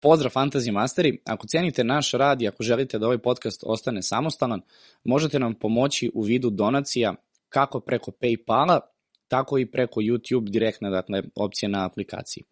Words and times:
Pozdrav 0.00 0.32
Fantasy 0.32 0.72
Masteri, 0.72 1.18
ako 1.24 1.46
cijenite 1.46 1.84
naš 1.84 2.12
rad 2.12 2.42
i 2.42 2.48
ako 2.48 2.62
želite 2.62 2.98
da 2.98 3.06
ovaj 3.06 3.18
podcast 3.18 3.64
ostane 3.66 4.02
samostalan, 4.02 4.60
možete 5.04 5.38
nam 5.38 5.54
pomoći 5.54 6.10
u 6.14 6.22
vidu 6.22 6.50
donacija 6.50 7.14
kako 7.48 7.80
preko 7.80 8.10
Paypala, 8.10 8.80
tako 9.28 9.58
i 9.58 9.66
preko 9.66 10.00
YouTube 10.00 10.50
direktne 10.50 10.90
dakle, 10.90 11.22
opcije 11.34 11.68
na 11.68 11.86
aplikaciji. 11.86 12.44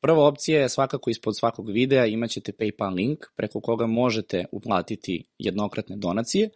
Prva 0.00 0.26
opcija 0.26 0.60
je 0.60 0.68
svakako 0.68 1.10
ispod 1.10 1.38
svakog 1.38 1.70
videa 1.70 2.06
imaćete 2.06 2.52
PayPal 2.52 2.94
link 2.94 3.18
preko 3.36 3.60
koga 3.60 3.86
možete 3.86 4.44
uplatiti 4.52 5.24
jednokratne 5.38 5.96
donacije 5.96 6.50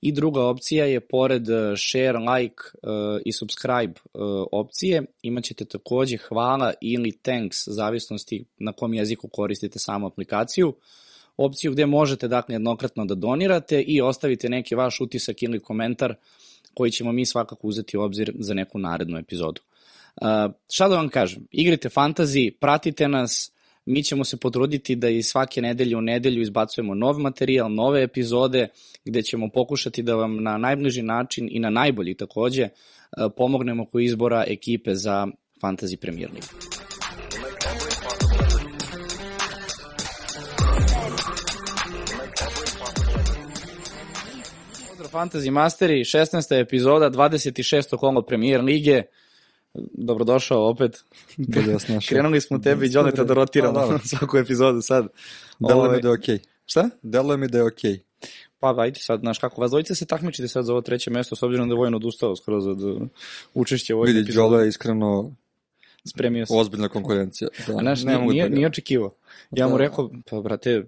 i 0.00 0.12
druga 0.12 0.44
opcija 0.44 0.84
je 0.84 1.00
pored 1.00 1.48
e, 1.48 1.74
share, 1.76 2.18
like 2.18 2.62
uh, 2.82 3.20
i 3.24 3.32
subscribe 3.32 3.92
uh, 3.92 4.20
opcije 4.52 5.04
imaćete 5.22 5.64
takođe 5.64 6.16
hvala 6.16 6.72
ili 6.80 7.18
thanks 7.22 7.56
zavisnosti 7.66 8.44
na 8.58 8.72
kom 8.72 8.94
jeziku 8.94 9.28
koristite 9.28 9.78
samu 9.78 10.06
aplikaciju 10.06 10.74
opciju 11.36 11.72
gde 11.72 11.86
možete 11.86 12.28
dakle 12.28 12.54
jednokratno 12.54 13.04
da 13.04 13.14
donirate 13.14 13.80
i 13.80 14.00
ostavite 14.00 14.48
neki 14.48 14.74
vaš 14.74 15.00
utisak 15.00 15.42
ili 15.42 15.60
komentar 15.60 16.14
koji 16.74 16.90
ćemo 16.90 17.12
mi 17.12 17.26
svakako 17.26 17.66
uzeti 17.66 17.96
u 17.96 18.02
obzir 18.02 18.32
za 18.38 18.54
neku 18.54 18.78
narednu 18.78 19.18
epizodu. 19.18 19.60
Uh, 20.20 20.52
šta 20.72 20.88
da 20.88 20.96
vam 20.96 21.08
kažem, 21.08 21.46
igrite 21.50 21.88
fantazi, 21.88 22.52
pratite 22.60 23.08
nas, 23.08 23.52
mi 23.86 24.02
ćemo 24.02 24.24
se 24.24 24.36
potruditi 24.36 24.96
da 24.96 25.08
i 25.08 25.22
svake 25.22 25.62
nedelje 25.62 25.96
u 25.96 26.00
nedelju 26.00 26.42
izbacujemo 26.42 26.94
nov 26.94 27.18
materijal, 27.18 27.74
nove 27.74 28.02
epizode, 28.02 28.68
gde 29.04 29.22
ćemo 29.22 29.48
pokušati 29.48 30.02
da 30.02 30.14
vam 30.14 30.42
na 30.42 30.58
najbliži 30.58 31.02
način 31.02 31.48
i 31.50 31.58
na 31.58 31.70
najbolji 31.70 32.14
takođe 32.14 32.62
uh, 32.62 33.32
pomognemo 33.36 33.82
oko 33.82 33.98
izbora 33.98 34.44
ekipe 34.48 34.94
za 34.94 35.26
Fantasy 35.62 35.96
Premier 35.96 36.30
League. 36.30 36.72
Fantasy 45.12 45.50
Masteri, 45.50 46.04
16. 46.04 46.60
epizoda, 46.60 47.10
26. 47.10 47.96
kolo 47.96 48.22
Premier 48.22 48.60
Lige 48.60 49.02
dobrodošao 49.74 50.68
opet. 50.68 51.04
Bolje 51.36 51.72
vas 51.72 51.88
našao. 51.88 52.08
Krenuli 52.08 52.40
smo 52.40 52.58
tebi 52.58 52.86
i 52.86 52.90
Joneta 52.92 53.24
da 53.24 53.34
rotiramo 53.34 53.74
Pa, 53.74 53.86
da. 53.92 53.98
svaku 53.98 54.38
epizodu 54.38 54.82
sad. 54.82 55.06
Deluje 55.58 55.86
Ovaj, 55.86 55.96
mi 55.96 56.02
da 56.02 56.08
je 56.08 56.14
okej. 56.14 56.38
Šta? 56.66 56.90
Deluje 57.02 57.36
mi 57.36 57.48
da 57.48 57.58
je 57.58 57.64
okej. 57.64 58.00
Pa 58.58 58.74
ajde 58.78 59.00
sad, 59.00 59.20
znaš 59.20 59.38
kako, 59.38 59.60
vas 59.60 59.70
dvojice 59.70 59.94
se 59.94 60.06
takmičite 60.06 60.48
sad 60.48 60.64
za 60.64 60.72
ovo 60.72 60.80
treće 60.80 61.10
mesto, 61.10 61.36
s 61.36 61.42
obzirom 61.42 61.68
da 61.68 61.72
je 61.72 61.78
Vojno 61.78 61.96
odustao 61.96 62.36
skroz 62.36 62.66
od 62.66 62.82
uh, 62.82 63.02
učešća 63.54 63.94
u 63.94 63.98
ovoj 63.98 64.06
Vidi, 64.06 64.20
epizodi. 64.20 64.36
Đole 64.36 64.62
je 64.62 64.68
iskreno 64.68 65.34
Spremio 66.04 66.46
se. 66.46 66.54
ozbiljna 66.54 66.88
konkurencija. 66.88 67.48
Da, 67.66 67.72
A 67.72 67.80
znaš, 67.80 68.02
ne 68.02 68.18
nije, 68.18 68.50
nije, 68.50 68.60
da 68.60 68.66
očekivao. 68.66 69.14
Ja 69.50 69.66
mu 69.66 69.72
Da. 69.72 69.78
rekao, 69.78 70.10
pa 70.30 70.40
brate, 70.40 70.84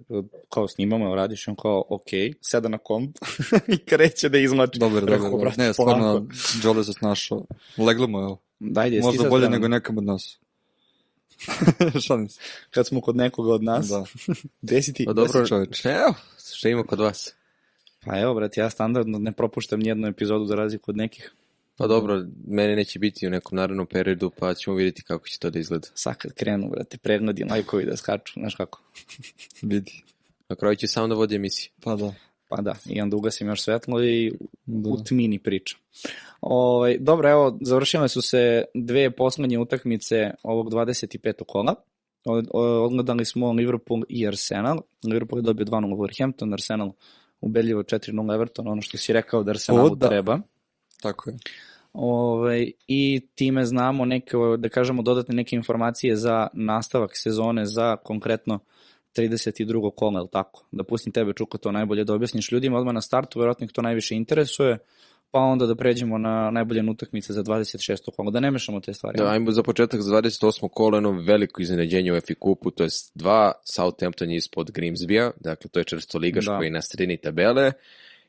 kao 0.49 0.67
snimamo, 0.67 1.15
radiš, 1.15 1.47
on 1.47 1.55
kao, 1.55 1.83
ok, 1.89 2.05
seda 2.41 2.69
na 2.69 2.77
komp 2.77 3.17
i 3.67 3.77
kreće 3.77 4.29
da 4.29 4.37
izmlači. 4.37 4.79
Dobar, 4.79 5.03
Rekao, 5.03 5.17
dobar. 5.17 5.31
dobar. 5.31 5.45
brate, 5.45 5.61
Ne, 5.61 5.73
stvarno, 5.73 6.25
Đole 6.63 6.83
se 6.83 6.93
snašao. 6.93 7.45
Leglo 7.77 8.07
mu 8.07 8.19
je 8.19 8.25
ovo. 8.25 8.37
Dajde, 8.59 8.99
Možda 8.99 9.21
sad 9.21 9.29
bolje 9.29 9.49
nego 9.49 9.67
nekam 9.67 9.97
od 9.97 10.03
nas. 10.03 10.39
Šalim 12.05 12.29
se. 12.29 12.39
Kad 12.69 12.87
smo 12.87 13.01
kod 13.01 13.15
nekog 13.15 13.47
od 13.47 13.63
nas, 13.63 13.87
Da. 13.87 14.05
gde 14.61 14.81
si 14.81 14.93
ti? 14.93 15.05
Pa 15.05 15.13
dobro, 15.13 15.47
čoveče? 15.47 15.89
evo, 15.89 16.13
šta 16.49 16.69
ima 16.69 16.83
kod 16.83 16.99
vas? 16.99 17.33
Pa 18.05 18.19
evo, 18.19 18.33
brate, 18.33 18.61
ja 18.61 18.69
standardno 18.69 19.19
ne 19.19 19.31
propuštam 19.31 19.79
nijednu 19.79 20.07
epizodu 20.07 20.45
za 20.45 20.55
razliku 20.55 20.91
od 20.91 20.97
nekih. 20.97 21.33
Pa 21.77 21.87
dobro, 21.87 22.25
mene 22.47 22.75
neće 22.75 22.99
biti 22.99 23.27
u 23.27 23.29
nekom 23.29 23.55
narednom 23.55 23.87
periodu, 23.87 24.31
pa 24.39 24.53
ćemo 24.53 24.75
vidjeti 24.75 25.03
kako 25.03 25.27
će 25.27 25.39
to 25.39 25.49
da 25.49 25.59
izgleda. 25.59 25.87
Sad 25.93 26.17
kad 26.17 26.33
krenu, 26.33 26.69
brate, 26.69 26.97
pregledi, 26.97 27.43
lajkovi 27.43 27.85
da 27.85 27.97
skaču, 27.97 28.33
znaš 28.39 28.55
kako. 28.55 28.81
Vidi. 29.61 30.03
Na 30.49 30.55
kraju 30.55 30.75
će 30.75 30.87
samo 30.87 31.07
da 31.07 31.15
vodi 31.15 31.35
emisiju. 31.35 31.71
Pa 31.83 31.95
da. 31.95 32.13
Pa 32.49 32.61
da, 32.61 32.75
i 32.85 33.01
onda 33.01 33.15
ugasim 33.17 33.47
još 33.47 33.61
svetlo 33.61 34.03
i 34.03 34.33
Da. 34.65 34.89
u 34.89 35.03
tmini 35.03 35.39
priča. 35.39 35.77
Ovaj, 36.41 36.97
dobro, 36.99 37.29
evo, 37.29 37.57
završile 37.61 38.09
su 38.09 38.21
se 38.21 38.63
dve 38.73 39.11
poslednje 39.11 39.59
utakmice 39.59 40.31
ovog 40.43 40.69
25. 40.73 41.43
kola. 41.47 41.75
Odgledali 42.83 43.25
smo 43.25 43.51
Liverpool 43.51 44.01
i 44.09 44.27
Arsenal. 44.27 44.81
Liverpool 45.03 45.39
je 45.39 45.43
dobio 45.43 45.65
2-0 45.65 45.95
Wolverhampton, 45.95 46.53
Arsenal 46.53 46.91
ubedljivo 47.41 47.83
4-0 47.83 48.35
Everton, 48.35 48.67
ono 48.67 48.81
što 48.81 48.97
si 48.97 49.13
rekao 49.13 49.43
da 49.43 49.51
Arsenalu 49.51 49.91
O, 49.91 49.95
da. 49.95 50.07
treba. 50.07 50.39
Tako 51.05 51.29
je. 51.29 51.37
Ovaj, 51.93 52.71
I 52.87 53.21
time 53.35 53.65
znamo 53.65 54.05
neke, 54.05 54.37
da 54.57 54.69
kažemo, 54.69 55.01
dodatne 55.01 55.35
neke 55.35 55.55
informacije 55.55 56.15
za 56.15 56.47
nastavak 56.53 57.11
sezone 57.13 57.65
za 57.65 57.95
konkretno 57.95 58.59
32. 59.17 59.91
kola, 59.95 60.19
ili 60.19 60.29
tako? 60.31 60.65
Da 60.71 60.83
pustim 60.83 61.13
tebe, 61.13 61.33
Čuko, 61.33 61.57
to 61.57 61.71
najbolje 61.71 62.03
da 62.03 62.13
objasniš 62.13 62.51
ljudima 62.51 62.77
odmah 62.77 62.93
na 62.93 63.01
startu, 63.01 63.39
verovatno 63.39 63.65
ih 63.65 63.71
to 63.71 63.81
najviše 63.81 64.15
interesuje, 64.15 64.77
pa 65.31 65.39
onda 65.39 65.65
da 65.65 65.75
pređemo 65.75 66.17
na 66.17 66.51
najbolje 66.51 66.89
utakmice 66.91 67.33
za 67.33 67.43
26. 67.43 68.11
kola, 68.15 68.31
da 68.31 68.39
ne 68.39 68.51
mešamo 68.51 68.79
te 68.79 68.93
stvari. 68.93 69.17
Da, 69.17 69.29
ajmo 69.31 69.51
za 69.51 69.63
početak 69.63 70.01
za 70.01 70.21
28. 70.21 70.69
kolo 70.69 70.97
jedno 70.97 71.11
veliko 71.11 71.61
iznenađenje 71.61 72.13
u 72.13 72.21
FA 72.21 72.33
kupu, 72.39 72.71
to 72.71 72.83
je 72.83 72.89
dva, 73.15 73.51
Southampton 73.63 74.29
je 74.29 74.37
ispod 74.37 74.71
Grimsbija, 74.71 75.31
dakle 75.39 75.69
to 75.69 75.79
je 75.79 75.83
čvrsto 75.83 76.17
ligaš 76.17 76.45
Da. 76.45 76.57
koji 76.57 76.67
je 76.67 76.71
na 76.71 76.81
sredini 76.81 77.17
tabele, 77.17 77.71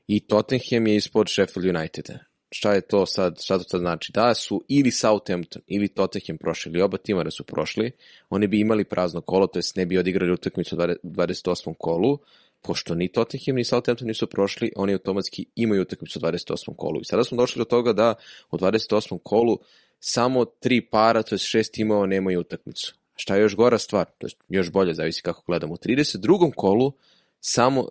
i 0.06 0.20
Tottenham 0.20 0.86
je 0.86 0.96
ispod 0.96 1.28
Sheffield 1.28 1.76
Uniteda. 1.76 2.18
Šta 2.56 2.72
je 2.72 2.80
to 2.80 3.06
sad, 3.06 3.42
šta 3.42 3.58
to 3.58 3.64
sad 3.64 3.80
znači? 3.80 4.12
Da 4.12 4.34
su 4.34 4.62
ili 4.68 4.90
Southampton 4.90 5.62
ili 5.66 5.88
Tottenham 5.88 6.38
prošli, 6.38 6.72
ili 6.72 6.82
oba 6.82 6.98
tima 6.98 7.24
da 7.24 7.30
su 7.30 7.44
prošli, 7.44 7.90
oni 8.30 8.46
bi 8.46 8.60
imali 8.60 8.84
prazno 8.84 9.20
kolo, 9.20 9.46
to 9.46 9.58
jest 9.58 9.76
ne 9.76 9.86
bi 9.86 9.98
odigrali 9.98 10.32
utakmicu 10.32 10.76
u 10.76 10.78
20 10.78 10.96
28. 11.02 11.74
kolu, 11.78 12.18
pošto 12.62 12.94
ni 12.94 13.08
Tottenham 13.08 13.56
ni 13.56 13.64
Southampton 13.64 14.08
nisu 14.08 14.26
prošli, 14.26 14.72
oni 14.76 14.92
automatski 14.92 15.44
imaju 15.56 15.82
utakmicu 15.82 16.18
u 16.18 16.22
28. 16.22 16.76
kolu. 16.76 17.00
I 17.00 17.04
sada 17.04 17.24
smo 17.24 17.36
došli 17.36 17.60
do 17.60 17.64
toga 17.64 17.92
da 17.92 18.14
u 18.50 18.56
28. 18.56 19.18
kolu 19.22 19.58
samo 20.00 20.44
tri 20.44 20.80
para, 20.80 21.22
to 21.22 21.34
je 21.34 21.38
šest 21.38 21.72
timova, 21.72 22.06
nemaju 22.06 22.40
utakmicu. 22.40 22.94
Šta 23.16 23.36
je 23.36 23.42
još 23.42 23.56
gora 23.56 23.78
stvar, 23.78 24.06
to 24.18 24.26
je 24.26 24.30
još 24.48 24.70
bolje, 24.70 24.94
zavisi 24.94 25.22
kako 25.22 25.42
gledamo. 25.46 25.74
U 25.74 25.76
32. 25.76 26.52
kolu 26.54 26.92
samo 27.40 27.88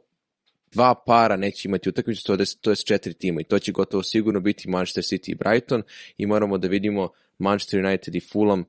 dva 0.76 0.96
para 1.06 1.36
neće 1.36 1.68
imati 1.68 1.90
utakmicu, 1.90 2.24
to 2.24 2.34
je, 2.34 2.46
to 2.62 2.70
je 2.70 2.76
četiri 2.76 3.14
tima 3.14 3.42
i 3.42 3.44
to 3.44 3.60
će 3.60 3.72
gotovo 3.72 4.04
sigurno 4.04 4.40
biti 4.40 4.70
Manchester 4.70 5.04
City 5.04 5.32
i 5.32 5.36
Brighton 5.36 5.84
i 6.18 6.26
moramo 6.26 6.58
da 6.58 6.68
vidimo 6.68 7.10
Manchester 7.38 7.86
United 7.86 8.16
i 8.16 8.20
Fulham 8.20 8.64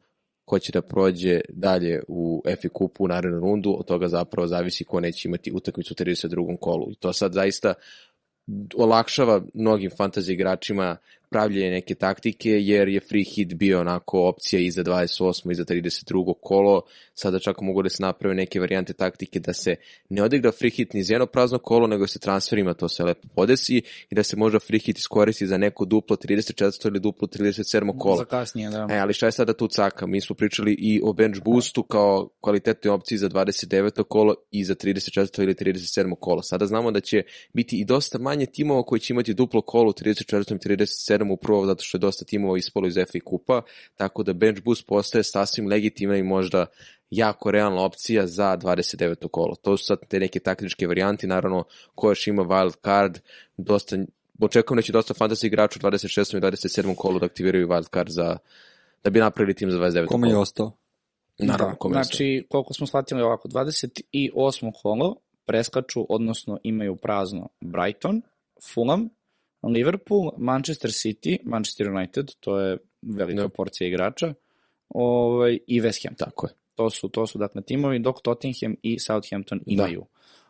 ko 0.44 0.59
će 0.59 0.72
da 0.72 0.83
prođe 0.83 1.41
dalje 1.49 2.03
u 2.09 2.43
FA 2.62 2.69
kupu 2.69 3.05
u 3.05 3.09
narednu 3.09 3.41
rundu, 3.41 3.77
od 3.78 3.87
toga 3.87 4.09
zapravo 4.09 4.47
zavisi 4.47 4.84
ko 4.84 5.00
neće 5.00 5.28
imati 5.28 5.53
utakmicu 5.55 5.94
u 5.94 6.03
32. 6.05 6.56
kolu. 6.61 6.93
I 6.93 6.94
to 6.94 7.12
sad 7.12 7.33
zaista 7.33 7.75
olakšava 8.77 9.43
mnogim 9.55 9.91
fantasy 9.91 10.33
igračima 10.33 10.97
pravljenje 11.31 11.70
neke 11.70 11.94
taktike, 11.94 12.50
jer 12.50 12.88
je 12.88 13.00
free 13.00 13.25
hit 13.25 13.54
bio 13.54 13.81
onako 13.81 14.28
opcija 14.28 14.60
i 14.60 14.70
za 14.70 14.84
28. 14.84 15.50
i 15.50 15.54
za 15.54 15.64
32. 15.64 16.34
kolo. 16.41 16.82
Sada 17.14 17.38
čak 17.38 17.60
mogu 17.60 17.82
da 17.82 17.88
se 17.88 18.03
naprave 18.03 18.34
neke 18.34 18.60
varijante 18.60 18.92
taktike 18.92 19.41
da 19.41 19.53
se 19.53 19.76
ne 20.09 20.22
odigra 20.22 20.53
free 20.53 20.70
hit 20.70 20.92
ni 20.92 21.03
za 21.03 21.14
jedno 21.14 21.26
prazno 21.26 21.59
kolo, 21.59 21.87
nego 21.87 22.06
se 22.06 22.19
transferima 22.19 22.75
to 22.75 22.88
se 22.88 23.04
lepo 23.04 23.28
podesi 23.34 23.82
i 24.10 24.14
da 24.14 24.22
se 24.22 24.37
možda 24.37 24.59
free 24.59 24.78
hit 24.78 24.98
iskoristi 24.98 25.47
za 25.47 25.56
neko 25.56 25.84
duplo 25.84 26.16
34. 26.16 26.88
ili 26.88 27.00
duplo 27.00 27.28
37. 27.28 27.98
kolo. 27.98 28.16
Za 28.16 28.25
kasnije, 28.25 28.70
da. 28.70 28.87
E, 28.91 28.98
ali 28.98 29.12
šta 29.12 29.26
je 29.26 29.32
sada 29.32 29.53
tu 29.53 29.69
caka? 29.69 30.06
Mi 30.06 30.20
smo 30.20 30.37
pričali 30.37 30.76
i 30.78 31.00
o 31.04 31.12
bench 31.12 31.43
boostu 31.44 31.82
kao 31.82 32.28
kvalitetnoj 32.41 32.94
opciji 32.94 33.19
za 33.19 33.28
29. 33.28 34.03
kolo 34.03 34.34
i 34.50 34.64
za 34.64 34.75
34. 34.75 35.43
ili 35.43 35.54
37. 35.54 36.14
kolo. 36.20 36.43
Sada 36.43 36.66
znamo 36.66 36.91
da 36.91 37.00
će 37.00 37.22
biti 37.53 37.76
i 37.76 37.84
dosta 37.84 38.19
manje 38.19 38.47
timova 38.47 38.82
koji 38.82 39.00
će 39.00 39.12
imati 39.12 39.34
duplo 39.34 39.60
kolo 39.62 39.91
u 39.91 39.93
34. 39.93 40.54
i 40.54 40.58
37. 40.58 41.16
upravo 41.22 41.66
zato 41.66 41.84
što 41.84 41.97
je 41.97 42.00
dosta 42.00 42.25
timova 42.25 42.59
ispalo 42.59 42.87
iz 42.87 42.94
FA 42.94 43.19
kupa, 43.25 43.62
tako 43.97 44.22
da 44.22 44.32
bench 44.32 44.62
boost 44.62 44.87
postaje 44.87 45.25
sasvim 45.25 45.69
legitimna 45.69 46.16
i 46.16 46.22
možda 46.22 46.66
jako 47.10 47.50
realna 47.50 47.82
opcija 47.82 48.27
za 48.27 48.56
29. 48.56 49.28
kolo. 49.28 49.55
To 49.55 49.76
su 49.76 49.84
sad 49.84 49.99
te 50.09 50.21
neke 50.21 50.40
taktičke 50.40 50.87
varijanti, 50.87 51.26
naravno 51.26 51.64
ko 51.94 52.11
još 52.11 52.26
ima 52.26 52.43
wild 52.43 52.75
card, 52.85 53.19
dosta 53.56 53.96
očekujem 54.40 54.76
da 54.76 54.82
će 54.82 54.93
dosta 54.93 55.14
fantasy 55.14 55.46
igrača 55.46 55.79
u 55.82 55.90
26. 55.90 56.37
i 56.37 56.40
27. 56.40 56.94
kolu 56.94 57.19
da 57.19 57.26
aktiviraju 57.26 57.69
wild 57.69 57.93
card 57.93 58.08
za 58.08 58.38
da 59.05 59.11
bi 59.11 59.20
napravili 59.20 59.55
tim 59.55 59.70
za 59.70 59.79
29. 59.79 60.06
Kome 60.06 60.29
je 60.29 60.32
kolo. 60.32 60.43
ostao? 60.43 60.73
Naravno, 61.38 61.73
da, 61.73 61.79
kome 61.79 61.96
je 61.96 62.00
ostao. 62.00 62.17
znači, 62.17 62.46
koliko 62.50 62.75
smo 62.75 62.87
shvatili 62.87 63.23
ovako, 63.23 63.49
28. 63.49 64.73
kolo 64.82 65.17
preskaču, 65.44 66.06
odnosno 66.08 66.58
imaju 66.62 66.96
prazno 66.96 67.49
Brighton, 67.61 68.23
Fulham, 68.75 69.08
Liverpool, 69.68 70.30
Manchester 70.38 70.90
City, 70.90 71.38
Manchester 71.44 71.88
United, 71.90 72.30
to 72.40 72.58
je 72.60 72.78
velika 73.02 73.42
Da. 73.42 73.48
porcija 73.48 73.88
igrača, 73.88 74.34
ovaj, 74.88 75.58
i 75.66 75.80
West 75.80 76.04
Ham. 76.06 76.14
Tako 76.14 76.46
je. 76.46 76.52
To 76.74 76.90
su, 76.90 77.08
to 77.08 77.26
su 77.26 77.38
dakle 77.38 77.62
timovi, 77.62 77.98
dok 77.98 78.22
Tottenham 78.22 78.74
i 78.82 78.98
Southampton 78.98 79.60
imaju. 79.66 80.04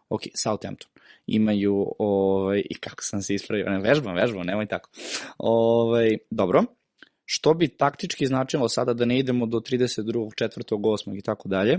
Ok, 0.09 0.23
Southampton 0.35 0.91
imaju, 1.27 1.95
ovaj, 1.99 2.63
i 2.71 2.75
kako 2.75 3.03
sam 3.03 3.23
se 3.23 3.35
ispravio, 3.35 3.71
ne, 3.71 3.79
vežbam, 3.79 4.15
vežbam, 4.15 4.47
nemoj 4.47 4.67
tako. 4.67 4.91
Ovaj, 5.39 6.19
dobro, 6.31 6.65
što 7.25 7.55
bi 7.55 7.69
taktički 7.69 8.27
značilo 8.27 8.69
sada 8.69 8.95
da 8.95 9.05
ne 9.05 9.19
idemo 9.19 9.47
do 9.47 9.59
32. 9.61 10.03
4. 10.45 10.77
8. 10.77 11.19
i 11.19 11.23
tako 11.23 11.49
dalje, 11.49 11.79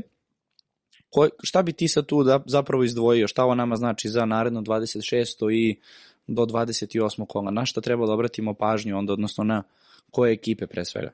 Ko, 1.09 1.27
šta 1.43 1.61
bi 1.61 1.73
ti 1.73 1.87
sad 1.87 2.05
tu 2.05 2.23
da, 2.23 2.43
zapravo 2.45 2.83
izdvojio? 2.83 3.27
Šta 3.27 3.43
ovo 3.43 3.55
nama 3.55 3.75
znači 3.75 4.09
za 4.09 4.25
naredno 4.25 4.61
26. 4.61 5.51
i 5.53 5.79
do 6.27 6.45
28. 6.45 7.25
kola? 7.25 7.51
Na 7.51 7.65
šta 7.65 7.81
treba 7.81 8.05
da 8.05 8.13
obratimo 8.13 8.53
pažnju 8.53 8.97
onda, 8.97 9.13
odnosno 9.13 9.43
na 9.43 9.63
koje 10.11 10.33
ekipe 10.33 10.67
pre 10.67 10.85
svega? 10.85 11.11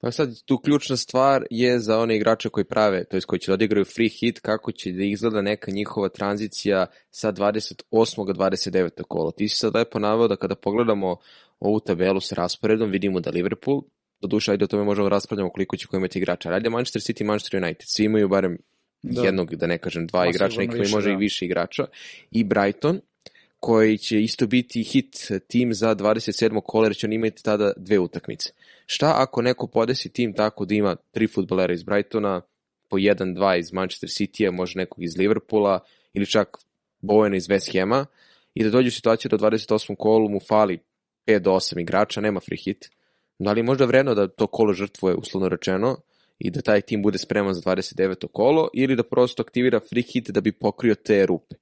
Pa 0.00 0.10
sad, 0.10 0.42
tu 0.44 0.58
ključna 0.58 0.96
stvar 0.96 1.44
je 1.50 1.78
za 1.78 1.98
one 1.98 2.16
igrače 2.16 2.48
koji 2.48 2.64
prave, 2.64 3.04
to 3.04 3.16
jest 3.16 3.26
koji 3.26 3.40
će 3.40 3.50
da 3.50 3.54
odigraju 3.54 3.84
free 3.84 4.08
hit, 4.08 4.40
kako 4.40 4.72
će 4.72 4.92
da 4.92 5.04
izgleda 5.04 5.42
neka 5.42 5.70
njihova 5.70 6.08
tranzicija 6.08 6.86
sa 7.10 7.32
28. 7.32 7.82
29. 7.90 9.02
kola. 9.08 9.30
Ti 9.32 9.48
si 9.48 9.56
sad 9.56 9.74
lepo 9.74 9.98
naveo 9.98 10.28
da 10.28 10.36
kada 10.36 10.54
pogledamo 10.54 11.16
ovu 11.60 11.80
tabelu 11.80 12.20
sa 12.20 12.34
rasporedom, 12.34 12.90
vidimo 12.90 13.20
da 13.20 13.30
Liverpool, 13.30 13.82
do 14.20 14.28
duša, 14.28 14.52
ajde 14.52 14.64
o 14.64 14.68
tome 14.68 14.84
možemo 14.84 15.08
raspravljamo 15.08 15.50
koliko 15.50 15.76
će 15.76 15.86
ko 15.86 15.96
imati 15.96 16.18
igrača. 16.18 16.50
Radi 16.50 16.70
Manchester 16.70 17.02
City 17.02 17.22
i 17.22 17.24
Manchester 17.24 17.62
United. 17.64 17.84
Svi 17.86 18.04
imaju 18.04 18.28
barem 18.28 18.58
Da. 19.02 19.20
da. 19.20 19.26
jednog, 19.26 19.54
da 19.54 19.66
ne 19.66 19.78
kažem 19.78 20.06
dva 20.06 20.20
Ma, 20.20 20.30
igrača, 20.30 20.60
neki 20.60 20.78
više, 20.78 20.94
može 20.94 21.08
da. 21.08 21.12
i 21.12 21.16
više 21.16 21.44
igrača. 21.44 21.86
I 22.30 22.44
Brighton, 22.44 23.00
koji 23.64 23.98
će 23.98 24.22
isto 24.22 24.46
biti 24.46 24.82
hit 24.82 25.30
tim 25.48 25.74
za 25.74 25.94
27. 25.94 26.60
kola, 26.64 26.86
jer 26.86 26.96
će 26.96 27.06
on 27.06 27.12
imati 27.12 27.42
tada 27.42 27.72
dve 27.76 27.98
utakmice. 27.98 28.50
Šta 28.86 29.14
ako 29.16 29.42
neko 29.42 29.66
podesi 29.66 30.12
tim 30.12 30.32
tako 30.32 30.64
da 30.64 30.74
ima 30.74 30.96
tri 30.96 31.26
futbolera 31.26 31.72
iz 31.72 31.82
Brightona, 31.82 32.40
po 32.90 32.98
jedan, 32.98 33.34
dva 33.34 33.56
iz 33.56 33.72
Manchester 33.72 34.08
City-a, 34.08 34.50
može 34.50 34.78
nekog 34.78 35.04
iz 35.04 35.16
Liverpoola, 35.16 35.78
ili 36.12 36.26
čak 36.26 36.58
Bowena 37.02 37.36
iz 37.36 37.48
West 37.48 37.78
Hama, 37.78 38.06
i 38.54 38.64
da 38.64 38.70
dođe 38.70 38.88
u 38.88 38.90
situaciju 38.90 39.28
da 39.28 39.36
u 39.36 39.50
28. 39.50 39.96
kolu 39.96 40.28
mu 40.28 40.40
fali 40.40 40.78
5 41.26 41.38
do 41.38 41.50
8 41.50 41.80
igrača, 41.80 42.20
nema 42.20 42.40
free 42.40 42.58
hit. 42.58 42.90
Da 43.38 43.52
li 43.52 43.60
je 43.60 43.64
možda 43.64 43.84
vredno 43.84 44.14
da 44.14 44.28
to 44.28 44.46
kolo 44.46 44.72
žrtvuje, 44.72 45.14
uslovno 45.14 45.48
rečeno, 45.48 45.96
i 46.38 46.50
da 46.50 46.60
taj 46.60 46.80
tim 46.80 47.02
bude 47.02 47.18
spreman 47.18 47.54
za 47.54 47.60
29. 47.60 48.26
kolo, 48.32 48.68
ili 48.74 48.96
da 48.96 49.02
prosto 49.02 49.42
aktivira 49.42 49.80
free 49.80 50.02
hit 50.02 50.30
da 50.30 50.40
bi 50.40 50.52
pokrio 50.52 50.94
te 50.94 51.26
rupe. 51.26 51.61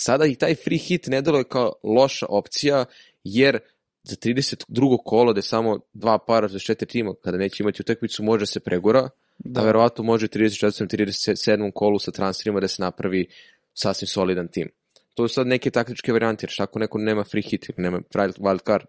Sada 0.00 0.26
i 0.26 0.34
taj 0.34 0.54
free 0.54 0.78
hit 0.78 1.06
ne 1.06 1.20
deluje 1.22 1.44
kao 1.44 1.72
loša 1.82 2.26
opcija, 2.28 2.84
jer 3.24 3.58
za 4.02 4.16
32. 4.16 4.98
kolo, 5.04 5.32
gde 5.32 5.42
samo 5.42 5.80
dva 5.92 6.18
para 6.18 6.48
za 6.48 6.58
četiri 6.58 6.88
tima, 6.88 7.14
kada 7.24 7.38
neće 7.38 7.62
imati 7.62 7.82
utakmicu, 7.82 8.22
može 8.22 8.46
se 8.46 8.60
pregora, 8.60 9.08
da. 9.38 9.60
a 9.60 9.64
verovatno 9.64 10.04
može 10.04 10.26
u 10.26 10.28
34. 10.28 10.96
37. 10.96 11.72
kolu 11.74 11.98
sa 11.98 12.10
transferima 12.10 12.60
da 12.60 12.68
se 12.68 12.82
napravi 12.82 13.26
sasvim 13.74 14.08
solidan 14.08 14.48
tim. 14.48 14.68
To 15.14 15.28
su 15.28 15.34
sad 15.34 15.46
neke 15.46 15.70
taktičke 15.70 16.12
varijante, 16.12 16.44
jer 16.44 16.50
šta 16.50 16.62
ako 16.62 16.78
neko 16.78 16.98
nema 16.98 17.24
free 17.24 17.42
hit 17.42 17.68
ili 17.68 17.82
nema 17.82 18.00
wild 18.10 18.64
card, 18.66 18.86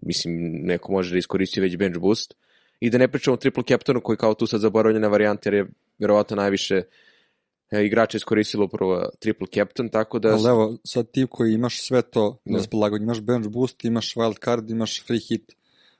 mislim, 0.00 0.34
neko 0.62 0.92
može 0.92 1.12
da 1.12 1.18
iskoristi 1.18 1.60
već 1.60 1.76
bench 1.76 1.98
boost, 1.98 2.34
i 2.80 2.90
da 2.90 2.98
ne 2.98 3.08
pričamo 3.08 3.34
o 3.34 3.36
triple 3.36 3.62
captainu 3.68 4.00
koji 4.00 4.16
kao 4.16 4.34
tu 4.34 4.46
sad 4.46 4.60
zaboravljena 4.60 5.08
varijanta, 5.08 5.48
jer 5.48 5.54
je 5.54 5.66
verovatno 5.98 6.36
najviše 6.36 6.74
e, 6.74 6.84
igrača 7.72 8.16
iskoristilo 8.16 8.64
upravo 8.64 9.08
triple 9.18 9.46
captain, 9.54 9.88
tako 9.88 10.18
da... 10.18 10.28
Ali 10.28 10.48
evo, 10.48 10.76
sad 10.84 11.10
ti 11.10 11.26
koji 11.30 11.52
imaš 11.54 11.82
sve 11.82 12.02
to 12.02 12.38
na 12.44 12.52
Da. 12.52 12.58
raspolaganju, 12.58 13.02
imaš 13.02 13.20
bench 13.20 13.48
boost, 13.48 13.84
imaš 13.84 14.14
wild 14.14 14.44
card, 14.44 14.70
imaš 14.70 15.06
free 15.06 15.20
hit, 15.20 15.52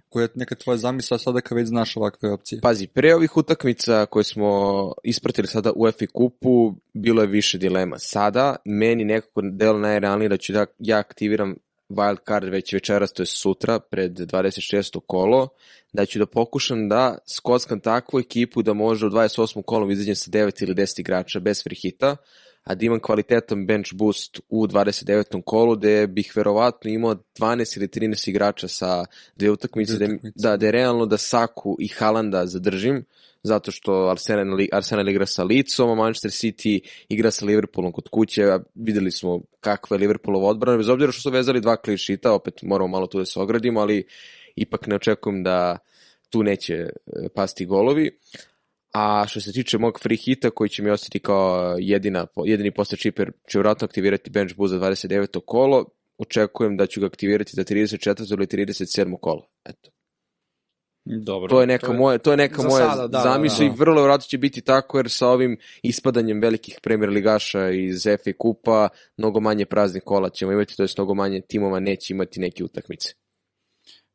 koja 0.09 0.23
je 0.23 0.29
neka 0.35 0.55
tvoja 0.55 0.77
zamisla 0.77 1.19
sada 1.19 1.41
kad 1.41 1.59
već 1.59 1.69
znaš 1.69 1.97
ovakve 1.97 2.33
opcije. 2.33 2.61
Pazi, 2.61 2.87
pre 2.87 3.15
ovih 3.15 3.37
utakmica 3.37 4.07
koje 4.07 4.25
smo 4.25 4.93
ispratili 5.05 5.49
sada 5.49 5.73
u 5.77 5.91
FA 5.91 6.07
kupu, 6.13 6.75
bilo 6.95 7.23
je 7.23 7.29
više 7.29 7.59
dilema. 7.59 7.99
Sada, 7.99 8.57
meni 8.65 9.05
nekako 9.05 9.41
delo 9.43 9.79
najrealnije 9.79 10.29
da 10.29 10.37
ću 10.37 10.53
da 10.53 10.67
ja 10.79 10.99
aktiviram 10.99 11.57
wild 11.89 12.19
card 12.29 12.49
već 12.49 12.73
večeras, 12.73 13.13
to 13.13 13.23
je 13.23 13.27
sutra, 13.27 13.81
pred 13.81 14.13
26. 14.13 15.01
kolo, 15.07 15.49
da 15.93 16.07
ću 16.07 16.19
da 16.19 16.27
pokušam 16.27 16.89
da 16.89 17.19
skockam 17.27 17.81
takvu 17.81 18.21
ekipu 18.21 18.63
da 18.63 18.73
može 18.73 19.07
u 19.07 19.11
28. 19.11 19.63
kolom 19.63 19.91
izađem 19.91 20.15
sa 20.15 20.31
9 20.31 20.63
ili 20.63 20.75
10 20.75 21.01
igrača 21.01 21.41
bez 21.41 21.63
free 21.63 21.77
hita, 21.83 22.17
a 22.69 22.75
da 22.75 22.87
imam 22.87 23.01
kvalitetan 23.01 23.67
bench 23.67 23.95
boost 23.95 24.41
u 24.49 24.67
29. 24.67 25.43
kolu, 25.45 25.77
gde 25.77 26.07
bih 26.07 26.33
verovatno 26.37 26.91
imao 26.91 27.15
12 27.39 27.79
ili 27.79 27.89
13 27.89 28.29
igrača 28.31 28.69
sa 28.69 29.05
dve 29.37 29.51
utakmice, 29.51 29.93
Dve 29.97 30.07
da, 30.07 30.15
utakmice. 30.15 30.39
da, 30.43 30.57
da 30.57 30.67
je 30.67 30.73
realno 30.73 31.07
da 31.07 31.17
Saku 31.17 31.77
i 31.81 31.89
Halanda 31.89 32.47
zadržim, 32.47 33.05
zato 33.43 33.71
što 33.71 34.09
Arsenal, 34.11 34.59
Arsenal 34.73 35.09
igra 35.09 35.27
sa 35.27 35.45
Licom, 35.45 35.91
a 35.91 35.95
Manchester 35.95 36.31
City 36.31 36.81
igra 37.09 37.31
sa 37.31 37.47
Liverpoolom 37.47 37.93
kod 37.93 38.09
kuće, 38.09 38.45
a 38.45 38.61
videli 38.75 39.11
smo 39.11 39.41
kakva 39.61 39.95
je 39.97 40.01
Liverpoolova 40.01 40.49
odbrana, 40.49 40.77
bez 40.77 40.89
obzira 40.89 41.13
što 41.13 41.23
su 41.23 41.31
vezali 41.31 41.61
dva 41.61 41.77
clean 41.85 41.99
sheeta, 41.99 42.33
opet 42.33 42.63
moramo 42.63 42.89
malo 42.89 43.07
tu 43.07 43.19
da 43.19 43.25
se 43.25 43.41
ogradimo, 43.41 43.81
ali 43.81 44.07
ipak 44.57 44.87
ne 44.87 44.97
očekujem 44.97 45.43
da 45.43 45.79
tu 46.31 46.43
neće 46.43 46.75
e, 46.75 46.89
pasti 47.35 47.67
golovi. 47.67 48.19
A 48.93 49.27
što 49.29 49.41
se 49.41 49.53
tiče 49.53 49.79
mog 49.79 50.01
free 50.03 50.17
hita 50.17 50.51
koji 50.51 50.71
će 50.71 50.83
mi 50.83 50.91
ostati 50.91 51.19
kao 51.19 51.77
jedina, 51.79 52.27
jedini 52.45 52.71
posle 52.71 52.99
čiper, 52.99 53.33
će 53.49 53.59
vjerojatno 53.59 53.85
aktivirati 53.85 54.31
bench 54.31 54.57
boost 54.57 54.75
za 54.75 54.81
29. 54.81 55.41
kolo, 55.47 55.85
očekujem 56.19 56.77
da 56.77 56.87
ću 56.87 57.01
ga 57.01 57.07
aktivirati 57.07 57.53
za 57.55 57.65
34. 57.65 58.33
ili 58.33 58.47
37. 58.47 59.17
kolo. 59.21 59.47
Eto. 59.65 59.91
Dobro. 61.05 61.49
To 61.49 61.61
je 61.61 61.67
neka 61.67 61.93
moja, 61.93 62.19
to 62.19 62.31
je 62.31 62.37
neka 62.37 62.63
za 62.63 62.69
moja 62.69 62.91
sada, 62.91 63.07
da, 63.07 63.21
zamisla 63.21 63.59
da, 63.59 63.65
i 63.65 63.69
da. 63.69 63.75
vrlo 63.75 64.01
vjerojatno 64.01 64.27
će 64.27 64.39
biti 64.39 64.61
tako 64.61 64.99
jer 64.99 65.11
sa 65.11 65.29
ovim 65.29 65.59
ispadanjem 65.83 66.41
velikih 66.41 66.79
premier 66.83 67.11
ligaša 67.11 67.71
iz 67.71 68.03
FA 68.25 68.33
kupa 68.39 68.89
mnogo 69.17 69.41
manje 69.41 69.67
praznih 69.67 70.03
kola 70.03 70.31
ćemo 70.31 70.53
imati, 70.53 70.77
to 70.77 70.83
je 70.83 70.89
mnogo 70.99 71.15
manje 71.15 71.41
timova 71.41 71.81
neće 71.81 72.15
imati 72.15 72.41
neke 72.41 72.65
utakmice. 72.65 73.15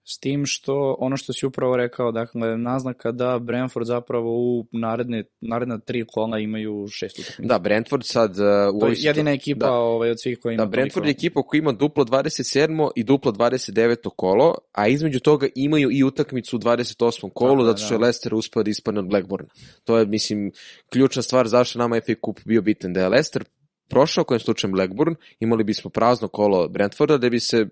S 0.05 0.19
tim 0.19 0.45
što, 0.45 0.95
ono 0.99 1.17
što 1.17 1.33
si 1.33 1.45
upravo 1.45 1.77
rekao, 1.77 2.11
dakle, 2.11 2.57
naznaka 2.57 3.11
da 3.11 3.39
Brentford 3.39 3.85
zapravo 3.85 4.29
u 4.29 4.65
naredne, 4.71 5.23
naredna 5.41 5.79
tri 5.79 6.05
kola 6.07 6.39
imaju 6.39 6.87
šest 6.87 7.19
utakmica. 7.19 7.53
Da, 7.53 7.59
Brentford 7.59 8.03
sad 8.05 8.31
uh, 8.31 8.75
u 8.75 8.79
To 8.79 8.87
je 8.87 8.95
jedina 8.97 9.31
ekipa 9.31 9.65
da. 9.65 9.71
ovaj, 9.71 10.11
od 10.11 10.21
svih 10.21 10.39
koji 10.39 10.53
ima 10.53 10.65
Da, 10.65 10.69
Brentford 10.69 11.05
je 11.05 11.11
ekipa 11.11 11.41
koja 11.43 11.59
ima 11.59 11.71
duplo 11.71 12.05
27. 12.05 12.89
i 12.95 13.03
duplo 13.03 13.31
29. 13.31 14.09
kolo, 14.15 14.55
a 14.71 14.87
između 14.87 15.19
toga 15.19 15.47
imaju 15.55 15.89
i 15.91 16.03
utakmicu 16.03 16.55
u 16.55 16.59
28. 16.59 17.29
kolu, 17.33 17.61
je, 17.61 17.65
zato 17.65 17.77
što 17.77 17.93
je 17.93 17.97
da. 17.97 18.03
Leicester 18.03 18.33
uspio 18.33 18.63
da 18.63 18.69
ispadne 18.69 18.99
od 18.99 19.07
Blackburna. 19.07 19.47
To 19.83 19.97
je, 19.97 20.05
mislim, 20.05 20.51
ključna 20.89 21.21
stvar 21.21 21.47
zašto 21.47 21.79
nama 21.79 22.01
FA 22.05 22.13
Cup 22.25 22.39
bio 22.45 22.61
bitan. 22.61 22.93
Da 22.93 23.01
je 23.01 23.09
Leicester 23.09 23.43
prošao 23.89 24.23
kojem 24.23 24.39
slučajem 24.39 24.71
Blackburn, 24.71 25.15
imali 25.39 25.63
bismo 25.63 25.89
prazno 25.89 26.27
kolo 26.27 26.67
Brentforda, 26.67 27.17
da 27.17 27.29
bi 27.29 27.39
se 27.39 27.67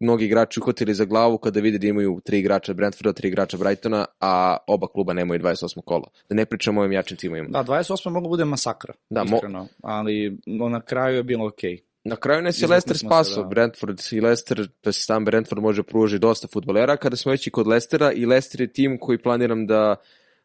mnogi 0.00 0.24
igrači 0.24 0.60
uhvatili 0.60 0.94
za 0.94 1.04
glavu 1.04 1.38
kada 1.38 1.60
vide 1.60 1.78
da 1.78 1.86
imaju 1.86 2.20
tri 2.24 2.38
igrača 2.38 2.74
Brentforda, 2.74 3.12
tri 3.12 3.28
igrača 3.28 3.56
Brightona, 3.56 4.04
a 4.20 4.56
oba 4.66 4.86
kluba 4.86 5.12
nemaju 5.12 5.40
28. 5.40 5.80
kolo. 5.84 6.04
Da 6.28 6.34
ne 6.34 6.44
pričamo 6.44 6.80
o 6.80 6.84
ovim 6.84 6.92
jačim 6.92 7.16
timovima. 7.16 7.48
Da, 7.48 7.64
28. 7.64 8.10
mogu 8.10 8.28
bude 8.28 8.44
masakra, 8.44 8.94
Da, 9.10 9.24
mo- 9.24 9.34
iskreno, 9.36 9.66
ali 9.82 10.38
no, 10.46 10.68
na 10.68 10.80
kraju 10.80 11.16
je 11.16 11.22
bilo 11.22 11.46
okej. 11.46 11.78
Na 12.04 12.16
kraju 12.16 12.42
nas 12.42 12.62
je 12.62 12.68
Leicester 12.68 12.98
spasao. 12.98 13.42
da. 13.42 13.48
Brentford 13.48 14.00
i 14.12 14.20
Leicester, 14.20 14.68
to 14.80 14.88
je 14.88 14.92
sam 14.92 15.24
Brentford 15.24 15.62
može 15.62 15.82
pruži 15.82 16.18
dosta 16.18 16.48
futbolera. 16.48 16.96
Kada 16.96 17.16
smo 17.16 17.32
već 17.32 17.46
i 17.46 17.50
kod 17.50 17.66
Leicestera 17.66 18.12
i 18.12 18.26
Leicester 18.26 18.60
je 18.60 18.72
tim 18.72 18.98
koji 18.98 19.18
planiram 19.18 19.66
da 19.66 19.96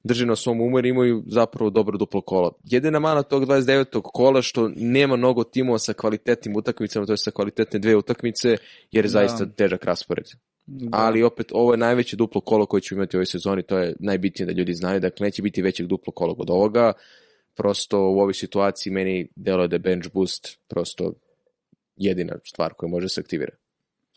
drži 0.07 0.25
na 0.25 0.35
svom 0.35 0.61
umer, 0.61 0.85
imaju 0.85 1.23
zapravo 1.27 1.69
dobro 1.69 1.97
duplo 1.97 2.21
kolo. 2.21 2.51
Jedina 2.63 2.99
mana 2.99 3.23
tog 3.23 3.45
29. 3.45 4.01
kola 4.03 4.41
što 4.41 4.71
nema 4.75 5.15
mnogo 5.15 5.43
timova 5.43 5.79
sa 5.79 5.93
kvalitetnim 5.93 6.55
utakmicama, 6.55 7.05
to 7.05 7.13
je 7.13 7.17
sa 7.17 7.31
kvalitetne 7.31 7.79
dve 7.79 7.95
utakmice, 7.95 8.49
jer 8.91 9.05
je 9.05 9.09
Da. 9.09 9.09
zaista 9.09 9.45
težak 9.45 9.85
raspored. 9.85 10.25
Da. 10.65 10.87
Ali 10.91 11.23
opet, 11.23 11.47
ovo 11.51 11.73
je 11.73 11.77
najveće 11.77 12.15
duplo 12.15 12.41
kolo 12.41 12.65
koje 12.65 12.81
ću 12.81 12.95
imati 12.95 13.17
u 13.17 13.19
ovoj 13.19 13.25
sezoni, 13.25 13.63
to 13.63 13.77
je 13.77 13.95
najbitnije 13.99 14.45
da 14.45 14.51
ljudi 14.51 14.73
znaju, 14.73 14.99
dakle 14.99 15.25
neće 15.25 15.41
biti 15.41 15.61
većeg 15.61 15.87
duplo 15.87 16.13
kola 16.13 16.35
od 16.37 16.49
ovoga, 16.49 16.93
prosto 17.55 17.99
u 17.99 18.19
ovoj 18.19 18.33
situaciji 18.33 18.93
meni 18.93 19.27
deluje 19.35 19.67
da 19.67 19.75
je 19.75 19.79
bench 19.79 20.09
boost 20.13 20.59
prosto 20.67 21.13
jedina 21.95 22.35
stvar 22.45 22.73
koja 22.73 22.89
može 22.89 23.09
se 23.09 23.21
aktivirati. 23.21 23.66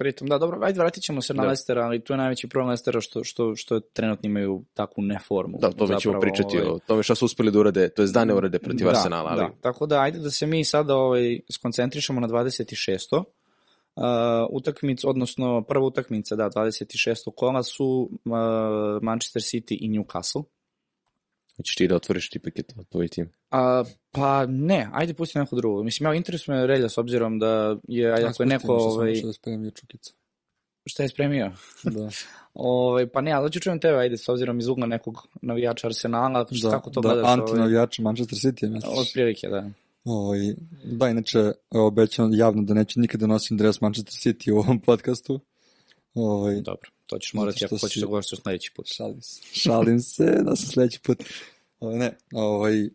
Pritom, 0.00 0.28
da, 0.28 0.38
dobro, 0.38 0.58
ajde 0.62 0.80
vratit 0.80 1.02
ćemo 1.02 1.22
se 1.22 1.34
na 1.34 1.42
Da. 1.42 1.48
Leicestera, 1.48 1.82
ali 1.84 2.00
tu 2.04 2.12
je 2.12 2.16
najveći 2.16 2.48
problem 2.48 2.68
Leicestera 2.68 3.00
što, 3.00 3.24
što, 3.24 3.56
što 3.56 3.80
trenutno 3.80 4.26
imaju 4.26 4.64
takvu 4.74 5.02
neformu. 5.02 5.58
Da, 5.60 5.68
o 5.68 5.72
tome 5.72 6.00
ćemo 6.00 6.20
pričati, 6.20 6.56
ovaj, 6.58 6.68
o 6.68 6.78
tome 6.86 7.02
šta 7.02 7.14
su 7.14 7.24
uspeli 7.24 7.52
da 7.52 7.58
urade, 7.58 7.88
to 7.88 8.02
je 8.02 8.08
da 8.08 8.24
ne 8.24 8.34
urade 8.34 8.58
protiv 8.58 8.84
da, 8.84 8.90
Arsenala, 8.90 9.30
ali 9.30 9.40
Da, 9.40 9.50
tako 9.60 9.86
da 9.86 10.00
ajde 10.00 10.18
da 10.18 10.30
se 10.30 10.46
mi 10.46 10.64
sada 10.64 10.96
ovaj, 10.96 11.40
skoncentrišemo 11.52 12.20
na 12.20 12.28
26. 12.28 13.16
Uh, 13.16 13.24
utakmic, 14.50 15.04
odnosno 15.04 15.62
prva 15.62 15.86
utakmica, 15.86 16.36
da, 16.36 16.50
26. 16.50 17.30
kola 17.36 17.62
su 17.62 18.10
uh, 18.24 18.32
Manchester 19.02 19.42
City 19.42 19.76
i 19.80 19.90
Newcastle. 19.90 20.44
Hoćeš 21.60 21.76
ti 21.76 21.88
da 21.88 21.96
otvoriš 21.96 22.30
ti 22.30 22.38
paket 22.38 22.72
od 22.78 22.88
tvoj 22.88 23.08
tim. 23.08 23.30
A, 23.50 23.84
pa 24.10 24.46
ne, 24.46 24.88
ajde 24.92 25.14
pusti 25.14 25.38
neko 25.38 25.56
drugo. 25.56 25.82
Mislim, 25.82 26.06
ja 26.06 26.14
interesuje 26.14 26.58
me 26.58 26.66
Relja 26.66 26.88
s 26.88 26.98
obzirom 26.98 27.38
da 27.38 27.76
je, 27.88 28.12
ajde, 28.12 28.26
ako 28.26 28.42
je 28.42 28.46
neko, 28.46 28.72
ovaj, 28.74 29.14
Što 29.14 29.26
da 29.26 29.32
spremim 29.32 29.64
Jučukicu. 29.64 30.14
šta 30.86 31.02
je 31.02 31.08
spremio? 31.08 31.52
Da, 31.84 32.10
Ovaj, 32.54 33.06
pa 33.06 33.20
ne, 33.20 33.32
ali 33.32 33.44
hoću 33.44 33.60
čujem 33.60 33.80
tebe, 33.80 33.98
ajde, 33.98 34.16
s 34.16 34.28
obzirom 34.28 34.58
iz 34.58 34.68
ugla 34.68 34.86
nekog 34.86 35.28
navijača 35.42 35.86
Arsenala, 35.86 36.44
da, 36.62 36.70
kako 36.70 36.90
to 36.90 37.00
da 37.00 37.08
gledaš? 37.08 37.30
antinavijača 37.30 38.02
Manchester 38.02 38.38
City 38.38 38.64
je 38.64 38.70
misliš? 38.70 38.98
Od 38.98 39.06
prilike, 39.12 39.48
da. 39.48 39.70
Ovaj, 40.04 40.38
da, 40.84 41.08
inače, 41.08 41.52
obećam 41.70 42.34
javno 42.34 42.62
da 42.62 42.74
neću 42.74 43.00
nikada 43.00 43.26
nosim 43.26 43.56
dres 43.56 43.80
Manchester 43.80 44.14
City 44.14 44.52
u 44.52 44.58
ovom 44.58 44.80
podcastu. 44.80 45.40
Ovaj, 46.14 46.60
Dobro, 46.60 46.90
to 47.10 47.18
ćeš 47.18 47.32
morati 47.34 47.58
Zato 47.58 47.66
ako 47.66 47.80
hoćeš 47.80 47.94
si- 47.94 48.00
da 48.00 48.06
govoriš 48.06 48.26
sledeći 48.28 48.72
put. 48.76 48.86
šalim 48.86 49.22
se. 49.22 49.40
Šalim 49.52 50.00
se, 50.00 50.24
da 50.46 50.56
se 50.56 50.66
sledeći 50.66 51.00
put. 51.00 51.22
Ovaj, 51.80 51.98
ne, 51.98 52.16
ovaj, 52.32 52.88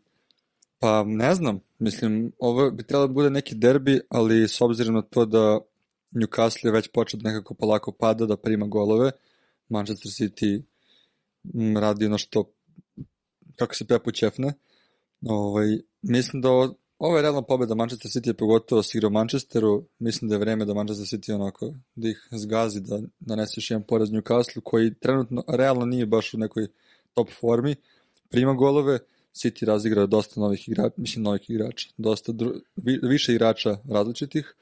Pa 0.80 1.04
ne 1.04 1.36
znam, 1.36 1.60
mislim, 1.80 2.32
ovo 2.40 2.72
bi 2.72 2.84
trebalo 2.84 3.08
da 3.08 3.14
bude 3.14 3.30
neki 3.30 3.56
derbi, 3.56 4.02
ali 4.10 4.48
s 4.48 4.62
obzirom 4.62 4.96
na 4.96 5.02
to 5.02 5.26
da 5.26 5.60
Newcastle 6.12 6.66
je 6.66 6.72
već 6.72 6.88
počeo 6.88 7.20
da 7.20 7.30
nekako 7.30 7.54
polako 7.54 7.92
pada, 7.92 8.26
da 8.26 8.38
prima 8.38 8.68
golove, 8.68 9.12
Manchester 9.70 10.12
City 10.12 10.62
m, 11.56 11.78
radi 11.78 12.06
ono 12.06 12.18
što, 12.18 12.52
kako 13.56 13.76
se 13.76 13.88
Pepu 13.88 14.12
ćefne, 14.12 14.54
ovaj, 15.22 15.68
mislim 16.02 16.42
da 16.42 16.50
ovo, 16.50 16.76
ovo 17.00 17.16
je 17.16 17.22
realna 17.22 17.42
pobeda 17.42 17.76
Manchester 17.76 18.12
City, 18.12 18.34
pogotovo 18.34 18.84
s 18.84 18.96
igra 18.96 19.08
u 19.08 19.12
Manchesteru, 19.12 19.86
mislim 20.00 20.30
da 20.30 20.36
je 20.36 20.40
vreme 20.40 20.66
da 20.66 20.74
Manchester 20.74 21.20
City 21.20 21.34
onako, 21.34 21.74
da 21.96 22.10
ih 22.10 22.28
zgazi, 22.32 22.80
da 22.82 23.02
nanese 23.20 23.54
još 23.56 23.72
jedan 23.72 23.84
poraz 23.84 24.10
Newcastle, 24.10 24.62
koji 24.64 24.94
trenutno 24.94 25.44
realno 25.48 25.86
nije 25.86 26.06
baš 26.06 26.34
u 26.34 26.38
nekoj 26.38 26.68
top 27.14 27.30
formi, 27.40 27.76
prima 28.30 28.54
golove, 28.54 29.00
City 29.36 29.66
razigrao 29.66 30.08
dosta 30.08 30.40
novih 30.40 30.70
igrača, 30.70 30.94
mislim 30.98 31.24
novih 31.24 31.50
igrača, 31.50 31.90
dosta 31.98 32.32
dru, 32.32 32.54
vi, 32.76 33.00
više 33.04 33.34
igrača 33.34 33.78
različitih. 33.90 34.56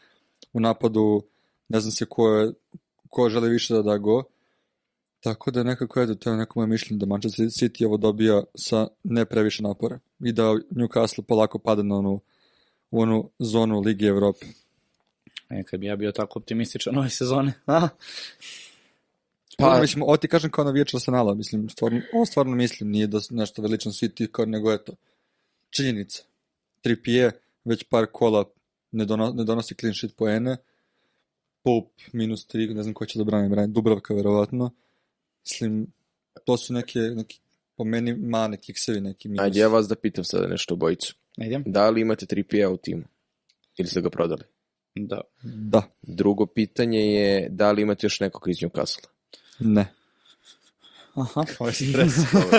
U 0.54 0.60
napadu 0.60 1.24
ne 1.70 1.80
znam 1.80 1.92
se 1.92 2.06
ko, 2.06 2.30
je, 2.30 2.54
ko 3.10 3.30
žele 3.30 3.50
više 3.50 3.74
da 3.74 3.82
da 3.82 3.98
go. 3.98 4.24
Tako 5.24 5.52
da 5.52 5.64
nekako 5.64 6.02
eto, 6.02 6.16
to 6.16 6.32
je 6.32 6.38
neko 6.38 6.60
moje 6.60 6.68
mišljenje 6.68 7.00
da 7.00 7.06
Manchester 7.06 7.46
City 7.46 7.86
ovo 7.86 7.98
dobija 7.98 8.44
sa 8.56 8.88
ne 9.04 9.26
previše 9.26 9.64
napora 9.64 10.00
i 10.20 10.32
da 10.32 10.44
Newcastle 10.72 11.22
polako 11.22 11.60
pada 11.60 11.84
na 11.84 11.96
onu, 11.96 12.20
u 12.92 13.02
onu 13.02 13.30
zonu 13.40 13.80
Lige 13.80 14.06
Evrope. 14.06 14.46
E, 15.50 15.64
kad 15.64 15.80
bi 15.80 15.86
ja 15.86 15.96
bio 15.96 16.12
tako 16.12 16.40
optimističan 16.40 16.98
ove 16.98 17.10
sezone. 17.10 17.54
A? 17.66 17.88
Pa, 19.58 19.66
pa 19.66 19.82
mislim, 19.82 20.04
ovo 20.04 20.18
ti 20.18 20.28
kažem 20.28 20.52
kao 20.52 20.66
navijač 20.66 20.94
Arsenala, 20.94 21.36
mislim, 21.36 21.70
stvarno, 21.70 22.02
ovo 22.14 22.26
stvarno 22.26 22.56
mislim, 22.56 22.90
nije 22.90 23.08
da 23.08 23.20
nešto 23.30 23.62
velično 23.62 23.92
City, 23.92 24.28
kao 24.32 24.46
nego 24.46 24.74
eto, 24.74 24.94
činjenica. 25.70 26.24
Trippier 26.82 27.32
već 27.66 27.84
par 27.84 28.06
kola 28.12 28.46
ne, 28.92 29.06
dono, 29.06 29.34
ne 29.36 29.44
donosi 29.44 29.76
clean 29.76 29.94
sheet 29.94 30.16
poene, 30.16 30.58
Pope 31.64 32.04
minus 32.14 32.48
3, 32.48 32.74
ne 32.76 32.84
znam 32.84 32.94
ko 32.94 33.06
će 33.06 33.20
da 33.20 33.24
brani, 33.24 33.50
brani 33.50 33.74
Dubravka 33.74 34.14
verovatno. 34.14 34.72
Mislim, 35.44 35.88
to 36.46 36.58
su 36.58 36.74
neke, 36.74 37.00
neki, 37.00 37.40
po 37.78 37.84
meni, 37.84 38.14
mane 38.14 38.58
kiksevi 38.58 39.02
neki 39.02 39.28
minus. 39.30 39.44
Ajde, 39.44 39.60
ja 39.60 39.68
vas 39.68 39.88
da 39.88 39.96
pitam 39.96 40.24
sada 40.24 40.48
nešto 40.48 40.76
bojicu. 40.76 41.16
Idem? 41.38 41.64
Da 41.66 41.90
li 41.90 42.02
imate 42.02 42.26
Trippier 42.26 42.68
u 42.68 42.78
timu? 42.78 43.04
Ili 43.78 43.88
ste 43.88 44.02
ga 44.02 44.10
prodali? 44.10 44.42
Da. 44.96 45.22
Da, 45.44 45.82
Drugo 46.02 46.46
pitanje 46.46 47.00
je 47.00 47.48
da 47.50 47.72
li 47.72 47.82
imate 47.82 48.06
još 48.06 48.20
nekog 48.20 48.50
iz 48.50 48.58
Newcastle? 48.58 49.06
ne. 49.60 49.94
Aha, 51.16 51.44
ovo 51.60 51.68
je 51.70 51.74
stres. 51.74 52.14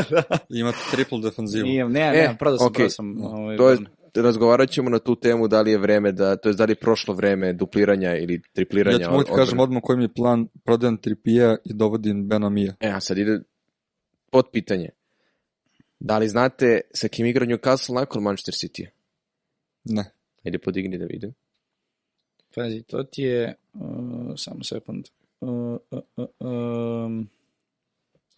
Imate 0.61 0.79
triple 0.91 1.21
defanzivu. 1.21 1.67
Nijem, 1.67 1.93
ne, 1.93 2.11
ne, 2.11 2.19
E, 2.19 2.37
prodao 2.39 2.59
sam, 2.59 2.67
okej. 2.67 2.75
prodao 2.75 2.91
sam. 2.91 3.21
Ovaj, 3.25 3.57
To 3.57 3.71
je, 3.71 3.79
razgovarat 4.17 4.71
ćemo 4.71 4.91
na 4.91 4.99
tu 4.99 5.17
temu 5.17 5.49
da 5.49 5.61
li 5.63 5.71
je 5.71 5.79
vreme 5.79 6.13
da, 6.13 6.37
to 6.37 6.49
je 6.49 6.55
da 6.55 6.65
li 6.65 6.71
je 6.73 6.77
prošlo 6.77 7.15
vreme 7.15 7.53
dupliranja 7.53 8.17
ili 8.17 8.43
tripliranja. 8.53 8.97
Ja 8.97 9.07
ti 9.07 9.11
mogu 9.11 9.25
ti 9.25 9.31
od- 9.31 9.37
kažem 9.37 9.61
odmah 9.61 9.83
koji 9.83 9.97
mi 9.97 10.05
je 10.05 10.15
plan, 10.15 10.49
prodajem 10.65 10.97
Trippija 10.97 11.57
i 11.65 11.75
dovodim 11.75 12.29
Benomija. 12.29 12.75
E, 12.81 12.89
a 12.89 13.01
sad 13.01 13.19
ide 13.19 13.41
pod 14.31 14.45
pitanje. 14.53 14.89
Da 16.01 16.19
li 16.19 16.29
znate 16.29 16.81
sa 16.95 17.09
kim 17.09 17.27
igra 17.27 17.47
Newcastle 17.47 17.95
nakon 17.95 18.23
Manchester 18.23 18.55
City? 18.55 18.87
Ne. 19.85 20.05
Ajde 20.45 20.59
podigni 20.59 20.99
da 20.99 21.05
vidim. 21.05 21.35
Pazi, 22.55 22.83
to 22.83 23.03
ti 23.03 23.23
je, 23.23 23.55
uh, 23.75 23.81
samo 24.37 24.65
sekund, 24.65 25.05
uh, 25.41 25.49
uh, 25.91 26.01
uh, 26.17 26.27
um, 26.41 27.29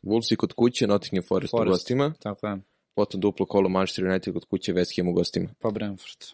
Wolves 0.02 0.33
i 0.33 0.37
kod 0.37 0.52
kuće, 0.52 0.87
Nottingham 0.87 1.25
Forest, 1.28 1.54
u 1.54 1.56
Forest. 1.56 1.73
gostima, 1.73 2.14
tako 2.18 2.47
je, 2.47 2.56
potom 2.96 3.20
duplo 3.20 3.46
kolo 3.46 3.68
Manchester 3.68 4.04
United 4.06 4.32
kod 4.34 4.44
kuće, 4.44 4.74
West 4.74 4.96
Ham 4.96 5.08
u 5.08 5.12
gostima. 5.12 5.48
pa 5.60 5.70
Brentford. 5.70 6.24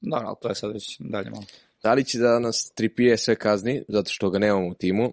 Dobro, 0.00 0.26
ali 0.28 0.36
to 0.42 0.48
je 0.48 0.54
sad 0.54 0.72
već 0.72 0.96
dalje 1.00 1.30
malo. 1.30 1.44
Da 1.82 1.94
li 1.94 2.04
će 2.04 2.18
da 2.18 2.38
nas 2.38 2.72
Trippier 2.74 3.18
sve 3.18 3.36
kazni, 3.36 3.82
zato 3.88 4.10
što 4.10 4.30
ga 4.30 4.38
nemamo 4.38 4.68
u 4.68 4.74
timu, 4.74 5.12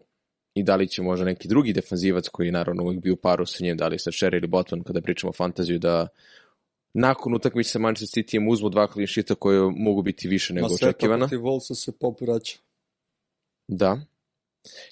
i 0.53 0.63
da 0.63 0.75
li 0.75 0.87
će 0.87 1.01
možda 1.01 1.25
neki 1.25 1.47
drugi 1.47 1.73
defanzivac 1.73 2.27
koji 2.27 2.47
je 2.47 2.51
naravno 2.51 2.83
uvijek 2.83 3.01
bio 3.01 3.13
u 3.13 3.17
paru 3.17 3.45
sa 3.45 3.63
njim, 3.63 3.77
da 3.77 3.87
li 3.87 3.99
sa 3.99 4.11
Sherry 4.11 4.37
ili 4.37 4.47
Botman, 4.47 4.83
kada 4.83 5.01
pričamo 5.01 5.29
o 5.29 5.33
fantaziju, 5.33 5.79
da 5.79 6.07
nakon 6.93 7.33
utakmice 7.35 7.69
sa 7.69 7.79
Manchester 7.79 8.23
Cityjem 8.23 8.51
uzmu 8.51 8.69
dva 8.69 8.87
clean 8.93 9.07
sheeta 9.07 9.35
koje 9.35 9.61
mogu 9.75 10.01
biti 10.01 10.27
više 10.27 10.53
nego 10.53 10.67
Na 10.67 10.77
sve 10.77 10.89
očekivana. 10.89 11.27
protiv 11.27 11.39
Wolvesa 11.39 11.75
se 11.75 11.91
Pop 11.99 12.21
vraća. 12.21 12.57
Da. 13.67 13.99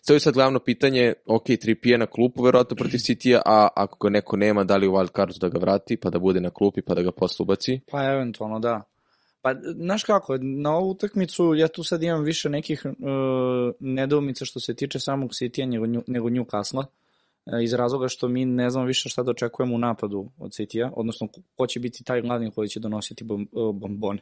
To 0.07 0.13
je 0.13 0.19
sad 0.19 0.33
glavno 0.33 0.59
pitanje, 0.59 1.13
ok, 1.25 1.45
Trippier 1.61 1.99
na 1.99 2.05
klupu 2.05 2.43
verovatno 2.43 2.75
protiv 2.75 2.97
City-a, 2.97 3.41
a 3.45 3.67
ako 3.75 4.07
ga 4.07 4.09
neko 4.09 4.37
nema, 4.37 4.63
da 4.63 4.77
li 4.77 4.87
u 4.87 4.91
wild 4.91 5.15
cardu 5.15 5.33
da 5.39 5.49
ga 5.49 5.59
vrati, 5.59 5.97
pa 5.97 6.09
da 6.09 6.19
bude 6.19 6.41
na 6.41 6.49
klupi, 6.49 6.81
pa 6.81 6.93
da 6.93 7.01
ga 7.01 7.11
posle 7.11 7.43
ubaci? 7.43 7.79
Pa 7.91 8.03
eventualno 8.03 8.59
da. 8.59 8.81
Pa, 9.41 9.53
znaš 9.75 10.03
kako, 10.03 10.37
na 10.41 10.75
ovu 10.75 10.89
utakmicu 10.89 11.53
ja 11.55 11.67
tu 11.67 11.83
sad 11.83 12.03
imam 12.03 12.23
više 12.23 12.49
nekih 12.49 12.85
uh, 12.85 12.93
nedoumica 13.79 14.45
što 14.45 14.59
se 14.59 14.73
tiče 14.73 14.99
samog 14.99 15.29
City-a 15.29 15.65
nego, 15.65 15.85
nego 16.07 16.29
Newcastle-a, 16.29 16.85
e, 17.45 17.63
iz 17.63 17.73
razloga 17.73 18.07
što 18.07 18.27
mi 18.27 18.45
ne 18.45 18.69
znamo 18.69 18.87
više 18.87 19.09
šta 19.09 19.23
da 19.23 19.31
očekujemo 19.31 19.75
u 19.75 19.77
napadu 19.77 20.29
od 20.37 20.51
City-a, 20.51 20.91
odnosno 20.95 21.27
ko- 21.55 21.67
će 21.67 21.79
biti 21.79 22.03
taj 22.03 22.21
glavni 22.21 22.51
koji 22.51 22.69
će 22.69 22.79
donositi 22.79 23.23
bom, 23.23 23.47
uh, 23.51 23.75
bombone, 23.75 24.21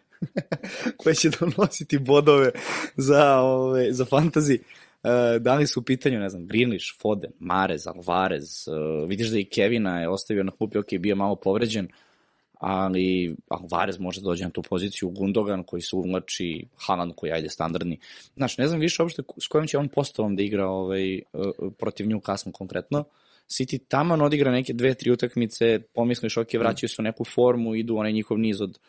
koji 1.03 1.15
će 1.15 1.29
donositi 1.39 1.99
bodove 1.99 2.51
za, 2.97 3.39
ove, 3.39 3.93
za 3.93 4.05
fantasy. 4.05 4.59
Uh, 4.59 4.65
da 5.39 5.55
li 5.55 5.67
su 5.67 5.79
u 5.79 5.83
pitanju, 5.83 6.19
ne 6.19 6.29
znam, 6.29 6.47
Greenlish, 6.47 6.85
Foden, 7.01 7.31
Marez, 7.39 7.87
Alvarez, 7.87 8.67
uh, 8.67 9.09
vidiš 9.09 9.29
da 9.29 9.39
i 9.39 9.45
Kevina 9.45 10.01
je 10.01 10.09
ostavio 10.09 10.43
na 10.43 10.51
klupi, 10.51 10.77
ok, 10.77 10.87
bio 10.99 11.15
malo 11.15 11.35
povređen, 11.35 11.87
ali 12.53 13.35
Alvarez 13.49 13.99
može 13.99 14.21
da 14.21 14.25
dođe 14.25 14.43
na 14.43 14.49
tu 14.49 14.61
poziciju, 14.61 15.09
Gundogan 15.09 15.63
koji 15.63 15.81
se 15.81 15.95
uvlači, 15.95 16.65
Haaland 16.77 17.13
koji 17.15 17.31
ajde 17.31 17.49
standardni. 17.49 17.99
Znaš, 18.35 18.57
ne 18.57 18.67
znam 18.67 18.79
više 18.79 19.03
uopšte 19.03 19.23
s 19.43 19.47
kojom 19.47 19.67
će 19.67 19.77
on 19.77 19.87
postavom 19.87 20.35
da 20.35 20.43
igra 20.43 20.67
ovaj, 20.67 21.21
uh, 21.33 21.71
protiv 21.77 22.07
Newcastle 22.07 22.51
konkretno. 22.51 23.03
City 23.49 23.79
taman 23.87 24.21
odigra 24.21 24.51
neke 24.51 24.73
dve, 24.73 24.93
tri 24.93 25.11
utakmice, 25.11 25.79
pomisliš, 25.93 26.37
ok, 26.37 26.53
vraćaju 26.53 26.89
se 26.89 26.95
u 26.99 27.03
neku 27.03 27.23
formu, 27.23 27.75
idu 27.75 27.95
onaj 27.95 28.11
njihov 28.11 28.39
niz 28.39 28.61
od 28.61 28.79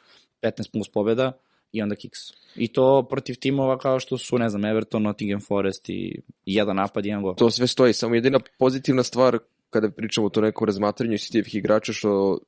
15 0.43 0.73
plus 0.73 0.89
pobjeda 0.89 1.33
i 1.73 1.83
onda 1.83 1.97
kiks. 1.97 2.19
I 2.57 2.69
to 2.69 3.07
protiv 3.11 3.35
timova 3.35 3.79
kao 3.79 4.01
što 4.01 4.19
su, 4.19 4.39
ne 4.39 4.49
znam, 4.49 4.65
Everton, 4.65 5.03
Nottingham 5.03 5.41
Forest 5.41 5.89
i 5.89 6.21
jedan 6.47 6.77
napad, 6.77 7.07
jedan 7.07 7.23
gol. 7.23 7.35
To 7.35 7.51
sve 7.51 7.67
stoji, 7.67 7.93
samo 7.93 8.15
jedina 8.15 8.41
pozitivna 8.59 9.03
stvar 9.03 9.39
kada 9.71 9.91
pričamo 9.91 10.27
o 10.27 10.31
to 10.31 10.41
nekom 10.41 10.67
razmatranju 10.67 11.13
City-evih 11.17 11.57
igrača 11.57 11.93
što 11.93 12.39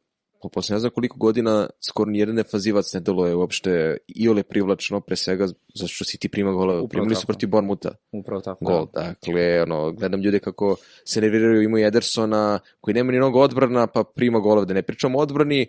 po 0.42 0.48
posle 0.48 0.74
ne 0.74 0.80
znam 0.80 0.92
koliko 0.92 1.18
godina 1.18 1.68
skoro 1.80 2.10
nijedan 2.10 2.36
defanzivac 2.36 2.92
ne 2.94 3.00
deluje 3.00 3.34
uopšte 3.34 3.96
i 4.08 4.28
ole 4.28 4.42
privlačno 4.42 5.00
pre 5.00 5.16
svega 5.16 5.46
zato 5.74 5.88
što 5.88 6.04
City 6.04 6.28
prima 6.28 6.52
golove. 6.52 6.80
Upravo 6.80 6.88
Primili 6.88 7.14
su 7.14 7.20
tako. 7.20 7.26
protiv 7.26 7.48
Bournemoutha 7.48 7.90
Upravo 8.12 8.40
tako. 8.40 8.64
gol. 8.64 8.86
Dakle, 8.94 9.62
ono, 9.62 9.92
gledam 9.92 10.20
ljude 10.22 10.38
kako 10.38 10.76
se 11.04 11.20
nerviraju, 11.20 11.62
imaju 11.62 11.86
Edersona 11.86 12.58
koji 12.80 12.94
nema 12.94 13.12
ni 13.12 13.18
mnogo 13.18 13.40
odbrana 13.40 13.86
pa 13.86 14.04
prima 14.04 14.38
golove. 14.38 14.66
Da 14.66 14.74
ne 14.74 14.82
pričamo 14.82 15.18
odbrani 15.18 15.66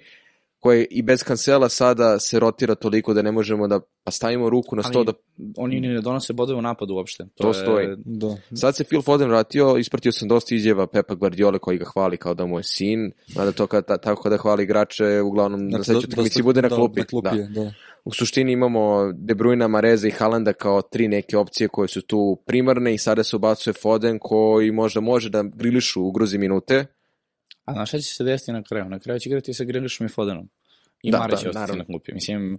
koje 0.66 0.86
i 0.90 1.02
bez 1.02 1.24
kancela 1.24 1.70
sada 1.70 2.20
se 2.20 2.40
rotira 2.40 2.76
toliko 2.76 3.14
da 3.14 3.22
ne 3.22 3.32
možemo 3.32 3.68
da 3.68 3.80
pa 4.04 4.12
stavimo 4.12 4.50
ruku 4.50 4.76
na 4.76 4.84
sto 4.84 5.04
da 5.04 5.14
Oni 5.58 5.80
ni 5.80 5.88
ne 5.88 6.02
donose 6.02 6.34
bodove 6.34 6.60
u 6.60 6.62
napadu 6.62 6.94
uopšte. 6.94 7.26
To 7.36 7.48
je- 7.48 7.54
stoji. 7.54 7.88
Da. 8.06 8.38
Sad 8.56 8.76
se 8.76 8.84
Phil 8.84 9.02
Foden 9.02 9.30
vratio, 9.30 9.78
ispratio 9.78 10.12
sam 10.12 10.28
dosta 10.28 10.56
izjava 10.56 10.88
Pepa 10.88 11.16
Guardiola 11.16 11.60
koji 11.60 11.78
ga 11.78 11.86
hvali 11.86 12.18
kao 12.18 12.34
da 12.34 12.46
mu 12.46 12.60
je 12.60 12.64
sin, 12.64 13.12
mada 13.36 13.52
to 13.52 13.68
kad, 13.68 13.86
ta, 13.86 13.98
tako 13.98 14.22
kada 14.22 14.38
hvali 14.38 14.64
igrače, 14.64 15.22
uglavnom 15.22 15.68
na 15.70 15.84
sledećoj 15.84 16.08
utakmici 16.08 16.44
bude 16.44 16.62
na 16.62 16.70
da, 16.70 16.76
klupi. 16.76 17.00
Na 17.00 17.06
klupi 17.06 17.30
Da. 17.30 17.62
da. 17.62 17.72
U 18.06 18.12
suštini 18.14 18.52
imamo 18.52 19.12
De 19.14 19.36
Bruyne, 19.36 19.68
Mareza 19.68 20.08
i 20.08 20.12
Haalanda 20.12 20.54
kao 20.54 20.82
tri 20.82 21.08
neke 21.08 21.38
opcije 21.38 21.68
koje 21.68 21.88
su 21.88 22.02
tu 22.02 22.38
primarne 22.46 22.94
i 22.94 22.98
sada 22.98 23.24
se 23.24 23.36
ubacuje 23.36 23.74
Foden 23.74 24.20
koji 24.20 24.72
možda 24.72 25.02
može 25.02 25.30
da 25.30 25.44
Grilišu 25.44 26.02
ugrozi 26.04 26.38
minute. 26.38 26.86
A 27.66 27.74
znaš 27.74 27.90
šta 27.90 28.00
će 28.00 28.14
se 28.14 28.24
desiti 28.24 28.52
na 28.52 28.64
kraju? 28.64 28.90
Na 28.90 29.00
kraju 29.00 29.20
će 29.20 29.30
igrati 29.30 29.54
sa 29.54 29.64
Grilišom 29.64 30.06
i 30.06 30.10
Fodenom. 30.10 30.50
I 31.04 31.12
Da, 31.12 31.18
da, 31.18 31.22
Mare 31.22 31.32
da, 31.32 31.38
će 31.38 31.50
ostati 31.50 31.62
naravno. 31.62 31.80
na 31.80 31.86
klupi. 31.86 32.14
Mislim, 32.14 32.54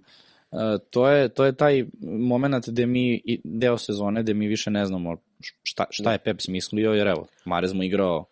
uh, 0.51 0.59
to 0.89 1.07
je, 1.07 1.29
to 1.29 1.45
je 1.45 1.55
taj 1.55 1.85
moment 2.01 2.69
gde 2.69 2.85
mi, 2.85 3.21
deo 3.43 3.77
sezone, 3.77 4.23
gde 4.23 4.33
mi 4.33 4.47
više 4.47 4.71
ne 4.71 4.85
znamo 4.85 5.17
šta, 5.63 5.85
šta 5.89 6.11
je 6.11 6.17
Pep 6.17 6.41
smislio, 6.41 6.93
jer 6.93 7.07
evo, 7.07 7.27
Marez 7.45 7.73
mu 7.73 7.83
igrao 7.83 8.25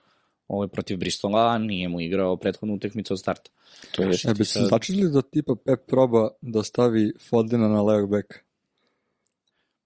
ovaj, 0.48 0.68
protiv 0.68 0.98
Bristola, 0.98 1.48
a 1.48 1.58
nije 1.58 1.90
mu 1.90 2.02
igrao 2.02 2.38
prethodnu 2.38 2.76
utakmicu 2.76 3.14
od 3.14 3.20
starta. 3.20 3.52
To 3.92 4.04
je 4.04 4.10
E, 4.28 4.34
bi 4.34 4.46
se 4.46 4.60
začeli 4.60 5.12
da 5.12 5.22
tipa 5.22 5.56
Pep 5.66 5.80
proba 5.88 6.30
da 6.42 6.64
stavi 6.64 7.14
Fodena 7.30 7.68
na 7.68 7.82
levog 7.82 8.10
beka? 8.10 8.40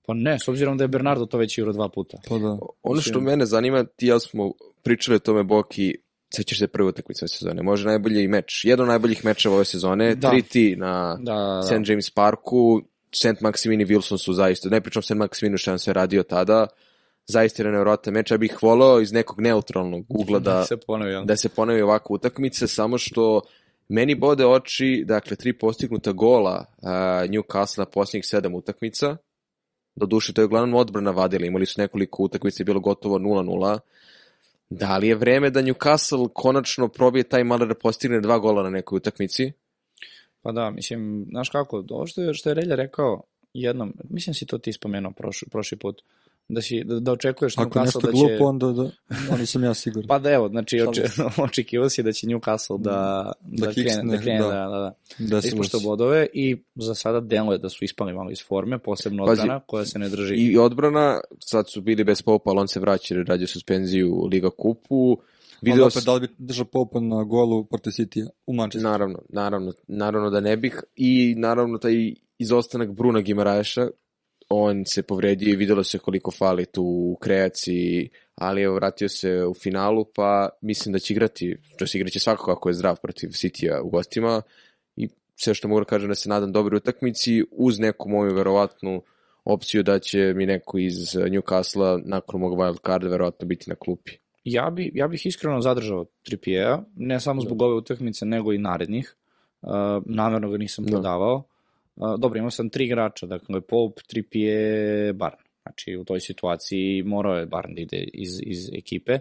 Pa 0.06 0.14
ne, 0.14 0.40
s 0.40 0.48
obzirom 0.48 0.78
da 0.78 0.84
je 0.84 0.88
Bernardo 0.88 1.26
to 1.26 1.38
već 1.38 1.58
igrao 1.58 1.74
dva 1.74 1.90
puta. 1.90 2.18
Pa 2.30 2.38
da. 2.38 2.58
Ono 2.84 3.02
što 3.02 3.22
mene 3.22 3.46
zanima, 3.46 3.84
ti 3.84 4.08
ja 4.08 4.20
smo 4.20 4.52
pričali 4.84 5.16
o 5.16 5.20
tome 5.20 5.44
Boki, 5.44 5.96
sećaš 6.36 6.60
se 6.60 6.68
prve 6.68 6.88
utakmice 6.88 7.24
ove 7.24 7.30
sezone, 7.30 7.64
može 7.64 7.88
najbolji 7.88 8.28
meč, 8.28 8.66
jedan 8.66 8.84
od 8.84 8.90
najboljih 8.90 9.26
mečeva 9.26 9.56
ove 9.56 9.66
sezone, 9.66 10.16
Da. 10.16 10.30
3-3 10.30 10.78
na 10.78 11.18
Da, 11.22 11.34
da, 11.34 11.62
St. 11.64 11.90
James 11.90 12.10
Parku, 12.10 12.82
St. 13.12 13.42
Maximini 13.42 13.82
i 13.82 13.86
Wilson 13.86 14.18
su 14.18 14.34
zaista, 14.34 14.70
ne 14.70 14.82
pričam 14.82 15.02
St. 15.02 15.12
Maximinu 15.16 15.58
što 15.58 15.72
nam 15.72 15.80
se 15.80 15.94
radio 15.94 16.24
tada, 16.24 16.68
zaista 17.28 17.64
je 17.64 17.66
nevjerojatan 17.66 18.14
meč, 18.14 18.32
ja 18.32 18.38
bih 18.38 18.64
volao 18.64 19.02
iz 19.02 19.12
nekog 19.12 19.42
neutralnog 19.42 20.06
ugla 20.10 20.40
da, 20.40 20.66
se 20.66 20.78
ponovi, 20.88 21.26
da 21.26 21.36
se 21.36 21.50
ponovi 21.50 21.82
ovakva 21.82 22.14
utakmica, 22.14 22.68
samo 22.68 22.98
što 22.98 23.42
Meni 23.90 24.16
bode 24.16 24.46
oči, 24.46 25.04
dakle, 25.06 25.36
tri 25.36 25.54
postignuta 25.54 26.12
gola 26.12 26.66
uh, 26.78 26.90
Newcastle 27.30 27.80
na 27.80 27.86
posljednjih 27.86 28.26
sedam 28.26 28.56
utakmica. 28.56 29.18
Doduše, 29.96 30.34
to 30.34 30.42
je 30.42 30.46
uglavnom 30.46 30.76
odbrana 30.76 31.12
vadila. 31.12 31.46
Imali 31.46 31.66
su 31.66 31.82
nekoliko 31.82 32.24
utakmica, 32.24 32.62
je 32.62 32.66
bilo 32.66 32.80
gotovo 32.80 33.20
0-0. 33.20 33.80
Da 34.70 34.98
li 34.98 35.08
je 35.08 35.16
vreme 35.16 35.50
da 35.50 35.62
Newcastle 35.62 36.30
konačno 36.34 36.88
probije 36.88 37.24
taj 37.24 37.44
malo 37.44 37.66
da 37.66 37.76
postigne 37.76 38.22
dva 38.22 38.40
gola 38.40 38.64
na 38.64 38.70
nekoj 38.70 38.98
utakmici? 38.98 39.52
Pa 40.42 40.52
da, 40.52 40.70
mislim, 40.70 41.26
znaš 41.30 41.50
kako, 41.50 41.84
ovo 41.90 42.08
što 42.08 42.22
je, 42.22 42.34
što 42.34 42.50
je 42.50 42.54
Relja 42.54 42.76
rekao 42.76 43.24
jednom, 43.54 43.94
mislim 44.10 44.34
si 44.34 44.46
to 44.46 44.58
ti 44.58 44.74
spomenuo 44.74 45.12
prošli, 45.12 45.48
prošli 45.52 45.78
put, 45.78 46.02
da, 46.50 46.62
si, 46.62 46.84
da, 46.84 47.00
da 47.00 47.12
očekuješ 47.12 47.58
Ako 47.58 47.80
Newcastle 47.80 47.86
nešto 47.86 48.00
da 48.00 48.12
će... 48.12 48.18
glupo, 48.18 48.46
onda 48.46 48.72
da, 48.72 48.90
onda 49.32 49.46
sam 49.46 49.64
ja 49.64 49.74
siguran. 49.74 50.08
Pa 50.12 50.20
da 50.20 50.32
evo, 50.32 50.50
znači 50.50 50.82
oče, 50.82 51.04
očekivao 51.48 51.90
si 51.90 52.04
da 52.04 52.12
će 52.12 52.28
Newcastle 52.28 52.82
da, 52.82 53.32
da, 53.42 53.66
Da 53.66 53.74
krene, 53.74 53.90
kiksne, 53.90 54.18
da, 54.18 54.22
krene, 54.22 54.40
da. 54.40 54.48
da, 54.48 54.54
da, 54.54 54.96
da, 55.20 55.36
da 55.36 55.42
se. 55.42 55.78
bodove 55.84 56.28
i 56.34 56.58
za 56.76 56.96
sada 56.96 57.20
deluje 57.20 57.58
da 57.58 57.70
su 57.70 57.84
ispali 57.84 58.14
malo 58.14 58.32
iz 58.32 58.44
forme, 58.48 58.80
posebno 58.80 59.26
Pazi, 59.26 59.42
odbrana 59.42 59.60
koja 59.60 59.86
se 59.86 60.00
ne 60.00 60.10
drži. 60.10 60.36
I 60.36 60.58
odbrana, 60.58 61.20
sad 61.40 61.70
su 61.70 61.82
bili 61.82 62.04
bez 62.04 62.22
Popa, 62.22 62.50
ali 62.50 62.60
on 62.60 62.68
se 62.68 62.80
vraća 62.80 63.16
jer 63.16 63.28
radio 63.28 63.48
suspenziju 63.48 64.14
u 64.14 64.26
Liga 64.26 64.50
kupu. 64.50 65.12
Onda 65.12 65.74
Video 65.74 65.88
opet 65.88 66.04
da 66.04 66.14
li 66.14 66.20
bi 66.20 66.28
držao 66.38 66.66
Popa 66.66 67.00
na 67.00 67.24
golu 67.24 67.66
protiv 67.66 67.92
City 67.92 68.28
u 68.48 68.54
Manchesteru? 68.54 68.92
Naravno, 68.92 69.20
naravno, 69.30 69.74
naravno 69.88 70.30
da 70.30 70.40
ne 70.40 70.58
bih. 70.58 70.84
I 70.96 71.36
naravno 71.38 71.78
taj 71.78 72.14
izostanak 72.38 72.92
Bruna 72.92 73.22
Gimaraeša, 73.22 73.88
on 74.50 74.86
se 74.86 75.04
povredio 75.04 75.54
i 75.54 75.56
videlo 75.56 75.84
se 75.84 76.00
koliko 76.00 76.32
fali 76.32 76.66
tu 76.66 76.84
u 76.84 77.18
kreaciji, 77.22 78.10
ali 78.36 78.62
evo 78.62 78.76
vratio 78.76 79.10
se 79.10 79.46
u 79.46 79.54
finalu, 79.54 80.06
pa 80.16 80.50
mislim 80.62 80.94
da 80.94 81.00
će 81.00 81.14
igrati, 81.14 81.58
to 81.78 81.88
se 81.88 81.98
igraće 81.98 82.20
svakako 82.20 82.52
ako 82.52 82.70
je 82.70 82.74
zdrav 82.74 82.96
protiv 83.02 83.28
City-a 83.28 83.82
u 83.82 83.90
gostima 83.90 84.42
i 84.96 85.10
sve 85.36 85.54
što 85.54 85.68
mogu 85.68 85.82
da 85.82 85.86
kažem 85.86 86.10
da 86.10 86.16
se 86.16 86.30
nadam 86.30 86.52
dobroj 86.52 86.78
utakmici 86.78 87.44
uz 87.52 87.80
neku 87.80 88.10
moju 88.10 88.34
verovatnu 88.34 89.02
opciju 89.46 89.84
da 89.84 90.00
će 90.00 90.34
mi 90.36 90.46
neko 90.46 90.78
iz 90.78 90.96
Newcastle 91.16 92.02
nakon 92.06 92.40
mog 92.42 92.54
wild 92.58 92.78
carda 92.86 93.08
verovatno 93.08 93.48
biti 93.48 93.70
na 93.70 93.76
klupi. 93.76 94.12
Ja, 94.44 94.70
bi, 94.70 94.92
ja 94.96 95.08
bih 95.08 95.26
iskreno 95.26 95.62
zadržao 95.62 96.06
Trippiera, 96.24 96.84
ne 96.96 97.20
samo 97.20 97.42
Da. 97.42 97.46
zbog 97.46 97.62
ove 97.62 97.76
utakmice, 97.76 98.26
nego 98.26 98.54
i 98.54 98.58
narednih. 98.58 99.16
Uh, 99.62 99.70
namerno 100.06 100.50
ga 100.50 100.58
nisam 100.58 100.86
Da. 100.86 100.92
prodavao. 100.92 101.44
Dobro, 102.18 102.38
imao 102.38 102.52
sam 102.52 102.70
tri 102.70 102.86
igrača, 102.86 103.26
dakle 103.26 103.62
Pope, 103.62 104.02
Trippier, 104.08 105.14
Barn. 105.14 105.38
Znači, 105.62 105.98
u 105.98 106.04
toj 106.04 106.20
situaciji 106.20 107.04
morao 107.04 107.36
je 107.36 107.46
Barn 107.46 107.76
da 107.76 107.82
ide 107.82 108.04
iz, 108.14 108.30
iz 108.42 108.70
ekipe. 108.74 109.20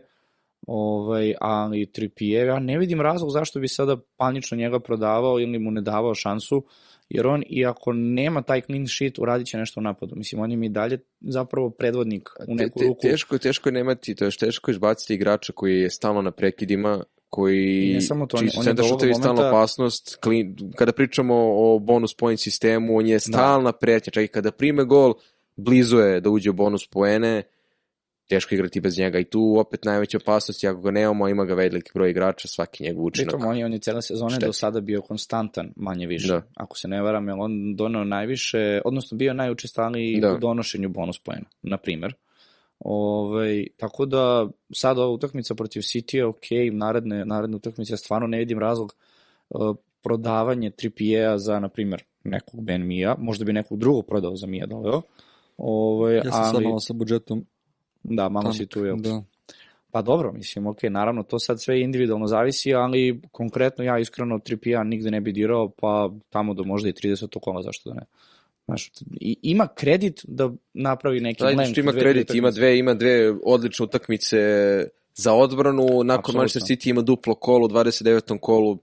Ovaj, 0.66 1.34
ali 1.40 1.92
Trippier, 1.92 2.46
ja 2.46 2.58
ne 2.58 2.78
vidim 2.78 3.00
razlog 3.00 3.30
zašto 3.30 3.60
bi 3.60 3.68
sada 3.68 3.96
panično 4.16 4.56
njega 4.56 4.80
prodavao 4.80 5.40
ili 5.40 5.58
mu 5.58 5.70
ne 5.70 5.80
davao 5.80 6.14
šansu, 6.14 6.64
jer 7.08 7.26
on, 7.26 7.42
iako 7.50 7.92
nema 7.92 8.42
taj 8.42 8.60
clean 8.60 8.86
sheet, 8.86 9.18
uradit 9.18 9.46
će 9.46 9.58
nešto 9.58 9.80
u 9.80 9.82
napadu. 9.82 10.16
Mislim, 10.16 10.40
on 10.40 10.50
je 10.50 10.56
mi 10.56 10.68
dalje 10.68 10.98
zapravo 11.20 11.70
predvodnik 11.70 12.28
u 12.48 12.54
neku 12.54 12.78
te, 12.78 12.84
ruku. 12.84 13.00
te, 13.02 13.10
teško, 13.10 13.38
teško 13.38 13.68
je 13.68 13.72
nemati, 13.72 14.14
to 14.14 14.24
je 14.24 14.30
teško 14.30 14.70
izbaciti 14.70 15.14
igrača 15.14 15.52
koji 15.52 15.80
je 15.80 15.90
stalno 15.90 16.22
na 16.22 16.30
prekidima, 16.30 17.04
koji 17.28 17.84
I 17.84 17.94
ne 17.94 18.00
samo 18.00 18.26
to, 18.26 18.36
čiji 18.38 18.46
je- 18.46 18.50
su 18.50 18.60
je 18.60 18.64
centar 18.64 18.84
šutevi 18.84 19.14
stalna 19.14 19.32
momenta- 19.34 19.48
opasnost. 19.50 20.16
Klin, 20.16 20.56
kada 20.76 20.92
pričamo 20.92 21.34
o 21.50 21.78
bonus 21.78 22.14
point 22.14 22.40
sistemu, 22.40 22.96
on 22.96 23.06
je 23.06 23.20
stalna 23.20 23.72
pretnja. 23.72 24.10
Čak 24.10 24.24
i 24.24 24.28
kada 24.28 24.50
prime 24.50 24.84
gol, 24.84 25.14
blizu 25.56 25.96
je 25.98 26.20
da 26.20 26.30
uđe 26.30 26.50
u 26.50 26.54
bonus 26.54 26.86
poene, 26.86 27.42
teško 28.28 28.54
je 28.54 28.56
igrati 28.56 28.80
bez 28.80 28.98
njega. 28.98 29.18
I 29.18 29.24
tu 29.24 29.56
opet 29.58 29.84
najveća 29.84 30.16
opasnost, 30.16 30.64
je 30.64 30.70
ako 30.70 30.80
ga 30.80 30.90
nemamo, 30.90 31.28
ima 31.28 31.44
ga 31.44 31.54
veliki 31.54 31.90
broj 31.94 32.10
igrača, 32.10 32.48
svaki 32.48 32.82
njegov 32.82 33.04
učinak. 33.04 33.28
Pritom 33.28 33.48
on 33.48 33.56
je, 33.56 33.64
on 33.64 33.72
je 33.72 33.78
cele 33.78 34.02
sezone 34.02 34.30
Šteti. 34.30 34.46
do 34.46 34.52
sada 34.52 34.80
bio 34.80 35.02
konstantan, 35.02 35.72
manje 35.76 36.06
više. 36.06 36.28
Da. 36.28 36.42
Ako 36.54 36.78
se 36.78 36.88
ne 36.88 37.02
varam, 37.02 37.28
jer 37.28 37.36
on 37.38 37.50
donao 37.76 38.04
najviše, 38.04 38.80
odnosno 38.84 39.18
bio 39.18 39.34
najučestaliji 39.34 40.20
Da. 40.20 40.32
u 40.32 40.38
donošenju 40.38 40.88
bonus 40.88 41.18
poena, 41.18 41.44
na 41.62 41.76
primer. 41.76 42.14
Ove, 42.80 43.66
tako 43.76 44.06
da 44.06 44.48
sad 44.72 44.98
ova 44.98 45.08
utakmica 45.08 45.54
protiv 45.54 45.80
City 45.80 46.16
je 46.16 46.26
ok, 46.26 46.44
naredne, 46.72 47.24
naredne 47.24 47.56
utakmice 47.56 47.92
ja 47.92 47.96
stvarno 47.96 48.26
ne 48.26 48.38
vidim 48.38 48.58
razlog 48.58 48.94
uh, 49.50 49.76
prodavanje 50.02 50.70
Trippiera 50.70 51.38
za, 51.38 51.58
na 51.58 51.68
primer, 51.68 52.04
nekog 52.24 52.60
Ben 52.60 52.86
Mija, 52.86 53.16
možda 53.18 53.44
bi 53.44 53.52
nekog 53.52 53.78
drugog 53.78 54.06
prodao 54.06 54.36
za 54.36 54.46
Mija 54.46 54.66
doveo. 54.66 55.02
Ove, 55.56 56.14
Ja 56.14 56.22
sam 56.22 56.44
sad 56.44 56.54
ali, 56.54 56.64
malo 56.64 56.80
sa 56.80 56.92
budžetom. 56.92 57.46
da, 58.02 58.28
malo 58.28 58.42
tanak, 58.42 58.56
si 58.56 58.66
tu, 58.66 58.84
jel? 58.84 58.96
Da. 58.96 59.22
Pa 59.90 60.02
dobro, 60.02 60.32
mislim, 60.32 60.66
ok, 60.66 60.82
naravno, 60.82 61.22
to 61.22 61.38
sad 61.38 61.62
sve 61.62 61.80
individualno 61.80 62.26
zavisi, 62.26 62.74
ali 62.74 63.20
konkretno 63.32 63.84
ja 63.84 63.98
iskreno 63.98 64.38
Trippier 64.38 64.86
nigde 64.86 65.10
ne 65.10 65.20
bi 65.20 65.32
dirao, 65.32 65.68
pa 65.68 66.10
tamo 66.30 66.54
do 66.54 66.64
možda 66.64 66.88
i 66.88 66.92
30. 66.92 67.38
kola, 67.40 67.62
zašto 67.62 67.90
da 67.90 67.94
ne. 67.94 68.06
Znaš, 68.68 68.90
ima 69.42 69.68
kredit 69.74 70.20
da 70.24 70.50
napravi 70.74 71.20
neki 71.20 71.44
blank. 71.54 71.70
što 71.70 71.80
ima 71.80 71.92
kredit, 71.92 72.34
ima 72.34 72.50
dve, 72.50 72.78
ima 72.78 72.94
dve 72.94 73.34
odlične 73.44 73.84
utakmice 73.84 74.36
za 75.14 75.34
odbranu, 75.34 75.82
nakon 75.82 76.18
Apsolutno. 76.18 76.38
Manchester 76.38 76.76
City 76.76 76.90
ima 76.90 77.02
duplo 77.02 77.34
kolo 77.34 77.66
u 77.66 77.68
29. 77.68 78.38
kolu, 78.40 78.78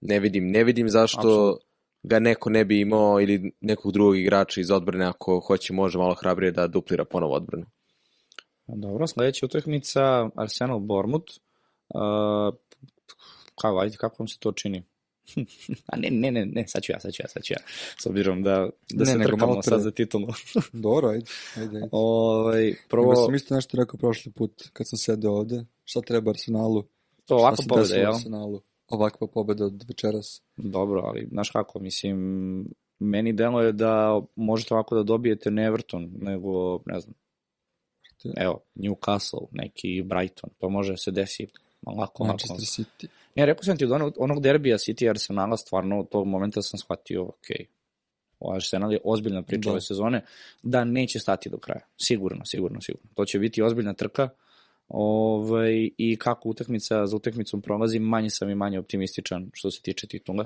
ne 0.00 0.20
vidim, 0.20 0.50
ne 0.50 0.64
vidim 0.64 0.88
zašto 0.88 1.18
Apsolutno. 1.18 1.58
ga 2.02 2.18
neko 2.18 2.50
ne 2.50 2.64
bi 2.64 2.80
imao 2.80 3.20
ili 3.20 3.52
nekog 3.60 3.92
drugog 3.92 4.18
igrača 4.18 4.60
iz 4.60 4.70
odbrane 4.70 5.04
ako 5.04 5.40
hoće 5.40 5.72
može 5.72 5.98
malo 5.98 6.14
hrabrije 6.14 6.52
da 6.52 6.66
duplira 6.66 7.04
ponovo 7.04 7.34
odbranu. 7.34 7.66
Dobro, 8.66 9.06
sledeća 9.06 9.46
utakmica, 9.46 10.30
Arsenal 10.34 10.78
Bournemouth. 10.78 11.32
Uh, 11.88 12.54
kako, 13.60 13.78
ajde, 13.78 13.96
kako 13.96 14.16
vam 14.18 14.28
se 14.28 14.38
to 14.38 14.52
čini? 14.52 14.82
A 15.92 15.96
ne, 15.96 16.10
ne, 16.10 16.30
ne, 16.30 16.46
ne, 16.46 16.68
sad 16.68 16.82
ću 16.82 16.92
ja, 16.92 17.00
sad 17.00 17.12
ću 17.12 17.22
ja, 17.22 17.28
sad 17.28 17.42
ću 17.42 17.52
ja. 17.52 17.58
S 18.02 18.06
obzirom 18.06 18.42
da, 18.42 18.68
da 18.90 19.04
Ne, 19.04 19.12
se 19.12 19.18
trkamo 19.18 19.62
sad 19.62 19.80
za 19.80 19.90
titulu. 19.90 20.28
Dobro, 20.72 21.08
ajde. 21.08 21.24
ajde, 21.56 21.76
ajde. 21.76 21.88
ovaj, 21.92 22.74
Prvo... 22.88 23.12
prvo, 23.12 23.26
sam 23.26 23.34
isto 23.34 23.54
nešto 23.54 23.76
rekao 23.76 23.98
prošli 23.98 24.32
put 24.32 24.68
kad 24.72 24.88
sam 24.88 24.98
sedeo 24.98 25.32
ovde. 25.32 25.64
Šta 25.84 26.00
treba 26.00 26.30
Arsenalu? 26.30 26.84
to 27.28 27.36
ovako 27.36 27.62
pobeda, 27.68 27.94
jel? 27.94 28.14
Arsenalu? 28.14 28.60
Ovakva 28.88 29.26
pobeda 29.26 29.64
od 29.64 29.84
večeras. 29.88 30.42
Dobro, 30.56 31.00
ali 31.04 31.28
znaš 31.30 31.50
kako, 31.50 31.78
mislim, 31.78 32.18
meni 32.98 33.32
delo 33.32 33.62
je 33.62 33.72
da 33.72 34.20
možete 34.36 34.74
ovako 34.74 34.94
da 34.94 35.02
dobijete 35.02 35.50
ne 35.50 35.66
Everton, 35.66 36.10
nego, 36.20 36.80
ne 36.86 37.00
znam, 37.00 37.14
evo, 38.36 38.60
Newcastle, 38.74 39.46
neki 39.52 40.02
Brighton, 40.02 40.50
to 40.58 40.68
može 40.68 40.92
da 40.92 40.96
se 40.96 41.10
desi 41.10 41.46
lako, 41.86 42.00
lako. 42.00 42.24
Manchester 42.24 42.84
City. 42.84 43.06
Ne, 43.38 43.46
rekao 43.46 43.64
sam 43.64 43.76
ti 43.76 43.84
od 43.84 43.92
onog, 43.92 44.14
onog 44.18 44.42
derbija 44.42 44.78
City 44.78 45.04
i 45.04 45.08
Arsenala, 45.08 45.56
stvarno 45.56 46.00
od 46.00 46.08
tog 46.08 46.26
momenta 46.26 46.62
sam 46.62 46.78
shvatio, 46.78 47.22
ok, 47.22 47.46
ovo 48.40 48.54
Arsenal 48.54 48.92
je 48.92 49.00
ozbiljna 49.04 49.42
priča 49.42 49.60
Da. 49.68 49.70
ove 49.70 49.80
sezone, 49.80 50.24
da 50.62 50.84
neće 50.84 51.18
stati 51.18 51.50
do 51.50 51.58
kraja. 51.58 51.80
Sigurno, 51.96 52.44
sigurno, 52.44 52.80
sigurno. 52.80 53.10
To 53.14 53.24
će 53.24 53.38
biti 53.38 53.62
ozbiljna 53.62 53.94
trka, 53.94 54.28
ovaj, 54.88 55.90
i 55.98 56.16
kako 56.16 56.48
utakmica 56.48 57.06
za 57.06 57.16
utakmicom 57.16 57.62
prolazi, 57.62 57.98
manje 57.98 58.30
sam 58.30 58.50
i 58.50 58.54
manje 58.54 58.78
optimističan 58.78 59.50
što 59.54 59.70
se 59.70 59.82
tiče 59.82 60.06
titula. 60.06 60.44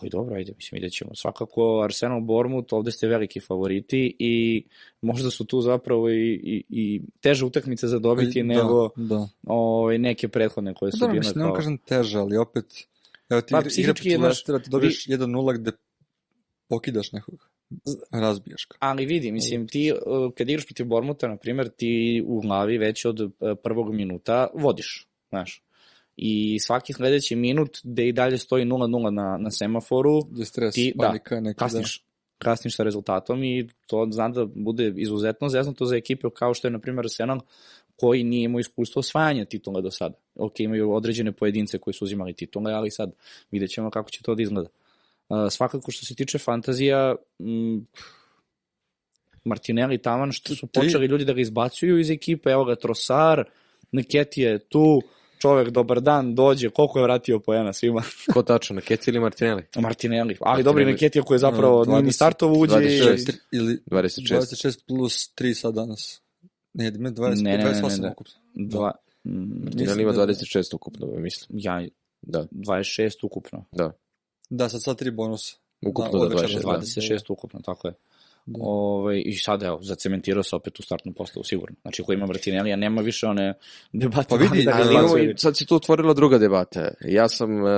Ali 0.00 0.10
dobro, 0.10 0.36
ajde, 0.36 0.52
mislim, 0.56 0.76
vidjet 0.76 0.92
ćemo. 0.92 1.14
Svakako, 1.14 1.82
Arsenal 1.84 2.20
Bournemouth, 2.20 2.74
ovde 2.74 2.92
ste 2.92 3.08
veliki 3.08 3.40
favoriti 3.40 4.16
i 4.18 4.64
možda 5.00 5.30
su 5.30 5.44
tu 5.44 5.60
zapravo 5.60 6.10
i, 6.10 6.32
i, 6.32 6.64
i 6.68 7.02
teže 7.20 7.44
utakmice 7.44 7.88
za 7.88 7.98
dobiti 7.98 8.42
Da, 8.42 8.46
nego 8.46 8.90
Da. 8.96 9.28
ovaj, 9.46 9.98
neke 9.98 10.28
prethodne 10.28 10.74
koje 10.74 10.92
su 10.92 10.98
Dobro, 10.98 11.12
bile 11.12 11.20
mislim, 11.20 11.38
ne 11.38 11.42
kao... 11.42 11.48
vam 11.48 11.56
kažem 11.56 11.78
teže, 11.78 12.18
ali 12.18 12.36
opet, 12.36 12.64
evo 13.28 13.40
ti 13.40 13.52
Pa, 13.52 13.58
igra 13.58 13.68
psihički, 13.68 14.08
protiv 14.08 14.22
Lestera, 14.22 14.58
ti 14.58 14.70
dobiješ 14.70 15.06
1-0 15.06 15.58
gde 15.58 15.70
pokidaš 16.68 17.12
nekog, 17.12 17.50
razbijaš 18.10 18.66
ga. 18.70 18.76
Ali 18.80 19.06
vidi, 19.06 19.32
mislim, 19.32 19.68
ti 19.68 19.92
uh, 19.92 20.32
kad 20.34 20.48
igraš 20.48 20.66
protiv 20.66 20.86
Bormuta, 20.86 21.28
na 21.28 21.36
primjer, 21.36 21.68
ti 21.68 22.24
u 22.26 22.40
glavi 22.40 22.78
već 22.78 23.04
od 23.04 23.20
uh, 23.20 23.30
prvog 23.62 23.94
minuta 23.94 24.46
vodiš, 24.54 25.08
znaš. 25.28 25.62
I 26.16 26.58
svaki 26.58 26.92
sledeći 26.92 27.36
minut 27.36 27.78
gde 27.82 28.08
i 28.08 28.12
dalje 28.12 28.38
stoji 28.38 28.64
0-0 28.64 29.10
na, 29.10 29.36
na 29.40 29.50
semaforu, 29.50 30.20
Gde 30.30 30.44
stres, 30.44 30.74
Ti- 30.74 30.92
da, 30.96 31.06
panika, 31.06 31.40
neka 31.40 31.64
kasniš, 31.64 32.04
kasniš 32.38 32.76
sa 32.76 32.82
rezultatom 32.82 33.44
i 33.44 33.68
to 33.86 34.08
znam 34.10 34.32
da 34.32 34.46
bude 34.54 34.92
izuzetno 34.96 35.48
zeznuto 35.48 35.86
za 35.86 35.96
ekipe 35.96 36.28
kao 36.34 36.54
što 36.54 36.66
je, 36.68 36.72
na 36.72 36.78
primjer, 36.78 37.06
Arsenal, 37.06 37.40
koji 37.96 38.24
nije 38.24 38.44
imao 38.44 38.60
iskustvo 38.60 39.00
osvajanja 39.00 39.44
titula 39.44 39.80
do 39.80 39.90
sada. 39.90 40.14
Ok, 40.34 40.60
imaju 40.60 40.92
određene 40.92 41.32
pojedince 41.32 41.78
koji 41.78 41.94
su 41.94 42.04
uzimali 42.04 42.32
titule, 42.32 42.72
ali 42.72 42.90
sad 42.90 43.12
vidjet 43.50 43.70
ćemo 43.70 43.90
kako 43.90 44.10
će 44.10 44.22
to 44.22 44.34
da 44.34 44.42
izgleda. 44.42 44.68
Uh, 45.28 45.38
svakako 45.50 45.90
što 45.90 46.06
se 46.06 46.14
tiče 46.14 46.38
fantazija, 46.38 47.16
m, 47.40 47.86
Martinelli 49.44 49.98
taman 49.98 50.32
što 50.32 50.54
su 50.54 50.66
počeli 50.66 51.06
ljudi 51.06 51.24
da 51.24 51.32
ga 51.32 51.40
izbacuju 51.40 51.98
iz 51.98 52.10
ekipe, 52.10 52.50
evo 52.50 52.64
ga 52.64 52.74
Trosar, 52.74 53.44
Neketi 53.94 54.40
je 54.40 54.58
tu, 54.58 55.02
čovek 55.44 55.70
dobar 55.70 56.00
dan, 56.00 56.34
dođe, 56.34 56.70
koliko 56.70 56.98
je 56.98 57.02
vratio 57.02 57.38
poena 57.38 57.72
svima? 57.72 58.02
Ko 58.32 58.42
tačno, 58.42 58.74
Naketi 58.74 59.10
ili 59.10 59.20
Martinelli? 59.20 59.62
Martinelli, 59.76 60.36
ali 60.40 60.62
dobri 60.62 60.84
Neketi 60.84 61.20
koji 61.20 61.36
je 61.36 61.40
zapravo 61.40 61.80
Uh, 61.80 61.86
nije 61.88 62.02
ni 62.02 62.08
20, 62.08 62.12
startovo 62.12 62.58
uđe 62.58 62.74
i... 62.76 63.00
26. 63.00 63.26
da. 63.26 63.32
Ili 63.52 63.78
26. 63.86 64.36
26 64.36 64.78
plus 64.88 65.34
3 65.34 65.54
sad 65.54 65.74
danas. 65.74 66.22
Ne, 66.74 66.90
ne 66.90 67.10
20, 67.10 67.42
Ne, 67.42 67.50
ne, 67.50 67.58
ne, 67.58 67.64
ne, 67.64 67.82
28 67.82 68.02
ne. 68.02 68.10
ukupno. 68.10 68.32
Dva, 68.54 68.92
Martinelli 69.24 70.02
ima 70.02 70.12
da- 70.12 70.26
26 70.26 70.74
ukupno, 70.74 71.06
mislim. 71.06 71.58
ja, 71.60 71.86
Da, 72.22 72.46
26 72.50 73.10
ukupno. 73.22 73.64
da. 73.72 73.92
Da, 74.50 74.68
sad 74.68 74.82
sad 74.82 74.98
tri 74.98 75.10
bonusa. 75.10 75.56
Ukupno 75.86 76.12
Da, 76.12 76.18
da, 76.18 76.24
odličan 76.36 76.60
26, 76.62 76.62
da. 76.62 76.78
26 76.78 77.32
ukupno, 77.32 77.60
tako 77.60 77.88
je. 77.88 77.94
Da. 78.46 78.58
Ovaj, 78.62 79.22
I 79.26 79.34
sad, 79.34 79.62
evo, 79.62 79.78
zacementirao 79.82 80.42
se 80.42 80.56
opet 80.56 80.78
u 80.78 80.82
startnu 80.82 81.12
postavu, 81.12 81.44
sigurno. 81.44 81.76
Znači, 81.82 82.02
ako 82.02 82.12
ima 82.12 82.26
Martinelli, 82.26 82.76
nema 82.76 83.00
više 83.00 83.26
one 83.26 83.54
debate. 83.92 84.28
Pa 84.28 84.36
vidi, 84.36 84.62
da 84.64 84.90
imamo 84.90 85.08
sad 85.36 85.56
se 85.56 85.66
tu 85.66 85.74
otvorila 85.74 86.14
druga 86.14 86.38
debata. 86.38 86.88
Ja 87.04 87.28
sam 87.28 87.62
uh, 87.62 87.68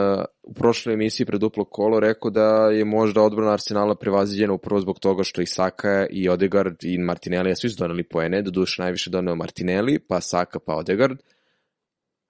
u 0.42 0.55
prošloj 0.55 0.94
emisiji 0.94 1.26
pred 1.26 1.40
duplo 1.40 1.64
kolo 1.64 2.00
rekao 2.00 2.31
da 2.31 2.70
je 2.70 2.85
možda 2.85 3.22
odbrana 3.22 3.52
Arsenala 3.52 3.94
prevaziđena 3.94 4.52
upravo 4.52 4.81
zbog 4.81 4.98
toga 4.98 5.24
što 5.24 5.42
i 5.42 5.46
Saka 5.46 6.07
i 6.11 6.29
Odegaard 6.29 6.76
i 6.83 6.98
Martinelli 6.98 7.57
svi 7.57 7.70
su 7.70 7.76
doneli 7.79 8.02
poene, 8.02 8.42
do 8.42 8.50
duše 8.50 8.83
najviše 8.83 9.11
doneo 9.11 9.35
Martinelli, 9.35 9.98
pa 9.98 10.20
Saka, 10.20 10.59
pa 10.59 10.74
Odegaard. 10.74 11.18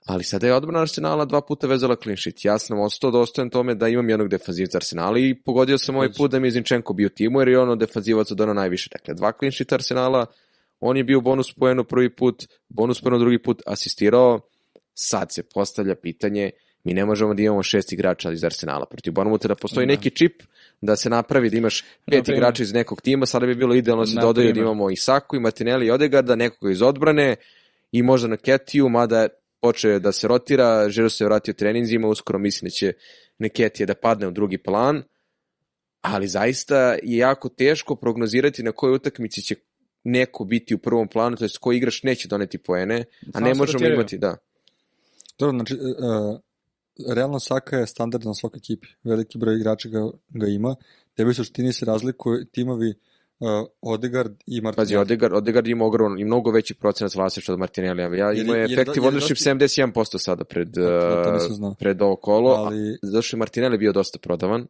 Ali 0.07 0.25
sada 0.25 0.47
je 0.47 0.55
odbrana 0.55 0.81
Arsenala 0.81 1.25
dva 1.25 1.41
puta 1.41 1.67
vezala 1.67 1.97
clean 2.03 2.17
sheet. 2.17 2.45
Ja 2.45 2.59
sam 2.59 2.81
ostao 2.81 3.11
dostojan 3.11 3.51
tome 3.51 3.75
da 3.75 3.89
imam 3.89 4.11
jednog 4.11 4.29
defanzivca 4.29 4.79
Arsenala 4.79 5.19
i 5.19 5.35
pogodio 5.45 5.79
sam 5.79 5.97
ovaj 5.97 6.13
put 6.13 6.31
da 6.31 6.39
mi 6.39 6.47
je 6.47 6.51
Zinčenko 6.51 6.93
bio 6.93 7.09
timu 7.09 7.41
jer 7.41 7.49
je 7.49 7.59
on 7.61 7.71
od 7.71 7.79
defanzivaca 7.79 8.35
donao 8.35 8.55
najviše. 8.55 8.91
Dakle, 8.93 9.15
dva 9.15 9.33
clean 9.39 9.53
sheet 9.53 9.73
Arsenala, 9.73 10.27
on 10.81 10.97
je 10.97 11.05
bio 11.05 11.21
bonus 11.21 11.53
poenu 11.53 11.85
prvi 11.85 12.17
put, 12.17 12.47
bonus 12.69 13.01
poenu 13.01 13.19
drugi 13.19 13.43
put, 13.43 13.63
asistirao, 13.67 14.41
sad 14.95 15.33
se 15.33 15.43
postavlja 15.43 15.95
pitanje, 15.95 16.51
mi 16.85 16.95
ne 16.95 17.05
možemo 17.05 17.35
da 17.35 17.43
imamo 17.43 17.63
šest 17.63 17.93
igrača 17.93 18.33
iz 18.33 18.45
Arsenala 18.45 18.87
protiv 18.87 19.13
Bournemoutha, 19.13 19.49
da 19.49 19.55
postoji 19.55 19.87
Da. 19.87 19.93
neki 19.93 20.11
čip 20.11 20.43
da 20.81 20.97
se 20.97 21.11
napravi 21.11 21.51
da 21.51 21.57
imaš 21.57 21.83
pet 22.05 22.17
Naprimer. 22.17 22.39
igrača 22.39 22.63
iz 22.63 22.73
nekog 22.73 23.01
tima, 23.01 23.27
sada 23.27 23.47
bi 23.47 23.55
bilo 23.55 23.75
idealno 23.75 24.05
da 24.05 24.11
se 24.11 24.21
dodaju 24.21 24.53
da 24.53 24.61
imamo 24.61 24.91
i 24.91 24.97
Saku, 24.97 25.37
i 25.37 25.41
Martinelli, 25.41 25.87
i 25.87 25.91
Odegarda, 25.91 26.35
nekoga 26.35 26.73
iz 26.73 26.83
odbrane 26.83 27.37
i 27.93 28.03
možda 28.03 28.29
na 28.29 28.37
Ketiju, 28.37 28.89
mada 28.89 29.29
poče 29.61 29.99
da 29.99 30.13
se 30.13 30.29
rotira, 30.29 30.91
Žiro 30.91 31.11
se 31.11 31.25
vratio 31.25 31.55
treninzima, 31.55 32.09
uskoro 32.09 32.39
mislim 32.39 32.67
da 32.67 32.71
će 32.71 32.93
Neketije 33.39 33.87
da 33.87 33.95
padne 33.95 34.29
u 34.29 34.31
drugi 34.31 34.59
plan, 34.59 35.03
ali 36.01 36.29
zaista 36.29 36.77
je 37.03 37.17
jako 37.17 37.49
teško 37.49 37.97
prognozirati 37.97 38.63
na 38.63 38.73
kojoj 38.73 38.95
utakmici 38.95 39.43
će 39.43 39.55
neko 40.05 40.45
biti 40.45 40.75
u 40.75 40.79
prvom 40.79 41.09
planu, 41.09 41.37
to 41.37 41.45
jest 41.45 41.59
koji 41.59 41.77
igrač 41.77 42.03
neće 42.03 42.29
doneti 42.29 42.59
poene, 42.59 43.05
a 43.35 43.41
ne 43.41 43.55
možemo 43.55 43.73
rotiraju. 43.73 43.95
imati, 43.95 44.19
da. 44.19 44.37
Dobro, 45.39 45.57
znači, 45.57 45.75
uh, 45.75 46.41
realno 47.15 47.41
Saka 47.41 47.77
je 47.77 47.87
standard 47.87 48.25
na 48.25 48.35
svakoj 48.35 48.59
ekipi. 48.59 48.87
Veliki 49.05 49.39
broj 49.39 49.57
igrača 49.57 49.89
ga, 49.89 50.11
ga 50.29 50.47
ima. 50.47 50.77
Tebi 51.15 51.31
u 51.31 51.35
suštini 51.35 51.73
se 51.73 51.85
razlikuju 51.85 52.45
timovi 52.45 52.95
uh, 53.41 53.49
Odegaard 53.83 54.33
i 54.47 54.61
Martinelli. 54.61 54.77
Pazi, 54.77 54.97
Odegaard, 54.97 55.35
Odegaard 55.35 55.67
ima 55.67 55.85
ogroman 55.85 56.19
i 56.19 56.25
mnogo 56.25 56.51
veći 56.51 56.75
procenat 56.75 57.15
vlasništva 57.15 57.53
od 57.53 57.59
Martinelli. 57.59 58.03
Ja 58.19 58.33
ima 58.33 58.57
je 58.57 58.65
effective 58.65 59.07
jer 59.07 59.15
ownership 59.15 59.29
dosta- 59.29 59.51
71% 59.51 60.19
sada 60.19 60.45
pred, 60.45 60.75
to- 60.75 60.81
to 61.49 61.57
uh, 61.61 61.77
pred 61.79 62.03
ovo 62.03 62.17
kolo, 62.17 62.51
Ali- 62.51 62.99
zašto 63.03 63.37
je 63.37 63.39
Martinelli 63.39 63.79
bio 63.79 63.93
dosta 63.93 64.19
prodavan. 64.19 64.67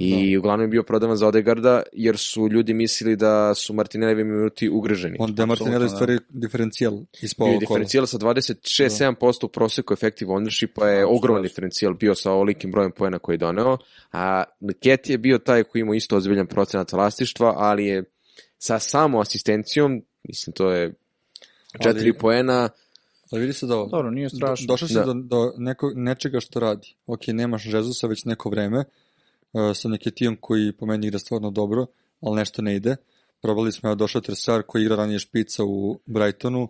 I 0.00 0.36
uglavnom 0.36 0.64
je 0.64 0.68
bio 0.68 0.82
prodavan 0.82 1.16
za 1.16 1.28
Odegarda, 1.28 1.82
jer 1.92 2.18
su 2.18 2.48
ljudi 2.48 2.74
mislili 2.74 3.16
da 3.16 3.54
su 3.54 3.74
Martinelli 3.74 4.24
minuti 4.24 4.68
ugreženi. 4.68 5.16
Onda 5.20 5.42
je 5.42 5.46
Martinelli 5.46 5.84
Apsolutno, 5.84 5.96
stvari 5.96 6.18
diferencijal 6.28 6.98
ispao 7.22 7.44
Bio 7.46 7.50
je 7.50 7.56
ovo 7.56 7.66
kola. 7.66 7.78
diferencijal 7.78 8.06
sa 8.06 8.18
26-7% 8.18 9.44
u 9.44 9.48
proseku 9.48 9.92
effective 9.94 10.32
ownershipa 10.32 10.84
je 10.84 11.06
ogroman 11.06 11.42
diferencijal 11.42 11.94
bio 11.94 12.14
sa 12.14 12.32
ovolikim 12.32 12.70
brojem 12.72 12.92
poena 12.92 13.18
koji 13.18 13.34
je 13.34 13.38
doneo, 13.38 13.78
a 14.12 14.44
Ket 14.82 15.10
je 15.10 15.18
bio 15.18 15.38
taj 15.38 15.64
koji 15.64 15.80
ima 15.82 15.96
isto 15.96 16.16
ozbiljan 16.16 16.46
procenat 16.46 16.92
vlasništva, 16.92 17.54
ali 17.56 17.86
je 17.86 18.04
sa 18.58 18.78
samo 18.78 19.20
asistencijom, 19.20 20.02
mislim 20.22 20.54
to 20.54 20.70
je 20.70 20.94
4 21.74 21.88
Ali- 21.88 22.18
poena, 22.18 22.68
Ali 23.32 23.40
vidi 23.40 23.52
se 23.52 23.66
da 23.66 23.76
ovo. 23.76 23.86
Dobro, 23.86 24.10
nije 24.10 24.28
strašno. 24.30 24.66
Do, 24.66 24.72
došao 24.72 24.88
si 24.88 24.94
Da. 24.94 25.04
do, 25.04 25.12
do 25.14 25.52
neko, 25.56 25.92
nečega 25.94 26.40
što 26.40 26.60
radi. 26.60 26.94
Ok, 27.06 27.20
nemaš 27.26 27.62
Žezusa 27.62 28.06
već 28.06 28.24
neko 28.24 28.50
vreme, 28.50 28.84
sa 29.74 29.88
Neketijom 29.88 30.36
koji 30.40 30.72
po 30.72 30.86
meni 30.86 31.06
igra 31.06 31.18
stvarno 31.18 31.50
dobro, 31.50 31.86
ali 32.20 32.36
nešto 32.36 32.62
ne 32.62 32.76
ide. 32.76 32.96
Probali 33.42 33.72
smo, 33.72 33.88
evo 33.88 33.94
došao 33.94 34.20
Tresar 34.20 34.62
koji 34.62 34.82
igra 34.82 34.96
ranije 34.96 35.18
špica 35.18 35.64
u 35.64 36.00
Brightonu, 36.06 36.68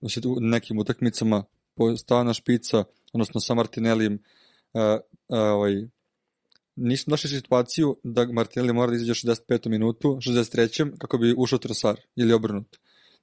u 0.00 0.40
nekim 0.40 0.78
utakmicama 0.78 1.44
postana 1.74 2.34
špica, 2.34 2.84
odnosno 3.12 3.40
sa 3.40 3.54
Martinellijem, 3.54 4.14
uh, 4.14 4.80
uh, 4.82 5.38
ovaj, 5.38 5.74
nismo 6.76 7.10
došli 7.10 7.30
situaciju 7.30 7.96
da 8.02 8.26
Martinelli 8.32 8.72
mora 8.72 8.90
da 8.90 8.96
izađe 8.96 9.12
u 9.12 9.14
65. 9.14 9.68
minutu, 9.68 10.18
63. 10.20 10.98
kako 10.98 11.18
bi 11.18 11.34
ušao 11.38 11.58
Tresar 11.58 12.00
ili 12.16 12.32
obrnut. 12.32 12.76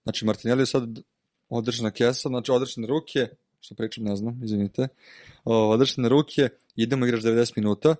Znači 0.03 0.25
Martinelli 0.25 0.61
je 0.61 0.65
sad 0.65 0.99
odrešena 1.49 1.91
kesa, 1.91 2.29
znači 2.29 2.51
odrešene 2.51 2.87
ruke, 2.87 3.27
što 3.59 3.75
pričam 3.75 4.03
ne 4.03 4.15
znam, 4.15 4.43
izvinite, 4.43 4.87
odrešene 5.45 6.09
ruke, 6.09 6.49
idemo 6.75 7.05
igraš 7.05 7.21
90 7.21 7.53
minuta, 7.55 7.95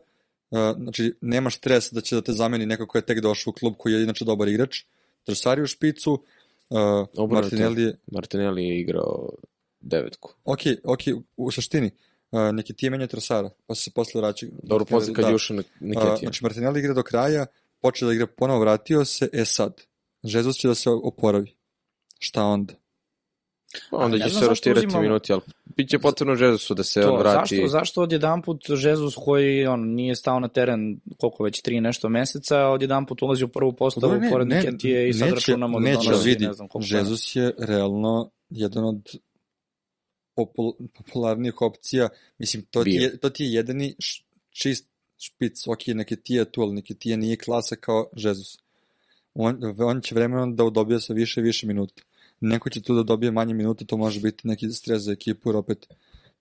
znači 0.77 1.13
nemaš 1.21 1.57
stres 1.57 1.91
da 1.91 2.01
će 2.01 2.15
da 2.15 2.21
te 2.21 2.33
zameni 2.33 2.65
neko 2.65 2.87
ko 2.87 2.97
je 2.97 3.05
tek 3.05 3.19
došao 3.19 3.51
u 3.51 3.53
klub 3.53 3.73
koji 3.77 3.93
je 3.93 4.03
inače 4.03 4.25
dobar 4.25 4.47
igrač, 4.47 4.83
Tresari 5.23 5.61
u 5.61 5.67
špicu, 5.67 6.23
uh. 6.69 7.29
Martinelli 7.29 7.81
je, 7.81 7.97
Martinelli 8.11 8.63
je 8.63 8.79
igrao 8.79 9.29
devetku. 9.79 10.33
ok, 10.43 10.59
ok, 10.83 10.99
u 11.37 11.51
suštini, 11.51 11.91
uh, 12.31 12.39
neki 12.53 12.73
ti 12.73 12.89
menja 12.89 13.07
Tresara, 13.07 13.49
pa 13.67 13.75
se 13.75 13.91
posle 13.91 14.21
vraća. 14.21 14.45
Dobro, 14.63 14.85
posle 14.85 15.13
kad 15.13 15.25
da. 15.25 15.29
je 15.29 15.35
ušao 15.35 15.57
na, 15.57 15.63
A, 15.89 15.93
Ketija. 15.93 16.17
znači 16.17 16.43
Martinelli 16.43 16.79
igra 16.79 16.93
do 16.93 17.03
kraja, 17.03 17.45
počeo 17.81 18.07
da 18.07 18.13
igra 18.13 18.27
ponovo, 18.27 18.59
vratio 18.59 19.05
se, 19.05 19.29
e 19.33 19.45
sad, 19.45 19.81
Jesus 20.23 20.55
će 20.57 20.67
da 20.67 20.75
se 20.75 20.89
oporavi. 20.89 21.55
Šta 22.19 22.43
onda? 22.43 22.73
Onda 23.91 24.17
ne 24.17 24.29
će 24.29 24.35
se 24.35 24.47
roštirati 24.47 24.87
uzimamo- 24.87 25.01
minuti, 25.01 25.33
ali 25.33 25.41
bit 25.77 25.89
će 25.89 25.99
potrebno 25.99 26.35
Žezusu 26.35 26.73
da 26.73 26.83
se 26.83 27.01
To, 27.01 27.15
vrati. 27.17 27.55
zašto, 27.55 27.67
zašto 27.67 28.01
odjedan 28.01 28.41
put 28.41 28.65
Žezus 28.69 29.15
koji 29.15 29.65
on 29.67 29.93
nije 29.93 30.15
stao 30.15 30.39
na 30.39 30.47
teren 30.47 30.99
koliko 31.17 31.43
već 31.43 31.61
tri 31.61 31.81
nešto 31.81 32.09
meseca, 32.09 32.67
odjedan 32.67 33.05
put 33.05 33.21
ulazi 33.21 33.43
u 33.43 33.47
prvu 33.47 33.73
postavu 33.73 34.13
ne, 34.13 34.29
pored 34.31 34.47
ne, 34.47 34.55
Niketije 34.55 35.09
i 35.09 35.13
sad 35.13 35.21
neće- 35.21 35.35
računamo 35.35 35.79
da 35.79 35.83
neće, 35.85 36.09
donosi 36.09 36.29
vidi, 36.29 36.47
ne 36.47 36.53
znam 36.53 36.67
koliko. 36.67 36.95
Jesus 36.95 37.35
je 37.35 37.51
realno 37.59 38.31
jedan 38.49 38.83
od 38.85 39.01
popul 40.35 40.73
popularnijih 40.93 41.61
opcija. 41.61 42.09
Mislim, 42.37 42.63
to 42.63 42.83
ti, 42.83 42.89
je, 42.91 43.17
to 43.17 43.29
ti 43.29 43.43
je 43.43 43.53
jedini 43.53 43.95
š, 43.99 44.23
čist 44.49 44.87
špic. 45.17 45.67
Ok, 45.67 45.79
neke 45.87 46.15
ti 46.15 46.33
je 46.33 46.51
tu, 46.51 46.61
ali 46.61 46.73
neke 46.73 46.93
ti 46.93 47.09
je 47.09 47.17
nije 47.17 47.37
klasa 47.37 47.75
kao 47.75 48.09
Jesus. 48.15 48.57
On, 49.33 49.59
on 49.79 50.01
će 50.01 50.15
vremenom 50.15 50.55
da 50.55 50.69
dobije 50.69 50.99
sve 50.99 51.15
više 51.15 51.39
i 51.39 51.43
više 51.43 51.67
minuta. 51.67 52.03
Neko 52.39 52.69
će 52.69 52.81
tu 52.81 52.95
da 52.95 53.03
dobije 53.03 53.31
manje 53.31 53.53
minuta, 53.53 53.85
to 53.85 53.97
može 53.97 54.19
biti 54.19 54.47
neki 54.47 54.69
stres 54.69 55.01
za 55.01 55.11
ekipu, 55.11 55.49
jer 55.49 55.55
opet 55.55 55.87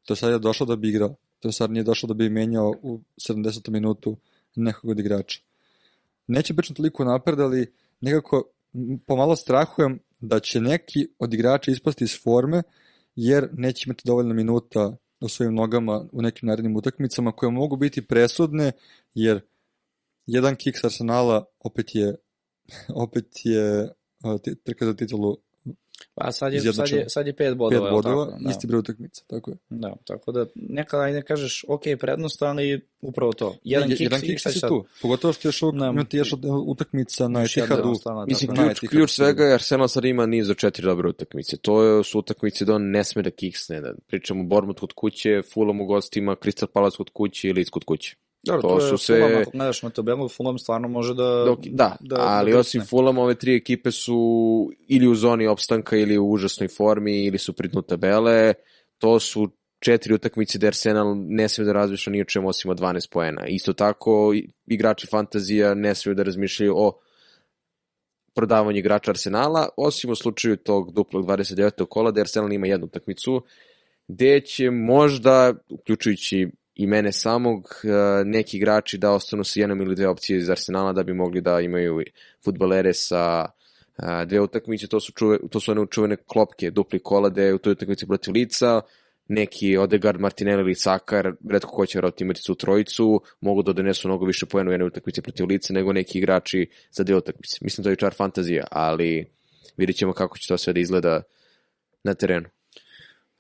to 0.04 0.16
sad 0.16 0.33
je 0.33 0.38
došao 0.38 0.66
da 0.66 0.76
bi 0.76 0.88
igrao. 0.88 1.14
To 1.40 1.52
sad 1.52 1.70
nije 1.70 1.83
došao 1.83 2.09
da 2.09 2.14
bi 2.14 2.28
menjao 2.28 2.74
u 2.83 3.00
70. 3.28 3.70
minutu 3.70 4.16
nekog 4.57 4.90
od 4.90 4.98
igrača. 4.98 5.40
Neće 6.26 6.54
pričati 6.54 6.76
toliko 6.76 7.04
napred, 7.04 7.40
ali 7.40 7.72
nekako 8.00 8.50
pomalo 9.07 9.37
strahujem 9.37 9.98
da 10.20 10.40
će 10.40 10.61
neki 10.61 11.09
od 11.18 11.35
igrača 11.35 11.70
ispasti 11.70 12.04
iz 12.04 12.22
forme, 12.22 12.62
jer 13.16 13.48
neće 13.52 13.85
imati 13.87 14.02
dovoljno 14.04 14.35
minuta 14.35 14.96
u 15.20 15.28
svojim 15.28 15.54
nogama 15.54 16.04
u 16.12 16.22
nekim 16.22 16.46
narednim 16.46 16.76
utakmicama 16.76 17.33
koje 17.33 17.52
mogu 17.52 17.76
biti 17.76 18.07
presudne, 18.07 18.72
jer 19.14 19.40
jedan 20.26 20.57
kick 20.57 20.78
s 20.78 20.85
Arsenala 20.85 21.44
opet 21.61 21.94
je 21.94 22.16
opet 23.04 23.26
je 23.44 23.92
trka 24.64 24.87
za 24.87 24.94
titulu 24.94 25.37
Pa 26.14 26.33
sad 26.33 26.52
je, 26.52 26.72
sad 26.72 26.88
je, 26.90 27.09
sad 27.09 27.26
je 27.26 27.33
pet 27.33 27.44
pet 27.48 27.57
bodova. 27.57 27.87
jel 27.87 27.94
bodova, 27.96 28.24
tako? 28.26 28.38
Da. 28.44 28.50
isti 28.50 28.66
broj 28.66 28.78
utakmica, 28.78 29.22
tako 29.26 29.50
je. 29.50 29.57
Da, 29.70 29.94
tako 30.04 30.33
da 30.33 30.46
nekada 30.54 31.02
ajde 31.02 31.22
kažeš, 31.22 31.64
ok, 31.68 31.83
prednost, 32.00 32.42
ali 32.42 32.80
upravo 33.00 33.33
to. 33.33 33.57
Jedan 33.64 33.88
Ne, 33.88 33.96
kick, 33.96 34.00
jedan 34.00 34.20
kick 34.20 34.40
sad? 34.40 34.68
tu. 34.68 34.85
Pogotovo 35.02 35.33
što 35.33 35.48
još 35.48 35.62
Ne. 35.62 35.87
imate 35.87 36.16
još 36.16 36.35
utakmica 36.66 37.28
na 37.28 37.42
Etihadu. 37.42 37.94
Mislim, 38.26 38.54
da. 38.54 38.62
na 38.62 38.68
ključ, 38.68 38.76
Etihadu 38.76 38.90
ključ 38.90 39.11
svega 39.11 39.44
je 39.44 39.54
Arsenal 39.54 39.88
sad 39.88 40.04
ima 40.04 40.26
niz 40.26 40.50
od 40.50 40.57
četiri 40.57 40.85
dobre 40.87 41.09
utakmice. 41.09 41.57
To 41.57 41.83
je, 41.83 42.04
su 42.04 42.18
utakmice 42.18 42.64
da 42.64 42.74
on 42.74 42.90
ne 42.90 43.04
sme 43.04 43.22
da 43.22 43.30
kiksne. 43.30 43.80
Da 43.80 43.92
pričamo 44.07 44.44
Bournemouth 44.44 44.80
kod 44.80 44.92
kuće, 44.92 45.42
Fulham 45.54 45.80
u 45.80 45.87
gostima, 45.87 46.37
Crystal 46.37 46.66
Palace 46.66 46.96
kod 46.96 47.11
kuće 47.12 47.48
i 47.48 47.52
Leeds 47.52 47.70
kod 47.70 47.85
kuće. 47.85 48.16
Dobro, 48.46 48.62
To 48.62 48.68
to, 48.68 48.80
su 48.80 48.98
sve- 48.98 49.20
Fulham, 49.20 49.40
ako 49.42 49.50
gledaš 49.50 49.83
na 49.83 49.90
tabelu, 49.90 50.28
Fulham 50.28 50.59
stvarno 50.59 50.88
može 50.88 51.14
da... 51.14 51.44
Dok, 51.44 51.59
da, 51.66 51.96
ali 52.11 52.52
da 52.52 52.59
osim. 52.59 52.83
Fulham, 52.87 53.18
ove 53.18 53.35
tri 53.35 53.57
ekipe 53.57 53.90
su 53.90 54.16
ili 54.88 55.09
u 55.09 55.14
zoni 55.14 55.46
opstanka 55.46 55.96
ili 55.96 56.18
u 56.18 56.30
užasnoj 56.30 56.68
formi 56.68 57.24
ili 57.24 57.38
su 57.38 57.52
pri 57.52 57.68
dnu 57.68 57.83
tabele. 57.83 58.54
To 58.98 59.20
su 59.20 59.48
četiri 59.80 60.14
utakmice 60.14 60.59
da 60.59 60.66
Arsenal 60.66 61.14
ne 61.16 61.48
smije 61.48 61.66
da 61.66 61.72
razmišlja 61.72 62.11
ni 62.11 62.20
o 62.20 62.24
čemu 62.24 62.48
osim 62.48 62.70
od 62.70 62.80
12 62.80 63.11
poena. 63.11 63.46
Isto 63.46 63.72
tako, 63.72 64.35
igrači 64.66 65.07
fantazija 65.07 65.74
ne 65.74 65.94
smiju 65.94 66.14
da 66.14 66.22
razmišljaju 66.22 66.74
o 66.76 66.92
prodavanju 68.35 68.78
igrača 68.78 69.11
Arsenala, 69.11 69.68
osim 69.76 70.11
u 70.11 70.14
slučaju 70.14 70.57
tog 70.57 70.92
duplog 70.92 71.26
29. 71.26 71.87
kola, 71.87 72.11
da 72.11 72.20
Arsenal 72.20 72.52
ima 72.52 72.66
jednu 72.66 72.87
utakmicu, 72.87 73.42
gde 74.09 74.40
će 74.40 74.70
možda, 74.70 75.54
uključujući 75.70 76.48
i 76.74 76.87
mene 76.87 77.12
samog, 77.12 77.68
eh, 77.84 78.24
neki 78.24 78.56
igrači 78.56 78.98
da 78.98 79.12
ostanu 79.12 79.44
sa 79.44 79.60
jednom 79.60 79.80
ili 79.80 79.94
dve 79.94 80.08
opcije 80.08 80.38
iz 80.38 80.50
Arsenala 80.50 80.92
da 80.92 81.02
bi 81.02 81.14
mogli 81.14 81.40
da 81.40 81.60
imaju 81.60 82.02
futbalere 82.44 82.92
sa 82.94 83.46
eh, 83.98 84.24
dve 84.26 84.40
utakmice, 84.40 84.87
to 84.87 85.00
su, 85.00 85.12
čuve, 85.12 85.38
to 85.50 85.60
su 85.60 85.72
one 85.72 85.87
čuvene 85.90 86.16
klopke, 86.16 86.70
dupli 86.70 86.98
kola, 86.98 87.28
gde 87.28 87.54
u 87.54 87.58
toj 87.58 87.72
utakmici 87.72 88.06
protiv 88.06 88.34
lica 88.34 88.80
neki 89.28 89.76
Odegaard, 89.76 90.20
Martinelli 90.20 90.62
ili 90.62 90.74
Sakar, 90.74 91.32
redko 91.50 91.70
ko 91.70 91.87
će 91.87 91.98
vjerojatno 91.98 92.24
imati 92.24 92.44
tu 92.44 92.54
trojicu, 92.54 93.20
mogu 93.40 93.62
da 93.62 93.72
donesu 93.72 94.08
mnogo 94.08 94.26
više 94.26 94.46
pojena 94.46 94.70
u 94.70 94.72
jednoj 94.72 94.87
utakmici 94.87 95.22
protiv 95.22 95.46
lice 95.46 95.72
nego 95.72 95.92
neki 95.92 96.18
igrači 96.18 96.70
za 96.90 97.04
dve 97.04 97.16
utakmice. 97.16 97.58
Mislim 97.60 97.82
da 97.82 97.90
je 97.90 97.96
čar 97.96 98.14
fantazija, 98.14 98.64
ali 98.70 99.26
vidjet 99.76 99.96
ćemo 99.96 100.12
kako 100.12 100.38
će 100.38 100.48
to 100.48 100.58
sve 100.58 100.72
da 100.72 100.80
izgleda 100.80 101.22
na 102.04 102.14
terenu. 102.14 102.48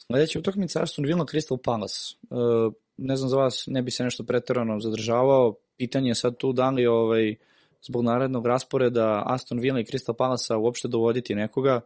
Sledeća 0.06 0.38
utakmica 0.38 0.82
Aston 0.82 1.04
Villa 1.04 1.24
Crystal 1.24 1.58
Palace. 1.64 2.16
Uh, 2.30 2.72
ne 2.96 3.16
znam 3.16 3.28
za 3.28 3.36
vas, 3.36 3.64
ne 3.66 3.82
bi 3.82 3.90
se 3.90 4.04
nešto 4.04 4.24
preterano 4.24 4.80
zadržavao. 4.80 5.54
Pitanje 5.76 6.10
je 6.10 6.14
sad 6.14 6.36
tu 6.36 6.52
da 6.52 6.70
li 6.70 6.86
ovaj, 6.86 7.34
zbog 7.82 8.04
narednog 8.04 8.46
rasporeda 8.46 9.22
Aston 9.26 9.58
Villa 9.58 9.80
i 9.80 9.84
Crystal 9.84 10.16
Palace 10.16 10.54
uopšte 10.54 10.88
dovoditi 10.88 11.34
nekoga. 11.34 11.80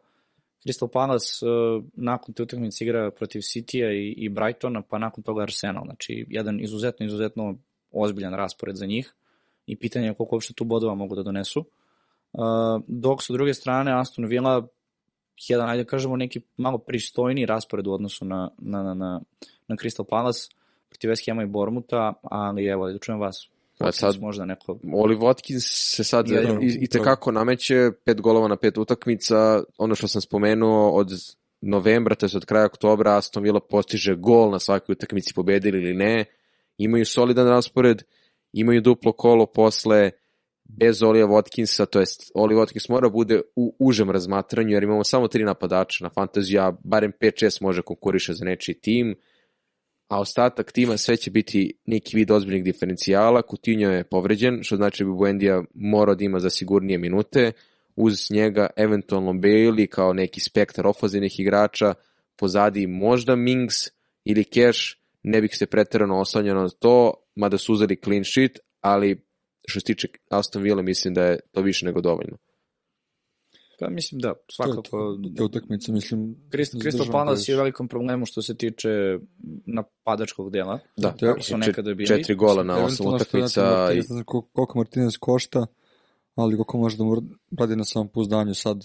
Crystal 0.67 0.89
Palace 0.93 1.47
uh, 1.47 1.85
nakon 1.95 2.35
te 2.35 2.43
utakmice 2.43 2.85
igra 2.85 3.11
protiv 3.11 3.41
Citya 3.41 3.93
i, 3.93 4.15
i 4.17 4.29
Brightona, 4.29 4.83
pa 4.83 4.99
nakon 4.99 5.25
toga 5.25 5.43
Arsenal. 5.43 5.85
Znači, 5.85 6.27
jedan 6.29 6.61
izuzetno, 6.61 7.07
izuzetno 7.07 7.59
ozbiljan 7.93 8.35
raspored 8.35 8.77
za 8.77 8.87
njih 8.87 9.15
i 9.67 9.77
pitanje 9.77 10.07
je 10.07 10.15
koliko 10.15 10.37
uopšte 10.37 10.55
tu 10.55 10.65
bodova 10.65 10.95
mogu 10.95 11.15
da 11.15 11.23
donesu. 11.23 11.65
Uh, 12.33 12.43
dok 12.87 13.23
sa 13.23 13.33
druge 13.33 13.55
strane 13.55 14.01
Aston 14.01 14.27
Villa 14.27 14.67
jedan, 15.49 15.69
ajde 15.69 15.85
da 15.85 15.89
kažemo, 15.89 16.17
neki 16.17 16.41
malo 16.57 16.79
pristojni 16.79 17.47
raspored 17.47 17.87
u 17.87 17.93
odnosu 17.93 18.25
na, 18.25 18.51
na, 18.59 18.83
na, 18.83 18.95
na, 18.95 19.21
na 19.69 19.77
Crystal 19.77 20.05
Palace 20.09 20.49
protiv 20.89 21.11
West 21.11 21.31
Hama 21.31 21.43
i 21.43 21.47
Bormuta, 21.47 22.13
ali 22.23 22.67
evo, 22.67 22.93
da 22.93 22.99
čujem 22.99 23.21
vas. 23.21 23.49
A 23.79 23.93
sad, 23.93 24.21
možda 24.21 24.45
neko... 24.45 24.79
Oli 24.93 25.17
Watkins 25.17 25.95
se 25.97 26.05
sad 26.05 26.29
Jedino, 26.29 26.61
i, 26.63 26.79
i 26.81 26.87
tekako 26.87 27.33
nameće, 27.33 27.91
pet 28.05 28.21
golova 28.21 28.49
na 28.49 28.57
pet 28.57 28.79
utakmica, 28.79 29.63
ono 29.79 29.95
što 29.95 30.09
sam 30.09 30.21
spomenuo 30.21 30.91
od 30.91 31.11
novembra, 31.61 32.15
to 32.15 32.27
je 32.27 32.31
od 32.37 32.45
kraja 32.45 32.67
oktobra, 32.67 33.17
Aston 33.17 33.43
Villa 33.43 33.61
postiže 33.61 34.15
gol 34.15 34.51
na 34.51 34.59
svakoj 34.59 34.93
utakmici, 34.93 35.35
pobedili 35.35 35.79
ili 35.79 35.95
ne, 35.95 36.25
imaju 36.79 37.07
solidan 37.07 37.49
raspored, 37.49 38.03
imaju 38.53 38.81
duplo 38.81 39.13
kolo 39.13 39.47
posle, 39.47 40.11
bez 40.65 41.03
Olija 41.03 41.27
Watkinsa, 41.27 41.87
to 41.87 42.01
jest 42.01 42.33
Oli 42.35 42.55
Watkins 42.55 42.91
mora 42.91 43.09
bude 43.09 43.41
u 43.57 43.77
užem 43.79 44.11
razmatranju, 44.11 44.71
jer 44.71 44.83
imamo 44.83 45.05
samo 45.05 45.29
tri 45.29 45.45
napadača 45.45 46.05
na 46.05 46.11
fantaziju, 46.11 46.61
a 46.61 46.73
barem 46.85 47.13
5-6 47.21 47.63
može 47.63 47.83
konkuriše 47.83 48.33
za 48.35 48.45
nečiji 48.45 48.75
tim, 48.75 49.15
a 50.09 50.21
ostatak 50.21 50.73
tima 50.73 50.97
sve 50.97 51.17
će 51.17 51.31
biti 51.31 51.73
neki 51.87 52.17
vid 52.17 52.31
ozbiljnih 52.31 52.65
diferencijala, 52.65 53.43
Coutinho 53.51 53.91
je 53.91 54.05
povređen, 54.05 54.59
što 54.63 54.77
znači 54.77 55.05
da 55.05 55.11
bi 55.11 55.17
Buendija 55.17 55.63
morao 55.75 56.15
da 56.15 56.25
ima 56.25 56.39
za 56.39 56.51
sigurnije 56.51 56.99
minute, 56.99 57.53
uz 57.97 58.31
njega 58.31 58.67
eventualno 58.77 59.33
Bailey 59.33 59.87
kao 59.87 60.13
neki 60.13 60.41
spektar 60.41 60.87
ofazivnih 60.87 61.41
igrača, 61.41 61.95
pozadi 62.37 62.87
možda 62.87 63.37
Mings 63.37 63.75
ili 64.25 64.45
Cash, 64.45 64.81
ne 65.23 65.41
bih 65.41 65.57
se 65.57 65.67
preterano 65.67 66.21
oslanjao 66.21 66.63
na 66.63 66.69
to, 66.69 67.15
mada 67.35 67.59
su 67.59 67.73
uzeli 67.73 68.01
clean 68.05 68.25
sheet, 68.25 68.59
ali 68.81 69.21
što 69.67 69.81
se 69.81 69.85
tiče 69.85 70.09
Aston 70.31 70.63
Villa 70.63 70.83
mislim 70.83 71.15
da 71.15 71.25
je 71.25 71.41
to 71.53 71.61
više 71.61 71.87
nego 71.87 72.01
dovoljno. 72.01 72.37
Pa 73.79 73.89
mislim 73.91 74.21
da, 74.21 74.35
svakako... 74.53 75.19
Te 75.37 75.43
utakmice, 75.43 75.93
mislim... 75.93 76.37
Crystal, 76.51 76.83
Crystal 76.83 77.13
Palace 77.13 77.53
je 77.53 77.57
u 77.57 77.59
velikom 77.59 77.89
problemu 77.89 78.27
što 78.27 78.43
se 78.43 78.57
tiče 78.57 79.19
napadačkog 79.67 80.51
dela. 80.51 80.79
Da, 80.97 81.15
kako 81.21 81.43
su 81.43 81.57
nekada 81.57 81.95
bili. 81.95 82.07
Četiri 82.07 82.35
gola 82.35 82.63
na 82.63 82.85
osam 82.85 83.07
utakmica. 83.07 83.91
I... 83.93 84.15
Ne 84.15 84.25
koliko 84.25 84.79
Martinez 84.79 85.17
košta, 85.21 85.67
ali 86.35 86.57
koliko 86.57 86.79
može 86.79 86.97
da 86.97 87.05
mu 87.05 87.23
radi 87.59 87.77
na 87.77 87.85
samom 87.85 88.09
pouzdanju 88.09 88.55
sad. 88.55 88.85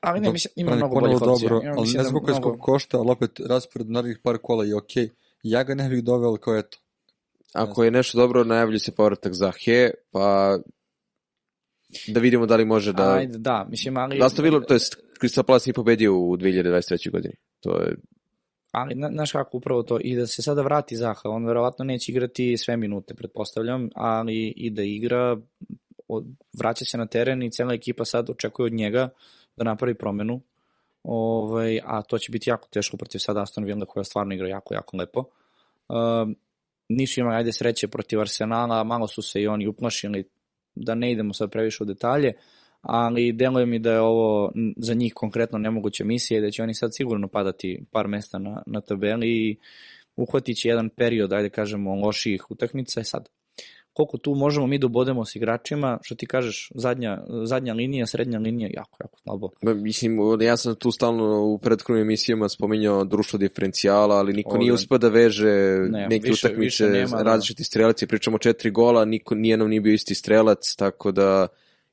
Ali 0.00 0.20
ne, 0.20 0.32
mislim, 0.32 0.52
ima 0.56 0.76
mnogo 0.76 1.00
boljih 1.00 1.22
opcija. 1.22 1.48
Dobro, 1.48 1.72
ali 1.76 1.92
ne 1.92 2.02
znam 2.02 2.12
koliko 2.12 2.30
je 2.30 2.38
mnogo... 2.38 2.58
košta, 2.58 2.98
ali 2.98 3.10
opet 3.10 3.40
raspored 3.48 3.90
narednih 3.90 4.18
par 4.22 4.38
kola 4.42 4.64
je 4.64 4.76
okej. 4.76 5.04
Okay. 5.04 5.10
Ja 5.42 5.64
ga 5.64 5.74
ne 5.74 5.88
bih 5.88 6.04
doveo 6.04 6.36
kao 6.36 6.56
eto. 6.56 6.78
Ako 7.52 7.84
je 7.84 7.90
nešto 7.90 8.18
dobro, 8.18 8.44
najavlju 8.44 8.78
se 8.78 8.92
povratak 8.92 9.32
za 9.32 9.52
He, 9.64 9.90
pa 10.10 10.58
da 12.08 12.20
vidimo 12.20 12.46
da 12.46 12.56
li 12.56 12.64
može 12.64 12.92
da... 12.92 13.14
Ajde, 13.14 13.38
da, 13.38 13.66
mislim, 13.70 13.96
ali... 13.96 14.18
Da 14.18 14.42
bilo, 14.42 14.60
to 14.60 14.74
je 14.74 14.80
Crystal 15.22 15.42
Palace 15.42 15.68
nije 15.68 15.74
pobedio 15.74 16.18
u 16.18 16.36
2023. 16.36 17.10
godini. 17.10 17.34
To 17.60 17.80
je... 17.80 17.96
Ali, 18.72 18.94
znaš 19.12 19.32
kako, 19.32 19.56
upravo 19.56 19.82
to, 19.82 19.98
i 20.00 20.16
da 20.16 20.26
se 20.26 20.42
sada 20.42 20.62
vrati 20.62 20.96
Zaha, 20.96 21.28
on 21.28 21.46
verovatno 21.46 21.84
neće 21.84 22.12
igrati 22.12 22.56
sve 22.56 22.76
minute, 22.76 23.14
pretpostavljam, 23.14 23.88
ali 23.94 24.46
i 24.56 24.70
da 24.70 24.82
igra, 24.82 25.36
vraća 26.58 26.84
se 26.84 26.98
na 26.98 27.06
teren 27.06 27.42
i 27.42 27.50
cela 27.50 27.74
ekipa 27.74 28.04
sad 28.04 28.30
očekuje 28.30 28.66
od 28.66 28.72
njega 28.72 29.08
da 29.56 29.64
napravi 29.64 29.94
promenu, 29.94 30.40
ovaj, 31.02 31.80
a 31.84 32.02
to 32.02 32.18
će 32.18 32.32
biti 32.32 32.50
jako 32.50 32.68
teško 32.68 32.96
protiv 32.96 33.18
sada 33.18 33.42
Aston 33.42 33.64
Villa 33.64 33.86
koja 33.86 34.04
stvarno 34.04 34.34
igra 34.34 34.48
jako, 34.48 34.74
jako 34.74 34.96
lepo. 34.96 35.24
Uh, 35.88 35.96
nisu 36.88 37.20
imali 37.20 37.36
ajde 37.36 37.52
sreće 37.52 37.88
protiv 37.88 38.20
Arsenala, 38.20 38.84
malo 38.84 39.06
su 39.06 39.22
se 39.22 39.42
i 39.42 39.46
oni 39.46 39.66
uplašili, 39.66 40.24
da 40.74 40.94
ne 40.94 41.12
idemo 41.12 41.32
sad 41.32 41.50
previše 41.50 41.82
u 41.82 41.86
detalje, 41.86 42.32
ali 42.82 43.32
deluje 43.32 43.66
mi 43.66 43.78
da 43.78 43.92
je 43.92 44.00
ovo 44.00 44.52
za 44.76 44.94
njih 44.94 45.12
konkretno 45.14 45.58
nemoguća 45.58 46.04
misija 46.04 46.38
i 46.38 46.42
da 46.42 46.50
će 46.50 46.62
oni 46.62 46.74
sad 46.74 46.94
sigurno 46.94 47.28
padati 47.28 47.84
par 47.90 48.08
mesta 48.08 48.38
na, 48.38 48.62
na 48.66 48.80
tabeli 48.80 49.28
i 49.28 49.56
uhvatit 50.16 50.56
će 50.56 50.68
jedan 50.68 50.88
period, 50.88 51.32
ajde 51.32 51.50
kažemo, 51.50 51.94
lošijih 51.94 52.50
utakmica. 52.50 53.00
E 53.00 53.04
sad, 53.04 53.28
koliko 53.94 54.18
tu 54.18 54.34
možemo 54.34 54.66
mi 54.66 54.78
da 54.78 54.86
obodemo 54.86 55.24
s 55.24 55.36
igračima, 55.36 55.98
što 56.02 56.14
ti 56.14 56.26
kažeš, 56.26 56.70
zadnja, 56.74 57.22
zadnja 57.44 57.74
linija, 57.74 58.06
srednja 58.06 58.38
linija, 58.38 58.70
jako, 58.72 58.96
jako 59.00 59.18
slabo. 59.18 59.50
Mislim, 59.62 60.18
ja 60.40 60.56
sam 60.56 60.74
tu 60.74 60.90
stalno 60.90 61.44
u 61.44 61.58
prethodnim 61.58 62.02
emisijama 62.02 62.48
spominjao 62.48 63.04
društvo 63.04 63.38
diferencijala, 63.38 64.16
ali 64.16 64.32
niko 64.32 64.50
Ovdje. 64.50 64.58
nije 64.60 64.72
uspio 64.72 64.98
da 64.98 65.08
veže 65.08 65.52
ne, 65.90 66.06
neke 66.10 66.28
više, 66.28 66.46
utakmice, 66.46 66.64
više 66.64 66.88
nema, 66.88 67.16
da. 67.16 67.22
različiti 67.22 67.64
strelaci, 67.64 68.06
pričamo 68.06 68.38
četiri 68.38 68.70
gola, 68.70 69.04
niko, 69.04 69.34
nijednom 69.34 69.68
nije 69.68 69.80
bio 69.80 69.92
isti 69.92 70.14
strelac, 70.14 70.74
tako 70.76 71.12
da 71.12 71.46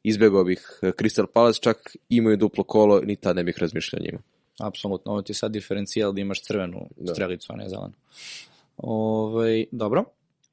izbegao 0.04 0.44
bih 0.44 0.80
Crystal 0.82 1.26
Palace, 1.26 1.60
čak 1.62 1.96
imaju 2.10 2.38
duplo 2.38 2.64
kolo, 2.64 3.02
ni 3.02 3.16
tad 3.16 3.36
ne 3.36 3.44
bih 3.44 3.58
razmišljao 3.60 4.02
njima. 4.06 4.20
Apsolutno, 4.60 5.12
ovo 5.12 5.22
ti 5.22 5.32
je 5.32 5.36
sad 5.36 5.52
diferencijal 5.52 6.14
da 6.14 6.22
imaš 6.22 6.42
crvenu 6.42 6.90
da. 6.98 7.14
strelicu, 7.14 7.54
a 7.54 7.56
ne 7.56 7.70
zelenu. 7.70 7.94
Ove, 8.78 9.36
ovaj, 9.36 9.66
dobro, 9.72 10.06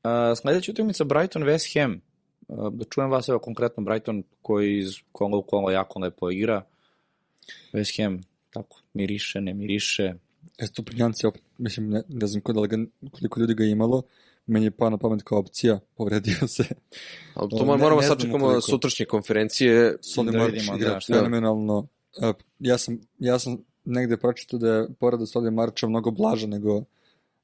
Uh, 0.05 0.39
sledeća 0.39 0.73
utakmica 0.73 1.05
Brighton 1.05 1.43
West 1.43 1.81
Ham. 1.81 2.01
Uh, 2.49 2.73
da 2.73 2.85
čujem 2.85 3.11
vas 3.11 3.29
evo 3.29 3.39
konkretno 3.39 3.83
Brighton 3.83 4.23
koji 4.43 4.79
iz 4.79 4.95
u 5.13 5.43
kola 5.43 5.73
jako 5.73 5.99
lepo 5.99 6.31
igra. 6.31 6.65
West 7.73 8.03
Ham 8.03 8.21
tako 8.51 8.81
miriše, 8.95 9.41
ne 9.41 9.55
miriše. 9.55 10.15
Estupinjanci, 10.59 11.27
mislim, 11.59 11.89
ne, 11.89 12.03
ne 12.09 12.27
znam 12.27 12.43
koliko, 12.43 12.77
koliko 13.11 13.41
ljudi 13.41 13.55
ga 13.55 13.65
imalo, 13.65 14.03
meni 14.47 14.67
je 14.67 14.71
pa 14.71 14.91
na 14.91 14.99
pamet 14.99 15.23
kao 15.23 15.39
opcija, 15.39 15.79
povredio 15.97 16.49
se. 16.49 16.65
Ali 17.35 17.51
to 17.51 17.65
ne, 17.65 17.77
moramo 17.77 18.03
sad 18.03 18.21
čekamo 18.21 18.61
sutrašnje 18.61 19.07
konferencije. 19.07 19.97
Soli 20.01 20.33
da 20.33 20.39
Marč 20.39 20.63
igra 20.77 20.91
da, 20.91 21.01
fenomenalno. 21.07 21.79
Uh, 21.79 22.35
ja 22.59 22.79
sam, 22.79 23.01
ja 23.19 23.39
sam 23.39 23.65
negde 23.85 24.17
pročitao 24.17 24.59
da 24.59 24.73
je 24.73 24.89
povreda 25.01 25.27
Soli 25.27 25.51
Marča 25.51 25.87
mnogo 25.87 26.11
blaža 26.11 26.47
nego 26.47 26.85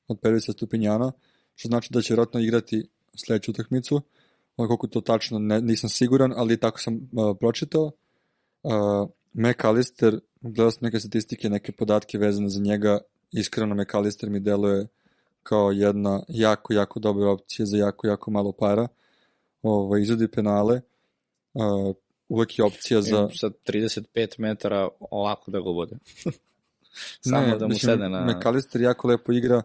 od 0.08 0.20
Perisa 0.20 0.52
Stupinjana. 0.52 1.06
Uh, 1.06 1.12
što 1.54 1.68
znači 1.68 1.92
da 1.92 2.02
će 2.02 2.12
vjerojatno 2.12 2.40
igrati 2.40 2.88
sledeću 3.14 3.50
utakmicu. 3.50 4.02
Koliko 4.56 4.86
to 4.86 5.00
tačno 5.00 5.38
ne, 5.38 5.60
nisam 5.60 5.90
siguran, 5.90 6.32
ali 6.36 6.60
tako 6.60 6.80
sam 6.80 6.94
uh, 6.94 7.36
pročitao. 7.40 7.90
Uh, 8.62 9.08
McAllister, 9.32 10.20
gledao 10.40 10.70
sam 10.70 10.78
neke 10.82 11.00
statistike, 11.00 11.50
neke 11.50 11.72
podatke 11.72 12.18
vezane 12.18 12.48
za 12.48 12.60
njega. 12.60 12.98
Iskreno 13.32 13.74
McAllister 13.74 14.30
mi 14.30 14.40
deluje 14.40 14.86
kao 15.42 15.70
jedna 15.70 16.22
jako, 16.28 16.72
jako 16.72 17.00
dobra 17.00 17.30
opcija 17.30 17.66
za 17.66 17.76
jako, 17.76 18.06
jako 18.06 18.30
malo 18.30 18.52
para. 18.52 18.88
Ovo, 19.62 19.84
ovaj, 19.84 20.02
izvodi 20.02 20.28
penale. 20.28 20.80
Uh, 21.54 21.94
uvek 22.28 22.58
je 22.58 22.64
opcija 22.64 23.02
za... 23.02 23.28
Sa 23.40 23.50
35 23.66 24.34
metara 24.38 24.88
ovako 25.10 25.50
da 25.50 25.60
go 25.60 25.72
bude. 25.72 25.96
Samo 27.30 27.46
ne, 27.46 27.58
da 27.58 27.66
mu 27.66 27.68
mislim, 27.68 27.92
sede 27.92 28.08
na... 28.08 28.26
McAllister 28.26 28.80
jako 28.80 29.08
lepo 29.08 29.32
igra 29.32 29.62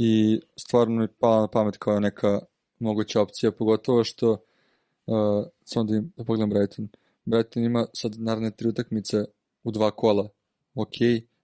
i 0.00 0.40
stvarno 0.56 1.00
mi 1.00 1.08
pala 1.08 1.40
na 1.40 1.48
pamet 1.48 1.76
kao 1.76 2.00
neka 2.00 2.40
moguća 2.78 3.20
opcija, 3.20 3.52
pogotovo 3.52 4.04
što 4.04 4.32
uh, 5.06 5.46
sam 5.64 5.86
da, 5.86 5.96
im, 5.96 6.12
da 6.16 6.24
pogledam 6.24 6.50
Brighton. 6.50 6.88
Brighton 7.24 7.64
ima 7.64 7.86
sad 7.94 8.20
naravne 8.20 8.50
tri 8.50 8.68
utakmice 8.68 9.24
u 9.64 9.70
dva 9.70 9.90
kola. 9.90 10.28
Ok, 10.74 10.92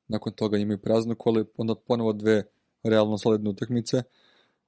nakon 0.08 0.32
toga 0.32 0.58
imaju 0.58 0.78
prazno 0.78 1.14
kole, 1.14 1.44
onda 1.56 1.74
ponovo 1.74 2.12
dve 2.12 2.42
realno 2.82 3.18
solidne 3.18 3.50
utakmice. 3.50 4.02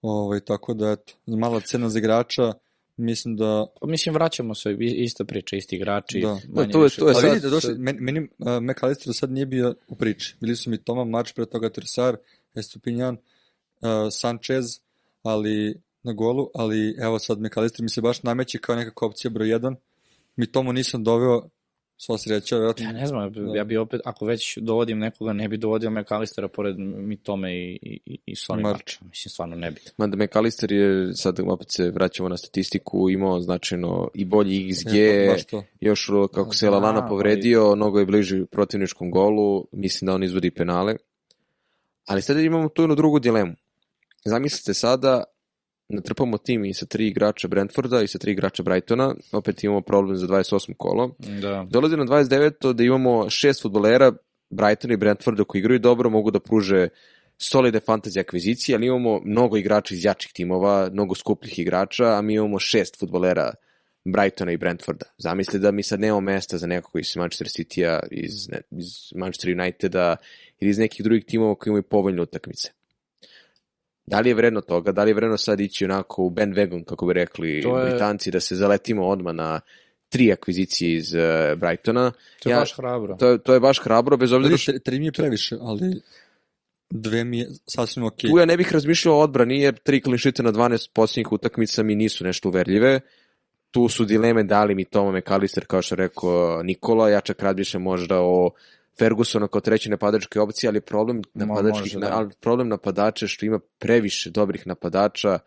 Ovaj, 0.03 0.41
tako 0.41 0.75
da, 0.75 0.91
eto, 0.91 1.13
mala 1.27 1.61
cena 1.61 1.89
za 1.89 1.99
igrača, 1.99 2.53
mislim 2.97 3.37
da... 3.37 3.67
Pa 3.81 3.87
mislim, 3.87 4.15
vraćamo 4.15 4.55
se, 4.55 4.77
ista 4.81 5.25
priča, 5.25 5.57
isti 5.57 5.77
igrači. 5.77 6.21
Da, 6.21 6.39
da 6.49 6.69
to 6.69 6.85
je, 6.85 6.91
to 6.91 7.09
je 7.09 7.15
sad... 7.15 7.25
Vidite, 7.25 7.49
došli, 7.49 7.79
meni, 7.79 8.01
meni 8.01 8.21
uh, 8.21 8.47
McAllister 8.63 9.15
sad 9.15 9.31
nije 9.31 9.47
bio 9.47 9.75
u 9.89 9.95
priči. 9.97 10.37
Bili 10.41 10.57
su 10.57 10.71
mi 10.71 10.79
Toma 10.79 11.05
Mač, 11.05 11.33
pre 11.33 11.47
toga 11.47 11.71
Trsar, 11.71 12.17
Estupinjan, 12.55 13.15
uh, 13.15 13.21
Sanchez, 14.11 14.65
ali 15.23 15.81
na 16.03 16.13
golu, 16.13 16.51
ali 16.55 16.97
evo 16.99 17.19
sad 17.19 17.41
McAllister 17.41 17.83
mi 17.83 17.89
se 17.89 18.01
baš 18.01 18.23
nameće 18.23 18.59
kao 18.59 18.77
nekakva 18.77 19.07
opcija 19.09 19.31
broj 19.31 19.49
1. 19.49 19.75
Mi 20.37 20.47
tomu 20.47 20.73
nisam 20.73 21.05
doveo 21.05 21.49
sva 21.99 22.19
sreća, 22.19 22.57
vjerojatno. 22.57 22.85
Ja 22.85 22.93
ne 22.93 23.07
znam, 23.07 23.33
ja 23.55 23.65
bi 23.65 23.77
opet, 23.77 24.01
ako 24.05 24.25
već 24.25 24.59
dovodim 24.59 24.99
nekoga, 24.99 25.33
ne 25.33 25.49
bi 25.49 25.57
dovodio 25.57 25.91
McAllistera 25.91 26.49
pored 26.49 26.79
Mitome 26.79 27.55
i, 27.55 27.79
i, 27.83 28.19
i 28.27 28.35
Sonny 28.35 28.63
Marča. 28.63 28.99
Mislim, 29.03 29.31
stvarno 29.31 29.57
ne 29.57 29.71
bi. 29.71 29.81
Mada 29.97 30.17
McAllister 30.17 30.73
je, 30.73 31.15
sad 31.15 31.41
opet 31.41 31.67
se 31.71 31.91
vraćamo 31.91 32.29
na 32.29 32.37
statistiku, 32.37 33.11
imao 33.11 33.41
značajno 33.41 34.11
i 34.15 34.25
bolji 34.25 34.59
XG, 34.65 34.97
E, 34.97 35.27
pa 35.27 35.33
baš 35.33 35.45
to. 35.45 35.65
još 35.81 36.11
kako 36.35 36.55
se 36.55 36.67
Da, 36.67 36.71
Lalana 36.73 37.01
ali- 37.01 37.09
povredio, 37.09 37.77
mnogo 37.77 37.99
je 37.99 38.07
bliži 38.07 38.45
protivničkom 38.47 39.11
golu, 39.11 39.67
mislim 39.73 40.07
da 40.07 40.15
on 40.15 40.23
izvodi 40.23 40.51
penale. 40.51 40.97
Ali 42.07 42.23
sada 42.23 42.41
imamo 42.41 42.69
tu 42.69 42.83
jednu 42.83 42.95
drugu 42.95 43.19
dilemu. 43.19 43.55
Zamislite 44.27 44.75
sada, 44.75 45.25
natrpamo 45.89 46.39
tim 46.39 46.65
i 46.65 46.75
sa 46.75 46.87
tri 46.87 47.07
igrača 47.07 47.49
Brentforda 47.49 48.03
i 48.03 48.09
sa 48.09 48.19
tri 48.19 48.33
igrača 48.33 48.63
Brightona, 48.63 49.15
opet 49.33 49.65
imamo 49.65 49.81
problem 49.81 50.17
za 50.17 50.27
28. 50.27 50.75
kolo. 50.77 51.11
Da. 51.19 51.67
Dolazi 51.71 51.97
na 51.97 52.05
29. 52.05 52.73
da 52.73 52.85
imamo 52.85 53.31
šest 53.31 53.63
futbolera 53.63 54.13
Brightona 54.51 54.95
i 54.95 54.97
Brentforda 54.97 55.45
koji 55.45 55.61
igraju 55.61 55.79
dobro, 55.79 56.11
mogu 56.11 56.31
da 56.31 56.41
pruže 56.41 56.89
solide 57.39 57.81
fantasy 57.81 58.21
akvizicije, 58.21 58.77
ali 58.77 58.87
imamo 58.87 59.21
mnogo 59.25 59.57
igrača 59.57 59.95
iz 59.95 60.05
jačih 60.05 60.33
timova, 60.33 60.91
mnogo 60.93 61.15
skupljih 61.15 61.59
igrača, 61.59 62.05
a 62.05 62.23
mi 62.23 62.35
imamo 62.35 62.59
šest 62.59 62.99
futbolera 63.01 63.53
Brightona 64.05 64.53
i 64.53 64.57
Brentforda. 64.57 65.07
Zamislite 65.19 65.59
da 65.59 65.71
mi 65.71 65.83
sad 65.83 66.01
nemamo 66.01 66.21
mesta 66.21 66.59
za 66.59 66.67
nekog 66.67 67.01
iz 67.01 67.17
Manchester 67.17 67.47
City-a, 67.47 68.01
iz, 68.11 68.49
ne, 68.49 68.61
iz 68.71 69.13
Manchester 69.15 69.61
Uniteda 69.61 70.17
ili 70.61 70.71
iz 70.71 70.79
nekih 70.79 71.05
drugih 71.05 71.25
timova 71.25 71.55
koji 71.55 71.71
imaju 71.71 71.83
povoljne 71.83 72.23
utakmice. 72.23 72.71
Da 74.07 74.21
li 74.21 74.29
je 74.29 74.35
vredno 74.35 74.61
toga? 74.61 74.93
Da 74.93 75.05
li 75.05 75.11
je 75.11 75.15
vredno 75.15 75.37
sad 75.37 75.61
ići 75.61 75.85
onako 75.85 76.23
u 76.23 76.31
bandwagon, 76.31 76.85
kako 76.85 77.07
bi 77.07 77.13
rekli 77.13 77.63
To 77.63 77.79
je- 77.79 77.91
Britanci, 77.91 78.31
da 78.31 78.41
se 78.41 78.57
zaletimo 78.57 79.07
odmah 79.07 79.35
na 79.35 79.61
tri 80.09 80.33
akvizicije 80.33 80.97
iz 80.97 81.15
uh, 81.15 81.21
Brightona? 81.59 82.13
To 82.43 82.49
je 82.49 82.53
Ja- 82.53 82.59
baš 82.59 82.77
hrabro. 82.77 83.17
To 83.17 83.29
je, 83.29 83.39
to 83.39 83.55
je 83.55 83.61
baš 83.61 83.79
hrabro, 83.81 84.17
bez 84.17 84.33
obzira 84.33 84.57
tri, 84.57 84.81
tri 84.81 84.99
mi 84.99 85.07
je 85.07 85.13
previše, 85.13 85.57
ali 85.61 86.01
dve 86.91 87.25
mi 87.25 87.39
je 87.39 87.47
sasvim 87.67 88.05
okej. 88.05 88.31
tu 88.31 88.39
ja 88.39 88.45
ne 88.45 88.57
bih 88.57 88.73
razmišljao 88.73 89.17
o 89.17 89.21
odbrani, 89.21 89.61
jer 89.61 89.75
tri 89.75 90.01
klinšite 90.01 90.43
na 90.43 90.53
12 90.53 90.91
posljednjih 90.93 91.33
utakmica 91.33 91.83
mi 91.83 91.95
nisu 91.95 92.25
nešto 92.25 92.49
uverljive. 92.49 93.01
Tu 93.71 93.89
su 93.89 94.05
dileme 94.05 94.43
da 94.43 94.65
li 94.65 94.75
mi 94.75 94.85
Toma 94.85 95.19
McAllister, 95.19 95.65
kao 95.67 95.83
što 95.83 95.95
je 95.95 95.97
rekao 95.97 96.63
Nikola, 96.63 97.11
ja 97.11 97.21
čak 97.21 97.43
razmišljam 97.43 97.83
možda 97.83 98.21
o 98.21 98.51
Fergusona 98.99 99.49
kao 99.49 99.61
treće 99.61 99.91
napadačke 99.91 100.41
opcije, 100.41 100.69
ali 100.69 100.81
problem 100.81 101.23
napadačkih, 101.35 101.95
može, 101.95 101.99
da. 101.99 102.11
ali 102.13 102.31
problem 102.41 102.69
napadača 102.69 103.25
je 103.25 103.29
što 103.29 103.47
ima 103.47 103.59
previše 103.79 104.31
dobrih 104.31 104.67
napadača 104.67 105.39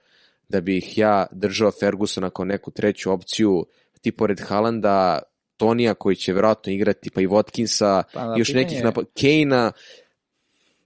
da 0.49 0.61
bih 0.61 0.97
ja 0.97 1.25
držao 1.31 1.71
Fergusona 1.79 2.29
kao 2.29 2.45
neku 2.45 2.71
treću 2.71 3.11
opciju, 3.11 3.65
ti 4.01 4.11
pored 4.11 4.41
Halanda, 4.41 5.19
Tonija 5.57 5.93
koji 5.93 6.15
će 6.15 6.33
verovatno 6.33 6.71
igrati, 6.71 7.09
pa 7.09 7.21
i 7.21 7.27
Watkinsa, 7.27 8.03
Pa 8.13 8.25
da, 8.25 8.35
još 8.37 8.53
nekih 8.53 8.83
napad... 8.83 9.05
Kejna, 9.13 9.71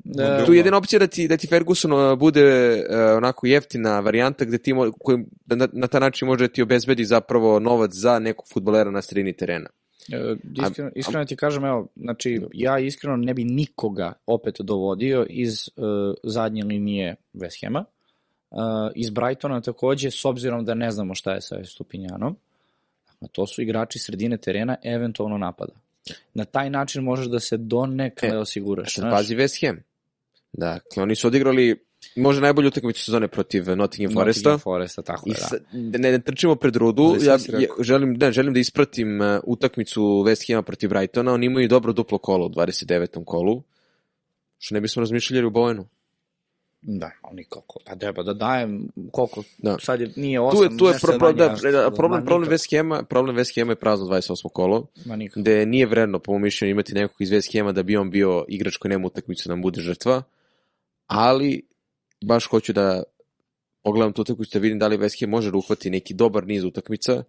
Da, 0.06 0.45
tu 0.45 0.54
je 0.54 0.58
jedina 0.58 0.78
opcija 0.78 0.99
da 0.99 1.08
ti, 1.08 1.28
da 1.28 1.38
ti 1.38 1.47
Ferguson 1.47 1.93
uh, 1.93 2.19
bude 2.19 2.73
uh, 2.73 3.17
onako 3.17 3.47
jeftina 3.47 3.99
varijanta 3.99 4.45
gde 4.45 4.58
ti 4.58 4.73
mo, 4.73 4.91
koji, 4.99 5.17
da 5.45 5.56
na, 5.56 5.67
na 5.73 5.88
taj 5.88 6.02
način 6.02 6.28
može 6.28 6.47
da 6.47 6.54
ti 6.54 6.62
obezbedi 6.62 7.06
zapravo 7.06 7.60
novac 7.60 7.91
za 7.93 8.19
nekog 8.19 8.45
futbolera 8.54 8.91
na 8.91 9.02
sredini 9.02 9.34
terena. 9.34 9.69
E, 10.11 10.35
Iskreno, 10.67 10.91
iskreno 10.95 11.25
ti 11.25 11.35
kažem, 11.35 11.65
evo, 11.65 11.87
znači, 11.95 12.41
ja 12.53 12.79
iskreno 12.79 13.17
ne 13.17 13.33
bi 13.33 13.43
nikoga 13.43 14.13
opet 14.25 14.55
dovodio 14.59 15.25
iz 15.29 15.69
uh, 15.75 15.85
zadnje 16.23 16.63
linije 16.63 17.15
West 17.33 17.65
Hama, 17.65 17.85
uh, 18.51 18.57
iz 18.95 19.09
Brightona 19.09 19.61
takođe, 19.61 20.11
s 20.11 20.25
obzirom 20.25 20.65
da 20.65 20.73
ne 20.73 20.91
znamo 20.91 21.15
šta 21.15 21.33
je 21.33 21.41
sa 21.41 21.63
Stupinjanom. 21.63 22.35
Dakle, 23.05 23.27
to 23.31 23.47
su 23.47 23.61
igrači 23.61 23.99
sredine 23.99 24.37
terena, 24.37 24.75
eventualno 24.83 25.37
napada. 25.37 25.73
Na 26.33 26.45
taj 26.45 26.69
način 26.69 27.03
možeš 27.03 27.25
da 27.25 27.39
se 27.39 27.57
donekle 27.57 28.29
E, 28.29 28.37
osiguraš. 28.37 28.95
Sad 28.95 29.11
pazi 29.11 29.35
West 29.35 29.67
Ham. 29.67 29.83
Dakle, 30.53 31.03
oni 31.03 31.15
su 31.15 31.27
odigrali 31.27 31.79
možda 32.15 32.41
najbolju 32.41 32.67
utakmicu 32.67 33.03
sezone 33.03 33.27
protiv 33.27 33.63
Nottingham 33.75 34.13
Foresta. 34.13 34.49
Nottingham 34.49 34.59
Foresta, 34.59 35.01
tako 35.01 35.29
da. 35.29 35.57
ne, 35.97 36.11
ne 36.11 36.21
trčimo 36.21 36.55
pred 36.55 36.75
rudu, 36.75 37.15
ja, 37.21 37.37
ja, 37.59 37.67
želim, 37.79 38.13
ne, 38.13 38.31
želim 38.31 38.53
da 38.53 38.59
ispratim 38.59 39.21
uh, 39.21 39.27
utakmicu 39.43 40.01
West 40.01 40.51
Hama 40.51 40.61
protiv 40.61 40.89
Brightona, 40.89 41.33
oni 41.33 41.45
imaju 41.45 41.67
dobro 41.67 41.93
duplo 41.93 42.17
kolo 42.17 42.45
u 42.45 42.49
29. 42.49 43.25
kolu, 43.25 43.63
što 44.57 44.75
ne 44.75 44.81
bismo 44.81 44.99
razmišljali 44.99 45.47
u 45.47 45.49
Bojenu. 45.49 45.87
Da, 46.85 47.11
oni 47.23 47.43
koliko, 47.43 47.79
pa 47.85 47.95
treba 47.95 48.23
da 48.23 48.33
dajem 48.33 48.87
koliko, 49.11 49.43
Da. 49.57 49.77
sad 49.79 50.01
je, 50.01 50.09
nije 50.15 50.39
osam, 50.39 50.57
Tu 50.57 50.63
je, 50.63 50.77
tu 50.77 50.85
je 50.85 50.93
pro, 51.01 51.17
pro, 51.17 51.33
da, 51.33 51.55
da, 51.71 51.91
problem, 51.95 52.25
problem 52.25 52.49
West 52.49 52.77
Hama, 52.77 53.03
problem 53.03 53.35
West 53.37 53.59
Hama 53.59 53.71
je 53.71 53.75
prazno 53.75 54.05
28. 54.05 54.49
kolo, 54.53 54.87
gde 55.35 55.65
nije 55.65 55.85
vredno, 55.85 56.19
po 56.19 56.31
mom 56.31 56.41
mišljenju, 56.41 56.71
imati 56.71 56.93
nekog 56.93 57.15
iz 57.19 57.29
West 57.29 57.59
Hama 57.59 57.71
da 57.71 57.83
bi 57.83 57.97
on 57.97 58.09
bio 58.09 58.45
igrač 58.47 58.77
koji 58.77 58.89
nema 58.89 59.07
utakmicu 59.07 59.49
da 59.49 59.53
nam 59.55 59.61
bude 59.61 59.81
žrtva, 59.81 60.23
ali 61.07 61.61
baš 62.23 62.45
hoću 62.47 62.73
da 62.73 63.03
pogledam 63.83 64.13
tu 64.13 64.21
utakmicu 64.21 64.57
da 64.57 64.62
vidim 64.62 64.79
da 64.79 64.88
li 64.88 64.97
West 64.97 65.19
Ham 65.19 65.29
može 65.29 65.51
da 65.51 65.57
uhvati 65.57 65.89
neki 65.89 66.13
dobar 66.13 66.47
niz 66.47 66.63
utakmica, 66.63 67.23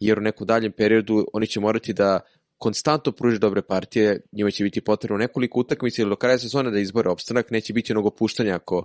jer 0.00 0.18
u 0.18 0.22
nekom 0.22 0.46
daljem 0.46 0.72
periodu 0.72 1.26
oni 1.32 1.46
će 1.46 1.60
morati 1.60 1.92
da 1.92 2.20
konstantno 2.58 3.12
pruži 3.12 3.38
dobre 3.38 3.62
partije, 3.62 4.20
njima 4.32 4.50
će 4.50 4.64
biti 4.64 4.80
potrebno 4.80 5.18
nekoliko 5.18 5.60
utakmica 5.60 6.02
ili 6.02 6.08
do 6.08 6.16
kraja 6.16 6.38
sezone 6.38 6.70
da 6.70 6.78
izbore 6.78 7.10
opstanak, 7.10 7.50
neće 7.50 7.72
biti 7.72 7.92
mnogo 7.92 8.10
puštanja 8.10 8.54
ako 8.54 8.84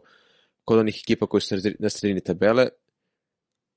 kod 0.66 0.80
onih 0.80 1.02
ekipa 1.04 1.28
koji 1.28 1.42
su 1.42 1.56
na 1.56 1.62
sredi- 1.62 1.76
na 1.80 1.90
sredini 1.90 2.22
tabele. 2.22 2.68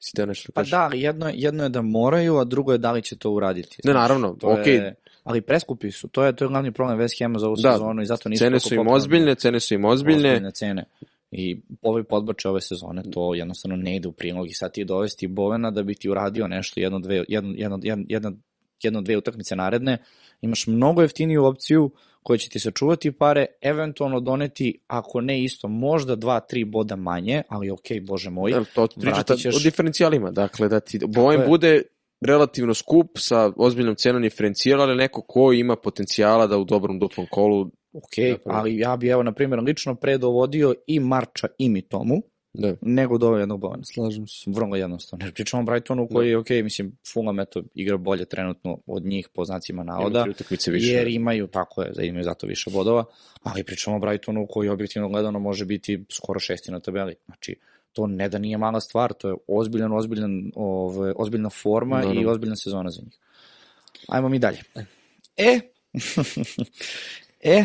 Si 0.01 0.12
teo 0.16 0.27
nešto 0.27 0.53
da 0.55 0.55
Pa 0.55 0.62
da, 0.62 0.90
jedno, 0.96 1.31
jedno 1.35 1.62
je 1.62 1.68
da 1.68 1.83
moraju, 1.83 2.37
a 2.37 2.44
drugo 2.44 2.72
je 2.72 2.79
da 2.79 2.92
li 2.92 3.03
će 3.03 3.16
to 3.16 3.31
uraditi. 3.31 3.77
Ne, 3.85 3.92
naravno, 3.92 4.37
To 4.40 4.48
okej. 4.48 4.74
je, 4.74 4.94
ali 5.24 5.40
preskupi 5.40 5.90
su, 5.90 6.09
to 6.09 6.24
je, 6.24 6.37
to 6.37 6.44
je 6.44 6.48
glavni 6.48 6.72
problem 6.72 6.98
West 6.98 7.24
Hama 7.24 7.38
za 7.38 7.46
ovu 7.46 7.57
Da, 7.57 7.72
sezonu 7.72 8.03
i 8.03 8.07
zato 8.07 8.29
nisu 8.29 8.44
Cene 8.44 8.61
su 8.61 8.74
im 8.74 8.88
ozbiljne, 8.88 9.35
cene 9.35 9.61
su 9.61 9.74
im 9.74 9.85
ozbiljne. 9.85 10.29
Ozbiljne 10.33 10.51
cene. 10.51 10.85
I 11.31 11.61
ovi 11.83 12.05
podbače 12.05 12.49
ove 12.49 12.61
sezone, 12.61 13.03
to 13.11 13.35
jednostavno 13.35 13.77
ne 13.77 13.97
ide 13.97 14.09
u 14.09 14.12
prilog 14.12 14.47
i 14.51 14.55
sad 14.55 14.73
ti 14.73 14.85
dovesti 14.85 15.27
Bovena 15.27 15.71
da 15.71 15.83
bi 15.83 15.95
ti 15.95 16.09
uradio 16.11 16.49
nešto 16.49 16.81
jedno, 16.81 16.99
dve, 16.99 17.25
jedno, 17.29 17.55
jedno, 17.57 17.79
jedno, 18.09 18.33
jedno, 18.83 19.03
dve 19.03 19.17
utakmice 19.17 19.57
naredne, 19.57 19.99
imaš 20.41 20.67
mnogo 20.67 21.03
jeftiniju 21.03 21.45
opciju 21.45 21.91
koja 22.23 22.38
će 22.38 22.49
ti 22.49 22.59
sačuvati 22.59 23.12
pare, 23.12 23.47
eventualno 23.61 24.21
doneti, 24.21 24.79
ako 24.87 25.21
ne 25.21 25.45
isto, 25.45 25.69
možda 25.69 26.17
dva, 26.17 26.41
tri 26.41 26.64
boda 26.64 26.97
manje, 26.97 27.43
ali 27.49 27.71
okej, 27.71 28.01
bože 28.01 28.31
moj, 28.31 28.51
Jel, 28.51 28.64
to 28.75 28.88
vratit 28.97 29.37
ćeš- 29.37 29.57
o 29.57 29.59
diferencijalima, 29.62 30.31
dakle 30.31 30.69
da 30.69 30.81
ti 30.81 30.99
Bojen 31.07 31.41
je. 31.41 31.47
bude 31.47 31.83
relativno 32.21 32.75
skup 32.75 33.11
sa 33.19 33.53
ozbiljnom 33.57 33.95
cenom 33.95 34.23
diferencijala, 34.23 34.85
ali 34.85 34.97
neko 34.97 35.23
ko 35.23 35.53
ima 35.53 35.77
potencijala 35.77 36.47
da 36.47 36.59
u 36.59 36.64
dobrom 36.64 36.99
duplom 36.99 37.27
kolu 37.31 37.71
ok, 37.92 38.14
Zapravo. 38.31 38.59
ali 38.59 38.79
ja 38.79 38.96
bi 38.96 39.09
evo, 39.09 39.22
na 39.22 39.33
primjer, 39.33 39.61
lično 39.61 39.94
predovodio 39.94 40.74
i 40.87 41.01
Marča 41.01 41.48
i 41.59 41.68
Mitomu, 41.68 42.22
da. 42.53 42.74
nego 42.81 43.18
do 43.18 43.37
jednog 43.37 43.61
Bovena. 43.61 43.85
Slažem 43.85 44.27
se. 44.27 44.51
Vrlo 44.51 44.77
jednostavno. 44.77 45.27
Ne 45.27 45.33
pričamo 45.33 45.62
o 45.62 45.66
Brightonu 45.66 46.09
koji 46.09 46.29
je, 46.29 46.37
ok, 46.38 46.51
mislim, 46.51 46.96
Fulham 47.12 47.40
eto, 47.40 47.62
igra 47.74 47.96
bolje 47.96 48.24
trenutno 48.24 48.79
od 48.87 49.05
njih 49.05 49.29
po 49.35 49.44
znacima 49.44 49.83
Ima 49.83 49.92
navoda, 49.92 50.27
utakmice 50.31 50.70
više. 50.70 50.92
jer 50.92 51.09
imaju, 51.09 51.46
tako 51.46 51.83
je, 51.83 51.90
da 51.92 52.03
imaju 52.03 52.24
zato 52.24 52.46
više 52.46 52.70
bodova, 52.70 53.05
ali 53.42 53.64
pričamo 53.64 53.96
o 53.96 54.01
Brightonu 54.01 54.46
koji 54.51 54.68
objektivno 54.68 55.09
gledano 55.09 55.38
može 55.38 55.64
biti 55.64 56.05
skoro 56.12 56.40
šesti 56.40 56.70
na 56.70 56.81
tabeli. 56.81 57.14
Znači, 57.24 57.57
to 57.92 58.07
ne 58.07 58.29
da 58.29 58.38
nije 58.38 58.59
mala 58.59 58.81
stvar, 58.81 59.12
to 59.12 59.29
je 59.29 59.35
ozbiljan, 59.46 59.92
ozbiljan, 59.92 60.53
ove, 60.57 61.12
ozbiljna 61.16 61.51
forma 61.51 62.01
Da, 62.01 62.09
da. 62.09 62.20
i 62.20 62.27
ozbiljna 62.27 62.57
sezona 62.57 62.90
za 62.90 63.03
njih. 63.03 63.14
Ajmo 64.09 64.29
mi 64.29 64.38
dalje. 64.38 64.59
E, 65.37 65.61
e, 67.40 67.64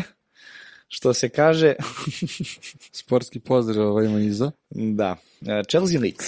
što 0.88 1.14
se 1.14 1.28
kaže, 1.28 1.74
Sportski 2.92 3.40
pozdrav 3.40 3.86
ovaj 3.86 4.06
ima 4.06 4.20
iza. 4.20 4.50
da, 4.70 5.16
e, 5.42 5.62
Chelsea 5.64 6.00
Leeds. 6.00 6.24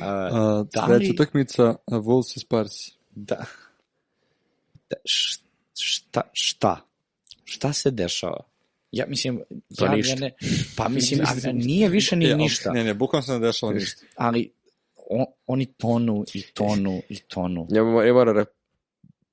A, 0.00 0.30
da 0.64 0.86
treća 0.86 0.94
li- 0.98 1.10
utakmica 1.10 1.64
a, 1.64 1.76
Wolves 1.88 2.36
i 2.36 2.40
Sparsi. 2.40 2.92
Da. 3.10 3.44
da 4.90 4.96
šta, 5.74 6.20
šta? 6.32 6.86
Šta 7.44 7.72
se 7.72 7.90
dešava? 7.90 8.40
Ja 8.92 9.06
mislim, 9.06 9.40
Pa 9.78 9.84
ja, 9.84 9.92
ništa. 9.92 10.14
ja 10.14 10.20
ne, 10.20 10.32
pa 10.76 10.88
mislim, 10.88 11.20
a, 11.46 11.52
nije 11.52 11.88
više 11.88 12.16
ni 12.16 12.24
E, 12.24 12.32
ali- 12.32 12.42
ništa, 12.42 12.72
Ne, 12.72 12.84
ne, 12.84 12.94
bukvalno 12.94 13.22
se 13.22 13.32
ne 13.32 13.38
dešava 13.38 13.72
ništa. 13.72 14.02
ali 14.16 14.52
on, 14.96 15.24
oni 15.46 15.66
tonu 15.66 16.24
i 16.34 16.42
tonu 16.42 17.02
i 17.08 17.18
tonu. 17.18 17.66
Ja, 17.70 17.82
ja 18.04 18.12
moram 18.12 18.36
da 18.36 18.44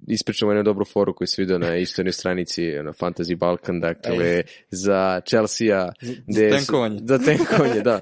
ispričamo 0.08 0.52
jednu 0.52 0.64
dobru 0.64 0.86
foru 0.86 1.16
koju 1.16 1.28
se 1.28 1.42
vidio 1.42 1.58
na 1.58 1.76
istornoj 1.76 2.12
stranici 2.12 2.62
na 2.66 2.94
Fantasy 2.94 3.36
Balkan, 3.36 3.80
dakle, 3.80 4.44
za 4.72 5.22
Chelsea-a. 5.28 5.92
su- 6.02 6.58
tenkovanje. 6.58 7.00
Za 7.06 7.18
tenkovanje, 7.20 7.82
da. 7.82 8.02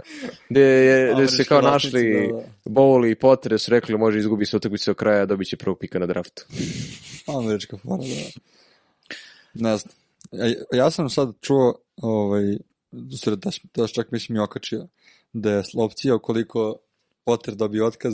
Gde, 0.49 0.61
je, 0.61 1.11
gde 1.15 1.27
su 1.27 1.35
se 1.35 1.43
kao 1.43 1.61
našli 1.61 2.27
da, 2.31 2.37
da. 2.37 2.43
Bowley 2.65 3.11
i 3.11 3.15
Potter, 3.15 3.59
su 3.59 3.71
rekli 3.71 3.97
može 3.97 4.19
izgubi 4.19 4.45
se 4.45 4.57
utakmicu 4.57 4.89
do 4.89 4.95
kraja, 4.95 5.25
dobit 5.25 5.47
će 5.47 5.57
prvog 5.57 5.79
pika 5.79 5.99
na 5.99 6.05
draftu. 6.05 6.45
Američka 7.39 7.77
fora, 7.77 8.03
da. 8.03 8.39
Ne 9.53 9.77
znam. 9.77 9.93
Ja, 10.31 10.53
ja 10.71 10.91
sam 10.91 11.09
sad 11.09 11.33
čuo, 11.41 11.75
ovaj, 11.97 12.43
da, 12.91 13.51
da 13.75 13.87
čak 13.87 14.11
mislim 14.11 14.35
i 14.35 14.39
okačio, 14.39 14.87
da 15.33 15.51
je 15.51 15.63
opcija 15.75 16.15
ukoliko 16.15 16.75
Potter 17.23 17.55
dobije 17.55 17.83
otkaz 17.83 18.13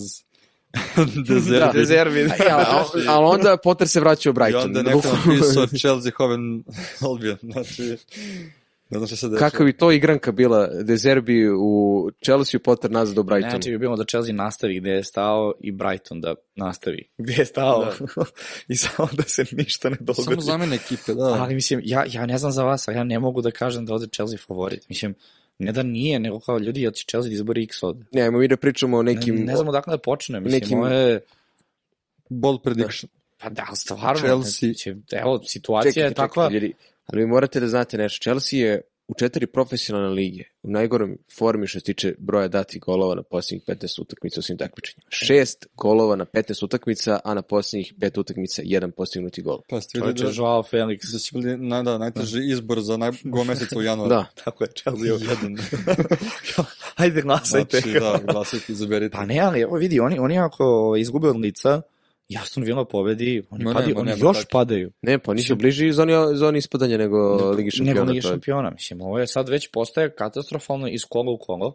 Dezerbi. 1.27 1.59
Da, 1.65 1.71
Dezerbi. 1.73 2.19
E, 2.19 2.27
ali, 2.51 3.05
ali 3.07 3.25
onda 3.25 3.57
Potter 3.63 3.87
se 3.87 3.99
vraća 3.99 4.29
u 4.29 4.31
I 4.31 4.33
Brighton. 4.33 4.63
onda 4.63 4.79
je 4.79 4.83
neko 4.83 5.07
napisao 5.07 5.67
Chelsea 5.79 6.11
Hoven 6.17 6.63
Albion. 7.07 7.37
Znači, 7.41 7.97
ne 8.89 8.97
znam 8.97 9.07
što 9.07 9.15
se 9.15 9.29
dešava. 9.29 9.49
Kakav 9.49 9.65
bi 9.65 9.73
to 9.73 9.91
igranka 9.91 10.31
bila 10.31 10.67
Dezerbi 10.67 11.49
u 11.49 12.09
Chelsea, 12.23 12.59
Potter 12.63 12.91
nazad 12.91 13.17
u 13.17 13.23
Brightonu. 13.23 13.51
Znači 13.51 13.69
bi 13.71 13.77
bilo 13.77 13.95
da 13.95 14.05
Chelsea 14.05 14.33
nastavi 14.33 14.79
gde 14.79 14.89
je 14.89 15.03
stao 15.03 15.53
i 15.59 15.71
Brighton 15.71 16.21
da 16.21 16.35
nastavi 16.55 17.09
gde 17.17 17.33
je 17.33 17.45
stao 17.45 17.91
i 18.67 18.75
samo 18.75 19.09
da 19.13 19.23
se 19.23 19.45
ništa 19.51 19.89
ne 19.89 19.97
dogodi. 19.99 20.23
Samo 20.23 20.41
zamene 20.41 20.75
ekipe, 20.75 21.13
da. 21.13 21.23
Ali 21.23 21.55
mislim, 21.55 21.81
ja, 21.83 22.05
ja 22.11 22.25
ne 22.25 22.37
znam 22.37 22.51
za 22.51 22.63
vas, 22.63 22.87
ali 22.87 22.97
ja 22.97 23.03
ne 23.03 23.19
mogu 23.19 23.41
da 23.41 23.51
kažem 23.51 23.85
da 23.85 23.93
ovde 23.93 24.07
Chelsea 24.07 24.37
favorit. 24.47 24.89
Mislim, 24.89 25.15
ne 25.65 25.71
da 25.71 25.83
nije, 25.83 26.19
nego 26.19 26.39
kao 26.39 26.57
ljudi, 26.57 26.81
jel 26.81 26.91
će 26.91 27.05
Chelsea 27.09 27.29
da 27.29 27.33
izbori 27.33 27.63
X 27.63 27.83
ovde? 27.83 28.05
Ne, 28.11 28.21
ajmo 28.21 28.37
mi 28.39 28.47
da 28.47 28.57
pričamo 28.57 28.97
o 28.97 29.03
nekim... 29.03 29.35
Ne, 29.35 29.43
ne 29.43 29.55
znam 29.55 29.67
odakle 29.67 29.91
da 29.91 29.97
počne, 29.97 30.39
mislim, 30.39 30.61
nekim- 30.61 30.77
ovo 30.77 30.87
je... 30.87 31.19
Bold 32.29 32.61
prediction. 32.63 33.09
Pa 33.37 33.49
da, 33.49 33.67
stvarno, 33.75 34.27
Chelsea- 34.27 34.77
Će, 34.77 34.95
evo, 35.11 35.41
situacija 35.43 36.05
je 36.05 36.13
takva... 36.13 36.49
ljudi, 36.49 36.73
ali 37.05 37.21
vi 37.21 37.27
morate 37.27 37.59
da 37.59 37.67
znate 37.67 37.97
nešto. 37.97 38.23
Chelsea 38.23 38.59
je 38.59 38.81
u 39.07 39.13
četiri 39.13 39.47
profesionalne 39.47 40.09
lige 40.09 40.43
u 40.63 40.71
najgorom 40.71 41.17
formi 41.37 41.67
što 41.67 41.79
se 41.79 41.83
tiče 41.83 42.13
broja 42.17 42.47
datih 42.47 42.81
golova 42.81 43.15
na 43.15 43.23
posljednjih 43.23 43.63
15 43.67 44.01
utakmica 44.01 44.39
u 44.39 44.43
svim 44.43 44.57
takmičenjima. 44.57 45.07
Šest 45.09 45.65
golova 45.75 46.15
na 46.15 46.25
15 46.25 46.65
utakmica, 46.65 47.19
a 47.23 47.33
na 47.33 47.41
posljednjih 47.41 47.93
pet 47.99 48.17
utakmica 48.17 48.61
jedan 48.65 48.91
postignuti 48.91 49.41
gol. 49.41 49.61
Pa 49.69 49.81
ste 49.81 49.99
vidjeli 49.99 50.33
da, 50.33 50.41
Joao 50.41 50.63
Felix. 50.63 51.11
da 51.11 51.19
su 51.19 51.39
bili 51.39 51.57
na, 51.57 51.83
da, 51.83 51.97
najteži 51.97 52.39
izbor 52.51 52.81
za 52.81 52.97
naj, 52.97 53.11
go 53.23 53.43
meseca 53.49 53.79
u 53.79 53.81
januaru. 53.81 54.09
Da, 54.09 54.25
Tako 54.43 54.63
je, 54.63 54.69
Chelsea. 54.77 55.13
Jedan. 55.29 55.57
Ajde, 57.01 57.21
glasajte. 57.21 57.79
Znači, 57.79 57.99
da, 57.99 58.19
glasajte, 58.33 58.71
izaberite. 58.71 59.13
Pa 59.13 59.25
ne, 59.25 59.39
ali 59.39 59.61
evo 59.61 59.75
vidi, 59.75 59.99
oni, 59.99 60.19
oni 60.19 60.39
ako 60.39 60.95
izgube 60.97 61.29
od 61.29 61.37
lica, 61.37 61.81
Aston 62.37 62.63
Villa 62.63 62.85
pobedi, 62.85 63.43
oni, 63.49 63.63
Ma 63.63 63.73
padi, 63.73 63.87
nema, 63.87 63.99
oni 63.99 64.09
nema, 64.11 64.19
još 64.21 64.37
tako. 64.37 64.49
padaju. 64.51 64.91
ne, 65.01 65.19
pa 65.19 65.33
nisu 65.33 65.55
bliži 65.55 65.91
zoni, 65.91 66.13
zoni 66.33 66.57
ispadanja 66.57 66.97
nego 66.97 67.35
Ligi 67.51 67.71
šampiona. 67.71 67.99
Nego 67.99 68.11
Ligi 68.11 68.21
šampiona. 68.21 68.69
Mislim, 68.69 69.01
ovo 69.01 69.19
je 69.19 69.27
sad 69.27 69.49
već 69.49 69.67
postaje 69.71 70.15
katastrofalno 70.15 70.87
iz 70.87 71.01
kola 71.09 71.31
u 71.31 71.37
kolo, 71.37 71.73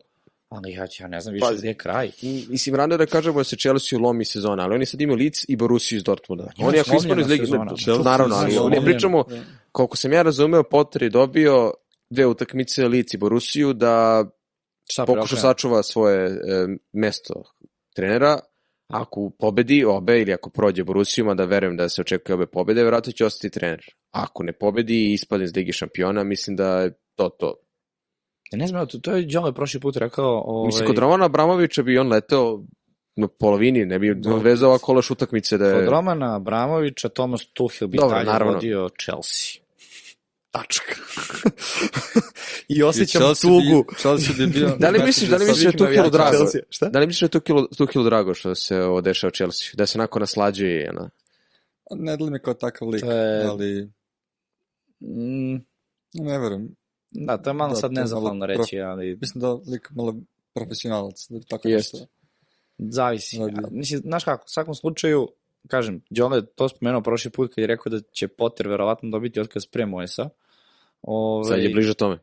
ali 0.48 0.72
ja, 0.72 0.86
ja 1.00 1.08
ne 1.08 1.20
znam 1.20 1.32
više 1.34 1.46
Pazi. 1.46 1.58
gde 1.58 1.68
je 1.68 1.74
kraj. 1.74 2.10
Mislim, 2.48 2.74
rano 2.74 2.96
da 2.96 3.06
kažemo 3.06 3.38
da 3.40 3.44
se 3.44 3.56
Chelsea 3.56 3.98
lomi 3.98 4.24
sezona, 4.24 4.62
ali 4.62 4.74
oni 4.74 4.86
sad 4.86 5.00
imaju 5.00 5.18
Leeds 5.18 5.44
i 5.48 5.56
Borussia 5.56 5.96
iz 5.96 6.02
Dortmunda. 6.04 6.50
Ima 6.58 6.68
Oni 6.68 6.78
ako 6.80 6.96
ispanu 6.96 7.20
iz 7.20 7.26
Ligi, 7.28 7.46
sezona. 7.46 7.64
ne, 7.64 8.04
naravno, 8.04 8.34
ali 8.36 8.46
ne 8.46 8.54
slomljena. 8.54 8.84
pričamo, 8.84 9.24
koliko 9.72 9.96
sam 9.96 10.12
ja 10.12 10.22
razumeo, 10.22 10.62
Potter 10.62 11.02
je 11.02 11.10
dobio 11.10 11.72
dve 12.10 12.26
utakmice 12.26 12.88
Leeds 12.88 13.14
i 13.14 13.16
Borussiju 13.16 13.72
da 13.72 14.24
Šta 14.90 15.06
pokuša 15.06 15.36
sačuva 15.36 15.82
svoje 15.82 16.26
e, 16.26 16.36
mesto 16.92 17.42
trenera, 17.94 18.38
ako 18.88 19.30
pobedi 19.38 19.84
obe 19.84 20.20
ili 20.20 20.32
ako 20.32 20.50
prođe 20.50 20.84
Borussijuma, 20.84 21.34
da 21.34 21.44
verujem 21.44 21.76
da 21.76 21.88
se 21.88 22.00
očekuje 22.00 22.34
obe 22.34 22.46
pobede, 22.46 22.82
vjerojatno 22.82 23.12
će 23.12 23.26
ostati 23.26 23.50
trener. 23.50 23.84
Ako 24.10 24.42
ne 24.42 24.52
pobedi 24.52 24.94
i 24.94 25.12
ispadne 25.12 25.44
iz 25.44 25.56
Ligi 25.56 25.72
šampiona, 25.72 26.24
mislim 26.24 26.56
da 26.56 26.80
je 26.80 26.92
to 27.14 27.28
to. 27.28 27.54
Ne 28.52 28.66
znam, 28.66 28.86
to, 28.86 28.98
to 28.98 29.12
je 29.12 29.22
Đole 29.22 29.54
prošli 29.54 29.80
put 29.80 29.96
rekao... 29.96 30.42
Ovaj, 30.46 30.66
Mislim, 30.66 30.86
kod 30.86 30.98
Romana 30.98 31.24
Abramovića 31.24 31.82
bi 31.82 31.98
on 31.98 32.08
leteo 32.08 32.60
na 33.16 33.28
polovini, 33.28 33.84
ne 33.84 33.98
bi 33.98 34.10
odvezao 34.10 34.68
ova 34.68 34.78
kolaš 34.78 35.10
utakmice 35.10 35.58
da 35.58 35.66
je... 35.66 35.74
Kod 35.74 35.88
Romana 35.88 36.36
Abramovića, 36.36 37.08
Thomas 37.08 37.46
Tuchel 37.52 37.88
bi 37.88 37.98
Dobro, 37.98 38.16
dalje 38.16 38.26
naravno. 38.26 38.54
vodio 38.54 38.88
Chelsea. 39.02 39.65
Tačka. 40.58 40.94
I 42.68 42.82
osjećam 42.82 43.20
Chelsea 43.20 43.48
tugu. 43.48 43.84
Bi, 43.84 43.96
Chelsea 43.96 44.34
bi 44.38 44.46
bio... 44.46 44.76
Da 44.80 44.90
li 44.90 44.98
misliš, 44.98 45.30
da 45.30 45.36
li 45.36 45.44
misliš 45.44 45.62
da 45.64 45.68
je 45.68 45.72
Sad 45.72 45.78
Tuchelu 45.80 46.10
drago? 46.10 46.46
Šta? 46.70 46.88
Da 46.88 46.98
li 46.98 47.06
misliš 47.06 47.20
da 47.20 47.26
je 47.26 47.40
Tuchelu, 47.40 47.66
Tuchelu 47.68 48.04
drago 48.04 48.34
što 48.34 48.54
se 48.54 48.76
ovo 48.78 49.00
dešava 49.00 49.30
Chelsea? 49.30 49.66
Da 49.74 49.86
se 49.86 49.98
nakon 49.98 50.20
naslađuje, 50.20 50.90
ono? 50.90 51.10
Ne 51.92 52.16
dali 52.16 52.30
mi 52.30 52.38
kao 52.38 52.54
takav 52.54 52.88
lik, 52.88 53.00
To 53.00 53.12
je- 53.12 53.44
ali 53.44 53.90
Mm, 55.00 55.54
ne 56.14 56.38
verujem. 56.38 56.68
da, 57.10 57.36
to 57.38 57.50
je 57.50 57.54
malo 57.54 57.70
Da, 57.70 57.76
sad 57.76 57.90
to 57.90 57.94
je 57.94 58.02
nezahvalno 58.02 58.34
malo 58.36 58.46
reći, 58.46 58.80
ali 58.80 59.16
Mislim 59.20 59.40
da 59.40 59.52
lik 59.52 59.90
malo 59.90 60.14
profesionalac. 60.54 61.26
Da 61.28 61.38
bi 61.38 61.44
tako 61.44 61.68
nešto- 61.68 62.06
zavisi. 62.78 63.38
Da, 63.38 63.46
da. 63.46 63.68
Mislim, 63.70 64.00
znaš 64.00 64.24
kako, 64.24 64.44
u 64.44 64.50
svakom 64.50 64.74
slučaju, 64.74 65.28
kažem, 65.68 66.02
Đole 66.10 66.38
je 66.38 66.46
to 66.46 66.68
spomenuo 66.68 67.00
prošli 67.00 67.30
put 67.30 67.54
kad 67.54 67.62
je 67.62 67.66
rekao 67.66 67.90
da 67.90 68.00
će 68.12 68.28
Potter 68.28 68.68
verovatno 68.68 69.10
dobiti 69.10 69.40
otkaz 69.40 69.66
pre 69.66 69.86
Moesa. 69.86 70.28
Ove, 71.06 71.44
Sad 71.48 71.62
je 71.62 71.68
bliže 71.68 71.94
tome. 71.94 72.18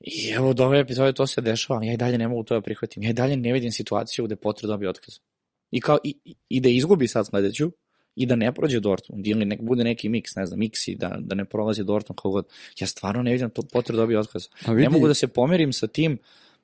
I 0.00 0.28
evo, 0.30 0.52
do 0.52 0.64
ove 0.64 0.80
epizode 0.80 1.12
to 1.12 1.26
se 1.26 1.40
dešava, 1.40 1.76
ali 1.78 1.86
ja 1.86 1.92
i 1.92 1.96
dalje 1.96 2.18
ne 2.18 2.28
mogu 2.28 2.44
to 2.44 2.54
da 2.54 2.60
prihvatim. 2.60 3.02
Ja 3.02 3.10
i 3.10 3.12
dalje 3.12 3.36
ne 3.36 3.52
vidim 3.52 3.72
situaciju 3.72 4.24
gde 4.24 4.36
Potter 4.36 4.66
dobije 4.66 4.90
otkaz. 4.90 5.14
I, 5.70 5.80
kao, 5.80 5.98
i, 6.04 6.14
i- 6.48 6.60
da 6.60 6.68
izgubi 6.68 7.08
sad 7.08 7.26
sledeću, 7.26 7.72
i 8.16 8.26
da 8.26 8.36
ne 8.36 8.52
prođe 8.54 8.80
Dortmund, 8.80 9.26
ili 9.26 9.44
nek 9.44 9.60
bude 9.62 9.84
neki 9.84 10.08
miks, 10.08 10.34
ne 10.36 10.46
znam, 10.46 10.58
miksi, 10.58 10.94
da, 10.94 11.16
da 11.20 11.34
ne 11.34 11.44
prolazi 11.44 11.84
Dortmund 11.84 12.16
kako 12.16 12.30
god. 12.30 12.46
Ja 12.80 12.86
stvarno 12.86 13.22
ne 13.22 13.32
vidim 13.32 13.50
Potter 13.72 13.96
dobije 13.96 14.18
otkaz. 14.18 14.48
A 14.66 14.72
vidi, 14.72 14.82
Ne 14.82 14.90
mogu 14.90 15.08
da 15.08 15.14
se 15.14 15.28
pomerim 15.28 15.72
sa 15.72 15.86
tim 15.86 16.18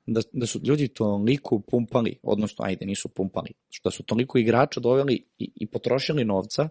da, 0.05 0.21
da 0.31 0.45
su 0.45 0.59
ljudi 0.63 0.87
toliko 0.87 1.59
pumpali, 1.59 2.19
odnosno, 2.23 2.65
ajde, 2.65 2.85
nisu 2.85 3.09
pumpali, 3.09 3.49
što 3.69 3.91
su 3.91 4.03
toliko 4.03 4.37
igrača 4.37 4.79
doveli 4.79 5.23
i, 5.39 5.51
i 5.55 5.67
potrošili 5.67 6.25
novca 6.25 6.69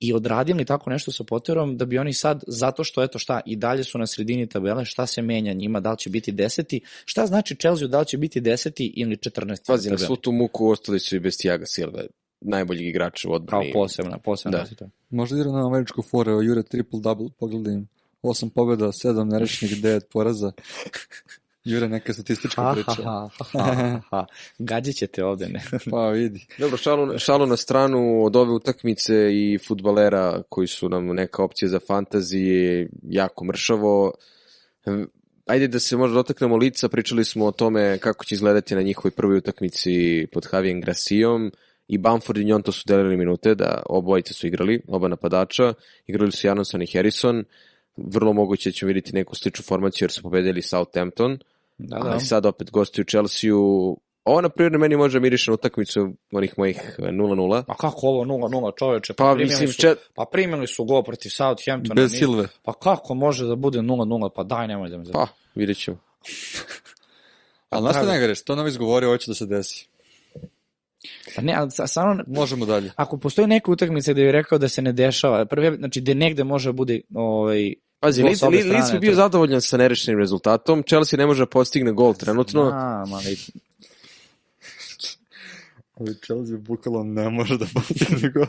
i 0.00 0.12
odradili 0.12 0.64
tako 0.64 0.90
nešto 0.90 1.12
sa 1.12 1.24
Potterom 1.24 1.76
da 1.76 1.84
bi 1.84 1.98
oni 1.98 2.12
sad, 2.12 2.44
zato 2.46 2.84
što 2.84 3.02
eto 3.02 3.18
šta, 3.18 3.40
i 3.46 3.56
dalje 3.56 3.84
su 3.84 3.98
na 3.98 4.06
sredini 4.06 4.46
tabele, 4.48 4.84
šta 4.84 5.06
se 5.06 5.22
menja 5.22 5.52
njima, 5.52 5.80
da 5.80 5.90
li 5.90 5.98
će 5.98 6.10
biti 6.10 6.32
deseti, 6.32 6.80
šta 7.04 7.26
znači 7.26 7.54
Chelsea 7.56 7.88
da 7.88 8.00
li 8.00 8.06
će 8.06 8.18
biti 8.18 8.40
deseti 8.40 8.92
ili 8.96 9.16
14. 9.16 9.66
Pazi, 9.66 9.90
na 9.90 9.98
svu 9.98 10.16
tu 10.16 10.32
muku 10.32 10.68
ostali 10.68 11.00
su 11.00 11.16
i 11.16 11.20
bez 11.20 11.36
Tiaga 11.38 11.64
Silva, 11.66 12.02
najboljeg 12.40 12.86
igrača 12.86 13.28
u 13.28 13.30
Kao 13.30 13.36
odbrani. 13.36 13.72
posebna, 13.72 14.18
posebna 14.18 14.58
Da. 14.58 14.66
situacija. 14.66 14.98
Možda 15.10 15.36
igra 15.36 15.52
na 15.52 15.66
američku 15.66 16.02
fore, 16.02 16.32
o 16.34 16.42
Jure 16.42 16.62
triple 16.62 17.00
double, 17.00 17.26
pogledaj 17.38 17.74
im. 17.74 17.88
Osam 18.22 18.50
pobjeda, 18.50 18.92
sedam 18.92 19.28
nerešenih, 19.28 19.82
devet 19.82 20.08
poraza. 20.12 20.52
Jure 21.68 21.88
neka 21.88 22.12
statistička 22.12 22.62
Ha, 22.62 22.72
priča. 22.74 23.02
ha, 23.04 23.28
ha, 23.52 23.58
ha, 23.74 24.00
ha. 24.10 24.26
Gađit 24.58 24.96
ćete 24.96 25.24
ovde, 25.24 25.48
ne? 25.48 25.62
Pa 25.90 26.08
vidi. 26.08 26.46
Dobro, 26.58 26.76
šalu, 26.76 27.18
šalu 27.18 27.46
na 27.46 27.56
stranu 27.56 28.24
od 28.24 28.36
ove 28.36 28.52
utakmice 28.52 29.14
i 29.32 29.58
futbalera 29.68 30.42
koji 30.48 30.66
su 30.66 30.88
nam 30.88 31.06
neka 31.06 31.42
opcija 31.42 31.68
za 31.68 31.80
fantazije, 31.86 32.88
jako 33.02 33.44
mršavo. 33.44 34.12
Ajde 35.46 35.68
da 35.68 35.78
se 35.80 35.96
možda 35.96 36.14
dotaknemo 36.14 36.56
lica, 36.56 36.88
pričali 36.88 37.24
smo 37.24 37.46
o 37.46 37.52
tome 37.52 37.98
kako 37.98 38.24
će 38.24 38.34
izgledati 38.34 38.74
na 38.74 38.82
njihovoj 38.82 39.10
prvoj 39.10 39.36
utakmici 39.36 40.26
pod 40.32 40.46
Javijem 40.52 40.80
Grasijom 40.80 41.52
i 41.88 41.98
Bamford 41.98 42.38
i 42.38 42.44
Njonto 42.44 42.72
su 42.72 42.82
delili 42.86 43.16
minute, 43.16 43.54
da 43.54 43.82
obojice 43.86 44.34
su 44.34 44.46
igrali, 44.46 44.80
oba 44.88 45.08
napadača, 45.08 45.74
igrali 46.06 46.32
su 46.32 46.46
Janonson 46.46 46.82
i 46.82 46.86
Harrison, 46.86 47.44
vrlo 47.96 48.32
moguće 48.32 48.68
da 48.70 48.74
ćemo 48.74 48.86
vidjeti 48.86 49.12
neku 49.14 49.34
sličnu 49.34 49.62
formaciju 49.62 50.04
jer 50.06 50.12
su 50.12 50.22
pobedili 50.22 50.62
Southampton, 50.62 51.38
Da, 51.78 51.98
da. 51.98 52.10
ali 52.10 52.20
sad 52.20 52.46
opet 52.46 52.70
gostuju 52.70 53.04
Chelsea-u. 53.04 54.00
Ovo 54.24 54.40
na 54.40 54.48
primjer 54.48 54.78
meni 54.78 54.96
može 54.96 55.20
miriše 55.20 55.50
na 55.50 55.54
utakmicu 55.54 56.12
onih 56.32 56.54
mojih 56.58 56.96
e, 56.98 57.02
0-0. 57.02 57.62
Pa 57.66 57.74
kako 57.74 58.06
ovo 58.06 58.24
0-0 58.24 58.72
čoveče? 58.78 59.12
Pa 59.12 59.24
primili 59.34 59.44
mislim, 59.50 59.68
su, 59.68 59.80
čet... 59.80 59.98
pa 60.14 60.24
primili 60.32 60.66
su 60.66 60.84
gol 60.84 61.02
protiv 61.02 61.30
Southamptona. 61.30 61.94
Bez 61.94 62.12
ni- 62.12 62.18
Silve. 62.18 62.48
Pa 62.62 62.72
kako 62.72 63.14
može 63.14 63.46
da 63.46 63.54
bude 63.56 63.78
0-0? 63.78 64.28
Pa 64.34 64.42
daj, 64.42 64.68
nemoj 64.68 64.88
da 64.88 64.98
me 64.98 65.04
pa 65.12 65.26
vidjet 65.54 65.78
ćemo. 65.78 65.96
Ali 67.70 67.82
znaš 67.82 67.96
što 67.96 68.06
ne 68.06 68.20
gareš, 68.20 68.42
to 68.44 68.54
nam 68.54 68.66
izgovorio, 68.66 69.08
hoće 69.10 69.30
da 69.30 69.34
se 69.34 69.46
desi. 69.46 69.88
Pa 71.36 71.42
ne, 71.42 71.54
ali 71.54 71.70
sa- 71.70 71.86
stvarno, 71.86 72.24
Možemo 72.26 72.66
dalje. 72.66 72.92
ako 72.96 73.18
postoji 73.18 73.46
neka 73.48 73.70
utakmica 73.70 74.12
gde 74.12 74.22
je 74.22 74.32
rekao 74.32 74.58
da 74.58 74.68
se 74.68 74.82
ne 74.82 74.92
dešava, 74.92 75.46
prve, 75.46 75.76
znači 75.76 76.00
gde 76.00 76.14
negde 76.14 76.44
može 76.44 76.68
da 76.68 76.72
bude 76.72 77.00
ovaj, 77.14 77.74
Pazi, 78.00 78.22
Gol 78.22 78.28
Leeds 78.28 78.42
Leeds 78.66 78.92
bi 78.92 78.98
bio 78.98 79.10
to- 79.10 79.16
zadovoljan 79.16 79.60
sa 79.60 79.76
nerešenim 79.76 80.18
rezultatom, 80.18 80.82
Chelsea 80.82 81.16
ne 81.16 81.26
može 81.26 81.42
da 81.42 81.46
postigne 81.46 81.92
gol 81.92 82.14
trenutno. 82.14 82.64
Znam, 82.64 83.12
ali 83.14 83.36
Ali 85.94 86.14
Chelsea 86.16 86.56
bukvalno 86.58 87.02
ne 87.04 87.30
može 87.30 87.58
da 87.58 87.66
postigne 87.74 88.30
go. 88.30 88.46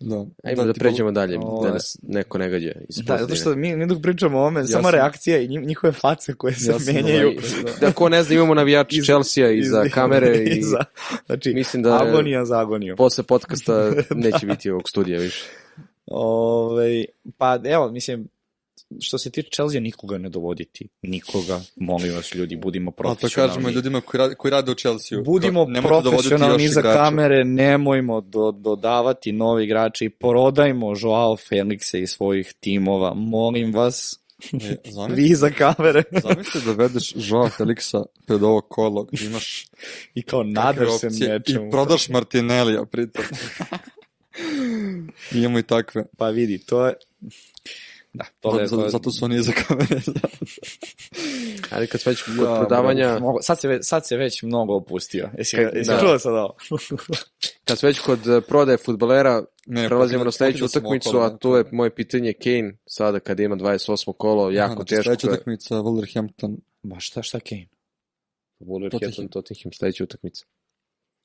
Da. 0.00 0.24
Ajmo 0.44 0.64
da, 0.64 0.72
ti 0.72 0.80
pređemo 0.80 1.12
dalje, 1.12 1.38
Ovo 1.38 1.62
da 1.62 1.68
je- 1.68 1.72
nas 1.72 1.98
neko 2.02 2.38
ne 2.38 2.48
gađe 2.48 2.72
iz 2.88 2.96
Da, 2.96 3.18
zato 3.18 3.34
što 3.34 3.54
mi, 3.54 3.76
mi 3.76 3.86
dok 3.86 4.02
pričamo 4.02 4.38
o 4.38 4.40
ovome, 4.40 4.64
samo 4.64 4.82
sam- 4.82 4.90
reakcija 4.92 5.38
i 5.38 5.48
nji- 5.48 5.66
njihove 5.66 5.92
face 5.92 6.34
koje 6.34 6.54
se 6.54 6.70
Ja 6.70 6.76
menjaju. 6.86 7.28
ovaj- 7.28 7.74
Da 7.80 7.92
ko 7.92 8.08
ne 8.08 8.22
zna, 8.22 8.34
imamo 8.34 8.54
navijači 8.54 9.02
Chelsea 9.02 9.50
iza 9.50 9.82
iz- 9.84 9.92
kamere 9.92 10.36
i 10.44 10.58
iza. 10.58 10.84
Znači, 11.26 11.54
mislim 11.54 11.82
da 11.82 12.02
agonija 12.02 12.44
za 12.44 12.58
agoniju. 12.60 12.96
posle 12.96 13.24
podcasta 13.24 13.92
neće 14.16 14.46
biti 14.46 14.70
ovog 14.70 14.88
studija 14.88 15.18
više. 15.20 15.44
Ove, 16.10 17.04
pa 17.38 17.58
evo, 17.64 17.90
mislim, 17.90 18.28
što 19.00 19.18
se 19.18 19.30
tiče 19.30 19.48
Chelsea, 19.50 19.80
nikoga 19.80 20.18
ne 20.18 20.28
dovoditi. 20.28 20.88
Nikoga. 21.02 21.60
Molim 21.76 22.14
vas, 22.14 22.34
ljudi, 22.34 22.56
budimo 22.56 22.90
A 22.90 22.92
to 22.92 22.96
profesionalni. 22.96 23.52
kažemo 23.54 23.70
ljudima 23.70 24.00
koji 24.00 24.18
rade, 24.18 24.34
koji 24.34 24.50
rade 24.50 24.72
u 24.72 24.74
Chelsea. 24.74 25.20
Budimo 25.20 25.66
profesionalni 25.82 26.64
iza 26.64 26.82
kamere, 26.82 27.44
nemojmo 27.44 28.20
do, 28.20 28.50
dodavati 28.52 29.32
nove 29.32 29.64
igrače 29.64 30.04
i 30.04 30.10
prodajmo 30.10 30.94
Joao 30.96 31.36
Felixe 31.36 32.02
iz 32.02 32.10
svojih 32.10 32.54
timova. 32.60 33.14
Molim 33.14 33.74
vas, 33.74 34.20
E, 34.52 34.90
zamisli, 34.90 35.22
Vi 35.22 35.30
iza 35.30 35.50
kamere. 35.50 36.02
zamisli 36.22 36.60
da 36.66 36.72
vedeš 36.72 37.12
Joao 37.16 37.48
Felixa 37.48 38.04
pred 38.26 38.42
ovo 38.42 38.60
kolo, 38.60 39.06
imaš 39.20 39.66
I 40.14 40.22
kao 40.22 40.42
nadaš 40.42 40.98
se 41.00 41.06
nečemu. 41.10 41.66
i 41.66 41.70
prodaš 41.70 42.08
Martinellija 42.08 42.84
pritom. 42.84 43.24
Imamo 45.32 45.58
i 45.58 45.62
takve. 45.62 46.04
Pa 46.16 46.28
vidi, 46.28 46.58
to 46.58 46.86
je... 46.86 46.94
Da, 48.12 48.24
to 48.40 48.60
je... 48.60 48.66
Zato, 48.66 48.82
to- 48.82 48.88
zato 48.88 49.10
su 49.10 49.24
oni 49.24 49.36
iza 49.36 49.52
kamere. 49.52 50.00
Ali 51.70 51.86
kad 51.86 52.00
već 52.06 52.22
kod 52.22 52.34
Ja, 52.36 52.56
prodavanja, 52.58 53.18
Mnogo, 53.18 53.42
sad, 53.42 53.60
se, 53.60 53.68
ve- 53.68 53.82
sad 53.82 54.06
se 54.06 54.16
već 54.16 54.42
mnogo 54.42 54.74
opustio. 54.74 55.30
Jesi, 55.38 55.56
ga, 55.56 55.62
jesi 55.62 55.90
Da. 55.90 56.00
čuo 56.00 56.18
sad 56.18 56.34
ovo? 56.34 56.56
kad 57.64 57.78
već 57.82 57.98
kod 57.98 58.26
eh, 58.28 58.40
prodaje 58.40 58.78
futbolera, 58.78 59.42
Ne, 59.66 59.86
prelazimo 59.86 60.18
pokida- 60.18 60.24
na 60.24 60.32
sledeću 60.32 60.64
utakmicu, 60.64 61.08
okolo, 61.08 61.24
a 61.24 61.30
to 61.30 61.56
je 61.56 61.64
moje 61.72 61.94
pitanje 61.94 62.32
Kane, 62.32 62.76
sada 62.86 63.20
kada 63.20 63.42
ima 63.42 63.56
28. 63.56 64.12
kolo, 64.12 64.50
jako 64.50 64.74
znači, 64.74 64.88
teško. 64.88 65.02
Sledeća 65.02 65.26
je- 65.26 65.32
utakmica 65.32 65.74
Wolverhampton. 65.76 66.56
Ma 66.82 67.00
šta, 67.00 67.22
šta 67.22 67.40
Kane? 67.40 67.68
Wolverhampton, 68.60 68.90
Tottenham. 69.00 69.28
Tottenham, 69.28 69.72
sledeća 69.72 70.04
utakmica. 70.04 70.44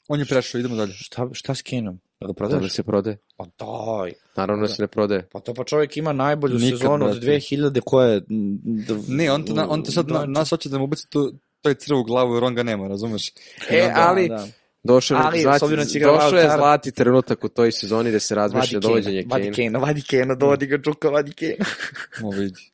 On 0.08 0.20
je 0.20 0.26
prešao, 0.26 0.60
idemo 0.60 0.76
dalje. 0.76 0.94
Šta, 0.94 1.30
šta 1.32 1.56
s 1.56 1.62
Kaneom? 1.62 2.00
Da 2.28 2.48
ga 2.48 2.48
Da 2.48 2.58
li 2.58 2.70
se 2.70 2.84
prodaje? 2.84 3.18
Pa 3.38 3.46
daj. 3.60 4.14
Naravno 4.36 4.68
da 4.68 4.74
se 4.74 4.82
ne 4.82 4.88
prodaje. 4.88 5.28
Pa 5.32 5.40
to 5.40 5.54
pa 5.54 5.64
čovjek 5.64 5.98
ima 5.98 6.14
najbolju 6.14 6.58
Nikad, 6.58 6.80
sezonu 6.80 7.06
od 7.06 7.12
brate. 7.12 7.28
2000 7.28 7.82
koje... 7.86 8.16
m, 8.16 8.60
d- 8.64 8.94
Ne, 9.08 9.32
on 9.32 9.46
te, 9.46 9.54
na, 9.54 9.70
on 9.70 9.84
te 9.84 9.92
sad 9.92 10.08
na, 10.08 10.20
da, 10.20 10.26
nas 10.26 10.50
hoće 10.50 10.70
da 10.70 10.78
mu 10.78 10.84
ubaci 10.84 11.10
to, 11.10 11.32
taj 11.62 11.74
crv 11.74 11.98
u 11.98 12.04
glavu 12.04 12.34
jer 12.34 12.44
on 12.44 12.56
ga 12.56 12.64
nema, 12.64 12.88
razumeš? 12.88 13.30
E, 13.70 13.82
da, 13.82 13.94
ali 14.08 14.28
da. 14.28 14.48
došao, 14.84 15.22
Ali, 15.24 15.42
znači, 15.42 15.60
s 15.60 15.64
obzirom 15.64 15.86
da 15.86 16.12
došao 16.12 16.40
je 16.40 16.50
zlati 16.56 16.92
trenutak 16.92 17.44
u 17.44 17.50
toj 17.50 17.72
sezoni 17.72 18.12
da 18.12 18.20
se 18.20 18.36
razmišlja 18.36 18.80
dovođenje 18.80 19.24
Kane, 19.24 19.32
vadi 19.32 19.52
Kane. 19.56 19.80
Vadi 19.80 20.02
Kane, 20.02 20.36
dovodi 20.36 20.66
ga 20.68 20.82
Čuka, 20.82 21.10
vadi 21.10 21.32
Kane. 21.34 21.56
Mo 22.22 22.30
vidi. 22.30 22.72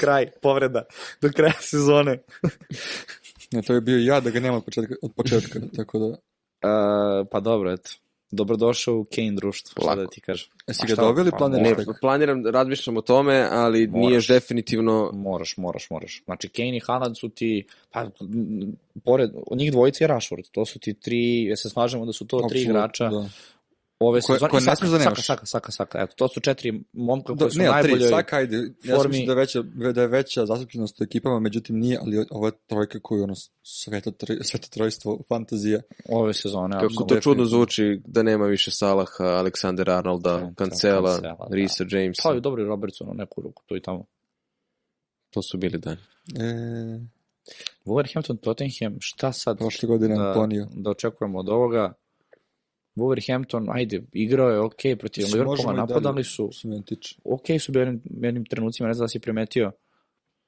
Kraj, 0.00 0.30
povreda, 0.42 0.84
do 1.20 1.30
kraja 1.36 1.54
sezone. 1.60 2.18
Ne, 3.52 3.62
to 3.62 3.74
je 3.74 3.80
bio 3.80 3.98
ja 3.98 4.20
da 4.20 4.30
ga 4.30 4.40
nema 4.40 4.56
od 4.56 4.64
početka, 4.64 4.94
od 5.02 5.12
početka 5.16 5.60
tako 5.76 5.98
da... 5.98 6.06
Uh, 6.06 6.14
pa 7.32 7.40
dobro, 7.40 7.72
eto. 7.72 7.90
Dobrodošao 8.34 8.96
u 8.96 9.04
Kane 9.14 9.32
društvo, 9.32 9.82
šta 9.82 9.90
Lako. 9.90 10.00
da 10.00 10.06
ti 10.06 10.20
kažem. 10.20 10.48
Jesi 10.66 10.86
ga 10.86 10.92
šta? 10.92 11.02
doveli 11.02 11.30
Pa 11.30 11.36
planiraš 11.36 11.86
Ne, 11.86 11.94
planiram, 12.00 12.46
razmišljam 12.46 12.96
o 12.96 13.00
tome, 13.00 13.48
ali 13.50 13.86
Moraš. 13.86 14.08
nije 14.08 14.20
definitivno... 14.28 15.10
Moraš, 15.14 15.56
moraš, 15.56 15.90
moraš. 15.90 16.22
Znači, 16.24 16.48
Kane 16.48 16.76
i 16.76 16.80
Haaland 16.80 17.18
su 17.18 17.28
ti, 17.28 17.66
pa, 17.90 18.10
pored, 19.04 19.30
od 19.46 19.58
njih 19.58 19.72
dvojice 19.72 20.04
je 20.04 20.08
Rashford. 20.08 20.44
To 20.52 20.64
su 20.64 20.78
ti 20.78 20.94
tri, 20.94 21.44
ja 21.44 21.56
se 21.56 21.70
slažemo 21.70 22.06
da 22.06 22.12
su 22.12 22.26
to 22.26 22.36
tri 22.36 22.44
Apsolutno, 22.44 22.70
igrača 22.70 23.08
Da. 23.08 23.28
Ove 24.06 24.20
Koje- 24.20 24.36
sezone. 24.36 24.50
koje 24.50 24.60
ne 24.60 24.64
Saka, 24.64 24.76
smiješ 24.76 24.90
da 24.92 24.98
Saka, 24.98 25.04
nemaš. 25.04 25.26
Saka, 25.26 25.46
Saka, 25.46 25.72
Saka. 25.72 25.98
Eto, 26.02 26.14
to 26.16 26.28
su 26.28 26.40
četiri 26.40 26.84
momka 26.92 27.32
Do, 27.32 27.38
koji 27.38 27.50
su 27.50 27.58
ne, 27.58 27.66
ali 27.66 27.82
tri, 27.82 27.90
najbolje... 27.92 28.08
svaka 28.08 28.36
ajde. 28.36 28.56
Ja 28.56 28.62
sam 28.62 28.96
formi- 28.96 29.08
mislim 29.08 29.26
da 29.26 29.32
je 29.32 29.36
veća, 29.36 29.62
da 29.92 30.00
je 30.02 30.08
veća 30.08 30.46
zastupljenost 30.46 31.00
u 31.00 31.04
ekipama, 31.04 31.40
međutim 31.40 31.78
nije, 31.78 31.98
ali 32.00 32.26
ovo 32.30 32.46
je 32.46 32.52
trojka 32.66 32.98
koju 33.02 33.22
ono 33.24 33.34
sveto, 33.62 34.10
troj, 34.10 34.38
sveto 34.42 34.68
trojstvo, 34.70 35.20
fantazija. 35.28 35.80
ove 36.08 36.34
sezone. 36.34 36.72
Kako 36.72 36.86
apsolutno. 36.86 37.16
to 37.16 37.20
čudno 37.20 37.44
zvuči 37.44 38.00
da 38.06 38.22
nema 38.22 38.46
više 38.46 38.70
Salaha, 38.70 39.24
Aleksandra 39.24 39.96
Arnolda, 39.98 40.38
Cancela, 40.38 40.54
Cancela, 40.58 41.12
Cancela, 41.12 41.46
da. 41.50 41.54
Risa 41.54 41.84
Jamesa. 41.90 42.22
Pa 42.24 42.34
i 42.36 42.40
dobro 42.40 42.62
i 42.62 42.66
Robertson 42.66 43.08
u 43.10 43.14
neku 43.14 43.42
ruku, 43.42 43.62
tu 43.66 43.76
i 43.76 43.82
tamo. 43.82 44.04
To 45.30 45.42
su 45.42 45.58
bili 45.58 45.78
dani. 45.78 45.96
E, 46.36 47.00
Wolverhampton, 47.84 48.36
Tottenham, 48.36 48.96
šta 49.00 49.32
sad 49.32 49.58
prošle 49.58 49.86
godine 49.86 50.14
da, 50.16 50.22
Antonio. 50.28 50.66
da 50.72 50.90
očekujemo 50.90 51.38
od 51.38 51.48
ovoga? 51.48 51.92
Wolverhampton, 52.96 53.66
ajde, 53.70 54.02
igrao 54.12 54.50
je 54.50 54.60
ok 54.60 54.80
protiv 54.98 55.24
Liverpoola, 55.32 55.72
napadali 55.72 56.24
su, 56.24 56.50
ok 57.24 57.46
su 57.60 57.72
bili 57.72 57.84
jednim, 57.84 58.02
jednim 58.22 58.44
trenucima, 58.44 58.88
ne 58.88 58.94
znam 58.94 59.04
da 59.04 59.08
si 59.08 59.20
primetio. 59.20 59.72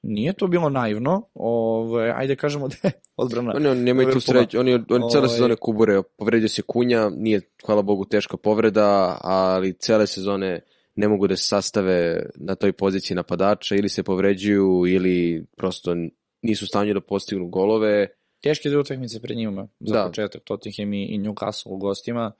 Nije 0.03 0.33
to 0.33 0.47
bilo 0.47 0.69
naivno, 0.69 1.29
ove, 1.33 2.13
ajde 2.15 2.35
kažemo 2.35 2.67
da 2.67 2.75
je 2.83 2.91
odbrana. 3.17 3.53
Oni, 3.55 3.67
oni 3.67 3.81
nemaju 3.81 4.11
tu 4.11 4.19
sreću, 4.19 4.59
oni, 4.59 4.73
oni 4.73 5.09
cele 5.11 5.23
Ovaj- 5.23 5.29
sezone 5.29 5.55
kubure, 5.55 6.01
povredio 6.17 6.49
se 6.49 6.61
Kunja, 6.61 7.09
nije, 7.09 7.41
hvala 7.65 7.81
Bogu, 7.81 8.05
teška 8.05 8.37
povreda, 8.37 9.17
ali 9.21 9.73
cele 9.73 10.07
sezone 10.07 10.61
ne 10.95 11.07
mogu 11.07 11.27
da 11.27 11.37
se 11.37 11.43
sastave 11.43 12.25
na 12.35 12.55
toj 12.55 12.71
poziciji 12.71 13.15
napadača, 13.15 13.75
ili 13.75 13.89
se 13.89 14.03
povređuju, 14.03 14.83
ili 14.87 15.45
prosto 15.57 15.95
nisu 16.41 16.65
u 16.65 16.67
stanju 16.67 16.93
da 16.93 17.01
postignu 17.01 17.47
golove. 17.47 18.07
Teške 18.45 18.69
dve 18.69 18.79
utakmice 18.79 19.19
pred 19.21 19.37
njima, 19.37 19.67
za 19.79 19.93
Da. 19.93 20.07
početak, 20.07 20.41
Tottenham 20.43 20.93
i, 20.93 21.03
i 21.05 21.19
Newcastle 21.19 21.67
u 21.69 21.77
gostima. 21.77 22.31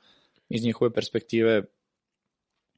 Iz 0.50 0.64
njihove 0.64 0.94
perspektive, 0.94 1.64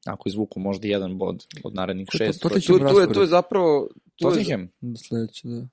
ako 0.06 0.30
izvuku 0.30 0.60
možda 0.60 0.88
jedan 0.88 1.18
bod 1.18 1.46
od 1.64 1.76
narednih 1.76 2.08
to- 2.12 2.18
šest, 2.18 2.42
to- 2.42 2.50
to, 2.50 2.56
to- 2.56 2.62
Tu, 2.62 2.80
tu, 2.80 3.00
je, 3.00 3.14
tu 3.14 3.22
je 3.22 3.28
zapravo... 3.28 3.90
Tu 4.16 4.28
je, 4.28 4.32
Tottenham, 4.32 4.70
Sledeće, 4.98 5.48
da. 5.48 5.68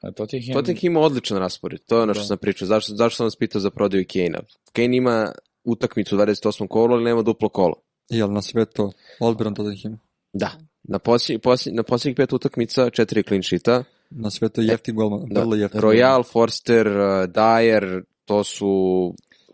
a 0.00 0.10
Tottenham, 0.12 0.54
Tottenham 0.54 0.86
ima 0.86 1.00
odličan 1.00 1.38
raspored, 1.38 1.80
to 1.86 1.96
je 1.96 2.02
ono 2.02 2.14
što 2.14 2.22
Da. 2.22 2.26
sam 2.26 2.38
pričao. 2.38 2.68
Zašto, 2.68 2.94
zašto 2.94 3.16
sam 3.16 3.26
vas 3.26 3.36
pitao 3.36 3.60
za 3.60 3.70
prodaju 3.70 4.04
Kane-a? 4.12 4.40
Kane 4.72 4.96
ima 4.96 5.32
utakmicu 5.64 6.16
u 6.16 6.18
28. 6.18 6.68
kolo, 6.68 6.94
ali 6.94 7.04
nema 7.04 7.22
duplo 7.22 7.48
kolo. 7.48 7.74
Ali 8.22 8.32
na 8.32 8.42
sve 8.42 8.64
to, 8.64 8.92
odbran 9.20 9.54
Tottenham. 9.54 10.00
Da. 10.32 10.50
Na 10.82 10.98
posljednjih, 10.98 11.40
posljednjih, 11.42 11.76
na 11.76 11.82
posljednjih 11.82 12.16
pet 12.16 12.32
utakmica, 12.32 12.90
četiri 12.90 13.22
clean 13.22 13.42
sheeta, 13.42 13.84
Na 14.10 14.30
sve 14.30 14.48
to 14.48 14.60
jeftin 14.60 14.94
golman, 14.94 15.28
Da. 15.30 15.40
vrlo 15.40 15.54
jeftin. 15.54 15.80
Royal, 15.80 16.32
Forster, 16.32 16.86
uh, 16.88 16.94
Dyer, 17.28 18.02
to 18.24 18.44
su 18.44 18.66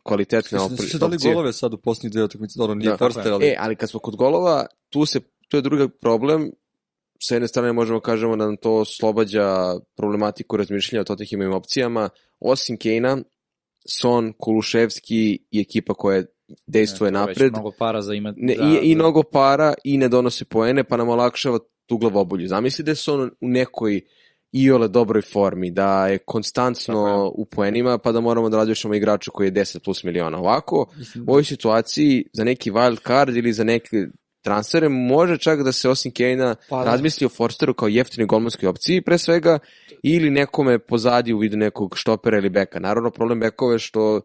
kvalitetne 0.03 0.59
opri- 0.59 0.91
se 0.91 0.99
dali 0.99 1.15
opcije. 1.17 1.35
golove 1.35 1.53
sad 1.53 1.75
u 1.75 1.77
posljednjih 1.77 2.13
dve 2.13 2.25
utakmice, 2.25 2.59
dobro, 2.59 2.75
nije 2.75 2.91
Da. 2.91 2.97
Forster, 2.97 3.33
ali... 3.33 3.47
E, 3.47 3.57
ali 3.59 3.77
kad 3.77 3.91
smo 3.91 4.01
kod 4.01 4.17
golova, 4.17 4.67
tu 4.91 5.07
se, 5.07 5.21
to 5.49 5.57
je 5.57 5.61
drugi 5.61 5.89
problem. 6.01 6.51
Sa 7.21 7.35
jedne 7.35 7.49
strane 7.49 7.73
možemo 7.73 8.01
kažemo 8.01 8.37
da 8.37 8.45
nam 8.45 8.57
to 8.57 8.73
oslobađa 8.75 9.75
problematiku 9.97 10.57
razmišljanja 10.57 11.01
o 11.01 11.05
Tottenhamovim 11.05 11.53
opcijama. 11.53 12.09
Osim 12.41 12.77
Kejna, 12.77 13.19
Son, 13.89 14.33
Kuluševski 14.39 15.39
i 15.51 15.61
ekipa 15.61 15.95
koja 15.95 16.23
dejstvuje 16.67 17.11
Ne, 17.11 17.15
to 17.15 17.21
je 17.21 17.27
napred. 17.27 17.53
Mnogo 17.53 17.71
para 17.79 18.03
za 18.03 18.15
imati. 18.15 18.41
Ne, 18.41 18.55
da, 18.55 18.65
i, 18.65 18.91
I 18.91 18.95
da. 18.95 18.99
mnogo 18.99 19.23
para 19.23 19.75
i 19.85 19.99
ne 19.99 20.09
donose 20.09 20.45
poene, 20.45 20.85
pa 20.85 20.97
nam 20.97 21.09
olakšava 21.09 21.59
tu 21.87 21.99
glavobulju. 21.99 22.49
Zamisli 22.49 22.85
da 22.85 22.91
je 22.91 22.97
on 23.07 23.21
u 23.41 23.49
nekoj 23.49 24.01
iole 24.53 24.89
dobroj 24.89 25.23
formi, 25.23 25.71
da 25.71 26.07
je 26.07 26.19
konstantno 26.19 27.33
u 27.35 27.45
poenima, 27.45 27.99
pa 27.99 28.13
da 28.13 28.21
moramo 28.21 28.49
da 28.49 28.57
razmišljamo 28.57 28.95
igraču 28.95 29.31
koji 29.31 29.47
je 29.47 29.53
10 29.53 29.79
plus 29.85 30.05
miliona. 30.05 30.39
Ovako, 30.39 30.87
u 31.27 31.31
ovoj 31.31 31.45
situaciji 31.45 32.25
za 32.33 32.45
neki 32.45 32.71
wild 32.71 33.07
card 33.07 33.37
ili 33.37 33.53
za 33.53 33.65
neke 33.65 34.07
transfere 34.43 34.89
može 34.89 35.39
čak 35.39 35.63
da 35.63 35.73
se 35.73 35.89
osim 35.89 36.13
Kane-a 36.13 36.55
Pa 36.69 36.85
da. 36.85 36.85
razmisli 36.85 37.27
o 37.27 37.29
Forsteru 37.29 37.75
kao 37.75 37.89
jeftinoj 37.89 38.27
golmanskoj 38.27 38.69
opciji 38.69 39.01
pre 39.01 39.19
svega 39.19 39.59
ili 40.03 40.31
nekome 40.31 40.79
pozadi 40.79 41.33
u 41.33 41.39
vidu 41.39 41.57
nekog 41.57 41.97
štopera 41.97 42.39
ili 42.39 42.51
beka. 42.51 42.81
Naravno 42.81 43.11
problem 43.11 43.41
bekova 43.41 43.73
je 43.73 43.79
što 43.79 44.21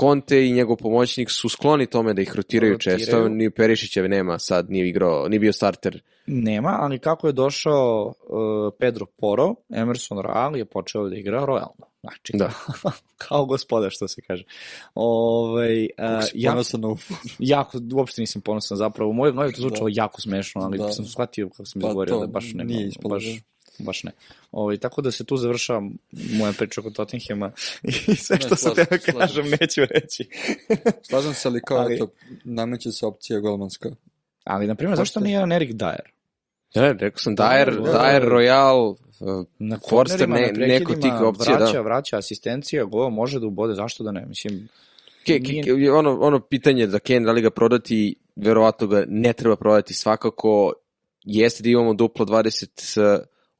Conte 0.00 0.46
i 0.46 0.52
njegov 0.52 0.76
pomoćnik 0.76 1.30
su 1.30 1.48
skloni 1.48 1.86
tome 1.86 2.14
da 2.14 2.22
ih 2.22 2.36
rotiraju, 2.36 2.72
Rotiraju. 2.72 2.98
često, 2.98 3.28
ni 3.28 3.50
Perišićev 3.50 4.08
nema 4.08 4.38
sad, 4.38 4.70
nije 4.70 4.88
igrao, 4.88 5.28
nije 5.28 5.40
bio 5.40 5.52
starter. 5.52 6.02
Nema, 6.26 6.76
ali 6.80 6.98
kako 6.98 7.26
je 7.26 7.32
došao 7.32 8.06
uh, 8.06 8.72
Pedro 8.78 9.06
Poro, 9.06 9.54
Emerson 9.74 10.18
Royal 10.18 10.56
je 10.56 10.64
počeo 10.64 11.08
da 11.08 11.16
igra 11.16 11.40
royalno. 11.46 11.84
Znači, 12.00 12.32
Da. 12.34 12.50
kao 13.28 13.44
gospoda, 13.44 13.90
što 13.90 14.08
se 14.08 14.20
kaže. 14.26 14.44
Ovaj, 14.94 15.82
uh, 15.82 15.88
jako, 16.34 16.54
ponosan 16.54 16.80
na 16.80 16.88
jako, 17.38 17.78
uopšte 17.94 18.22
nisam 18.22 18.42
ponosan 18.42 18.76
zapravo. 18.76 19.12
Moje, 19.12 19.32
moje 19.32 19.52
to 19.52 19.60
zvučalo 19.60 19.88
jako 19.92 20.20
smešno, 20.20 20.62
ali 20.62 20.78
Da. 20.78 20.92
sam 20.92 21.04
shvatio 21.04 21.48
kako 21.48 21.64
sam 21.64 21.82
Pa 21.82 21.88
izgovorio 21.88 22.14
to 22.14 22.20
da 22.20 22.26
baš 22.26 22.52
ne. 22.54 22.64
nije 22.64 22.86
ispalo, 22.88 23.14
baš, 23.14 23.24
da. 23.24 23.40
Baš 23.78 24.02
ne. 24.04 24.12
Ovaj, 24.52 24.76
tako 24.76 25.02
da 25.02 25.10
se 25.10 25.24
tu 25.24 25.36
završava 25.36 25.82
moja 26.12 26.52
priča 26.52 26.80
oko 26.80 26.90
Tottenhema 26.90 27.52
i 28.12 28.16
sve 28.16 28.36
Ne, 28.36 28.40
što 28.40 28.56
sam 28.56 28.74
slažem 28.74 28.98
se, 29.00 29.10
slažem 29.12 29.18
kažem 29.18 29.50
neću 29.60 29.80
reći. 29.94 30.28
Slažem 31.08 31.34
se, 31.34 31.48
ali 31.48 31.60
kao, 31.60 31.78
Ali- 31.78 31.94
eto, 31.94 32.08
nameće 32.44 32.92
se 32.92 33.06
opcija 33.06 33.40
golmanska. 33.40 33.90
Ali, 34.44 34.66
na 34.66 34.74
primjer, 34.74 34.96
zašto 34.96 35.12
Forster. 35.12 35.22
nije 35.22 35.34
jedan 35.34 35.52
Erik 35.52 35.70
Dyer? 35.70 36.08
Da, 36.74 36.92
rekao 36.92 37.18
sam 37.18 37.36
Dyer, 37.36 37.64
Da, 37.76 37.92
da, 37.92 37.98
Dyer, 37.98 38.20
da. 38.20 38.26
Royal, 38.30 38.94
uh, 39.20 39.46
Na 39.58 39.78
Forster, 39.90 40.18
kornerima, 40.18 40.52
ne, 40.52 40.66
na 40.66 40.66
neko 40.74 40.94
tih 40.94 41.12
opcija, 41.22 41.56
vraća, 41.56 41.72
da. 41.72 41.80
vraća 41.80 42.18
asistencija, 42.18 42.84
go, 42.84 43.10
može 43.10 43.40
da 43.40 43.46
ubode, 43.46 43.74
zašto 43.74 44.04
da 44.04 44.12
ne? 44.12 44.26
Mislim, 44.26 44.68
Ke, 45.26 45.40
ke, 45.40 45.62
ke, 45.62 45.90
ono, 45.92 46.18
ono 46.20 46.40
pitanje 46.40 46.86
za 46.86 46.98
Kane, 46.98 47.20
da 47.20 47.32
li 47.32 47.42
ga 47.42 47.50
prodati, 47.50 48.14
verovatno 48.36 48.86
ga 48.86 49.04
ne 49.08 49.32
treba 49.32 49.56
prodati 49.56 49.94
svakako. 49.94 50.72
Jeste 51.24 51.62
da 51.62 51.68
imamo 51.68 51.94
duplo 51.94 52.24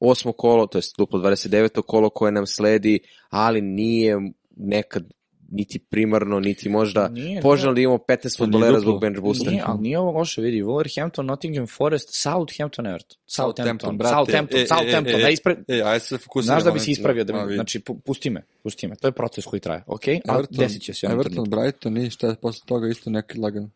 28. 0.01 0.32
kolo, 0.36 0.66
to 0.66 0.78
je 0.78 0.82
duplo 0.99 1.20
29. 1.20 1.82
kolo 1.82 2.11
koje 2.11 2.32
nam 2.32 2.46
sledi, 2.46 3.01
ali 3.30 3.61
nije 3.61 4.16
nekad 4.57 5.05
niti 5.51 5.78
primarno, 5.78 6.40
niti 6.40 6.68
možda 6.68 7.09
Nije, 7.09 7.40
poželjno 7.40 7.74
da 7.74 7.80
imamo 7.80 7.99
15 7.99 8.07
To 8.07 8.46
nije 8.46 8.53
futbolera 8.53 8.80
zbog 8.80 9.01
bench 9.01 9.20
boosta. 9.20 9.51
Nije, 9.51 9.62
ali 9.66 9.80
nije 9.80 9.99
ovo 9.99 10.18
loše, 10.18 10.40
vidi, 10.40 10.62
Wolverhampton, 10.62 11.22
Nottingham 11.22 11.66
Forest, 11.66 12.09
Southampton, 12.12 12.86
Everton. 12.86 13.16
Southampton, 13.26 13.99
brate. 13.99 14.14
Southampton, 14.14 14.61
E, 14.61 14.62
e, 14.62 14.66
Southampton, 14.66 15.14
e, 15.14 15.18
e, 15.18 15.22
da 15.22 15.28
ispred... 15.28 15.59
E, 15.68 15.82
ajde 15.82 16.01
se 16.01 16.18
fokusiramo. 16.18 16.61
Znaš 16.61 16.64
da 16.64 16.70
bi 16.70 16.80
se 16.80 16.90
ispravio, 16.90 17.24
da 17.24 17.44
bi, 17.44 17.55
znači, 17.55 17.80
pu- 17.80 18.01
pusti 18.01 18.30
me, 18.30 18.42
pusti 18.62 18.88
me, 18.88 18.96
to 18.96 19.09
je 19.09 19.12
proces 19.12 19.44
koji 19.44 19.61
traje, 19.61 19.84
ok? 19.86 20.09
Everton, 20.09 20.46
desit 20.51 20.82
će 20.82 20.94
se 20.94 21.07
Everton. 21.07 21.51
Brighton 21.51 21.96
i 21.96 22.11
šta 22.11 22.26
je 22.26 22.34
posle 22.34 22.66
toga 22.66 22.88
isto 22.88 23.11
neki 23.11 23.38
lagan. 23.38 23.70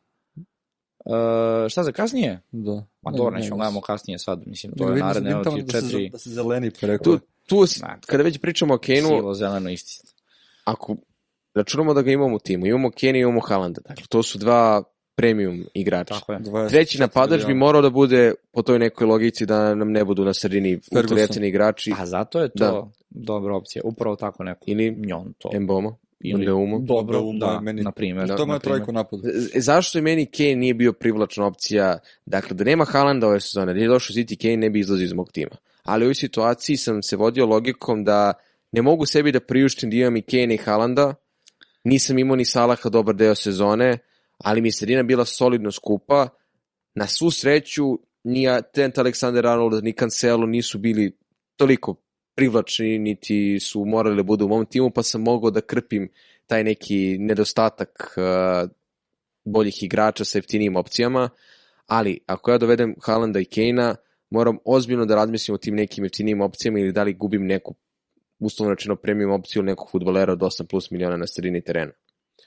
Uh, 1.04 1.12
šta 1.68 1.82
za 1.82 1.92
kasnije? 1.92 2.40
Da. 2.52 2.84
Pa 3.02 3.10
Ne, 3.10 3.16
dobro, 3.16 3.30
ne, 3.30 3.38
nećemo 3.38 3.56
ne, 3.56 3.58
gledamo 3.58 3.80
kasnije 3.80 4.18
sad, 4.18 4.42
mislim, 4.46 4.72
to 4.72 4.84
je 4.84 4.90
vidim, 4.90 5.06
naredne, 5.06 5.30
tamo 5.44 5.56
ti 5.56 5.62
da 5.62 5.72
se, 5.72 5.80
četiri 5.80 6.08
da 6.08 6.18
se 6.18 6.30
zeleni 6.30 6.70
pa 6.80 6.86
rekao. 6.86 7.16
Tu, 7.16 7.26
tu, 7.46 7.60
Ne. 7.82 7.96
kada 8.06 8.22
već 8.22 8.38
pričamo 8.38 8.74
o 8.74 8.78
Kane-u, 8.78 9.06
sivo, 9.06 9.34
zeleno, 9.34 9.70
isti. 9.70 10.12
ako 10.64 10.96
računamo 11.54 11.94
da 11.94 12.02
ga 12.02 12.10
imamo 12.10 12.36
u 12.36 12.38
timu, 12.38 12.66
imamo 12.66 12.90
Kane 13.00 13.18
i 13.18 13.22
imamo 13.22 13.40
Haalanda, 13.40 13.80
dakle 13.88 14.04
to 14.08 14.22
su 14.22 14.38
dva 14.38 14.82
premium 15.14 15.64
igrača. 15.74 16.14
Tako 16.14 16.32
je. 16.32 16.38
24 16.38 16.68
Treći 16.70 17.00
napadač 17.00 17.46
bi 17.46 17.54
morao 17.54 17.82
da 17.82 17.90
bude 17.90 18.34
po 18.52 18.62
toj 18.62 18.78
nekoj 18.78 19.06
logici 19.06 19.46
da 19.46 19.74
nam 19.74 19.92
ne 19.92 20.04
budu 20.04 20.24
na 20.24 20.34
sredini 20.34 20.80
ultrajeftini 20.96 21.48
igrači 21.48 21.92
A 21.98 22.06
zato 22.06 22.40
je 22.40 22.48
to 22.48 22.54
Da. 22.64 22.88
dobra 23.10 23.56
opcija, 23.56 23.82
upravo 23.84 24.16
tako 24.16 24.44
neko. 24.44 24.64
ili 24.66 24.90
Njon 24.98 25.32
to. 25.38 25.50
Emboma. 25.52 25.96
Ili 26.22 26.42
Mbeumo. 26.42 26.78
dobro, 26.78 27.18
Mbeumo 27.20 27.38
da, 27.38 27.60
meni- 27.62 27.82
na 27.82 27.92
primjer. 27.92 28.26
To 28.26 28.32
je 28.32 28.38
na 28.38 28.44
moja 28.44 28.58
primjer. 28.58 28.78
trojka 28.78 28.90
u 28.90 28.94
napadu. 28.94 29.22
E, 29.54 29.60
Zašto 29.60 29.98
je 29.98 30.02
meni 30.02 30.26
Kane 30.26 30.56
nije 30.56 30.74
bio 30.74 30.92
privlačna 30.92 31.46
opcija? 31.46 31.98
Dakle, 32.26 32.56
da 32.56 32.64
nema 32.64 32.84
Haalanda 32.84 33.26
ove 33.28 33.40
sezone, 33.40 33.74
da 33.74 33.80
je 33.80 33.88
došao 33.88 34.14
City, 34.14 34.42
Kane 34.42 34.56
ne 34.56 34.70
bi 34.70 34.80
izlazio 34.80 35.04
iz 35.04 35.12
mog 35.12 35.32
tima. 35.32 35.56
Ali 35.82 36.04
u 36.04 36.06
ovoj 36.06 36.14
situaciji 36.14 36.76
sam 36.76 37.02
se 37.02 37.16
vodio 37.16 37.46
logikom 37.46 38.04
da 38.04 38.32
ne 38.72 38.82
mogu 38.82 39.06
sebi 39.06 39.32
da 39.32 39.40
priuštim 39.40 39.90
da 39.90 39.96
imam 39.96 40.16
i 40.16 40.22
Kane 40.22 40.54
i 40.54 40.58
Haalanda, 40.58 41.14
nisam 41.84 42.18
imao 42.18 42.36
ni 42.36 42.44
Salaha 42.44 42.88
dobar 42.88 43.14
deo 43.14 43.34
sezone, 43.34 43.98
ali 44.38 44.60
mi 44.60 44.68
je 44.68 44.72
sredina 44.72 45.02
bila 45.02 45.24
solidno 45.24 45.70
skupa. 45.72 46.28
Na 46.94 47.06
svu 47.06 47.30
sreću, 47.30 47.98
ni 48.24 48.46
Trent 48.74 48.98
Alexander-Arnold, 48.98 49.82
ni 49.84 49.92
Cancelo 49.92 50.46
nisu 50.46 50.78
bili 50.78 51.16
toliko 51.56 51.94
privlačni, 52.34 52.98
niti 52.98 53.60
su 53.60 53.84
morali 53.84 54.16
da 54.16 54.22
budu 54.22 54.44
u 54.44 54.48
mom 54.48 54.66
timu, 54.66 54.90
pa 54.90 55.02
sam 55.02 55.22
mogao 55.22 55.50
da 55.50 55.60
krpim 55.60 56.08
taj 56.46 56.64
neki 56.64 57.18
nedostatak 57.18 58.16
uh, 58.16 58.70
boljih 59.44 59.82
igrača 59.82 60.24
sa 60.24 60.38
jeftinijim 60.38 60.76
opcijama, 60.76 61.28
ali 61.86 62.18
ako 62.26 62.50
ja 62.50 62.58
dovedem 62.58 62.94
Haalanda 63.02 63.40
i 63.40 63.44
Kejna, 63.44 63.96
moram 64.30 64.58
ozbiljno 64.64 65.04
da 65.06 65.14
razmislim 65.14 65.54
o 65.54 65.58
tim 65.58 65.74
nekim 65.74 66.04
jeftinijim 66.04 66.40
opcijama 66.40 66.78
ili 66.78 66.92
da 66.92 67.02
li 67.02 67.14
gubim 67.14 67.46
neku 67.46 67.74
uslovno 68.38 68.74
rečeno 68.74 68.96
premium 68.96 69.30
opciju 69.30 69.62
nekog 69.62 69.90
futbolera 69.90 70.32
od 70.32 70.38
8 70.38 70.66
plus 70.66 70.90
miliona 70.90 71.16
na 71.16 71.26
sredini 71.26 71.60
terena. 71.60 71.92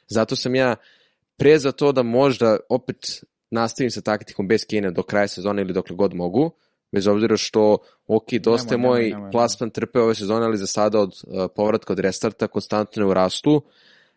Zato 0.07 0.35
sam 0.35 0.55
ja 0.55 0.75
pre 1.37 1.59
za 1.59 1.71
to 1.71 1.91
da 1.91 2.03
možda 2.03 2.57
opet 2.69 3.23
nastavim 3.51 3.91
sa 3.91 4.01
taktikom 4.01 4.47
bez 4.47 4.65
Kejna 4.65 4.91
do 4.91 5.03
kraja 5.03 5.27
sezone 5.27 5.61
ili 5.61 5.73
dokle 5.73 5.95
god 5.95 6.13
mogu, 6.13 6.51
bez 6.95 7.07
obzira 7.07 7.37
što, 7.37 7.77
ok, 8.07 8.33
dosta 8.41 8.73
je 8.73 8.77
moj 8.77 9.03
nemoj, 9.03 9.09
nemoj. 9.09 9.31
plasman 9.31 9.69
trpeo 9.69 10.03
ove 10.03 10.15
sezone, 10.15 10.45
ali 10.45 10.57
za 10.57 10.67
sada 10.67 10.99
od 10.99 11.09
uh, 11.09 11.45
povratka 11.55 11.93
od 11.93 11.99
restarta 11.99 12.47
konstantno 12.47 13.03
je 13.03 13.07
u 13.07 13.13
rastu 13.13 13.61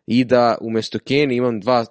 i 0.07 0.25
da 0.25 0.59
umesto 0.61 0.99
Kane 0.99 1.37
imam 1.37 1.61
dva 1.61 1.85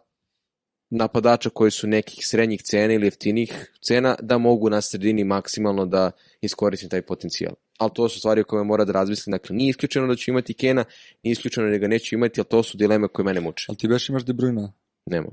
napadača 0.90 1.50
koji 1.50 1.72
su 1.72 1.88
nekih 1.88 2.28
srednjih 2.28 2.62
cena 2.62 2.94
ili 2.94 3.08
jeftinih 3.08 3.72
cena, 3.82 4.16
da 4.22 4.38
mogu 4.38 4.70
na 4.70 4.82
sredini 4.82 5.24
maksimalno 5.24 5.86
da 5.86 6.12
iskoristim 6.42 6.90
taj 6.90 7.02
potencijal. 7.02 7.54
Ali 7.78 7.92
to 7.94 8.10
su 8.10 8.20
stvari 8.20 8.42
o 8.42 8.44
kojima 8.44 8.64
mora 8.64 8.86
da 8.86 8.94
razmislim. 8.94 9.32
Dakle, 9.32 9.56
nije 9.56 9.70
isključeno 9.70 10.08
da 10.08 10.16
ću 10.16 10.32
imati 10.32 10.54
Kena, 10.54 10.86
nije 11.24 11.32
isključeno 11.32 11.70
da 11.70 11.78
ga 11.78 11.88
neću 11.88 12.16
imati, 12.16 12.40
ali 12.40 12.48
to 12.48 12.64
su 12.64 12.78
dileme 12.78 13.08
koje 13.08 13.26
mene 13.26 13.42
muče. 13.42 13.66
Ali 13.70 13.78
ti 13.78 13.88
beš 13.88 14.10
imaš 14.10 14.26
De 14.26 14.34
Bruyne. 14.34 14.72
Nema. 15.06 15.30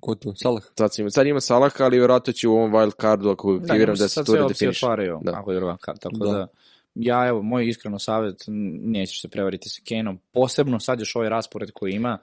Ko 0.00 0.12
je 0.12 0.16
to? 0.16 0.34
Salah. 0.36 0.62
Sad, 0.74 0.94
sam, 0.94 1.10
sad 1.10 1.26
ima 1.26 1.40
Salaha, 1.40 1.84
ali 1.84 1.98
vjerojatno 1.98 2.32
će 2.32 2.48
u 2.48 2.52
ovom 2.52 2.72
wild 2.72 3.00
cardu, 3.00 3.30
ako 3.30 3.52
ga 3.52 3.56
aktiviram, 3.56 3.78
da, 3.78 3.84
njemu 3.92 3.96
se 3.98 4.08
sad 4.08 4.26
to 4.26 4.32
sve 4.32 4.42
opcije 4.42 4.48
redefiniše. 4.48 4.86
otvaraju, 4.86 5.18
Da. 5.22 5.32
ako 5.34 5.52
je 5.52 5.56
druga 5.56 5.76
karta, 5.76 6.08
tako 6.10 6.24
Da. 6.26 6.32
da. 6.32 6.46
ja 6.94 7.26
evo, 7.28 7.42
moj 7.42 7.68
iskreno 7.68 7.98
savjet, 7.98 8.44
nećeš 8.84 9.20
se 9.20 9.28
prevariti 9.28 9.68
sa 9.68 9.80
Kaneom, 9.88 10.18
posebno 10.32 10.80
sad 10.80 11.00
još 11.00 11.16
ovaj 11.16 11.28
raspored 11.28 11.70
koji 11.70 11.92
ima, 11.92 12.18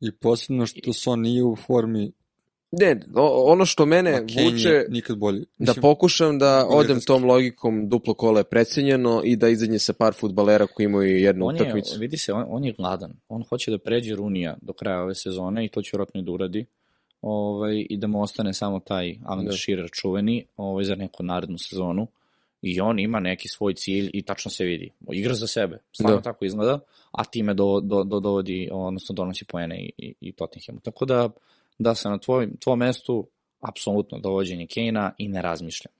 I 0.00 0.12
posebno 0.12 0.66
što 0.66 0.92
Son 0.92 1.20
nije 1.20 1.44
u 1.44 1.56
formi, 1.56 2.12
Ne, 2.70 3.00
ono 3.44 3.64
što 3.64 3.86
mene 3.86 4.12
Kane 4.12 4.44
vuče... 4.44 4.68
je 4.68 4.86
nikad 4.88 5.18
bolji. 5.18 5.44
Da 5.58 5.74
pokušam 5.74 6.38
da 6.38 6.64
Bolje 6.64 6.78
odem 6.80 6.96
da- 6.96 7.04
tom 7.04 7.24
logikom 7.24 7.88
duplo 7.88 8.14
kola 8.14 8.40
je 8.40 8.44
precenjeno 8.44 9.22
i 9.24 9.36
da 9.36 9.48
izađe 9.48 9.78
sa 9.78 9.92
par 9.92 10.14
futbalera 10.14 10.66
koji 10.66 10.84
imaju 10.84 11.16
jednu 11.18 11.46
on 11.46 11.56
je, 11.56 11.62
utakmicu. 11.62 11.98
vidi 12.00 12.16
se, 12.16 12.32
on, 12.32 12.44
on 12.48 12.64
je 12.64 12.72
gladan, 12.72 13.12
on 13.28 13.44
hoće 13.44 13.70
da 13.70 13.78
pređe 13.78 14.14
Runija 14.14 14.56
do 14.62 14.72
kraja 14.72 15.02
ove 15.02 15.14
sezone 15.14 15.64
i 15.64 15.68
to 15.68 15.82
će 15.82 15.90
vjerojatno 15.92 16.20
i 16.20 16.24
da 16.24 16.32
uradi, 16.32 16.66
ovaj, 17.22 17.86
i 17.90 17.96
da 17.96 18.06
mu 18.06 18.22
ostane 18.22 18.52
samo 18.54 18.80
taj 18.80 19.16
Alan 19.24 19.44
Da. 19.44 19.52
Shearer 19.52 19.88
čuveni 19.92 20.44
ovaj, 20.56 20.84
za 20.84 20.94
neku 20.94 21.22
narednu 21.22 21.58
sezonu 21.58 22.06
i 22.62 22.80
on 22.80 22.98
ima 22.98 23.20
neki 23.20 23.48
svoj 23.48 23.74
cilj 23.74 24.10
i 24.12 24.22
tačno 24.22 24.50
se 24.50 24.64
vidi. 24.64 24.90
Igra 25.12 25.34
za 25.34 25.46
sebe, 25.46 25.78
stvarno 25.92 26.16
Da. 26.16 26.22
tako 26.22 26.44
izgleda, 26.44 26.80
a 27.10 27.24
time 27.24 27.54
do, 27.54 27.80
do, 27.80 28.04
do, 28.04 28.20
dovodi, 28.20 28.68
odnosno 28.72 29.14
donosi 29.14 29.44
poene 29.44 29.80
i, 29.80 29.92
i, 29.98 30.14
i 30.20 30.32
Tottenhamu. 30.32 30.80
Tako 30.80 31.04
da, 31.04 31.30
da 31.78 31.94
se 31.94 32.08
na 32.08 32.18
tvoj, 32.18 32.48
tvojom 32.60 32.78
mestu 32.78 33.28
apsolutno 33.60 34.18
dovođenje 34.18 34.66
Kejna 34.66 35.12
i 35.18 35.28
ne 35.28 35.42
razmišljam. 35.42 35.92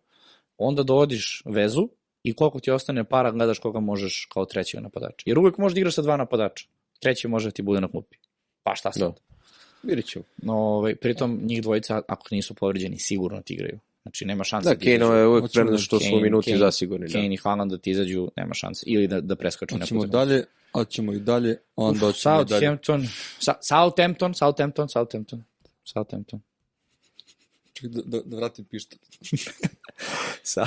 Onda 0.59 0.83
dovodiš 0.83 1.43
vezu 1.45 1.89
i 2.23 2.33
koliko 2.33 2.61
ti 2.61 2.71
ostane 2.71 3.05
para 3.05 3.31
gledaš 3.31 3.59
koga 3.59 3.81
možeš 3.81 4.29
kao 4.33 4.45
trećeg 4.45 4.81
napadača. 4.81 5.23
Jer 5.27 5.39
uvek 5.39 5.59
možeš 5.59 5.75
da 5.75 5.81
igraš 5.81 5.95
sa 5.95 6.03
dva 6.03 6.17
napadača. 6.17 6.67
Treći 7.01 7.29
može 7.29 7.49
da 7.49 7.51
ti 7.51 7.63
bude 7.63 7.81
na 7.81 7.89
klupi. 7.89 8.17
Pa 8.63 8.75
šta 8.75 8.93
sad? 8.93 9.15
Da. 9.15 9.28
Vidjet 9.83 10.07
ću. 10.07 10.21
No, 10.37 10.55
ovaj, 10.55 10.95
pritom 10.97 11.41
njih 11.43 11.63
dvojica, 11.63 12.03
ako 12.09 12.27
nisu 12.31 12.55
povređeni, 12.55 12.99
sigurno 12.99 13.41
ti 13.43 13.55
igraju. 13.55 13.79
Znači, 14.03 14.25
nema 14.25 14.45
šanse 14.45 14.69
Da, 14.69 14.75
ti 14.75 14.85
Kane 14.99 15.17
je 15.17 15.27
uvek 15.27 15.43
Hoćemo 15.43 15.49
spremno 15.49 15.73
da 15.73 15.79
što 15.79 16.01
su 16.01 16.07
Kane- 16.07 16.23
minuti 16.23 16.47
Kane- 16.47 16.59
zasigurni. 16.59 17.07
Da. 17.07 17.13
Kane 17.13 17.35
i 17.35 17.37
Haaland 17.37 17.71
da 17.71 17.79
ti 17.79 17.91
izađu, 17.91 18.29
nema 18.37 18.55
šanse. 18.55 18.85
Ili 18.87 19.07
da, 19.07 19.21
da 19.21 19.37
preskaču 19.37 19.75
neku 19.75 19.85
Hoćemo 19.85 20.01
utakmicu. 20.01 20.17
dalje, 20.19 20.45
ali 20.73 20.87
ćemo 20.87 21.13
i 21.13 21.19
dalje, 21.19 21.57
onda 21.77 22.01
hoćemo 22.01 22.35
i 22.35 22.39
dalje. 22.39 22.49
Southampton, 22.51 23.07
Sa, 23.39 23.55
Southampton, 23.63 24.35
Southampton, 24.35 24.89
Southampton, 24.89 25.43
Southampton. 25.85 26.41
Čekaj 27.73 27.91
da, 27.91 28.03
da, 28.03 28.21
da 28.21 28.37
vratim 28.37 28.65
pištolj. 28.65 28.99
Sa, 30.45 30.67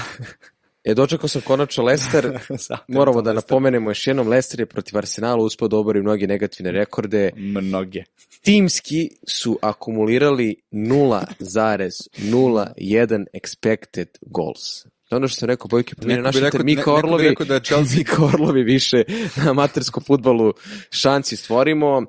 E, 0.83 0.93
dočekao 0.93 1.27
sam 1.27 1.41
konačno. 1.41 1.83
Southampton, 1.89 2.57
Moramo 2.87 3.13
da 3.13 3.29
Leicester. 3.29 3.35
napomenemo 3.51 3.89
još 3.89 4.07
jednom, 4.07 4.27
Leicester 4.27 4.59
je 4.59 4.65
protiv 4.65 4.97
Arsenala 4.97 5.43
uspio 5.43 5.67
da 5.67 5.77
obori 5.77 6.01
mnoge 6.01 6.27
negativne 6.27 6.71
rekorde. 6.71 7.31
Mnoge. 7.35 8.03
Timski 8.41 9.09
su 9.27 9.59
akumulirali 9.61 10.55
0,01 10.71 12.05
expected 13.33 14.05
goals. 14.21 14.83
To 15.09 15.15
ono 15.15 15.27
što 15.27 15.35
sam 15.35 15.47
rekao, 15.47 15.67
Bojke, 15.67 15.95
pomijene 15.95 16.15
Neko 16.15 16.25
naš 16.25 16.35
bi 16.35 16.41
rekao- 16.41 16.59
Mika 16.59 16.79
neko 16.79 16.91
bi 16.91 16.97
Orlovi, 16.97 17.23
rekao 17.23 17.45
da 17.45 17.53
je 17.53 17.59
Chelsea- 17.61 17.95
Mika 17.97 18.25
Orlovi 18.25 18.63
više 18.63 19.03
na 19.35 19.49
amaterskom 19.49 20.03
futbolu 20.03 20.53
šanci 20.91 21.35
stvorimo. 21.35 22.05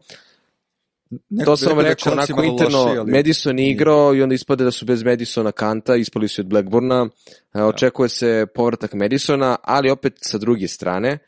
Neko 1.31 1.51
to 1.51 1.57
sam 1.57 1.69
vam 1.69 1.77
da 1.77 1.83
je 1.83 1.89
rekao, 1.95 2.13
onako 2.13 2.43
interno, 2.43 2.79
ali- 2.79 3.11
Madison 3.13 3.59
je 3.59 3.71
igrao 3.71 4.15
i 4.15 4.23
onda 4.23 4.35
ispade 4.35 4.65
da 4.65 4.71
su 4.71 4.85
bez 4.85 5.03
Madisona 5.03 5.53
Kanta, 5.53 5.97
ispali 5.97 6.29
su 6.29 6.41
od 6.41 6.47
Blackburna, 6.47 7.09
E, 7.55 7.63
očekuje 7.63 8.09
se 8.09 8.47
povratak 8.55 8.95
Madisona, 8.95 9.57
ali 9.63 9.91
opet 9.91 10.13
sa 10.21 10.39
druge 10.39 10.69
strane, 10.69 11.19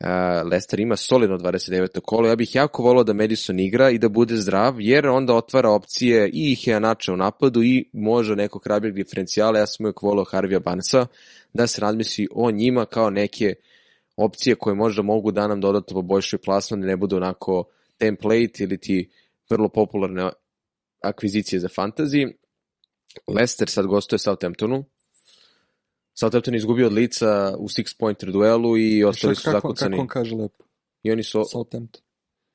e, 0.00 0.08
Leicester 0.44 0.80
ima 0.80 0.96
solidno 0.96 1.38
29. 1.38 2.00
kolo, 2.00 2.28
ja 2.28 2.36
bih 2.36 2.54
jako 2.54 2.82
volao 2.82 3.04
da 3.04 3.12
Madison 3.12 3.60
igra 3.60 3.90
i 3.90 3.98
da 3.98 4.08
bude 4.08 4.36
zdrav, 4.36 4.80
jer 4.80 5.06
onda 5.06 5.34
otvara 5.34 5.70
opcije 5.70 6.30
i 6.32 6.54
Heanača 6.64 7.12
u 7.12 7.16
napadu 7.16 7.62
i 7.62 7.84
može 7.92 8.36
nekog 8.36 8.64
hrabrijeg 8.64 8.94
diferencijala, 8.94 9.58
ja 9.58 9.66
sam 9.66 9.84
uvijek 9.86 10.02
volao 10.02 10.24
Harvija 10.24 10.60
Barnesa, 10.60 11.06
da 11.54 11.66
se 11.66 11.80
razmisli 11.80 12.28
o 12.34 12.50
njima 12.50 12.84
kao 12.86 13.10
neke 13.10 13.54
opcije 14.16 14.54
koje 14.54 14.74
možda 14.74 15.02
mogu 15.02 15.30
da 15.32 15.46
nam 15.46 15.60
dodatno 15.60 15.94
poboljšaju 15.94 16.40
plasman, 16.44 16.80
da 16.80 16.86
ne 16.86 16.96
budu 16.96 17.16
onako 17.16 17.64
template 17.98 18.52
ili 18.64 18.78
ti 18.78 19.08
vrlo 19.52 19.68
popularne 19.68 20.30
akvizicije 21.02 21.60
za 21.60 21.68
fantasy. 21.68 22.32
Leicester 23.28 23.68
sad 23.68 23.86
gostuje 23.86 24.18
Southamptonu. 24.18 24.84
Southampton 26.14 26.54
je 26.54 26.58
izgubio 26.58 26.86
od 26.86 26.92
lica 26.92 27.54
u 27.58 27.68
six 27.68 27.96
pointer 27.98 28.32
duelu 28.32 28.78
i 28.78 29.04
ostali 29.04 29.34
su 29.36 29.42
kako, 29.44 29.56
zakucani. 29.56 29.90
kako 29.90 30.00
on 30.02 30.08
kaže 30.08 30.34
lepo? 30.34 30.64
I 31.02 31.12
oni 31.12 31.22
su, 31.22 31.44
Southampton. 31.44 32.02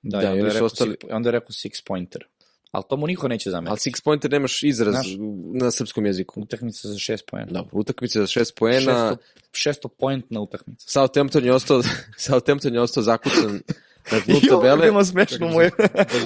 Da, 0.02 0.18
Da, 0.18 0.22
da 0.22 0.28
i 0.28 0.32
onda, 0.32 0.44
oni 0.44 0.54
je 0.54 0.60
su 0.60 0.66
ostali- 0.66 0.92
six, 0.94 1.16
onda 1.16 1.30
je 1.30 1.32
rekao 1.32 1.50
six 1.50 1.84
pointer. 1.86 2.26
Ali 2.72 2.84
to 2.90 2.98
mu 2.98 3.08
niko 3.08 3.28
neće 3.28 3.50
ali 3.50 3.52
zameriti. 3.52 3.90
six 3.90 4.04
pointer 4.04 4.32
nemaš 4.32 4.64
izraz 4.64 4.94
Znaš. 4.94 5.08
na 5.54 5.72
srpskom 5.72 6.06
jeziku. 6.06 6.42
Utakmica 6.42 6.88
za 6.88 6.98
šest 6.98 7.26
poena. 7.26 7.52
Dobro, 7.52 7.70
utakmice 7.74 8.20
za 8.20 8.28
šest 8.28 8.56
poena. 8.56 8.80
Šesto, 9.10 9.18
šesto 9.52 9.88
pointna 9.88 10.42
utakmica. 10.42 10.86
Southampton 10.90 11.46
je 11.46 11.54
ostao, 11.54 11.82
Southampton 12.20 12.74
je 12.74 12.82
ostao 12.82 13.04
zakucan 13.04 13.62
na 14.12 14.20
dnu 14.20 14.40
tabele. 14.42 15.04
smešno 15.04 15.48
moje. 15.48 15.72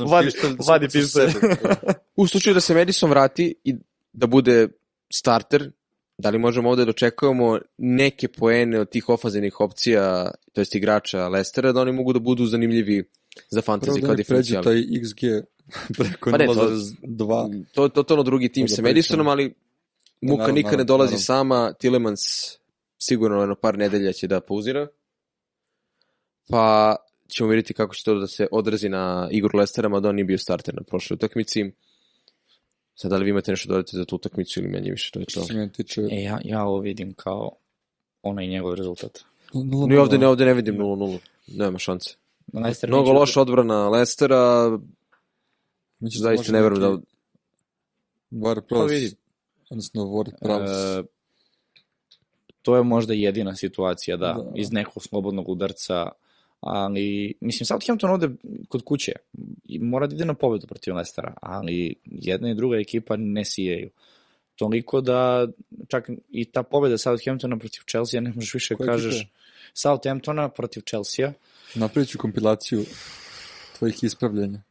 Vadi- 0.01 0.32
vadi 0.67 0.88
pištolj. 0.89 1.29
U 2.15 2.27
slučaju 2.27 2.53
da 2.53 2.59
se 2.59 2.73
Madison 2.73 3.09
vrati 3.09 3.55
i 3.63 3.75
da 4.13 4.27
bude 4.27 4.67
starter, 5.09 5.71
da 6.17 6.29
li 6.29 6.38
možemo 6.39 6.69
ovde 6.69 6.86
da 6.86 6.89
očekujemo 6.89 7.59
neke 7.77 8.27
poene 8.27 8.79
od 8.79 8.89
tih 8.89 9.09
ofanzivnih 9.09 9.59
opcija, 9.59 10.32
to 10.53 10.61
jest 10.61 10.75
igrača 10.75 11.27
Lestera, 11.27 11.71
da 11.71 11.82
oni 11.82 11.91
mogu 11.91 12.13
da 12.13 12.19
budu 12.19 12.45
zanimljivi 12.45 13.03
za 13.49 13.61
Prvo 13.61 13.77
fantasy 13.77 13.86
da 13.93 14.07
kao 14.07 14.09
ne 14.09 14.15
pređe 14.15 14.17
diferencijal. 14.17 14.63
taj 14.63 14.75
XG 14.75 15.41
preko 15.97 16.32
Pa 16.32 16.38
ne, 16.38 16.45
to- 16.45 16.53
0,2. 16.53 17.63
To 17.71 17.84
je 17.84 17.89
totalno 17.89 18.23
drugi 18.23 18.49
tim 18.49 18.67
To 18.67 18.71
da 18.71 18.75
sa. 18.75 18.82
Madisonom, 18.82 19.27
ali 19.27 19.53
Muka 20.21 20.38
naravno, 20.38 20.55
nikad 20.55 20.77
ne 20.77 20.84
dolazi 20.84 21.09
naravno. 21.09 21.23
sama, 21.23 21.73
Tillemans 21.73 22.19
sigurno 22.97 23.39
jedno 23.39 23.55
par 23.55 23.77
nedelja 23.77 24.11
će 24.13 24.27
da 24.27 24.41
pauzira. 24.41 24.88
Pa 26.49 26.95
ćemo 27.32 27.49
vidjeti 27.49 27.73
kako 27.73 27.95
će 27.95 28.03
to 28.03 28.15
da 28.15 28.27
se 28.27 28.47
odrazi 28.51 28.89
na 28.89 29.27
igru 29.32 29.59
Lestera, 29.59 29.89
mada 29.89 30.09
on 30.09 30.15
nije 30.15 30.25
bio 30.25 30.38
starter 30.38 30.75
na 30.75 30.82
prošloj 30.84 31.15
utakmici. 31.15 31.71
Sad, 32.95 33.11
da 33.11 33.17
li 33.17 33.23
vi 33.23 33.29
imate 33.29 33.51
nešto 33.51 33.69
dodati 33.69 33.97
za 33.97 34.05
tu 34.05 34.15
utakmicu 34.15 34.59
ili 34.59 34.69
manje 34.69 34.91
više, 34.91 35.11
to 35.11 35.19
je 35.19 35.25
to. 35.25 35.43
se 35.43 35.53
mene 35.53 35.71
tiče... 35.71 36.01
E, 36.11 36.21
ja, 36.21 36.39
ja 36.43 36.63
ovo 36.63 36.79
vidim 36.79 37.13
kao 37.13 37.51
onaj 38.23 38.47
njegov 38.47 38.73
rezultat. 38.73 39.19
Ni 39.88 39.97
ovde, 39.97 40.17
ne, 40.17 40.27
ovde 40.27 40.45
ne 40.45 40.53
vidim 40.53 40.77
0-0. 40.77 41.17
Nema 41.47 41.77
šanse. 41.77 42.15
Leicester 42.53 42.89
Mnogo 42.89 43.11
loša 43.11 43.41
odbrana 43.41 43.89
Lestera, 43.89 44.69
Mislim 46.01 46.21
zaista 46.21 46.51
ne 46.51 46.61
verujem 46.61 46.82
da... 46.82 46.97
Var 48.32 48.61
Pa 48.69 48.75
odnosno 49.69 50.03
Ward 50.03 50.32
Prowse. 50.41 50.99
E, 50.99 51.03
to 52.61 52.75
je 52.75 52.84
možda 52.84 53.13
jedina 53.13 53.55
situacija, 53.55 54.17
da, 54.17 54.34
Da. 54.34 54.51
iz 54.55 54.71
nekog 54.71 55.03
slobodnog 55.03 55.49
udarca, 55.49 56.11
ali, 56.62 57.34
mislim, 57.41 57.66
Southampton 57.66 58.09
ovde 58.09 58.30
kod 58.70 58.84
kuće 58.84 59.12
i 59.66 59.80
mora 59.80 60.07
da 60.07 60.16
ide 60.16 60.26
na 60.26 60.34
pobedu 60.34 60.68
protiv 60.68 60.95
Leicestera, 60.95 61.34
ali 61.41 61.95
jedna 62.05 62.51
i 62.51 62.55
druga 62.55 62.78
ekipa 62.78 63.16
ne 63.18 63.45
sijaju. 63.45 63.89
Toliko 64.55 65.01
da 65.01 65.47
čak 65.88 66.09
i 66.30 66.45
ta 66.45 66.64
pobeda 66.64 66.97
Southamptona 66.97 67.57
protiv 67.57 67.82
Chelsea, 67.89 68.22
ne 68.22 68.32
možeš 68.36 68.53
više 68.53 68.76
Koje 68.76 68.88
kažeš 68.88 69.16
ekipe? 69.16 69.32
Southamptona 69.74 70.49
protiv 70.49 70.82
Chelsea, 70.82 71.34
Napravit 71.76 72.09
ću 72.09 72.18
kompilaciju 72.18 72.86
tvojih 73.78 74.03
ispravljenja. 74.03 74.62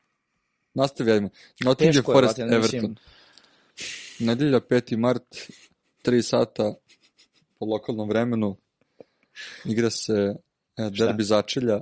Nastavljajmo. 0.75 1.29
Nottingham 1.61 1.95
Teško 1.95 2.13
je, 2.13 2.15
Forest 2.15 2.39
mislim- 2.39 2.55
Everton. 2.55 2.97
Nedelja 4.19 4.61
5. 4.61 4.97
mart, 4.97 5.23
3 6.03 6.23
sata 6.23 6.75
po 7.59 7.67
lokalnom 7.67 8.09
vremenu. 8.09 8.57
Igra 9.65 9.91
se 9.91 10.37
derbi 10.91 11.23
začelja. 11.25 11.81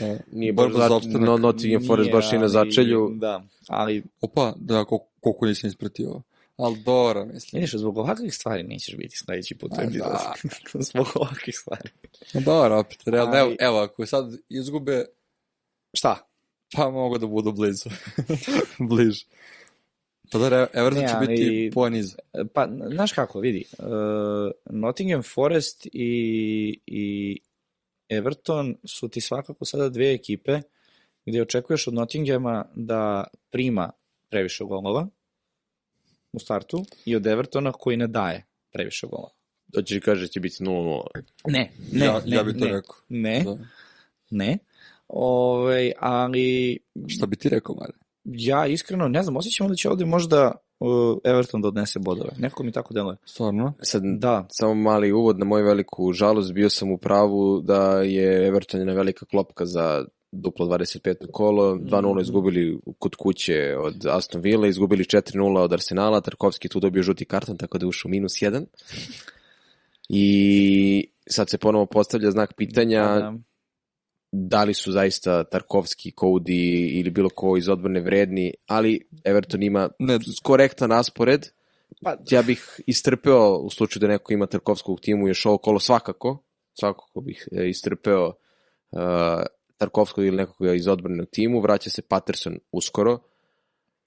E, 0.00 0.18
Nije 0.32 0.52
baš 0.52 0.64
borba 0.66 0.88
za 0.88 0.94
opstanak. 0.96 1.20
no, 1.20 1.36
Nottingham 1.36 1.86
Forest 1.86 2.06
Nije, 2.06 2.14
baš 2.14 2.32
i 2.32 2.34
na 2.34 2.40
ali- 2.40 2.50
začelju. 2.50 3.10
Da, 3.14 3.42
ali 3.68 4.02
Opa, 4.20 4.52
da, 4.56 4.84
koliko, 4.84 5.06
koliko 5.20 5.46
nisam 5.46 5.68
ispratio. 5.68 6.22
Ali 6.56 6.78
dobro, 6.78 7.24
mislim. 7.24 7.60
vidiš, 7.60 7.74
zbog 7.74 7.98
ovakvih 7.98 8.34
stvari 8.34 8.62
nećeš 8.62 8.96
biti 8.96 9.16
sledeći 9.16 9.54
put. 9.54 9.70
to 9.70 9.86
bilo. 9.90 10.06
da. 10.08 10.34
zbog 10.90 11.06
ovakvih 11.14 11.58
stvari. 11.58 11.88
No, 12.34 12.40
dobro, 12.40 12.78
opet, 12.78 12.98
realno, 13.06 13.32
Ali- 13.32 13.40
evo, 13.40 13.56
evo, 13.60 13.78
ako 13.78 14.06
sad 14.06 14.34
izgube, 14.48 15.04
Šta? 15.94 16.26
pa 16.76 16.90
mogu 16.90 17.18
da 17.18 17.26
budu 17.26 17.52
blizu. 17.52 17.88
Bliže. 18.88 19.24
Pa 20.32 20.38
da, 20.38 20.66
Everton 20.72 21.02
Ne, 21.02 21.08
će 21.08 21.14
ali- 21.14 21.26
biti 21.26 21.70
poniz. 21.74 22.16
Pa, 22.54 22.68
znaš 22.92 23.12
kako, 23.12 23.40
vidi, 23.40 23.64
uh, 23.78 23.86
Nottingham 24.70 25.22
Forest 25.22 25.86
i, 25.86 26.00
i 26.86 27.38
Everton 28.10 28.76
su 28.84 29.08
ti 29.08 29.20
svakako 29.20 29.64
sada 29.64 29.88
dve 29.88 30.12
ekipe 30.12 30.60
gde 31.26 31.42
očekuješ 31.42 31.86
od 31.86 31.94
Nottinghama 31.94 32.64
da 32.74 33.24
prima 33.50 33.90
previše 34.28 34.64
golova 34.64 35.08
u 36.32 36.38
startu 36.38 36.84
i 37.04 37.16
od 37.16 37.26
Evertona 37.26 37.72
koji 37.72 37.96
ne 37.96 38.06
daje 38.06 38.46
previše 38.72 39.06
golova. 39.06 39.30
Hoćeš 39.74 39.96
i 39.96 40.00
kaže 40.00 40.20
da 40.20 40.26
će 40.28 40.40
biti 40.40 40.64
0-0. 40.64 41.02
Ne, 41.46 41.72
ne, 41.92 42.04
ja, 42.06 42.20
ne, 42.26 42.36
ja 42.36 42.42
bih 42.42 42.54
to 42.58 42.64
ne, 42.64 42.72
rekao. 42.72 42.96
ne, 43.08 43.42
Da. 43.44 43.58
ne. 44.30 44.58
Ove, 45.08 45.92
ali 45.98 46.78
Šta 47.08 47.26
bi 47.26 47.36
ti 47.36 47.48
rekao, 47.48 47.74
Mare? 47.74 47.92
ja 48.24 48.66
iskreno 48.66 49.08
ne 49.08 49.22
znam, 49.22 49.36
osjećam 49.36 49.68
da 49.68 49.74
će 49.74 49.90
ovde 49.90 50.04
možda 50.04 50.54
Everton 51.24 51.62
da 51.62 51.68
odnese 51.68 51.98
bodove. 51.98 52.30
Nekako 52.38 52.62
mi 52.62 52.72
tako 52.72 52.94
deluje. 52.94 53.16
Stvarno? 53.24 53.72
Sad, 53.82 54.02
Da, 54.04 54.46
samo 54.50 54.74
mali 54.74 55.12
uvod 55.12 55.38
na 55.38 55.44
moju 55.44 55.64
veliku 55.64 56.12
žalost, 56.12 56.52
bio 56.52 56.70
sam 56.70 56.90
u 56.90 56.98
pravu 56.98 57.60
da 57.60 58.02
je 58.02 58.46
Everton 58.46 58.80
jedna 58.80 58.92
velika 58.92 59.26
klopka 59.26 59.66
za 59.66 60.04
duplo 60.32 60.66
25. 60.66 61.14
kolo, 61.32 61.74
2-0 61.74 62.20
izgubili 62.20 62.80
kod 62.98 63.16
kuće 63.16 63.76
od 63.78 64.06
Aston 64.06 64.40
Villa, 64.40 64.66
izgubili 64.66 65.04
4-0 65.04 65.58
od 65.58 65.72
Arsenala, 65.72 66.20
Tarkovski 66.20 66.68
tu 66.68 66.80
dobio 66.80 67.02
žuti 67.02 67.24
karton, 67.24 67.56
tako 67.56 67.78
da 67.78 67.84
je 67.84 67.88
ušao 67.88 68.08
minus 68.08 68.32
1. 68.32 68.64
I 70.08 71.06
sad 71.26 71.50
se 71.50 71.58
ponovo 71.58 71.86
postavlja 71.86 72.30
znak 72.30 72.52
pitanja 72.56 73.02
da, 73.02 73.20
da 73.20 73.34
li 74.66 74.74
su 74.74 74.92
zaista 74.92 75.44
Tarkovski, 75.44 76.12
Cody 76.16 76.98
ili 77.00 77.10
bilo 77.10 77.28
ko 77.28 77.56
iz 77.56 77.68
odbrane 77.68 78.00
vredni, 78.00 78.52
ali 78.66 79.08
Everton 79.24 79.62
ima 79.62 79.88
Ne, 79.98 80.18
korektan 80.42 80.90
raspored. 80.90 81.46
Pa- 82.02 82.16
ja 82.30 82.42
bih 82.42 82.80
istrpeo 82.86 83.56
u 83.56 83.70
slučaju 83.70 84.00
da 84.00 84.08
neko 84.08 84.32
ima 84.32 84.46
Tarkovskog 84.46 84.94
u 84.94 85.00
timu 85.00 85.28
još 85.28 85.46
ovo 85.46 85.58
kolo 85.58 85.80
svakako, 85.80 86.42
svakako 86.80 87.20
bih 87.20 87.48
e, 87.52 87.68
istrpeo 87.68 88.26
uh, 88.26 89.00
Tarkovskog 89.76 90.24
ili 90.24 90.36
nekoga 90.36 90.74
iz 90.74 90.88
odbrane 90.88 91.22
u 91.22 91.26
timu, 91.26 91.60
vraća 91.60 91.90
se 91.90 92.02
Patterson 92.02 92.58
uskoro, 92.72 93.18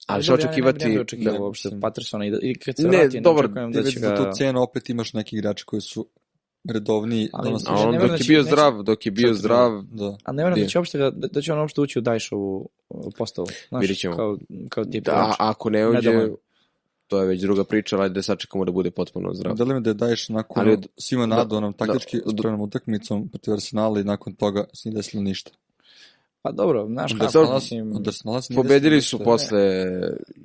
ali 0.07 0.23
će 0.23 0.31
dobro, 0.31 0.45
očekivati... 0.45 0.83
Ja 0.83 0.87
ne, 0.87 0.93
ne 0.93 0.97
bih 0.97 1.01
očekivao 1.01 1.37
da, 1.37 1.43
uopšte 1.43 1.67
mislim. 1.67 1.81
Pattersona 1.81 2.25
i, 2.25 2.31
da, 2.31 2.37
i 2.41 2.55
kad 2.55 2.75
se 2.77 2.83
Ne, 2.83 2.97
vrati, 2.97 3.15
ne 3.17 3.21
dobar, 3.21 3.45
očekujem 3.45 3.71
da 3.71 3.83
će 3.83 3.99
za 3.99 4.09
ga... 4.09 4.15
tu 4.17 4.37
cenu 4.37 4.61
opet 4.61 4.89
imaš 4.89 5.13
neki 5.13 5.35
igrači 5.35 5.65
koji 5.65 5.81
su 5.81 6.09
ne 6.15 6.22
dok 6.63 7.93
verujem 7.93 8.07
da 8.07 8.13
je 8.13 8.17
će- 8.17 8.27
bio 8.27 8.37
neće- 8.39 8.47
zdrav, 8.47 8.83
dok 8.83 9.05
je 9.05 9.11
bio 9.11 9.33
zdrav, 9.33 9.81
Da. 9.83 10.17
A 10.23 10.31
ne 10.31 10.43
verujem 10.43 10.59
Je. 10.59 10.63
da 10.63 10.69
će, 10.69 10.79
uopšte 10.79 10.97
ga, 10.97 11.09
da, 11.09 11.27
da 11.27 11.41
će 11.41 11.53
on 11.53 11.59
uopšte 11.59 11.81
ući 11.81 11.99
u 11.99 12.01
Dajšovu 12.01 12.69
uh, 12.89 13.13
postavu. 13.17 13.47
Znaš. 13.69 14.01
Kao, 14.15 14.37
kao 14.69 14.85
tip 14.85 15.05
da, 15.05 15.35
ako 15.39 15.69
ne 15.69 15.79
Ne 15.79 15.87
uđe, 15.89 16.01
deluje. 16.01 16.35
to 17.07 17.21
je 17.21 17.27
već 17.27 17.41
druga 17.41 17.63
priča, 17.63 17.97
ali 17.97 18.09
da 18.09 18.21
sačekamo 18.21 18.65
da 18.65 18.71
bude 18.71 18.91
potpuno 18.91 19.33
zdrav. 19.33 19.55
Da 19.55 19.63
li 19.63 19.73
mi 19.73 19.81
da 19.81 19.89
je 19.89 19.93
daješ 19.93 20.29
nakon 20.29 20.59
Ali 20.59 20.69
ali, 20.69 20.73
od- 20.73 20.87
svima 20.97 21.27
da- 21.27 21.35
nadu 21.35 21.55
onom 21.55 21.73
taktički 21.73 22.17
da- 22.17 22.31
spremnom 22.31 22.61
utakmicom 22.61 23.29
protiv 23.29 23.53
Arsenala 23.53 23.99
i 23.99 24.03
nakon 24.03 24.33
toga 24.33 24.65
se 24.73 24.89
nije 24.89 24.95
desilo 24.95 25.23
ništa. 25.23 25.51
Pa 26.41 26.51
dobro, 26.51 26.85
znaš 26.87 27.11
Od 27.13 27.19
kako, 27.19 27.53
mislim... 27.53 27.93
Arsenala 28.07 28.41
se 28.41 28.53
Pobedili 28.55 29.01
su 29.01 29.19
posle 29.19 29.85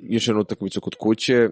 još 0.01 0.27
jednu 0.27 0.41
utakmicu 0.41 0.81
kod 0.81 0.95
kuće, 0.95 1.49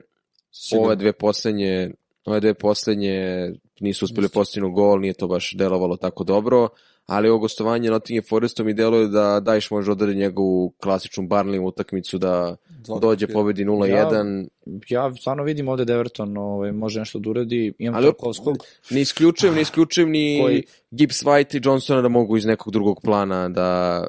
Sigurno. 0.51 0.85
ove 0.85 0.95
dve 0.95 1.13
poslednje 1.13 1.91
ove 2.27 2.39
dve 2.39 2.53
poslednje 2.53 3.47
nisu 3.79 4.05
uspeli 4.05 4.29
postignu 4.29 4.71
gol, 4.71 4.99
nije 4.99 5.13
to 5.13 5.27
baš 5.27 5.53
delovalo 5.53 5.97
tako 5.97 6.23
dobro, 6.23 6.69
ali 7.05 7.29
ovo 7.29 7.39
gostovanje 7.39 7.89
Nottingham 7.89 8.25
Forestom 8.29 8.65
mi 8.65 8.73
deluje 8.73 9.07
da 9.07 9.39
Daješ 9.39 9.71
može 9.71 9.91
odredi 9.91 10.15
njegovu 10.19 10.73
klasičnu 10.83 11.27
Barnley 11.27 11.67
utakmicu 11.67 12.17
da 12.17 12.55
Dva 12.69 12.99
dođe 12.99 13.27
pobedi 13.27 13.65
0-1. 13.65 14.47
Ja 14.89 15.15
stvarno 15.15 15.43
vidim 15.43 15.67
ovde 15.67 15.85
da 15.85 15.93
Everton 15.93 16.37
ovaj, 16.37 16.71
može 16.71 16.99
nešto 16.99 17.19
da 17.19 17.29
uradi. 17.29 17.73
Imam 17.79 17.95
Ali- 17.95 18.05
Tarkovskog. 18.05 18.57
Ne 18.89 19.01
isključujem, 19.01 19.55
ne 19.55 19.61
isključujem 19.61 20.09
ni 20.09 20.39
Koji- 20.43 20.63
Gibbs 20.91 21.23
White 21.23 21.57
i 21.57 21.61
Johnsona 21.63 22.01
da 22.01 22.07
mogu 22.07 22.37
iz 22.37 22.45
nekog 22.45 22.73
drugog 22.73 23.01
plana 23.03 23.49
da 23.49 24.03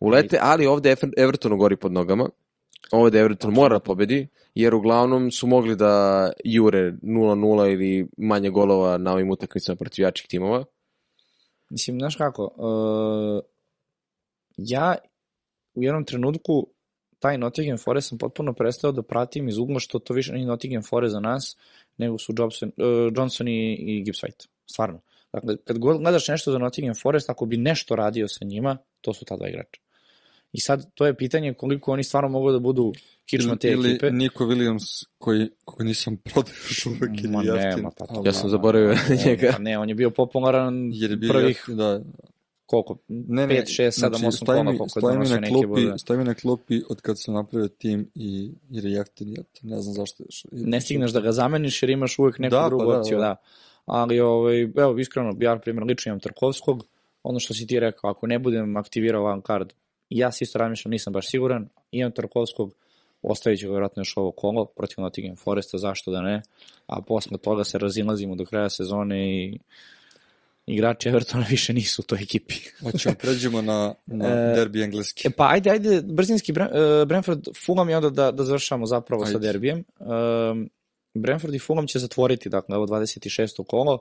ulete, 0.00 0.38
ali 0.42 0.66
ovde 0.66 0.96
Evertonu 1.16 1.56
gori 1.56 1.76
pod 1.76 1.92
nogama. 1.92 2.28
Ovde 2.92 3.18
Everton 3.18 3.52
mora 3.54 3.74
da 3.74 3.80
pobedi, 3.80 4.28
jer 4.54 4.74
uglavnom 4.74 5.30
su 5.30 5.46
mogli 5.46 5.76
da 5.76 6.32
jure 6.44 6.92
0-0 6.92 7.72
ili 7.72 8.08
manje 8.16 8.50
golova 8.50 8.98
na 8.98 9.12
ovim 9.12 9.30
utakmicama 9.30 9.76
protiv 9.76 10.02
jačih 10.02 10.26
timova. 10.26 10.64
Mislim, 11.70 11.98
znaš 11.98 12.16
kako, 12.16 12.44
uh, 12.44 13.42
ja 14.56 14.94
u 15.74 15.82
jednom 15.82 16.04
trenutku 16.04 16.66
taj 17.18 17.38
Nottingham 17.38 17.78
Forest 17.78 18.08
sam 18.08 18.18
potpuno 18.18 18.52
prestao 18.52 18.92
da 18.92 19.02
pratim 19.02 19.48
iz 19.48 19.58
ugla 19.58 19.78
što 19.78 19.98
to 19.98 20.14
više 20.14 20.32
nije 20.32 20.46
Nottingham 20.46 20.82
Forest 20.82 21.12
za 21.12 21.20
nas, 21.20 21.56
nego 21.96 22.18
su 22.18 22.34
Jobson, 22.38 22.68
uh, 22.68 23.12
Johnson 23.16 23.48
i, 23.48 23.74
i 23.74 24.02
Gibbs 24.04 24.22
White. 24.22 24.46
Stvarno. 24.70 25.00
Dakle, 25.32 25.56
kad 25.64 25.78
gledaš 25.78 26.28
nešto 26.28 26.52
za 26.52 26.58
Nottingham 26.58 26.94
Forest, 27.02 27.30
ako 27.30 27.46
bi 27.46 27.56
nešto 27.56 27.96
radio 27.96 28.28
sa 28.28 28.44
njima, 28.44 28.78
to 29.00 29.14
su 29.14 29.24
ta 29.24 29.36
dva 29.36 29.48
igrača. 29.48 29.83
I 30.54 30.60
sad, 30.60 30.94
to 30.94 31.06
je 31.06 31.14
pitanje 31.14 31.54
koliko 31.54 31.92
oni 31.92 32.04
stvarno 32.04 32.28
mogu 32.28 32.52
da 32.52 32.58
budu 32.58 32.92
kičma 33.26 33.56
te 33.56 33.68
ili, 33.68 33.90
ekipe. 33.90 34.06
Ili 34.06 34.16
Nico 34.16 34.44
Williams 34.44 35.04
koji, 35.18 35.50
koji 35.64 35.86
nisam 35.86 36.16
prodao 36.16 36.52
još 36.68 36.86
uvek 36.86 37.10
ili 37.18 37.28
Ma 37.28 37.42
jeftin. 37.42 37.82
ma 37.82 37.90
pa 37.98 38.06
to- 38.06 38.22
Ja 38.24 38.32
sam 38.32 38.50
zaboravio 38.50 38.96
njega. 39.26 39.48
Pa 39.52 39.58
ne, 39.58 39.78
on 39.78 39.88
je 39.88 39.94
bio 39.94 40.10
popularan 40.10 40.90
Jer 40.92 41.10
je 41.10 41.16
bio 41.16 41.32
prvih, 41.32 41.48
jeftin, 41.48 41.76
da. 41.76 42.00
koliko, 42.66 42.96
Ne, 43.08 43.46
ne, 43.46 43.54
5, 43.54 43.68
6, 43.82 43.90
7, 44.00 44.10
8 44.10 44.30
stoji 44.32 44.46
kola, 44.58 44.64
koliko 44.64 44.84
je 44.84 44.88
stoji 44.90 45.12
donosio 45.14 45.34
na 45.34 45.40
neke 45.40 45.52
klupi, 45.52 45.66
bodove. 45.66 45.98
stoji 45.98 46.18
mi 46.18 46.24
na 46.24 46.34
klupi 46.34 46.82
od 46.88 47.00
kad 47.00 47.20
sam 47.20 47.34
napravio 47.34 47.68
tim 47.68 48.10
i, 48.14 48.50
jer 48.70 48.84
je 48.84 48.92
jeftin, 48.92 49.28
jeftin, 49.28 49.70
ne 49.70 49.82
znam 49.82 49.94
zašto 49.94 50.22
još. 50.22 50.46
ne 50.52 50.80
stigneš 50.80 51.10
da 51.12 51.20
ga 51.20 51.32
zameniš 51.32 51.82
jer 51.82 51.90
imaš 51.90 52.18
uvek 52.18 52.38
neku 52.38 52.50
Da, 52.50 52.60
pa 52.60 52.68
drugu 52.68 52.84
da, 52.84 52.98
opciju, 52.98 53.18
da. 53.18 53.24
da. 53.24 53.36
Ali, 53.86 54.20
ovaj, 54.20 54.62
evo, 54.62 54.98
iskreno, 54.98 55.36
ja, 55.40 55.54
na 55.54 55.60
primjer, 55.60 55.84
lično 55.84 56.10
imam 56.10 56.20
Tarkovskog, 56.20 56.84
ono 57.22 57.40
što 57.40 57.54
si 57.54 57.66
ti 57.66 57.80
rekao, 57.80 58.10
ako 58.10 58.26
ne 58.26 58.38
budem 58.38 58.76
aktivirao 58.76 59.22
van 59.22 59.42
card, 59.46 59.72
ja 60.10 60.32
se 60.32 60.44
isto 60.44 60.58
razmišljam, 60.58 60.90
nisam 60.90 61.12
baš 61.12 61.30
siguran, 61.30 61.68
imam 61.90 62.12
Tarkovskog, 62.12 62.74
ostavit 63.22 63.60
ću 63.60 63.68
vjerojatno 63.68 64.00
još 64.00 64.16
ovo 64.16 64.30
kolo 64.30 64.64
protiv 64.64 65.02
Nottingham 65.02 65.36
Foresta, 65.36 65.78
zašto 65.78 66.10
da 66.10 66.22
ne, 66.22 66.42
a 66.86 67.02
posle 67.02 67.38
toga 67.38 67.64
se 67.64 67.78
razilazimo 67.78 68.34
do 68.34 68.44
kraja 68.44 68.70
sezone 68.70 69.44
i 69.44 69.58
igrači 70.66 71.08
Evertona 71.08 71.46
više 71.50 71.72
nisu 71.72 72.02
u 72.02 72.04
toj 72.04 72.22
ekipi. 72.22 72.54
Hoćemo 72.82 73.14
pređemo 73.14 73.62
na, 73.62 73.94
na 74.06 74.28
E, 74.28 74.54
derbi 74.54 74.82
engleski. 74.82 75.28
E 75.28 75.30
pa 75.30 75.48
ajde, 75.50 75.70
ajde, 75.70 76.02
brzinski 76.02 76.52
uh, 76.52 76.58
Brentford, 77.08 77.48
Fulham 77.66 77.90
i 77.90 77.94
onda 77.94 78.10
da, 78.10 78.30
da 78.30 78.44
završamo 78.44 78.86
zapravo 78.86 79.26
sa 79.26 79.36
Ajde. 79.36 79.46
derbijem. 79.46 79.84
Um, 79.98 80.70
Brentford 81.14 81.54
i 81.54 81.58
Fulham 81.58 81.86
će 81.86 81.98
zatvoriti, 81.98 82.48
dakle, 82.48 82.76
ovo 82.76 82.86
26. 82.86 83.64
kolo. 83.64 83.98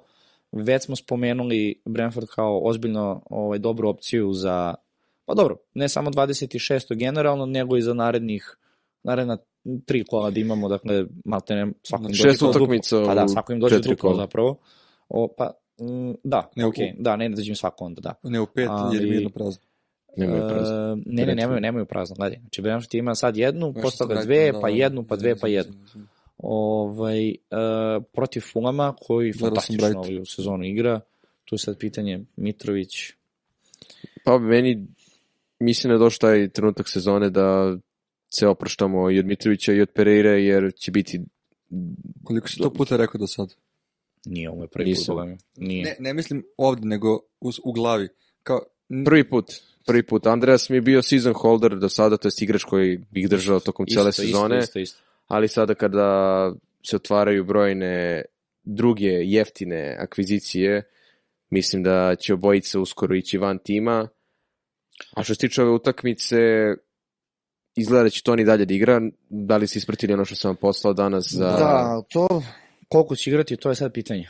Već 0.52 0.84
smo 0.84 0.96
spomenuli 0.96 1.82
Brentford 1.86 2.28
kao 2.28 2.62
ozbiljno 2.64 3.22
ovaj, 3.30 3.60
dobru 3.60 3.90
opciju 3.90 4.34
za, 4.34 4.76
pa 5.26 5.34
dobro, 5.34 5.58
ne 5.74 5.90
samo 5.90 6.10
26. 6.12 6.96
generalno, 6.96 7.46
nego 7.46 7.78
i 7.78 7.82
za 7.82 7.94
narednih 7.94 8.58
naredna 9.04 9.38
tri 9.86 10.04
kola 10.04 10.30
da 10.30 10.40
imamo, 10.40 10.70
dakle, 10.70 11.06
malte 11.26 11.56
ne, 11.56 11.68
svakom 11.84 12.06
Znači, 12.06 12.18
dođe 12.18 12.30
šest 12.30 12.40
duplo. 12.42 12.50
utakmica 12.52 13.04
Pa 13.06 13.16
da, 13.16 13.26
u 13.26 13.30
svakom 13.30 13.54
im 13.54 13.60
dođe 13.60 13.76
četiri 13.76 13.90
duplo 13.92 14.10
kola. 14.10 14.24
zapravo. 14.24 14.58
O, 15.10 15.28
pa, 15.38 15.52
mm, 15.80 16.12
da, 16.24 16.52
Ne, 16.56 16.66
u- 16.66 16.70
okej, 16.70 16.94
da, 16.98 17.16
ne, 17.16 17.30
ne 17.30 17.36
dođe 17.36 17.50
im 17.50 17.56
svako 17.56 17.86
onda, 17.86 18.02
da. 18.02 18.14
Ne 18.24 18.42
u 18.42 18.46
pet, 18.46 18.70
Ali- 18.70 18.96
jer 18.96 19.04
mi 19.04 19.10
je 19.10 19.16
jedno 19.16 19.30
prazno. 19.30 19.62
Nemaju 20.18 20.44
prazno. 20.50 20.76
E, 20.94 20.96
ne, 21.06 21.26
ne, 21.26 21.36
nemaju, 21.36 21.62
nemaju 21.62 21.86
prazno, 21.86 22.16
gledaj. 22.16 22.40
Znači, 22.40 22.62
Brentford 22.62 22.94
ima 22.96 23.16
sad 23.16 23.38
jednu, 23.38 23.74
posle 23.74 23.98
toga 23.98 24.16
sam 24.16 24.26
dve, 24.26 24.52
pa 24.54 24.60
da, 24.62 24.68
jednu, 24.68 25.04
pa 25.04 25.16
dve, 25.16 25.36
pa 25.36 25.48
jednu. 25.48 25.74
Ovaj, 26.38 27.30
e, 27.30 27.36
protiv 28.14 28.42
Fulama, 28.44 28.96
koji 29.00 29.34
fantastično 29.34 30.00
ovu 30.00 30.26
sezonu 30.26 30.64
igra. 30.64 31.00
Tu 31.46 31.56
je 31.56 31.60
sad 31.60 31.78
pitanje 31.78 32.20
Mitrović. 32.36 32.96
Pa 34.24 34.38
meni 34.38 34.88
mislim 35.64 35.90
da 35.90 35.94
je 35.94 36.00
došao 36.00 36.30
taj 36.30 36.50
trenutak 36.50 36.90
sezone 36.90 37.30
da 37.30 37.78
se 38.30 38.48
opraštamo 38.48 39.12
i 39.12 39.20
od 39.20 39.26
Mitrovića 39.26 39.74
i 39.74 39.82
od 39.82 39.90
Pereire 39.90 40.44
jer 40.44 40.72
će 40.76 40.92
biti 40.92 41.22
Koliko 42.24 42.48
si 42.48 42.58
to 42.58 42.74
puta 42.74 42.98
rekao 42.98 43.20
do 43.20 43.28
sad? 43.28 43.54
Nije 44.26 44.50
ovo 44.50 44.62
je 44.64 44.68
prvi 44.68 44.90
Nisam. 44.90 45.16
put. 45.16 45.46
Nije. 45.58 45.84
Ne, 45.84 45.96
ne 46.00 46.14
mislim 46.14 46.44
ovde, 46.58 46.88
nego 46.88 47.16
u, 47.42 47.52
u 47.64 47.72
glavi. 47.72 48.08
Kao, 48.44 48.62
prvi 49.06 49.30
put. 49.30 49.52
Prvi 49.86 50.04
put. 50.04 50.28
Andreas 50.28 50.70
mi 50.70 50.78
je 50.78 50.82
bio 50.82 51.02
season 51.02 51.34
holder 51.34 51.76
do 51.76 51.90
sada, 51.90 52.18
to 52.18 52.28
je 52.28 52.32
igrač 52.42 52.64
koji 52.64 52.98
bi 53.12 53.22
ih 53.22 53.30
držao 53.30 53.60
tokom 53.60 53.86
cele 53.86 54.10
Isto, 54.10 54.22
sezone, 54.22 54.60
Isto, 54.60 54.80
isto, 54.80 54.80
isto. 54.80 55.04
ali 55.28 55.48
sada 55.48 55.74
kada 55.74 56.52
se 56.84 56.96
otvaraju 56.96 57.44
brojne 57.44 58.24
druge 58.64 59.10
jeftine 59.10 59.98
akvizicije, 60.00 60.84
mislim 61.50 61.84
da 61.84 62.16
će 62.16 62.34
obojica 62.34 62.80
uskoro 62.80 63.16
ići 63.16 63.38
van 63.38 63.58
tima. 63.58 64.08
A 65.16 65.24
što 65.24 65.34
se 65.34 65.40
tiče 65.40 65.62
ove 65.62 65.72
utakmice, 65.72 66.38
izgleda 67.76 68.04
da 68.04 68.10
će 68.10 68.24
Toni 68.24 68.46
dalje 68.46 68.66
da 68.66 68.74
igra. 68.74 69.02
Da 69.30 69.58
li 69.58 69.68
ste 69.68 69.80
ispratili 69.80 70.14
ono 70.14 70.26
što 70.26 70.36
sam 70.36 70.50
vam 70.50 70.56
poslao 70.56 70.94
danas 70.94 71.28
za... 71.32 71.46
Da, 71.46 72.02
to 72.10 72.28
koliko 72.94 73.16
će 73.16 73.30
igrati, 73.30 73.58
to 73.58 73.70
je 73.70 73.76
sad 73.76 73.94
pitanje. 73.94 74.30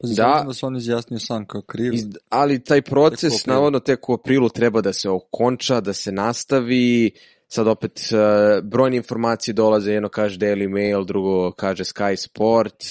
pa 0.00 0.06
Da. 0.08 0.24
da. 0.24 0.44
da 0.46 0.54
se 0.54 0.66
on 0.66 0.76
izjasnio 0.76 1.18
sam 1.18 1.46
kao 1.46 1.62
kriv. 1.62 1.94
Iz, 1.94 2.04
ali 2.28 2.64
taj 2.64 2.82
proces, 2.82 3.38
Tek 3.38 3.46
navodno, 3.46 3.80
tek 3.80 4.08
u 4.08 4.14
aprilu 4.14 4.48
treba 4.48 4.80
da 4.80 4.92
se 4.92 5.10
okonča, 5.10 5.80
da 5.80 5.92
se 5.92 6.12
nastavi. 6.12 7.10
Sad 7.48 7.66
opet 7.66 8.00
uh, 8.12 8.64
brojne 8.64 8.96
informacije 8.96 9.54
dolaze, 9.54 9.92
jedno 9.92 10.08
kaže 10.08 10.38
Daily 10.38 10.68
Mail, 10.68 11.04
drugo 11.04 11.52
kaže 11.52 11.84
Sky 11.84 12.16
Sport. 12.16 12.84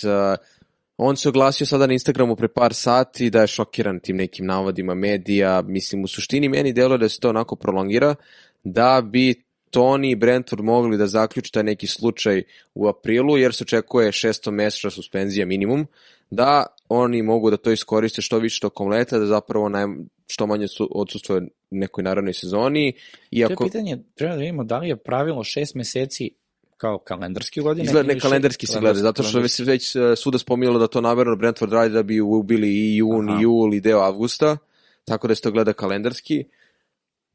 On 1.01 1.15
se 1.15 1.29
oglasio 1.29 1.65
sada 1.65 1.87
na 1.87 1.93
Instagramu 1.93 2.35
pre 2.35 2.47
par 2.47 2.73
sati 2.73 3.29
da 3.29 3.41
je 3.41 3.47
šokiran 3.47 3.99
tim 3.99 4.17
nekim 4.17 4.45
navodima 4.45 4.93
medija. 4.95 5.61
Mislim, 5.61 6.03
u 6.03 6.07
suštini 6.07 6.49
meni 6.49 6.73
deluje 6.73 6.97
da 6.97 7.09
se 7.09 7.19
to 7.19 7.29
onako 7.29 7.55
prolongira, 7.55 8.15
da 8.63 9.01
bi 9.05 9.43
Tony 9.71 10.11
i 10.11 10.15
Brentford 10.15 10.63
mogli 10.63 10.97
da 10.97 11.07
zaključi 11.07 11.51
taj 11.51 11.63
neki 11.63 11.87
slučaj 11.87 12.43
u 12.73 12.87
aprilu, 12.87 13.37
jer 13.37 13.53
se 13.53 13.63
očekuje 13.63 14.11
šestomesečna 14.11 14.89
suspenzija 14.89 15.45
minimum, 15.45 15.87
da 16.29 16.65
oni 16.89 17.21
mogu 17.21 17.49
da 17.49 17.57
to 17.57 17.71
iskoriste 17.71 18.21
što 18.21 18.39
više 18.39 18.59
tokom 18.59 18.87
leta, 18.87 19.19
da 19.19 19.25
zapravo 19.25 19.69
naj, 19.69 19.85
što 20.27 20.47
manje 20.47 20.67
su, 20.67 20.89
odsustuje 20.91 21.41
nekoj 21.69 22.03
naravnoj 22.03 22.33
sezoni. 22.33 22.91
To 22.91 22.99
Iako, 23.31 23.63
je 23.63 23.67
pitanje, 23.67 23.97
treba 24.15 24.33
da 24.33 24.39
vidimo 24.39 24.63
da 24.63 24.77
li 24.77 24.89
je 24.89 24.97
pravilo 24.97 25.43
šest 25.43 25.75
meseci 25.75 26.31
kao 26.79 26.99
kalendarski 26.99 27.61
godine. 27.61 27.85
Izgleda 27.85 28.13
ne 28.13 28.19
kalendarski 28.19 28.67
se 28.67 28.79
gleda, 28.79 28.99
zato 28.99 29.23
što 29.23 29.31
kalendarski. 29.31 29.55
se 29.55 29.63
već 29.63 29.95
e, 29.95 30.15
suda 30.15 30.37
spominjalo 30.37 30.79
da 30.79 30.87
to 30.87 31.01
namerno 31.01 31.35
Brentford 31.35 31.73
radi 31.73 31.93
da 31.93 32.03
bi 32.03 32.21
ubili 32.21 32.67
i 32.67 32.97
jun, 32.97 33.29
Aha. 33.29 33.39
i 33.39 33.43
jul, 33.43 33.73
i 33.73 33.81
deo 33.81 33.99
avgusta, 33.99 34.57
tako 35.05 35.27
da 35.27 35.35
se 35.35 35.41
to 35.41 35.51
gleda 35.51 35.73
kalendarski. 35.73 36.45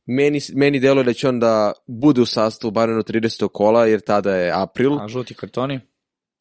Meni, 0.07 0.41
meni 0.55 0.81
deluje 0.81 1.05
da 1.05 1.13
će 1.13 1.29
on 1.29 1.41
da 1.41 1.73
bude 1.87 2.21
u 2.21 2.27
sastavu 2.27 2.71
barem 2.71 2.99
od 2.99 3.11
30. 3.11 3.49
kola, 3.49 3.87
jer 3.87 4.01
tada 4.01 4.37
je 4.37 4.53
april. 4.55 4.99
A 5.01 5.09
žuti 5.09 5.35
kartoni? 5.35 5.81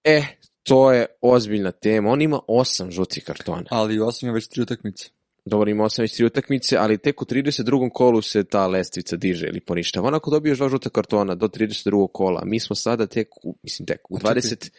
E, 0.03 0.23
to 0.63 0.91
je 0.91 1.05
ozbiljna 1.21 1.71
tema. 1.71 2.09
On 2.09 2.21
ima 2.21 2.39
osam 2.47 2.91
žutih 2.91 3.23
kartona. 3.23 3.63
Ali 3.69 3.99
osam 3.99 4.29
je 4.29 4.33
već 4.33 4.47
tri 4.47 4.61
utakmice. 4.61 5.09
Dobro, 5.45 5.69
ima 5.69 5.83
osam 5.83 6.03
već 6.03 6.15
tri 6.15 6.25
utakmice, 6.25 6.77
ali 6.77 6.97
tek 6.97 7.21
u 7.21 7.25
32. 7.25 7.89
kolu 7.91 8.21
se 8.21 8.43
ta 8.43 8.67
lestvica 8.67 9.15
diže 9.15 9.47
ili 9.47 9.59
poništava. 9.59 10.07
Onako 10.07 10.31
dobiješ 10.31 10.57
dva 10.57 10.69
žuta 10.69 10.89
kartona 10.89 11.35
do 11.35 11.47
32. 11.47 12.07
kola. 12.13 12.41
Mi 12.45 12.59
smo 12.59 12.75
sada 12.75 13.07
tek, 13.07 13.27
u, 13.43 13.55
mislim 13.63 13.85
tek, 13.85 14.11
u 14.11 14.15
A 14.15 14.19
čekaj. 14.19 14.33
25. 14.33 14.69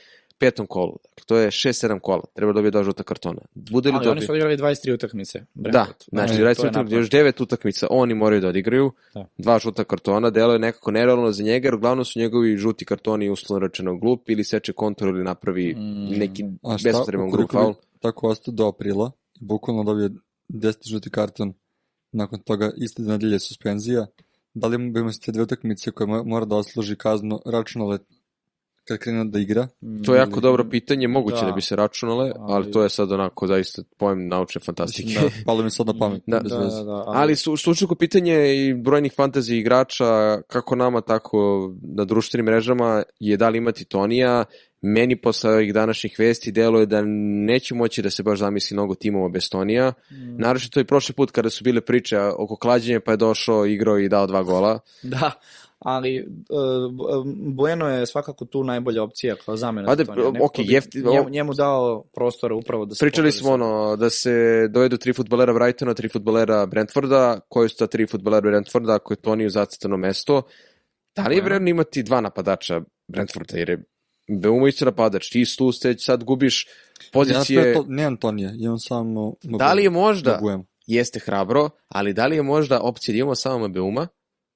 kolu. 0.68 0.92
Dakle, 1.04 1.24
to 1.26 1.36
je 1.36 1.48
6-7 1.48 1.98
kola. 2.00 2.22
Treba 2.34 2.52
dobije 2.52 2.70
dva 2.70 2.82
žuta 2.84 3.02
kartona. 3.02 3.40
Bude 3.54 3.88
li 3.88 3.94
Ali 3.94 4.08
oni 4.08 4.14
dobio... 4.14 4.26
su 4.26 4.32
odigrali 4.32 4.56
23 4.56 4.94
utakmice. 4.94 5.38
Da, 5.38 5.46
Brentford. 5.54 5.94
znači, 6.08 6.32
to 6.32 6.38
20 6.38 6.46
je 6.46 6.50
utakmica, 6.52 6.66
napad. 6.72 6.92
još 6.92 7.10
devet 7.10 7.40
utakmica 7.40 7.86
oni 7.90 8.14
moraju 8.14 8.40
da 8.40 8.48
odigraju, 8.48 8.92
Da. 9.14 9.26
dva 9.38 9.58
žuta 9.58 9.84
kartona, 9.84 10.30
delo 10.30 10.52
je 10.52 10.58
nekako 10.58 10.90
nerealno 10.90 11.32
za 11.32 11.42
njega, 11.42 11.66
jer 11.66 11.74
uglavnom 11.74 12.04
su 12.04 12.18
njegovi 12.18 12.56
žuti 12.56 12.84
kartoni 12.84 13.30
uslovno 13.30 13.66
rečeno 13.66 13.96
glup 13.96 14.28
ili 14.30 14.44
seče 14.44 14.72
kontur 14.72 15.08
ili 15.08 15.24
napravi 15.24 15.74
Mm. 15.74 16.18
neki 16.18 16.44
bespotreban 16.84 17.30
grup 17.30 17.52
faul. 17.52 17.74
tako 18.00 18.28
ostao 18.28 18.54
do 18.54 18.66
aprila, 18.66 19.10
bukvalno 19.40 19.84
dobio 19.84 20.10
10 20.48 20.88
žuti 20.90 21.10
karton, 21.10 21.52
nakon 22.12 22.40
toga 22.40 22.70
iste 22.76 23.02
nedelje 23.02 23.38
suspenzija, 23.38 24.06
da 24.54 24.66
li 24.66 24.78
bi 24.90 25.02
mu 25.02 25.12
se 25.12 25.20
te 25.20 25.32
dve 25.32 25.42
utakmice 25.42 25.90
koje 25.90 26.06
mo- 26.06 26.24
mora 26.24 26.44
da 26.44 26.56
osluži 26.56 26.96
kaznu 26.96 27.40
računale 27.46 27.98
kad 28.88 28.98
krene 28.98 29.24
da 29.24 29.38
igra? 29.38 29.68
To 30.04 30.14
je 30.14 30.18
jako 30.18 30.32
Ili- 30.32 30.40
dobro 30.42 30.64
pitanje, 30.64 31.08
moguće 31.08 31.36
da, 31.36 31.46
Da. 31.46 31.52
bi 31.52 31.62
se 31.62 31.76
računale, 31.76 32.32
ali, 32.36 32.52
Ali- 32.54 32.72
to 32.72 32.82
je 32.82 32.88
sad 32.88 33.12
onako 33.12 33.46
zaista 33.46 33.82
pojem 33.98 34.28
naučne 34.28 34.60
fantastike. 34.60 35.14
Da, 35.14 35.28
palo 35.46 35.62
mi 35.62 35.70
sad 35.70 35.86
na 35.86 35.94
pamet, 35.98 36.22
Da. 36.26 36.40
bez 36.40 36.52
Da, 36.52 36.58
veze. 36.58 36.76
da, 36.76 36.84
da, 36.84 37.04
Ali 37.06 37.36
su 37.36 37.56
slučajko 37.56 37.94
pitanje 37.94 38.34
i 38.56 38.74
brojnih 38.74 39.12
fantasy 39.12 39.52
igrača, 39.52 40.04
kako 40.42 40.76
nama, 40.76 41.00
tako 41.00 41.38
na 41.82 42.04
društvenim 42.04 42.46
mrežama, 42.46 43.02
je 43.20 43.36
da 43.36 43.48
li 43.48 43.58
imati 43.58 43.84
Tonija. 43.84 44.44
Meni 44.86 45.16
posle 45.16 45.50
ovih 45.50 45.74
današnjih 45.74 46.16
vesti 46.18 46.52
deluje 46.52 46.86
da 46.86 47.02
neće 47.46 47.74
moći 47.74 48.02
da 48.02 48.10
se 48.10 48.22
baš 48.22 48.38
zamisli 48.38 48.74
mnogo 48.74 48.94
timova 48.94 49.28
bez 49.28 49.50
Tonija. 49.50 49.92
Mm. 50.10 50.36
Naravno 50.38 50.80
i 50.80 50.84
prošli 50.84 51.14
put 51.14 51.30
kada 51.30 51.50
su 51.50 51.64
bile 51.64 51.80
priče 51.80 52.18
oko 52.18 52.56
klađenja 52.56 53.00
pa 53.00 53.10
je 53.10 53.16
došao, 53.16 53.66
igrao 53.66 53.98
i 53.98 54.08
dao 54.08 54.26
dva 54.26 54.42
gola. 54.42 54.80
Da, 55.02 55.30
ali 55.78 56.26
uh, 56.26 57.24
Bueno 57.54 57.88
je 57.88 58.06
svakako 58.06 58.44
tu 58.44 58.64
najbolja 58.64 59.02
opcija 59.02 59.36
kao 59.44 59.56
zamena. 59.56 59.90
Ajde, 59.90 60.04
za 60.04 60.14
Tonija. 60.14 60.48
Bi 60.56 60.64
jefti- 60.64 61.12
njemu, 61.12 61.30
njemu 61.30 61.54
dao 61.54 62.04
prostora 62.14 62.54
upravo 62.54 62.84
da 62.84 62.94
se 62.94 63.04
Pričali 63.04 63.32
smo 63.32 63.50
ono 63.50 63.96
da 63.96 64.10
se 64.10 64.68
dovedu 64.70 64.96
tri 64.96 65.12
futbolera 65.12 65.52
Brightona, 65.52 65.94
tri 65.94 66.08
futbolera 66.08 66.66
Brentforda, 66.66 67.40
koji 67.48 67.68
su 67.68 67.76
ta 67.76 67.86
tri 67.86 68.06
futbolera 68.06 68.50
Brentforda 68.50 68.94
ako 68.94 69.12
je 69.12 69.16
Toniju 69.16 69.50
zacrtano 69.50 69.96
mesto. 69.96 70.42
Da 71.16 71.28
li 71.28 71.36
je 71.36 71.42
vredno 71.42 71.70
imati 71.70 72.02
dva 72.02 72.20
napadača 72.20 72.80
Brentforda, 73.08 73.58
jer 73.58 73.68
je 73.68 73.84
Beumo 74.28 74.68
isto 74.68 74.84
napadač, 74.84 75.28
ti 75.30 75.44
tu 75.56 75.72
ste 75.72 75.98
sad 75.98 76.24
gubiš 76.24 76.66
Ja 76.66 77.08
pozicije, 77.12 77.62
sve 77.62 77.74
to, 77.74 77.84
ne 77.88 78.04
Antonija, 78.04 78.52
imam 78.58 78.78
samo... 78.78 79.34
da 79.42 79.72
li 79.72 79.82
je 79.82 79.90
možda, 79.90 80.32
Mabuema. 80.32 80.64
jeste 80.86 81.20
hrabro, 81.20 81.70
ali 81.88 82.12
da 82.12 82.26
li 82.26 82.36
je 82.36 82.42
možda 82.42 82.80
opcija 82.80 83.12
da 83.12 83.18
imamo 83.18 83.34
samo 83.34 83.68
Beuma 83.68 84.08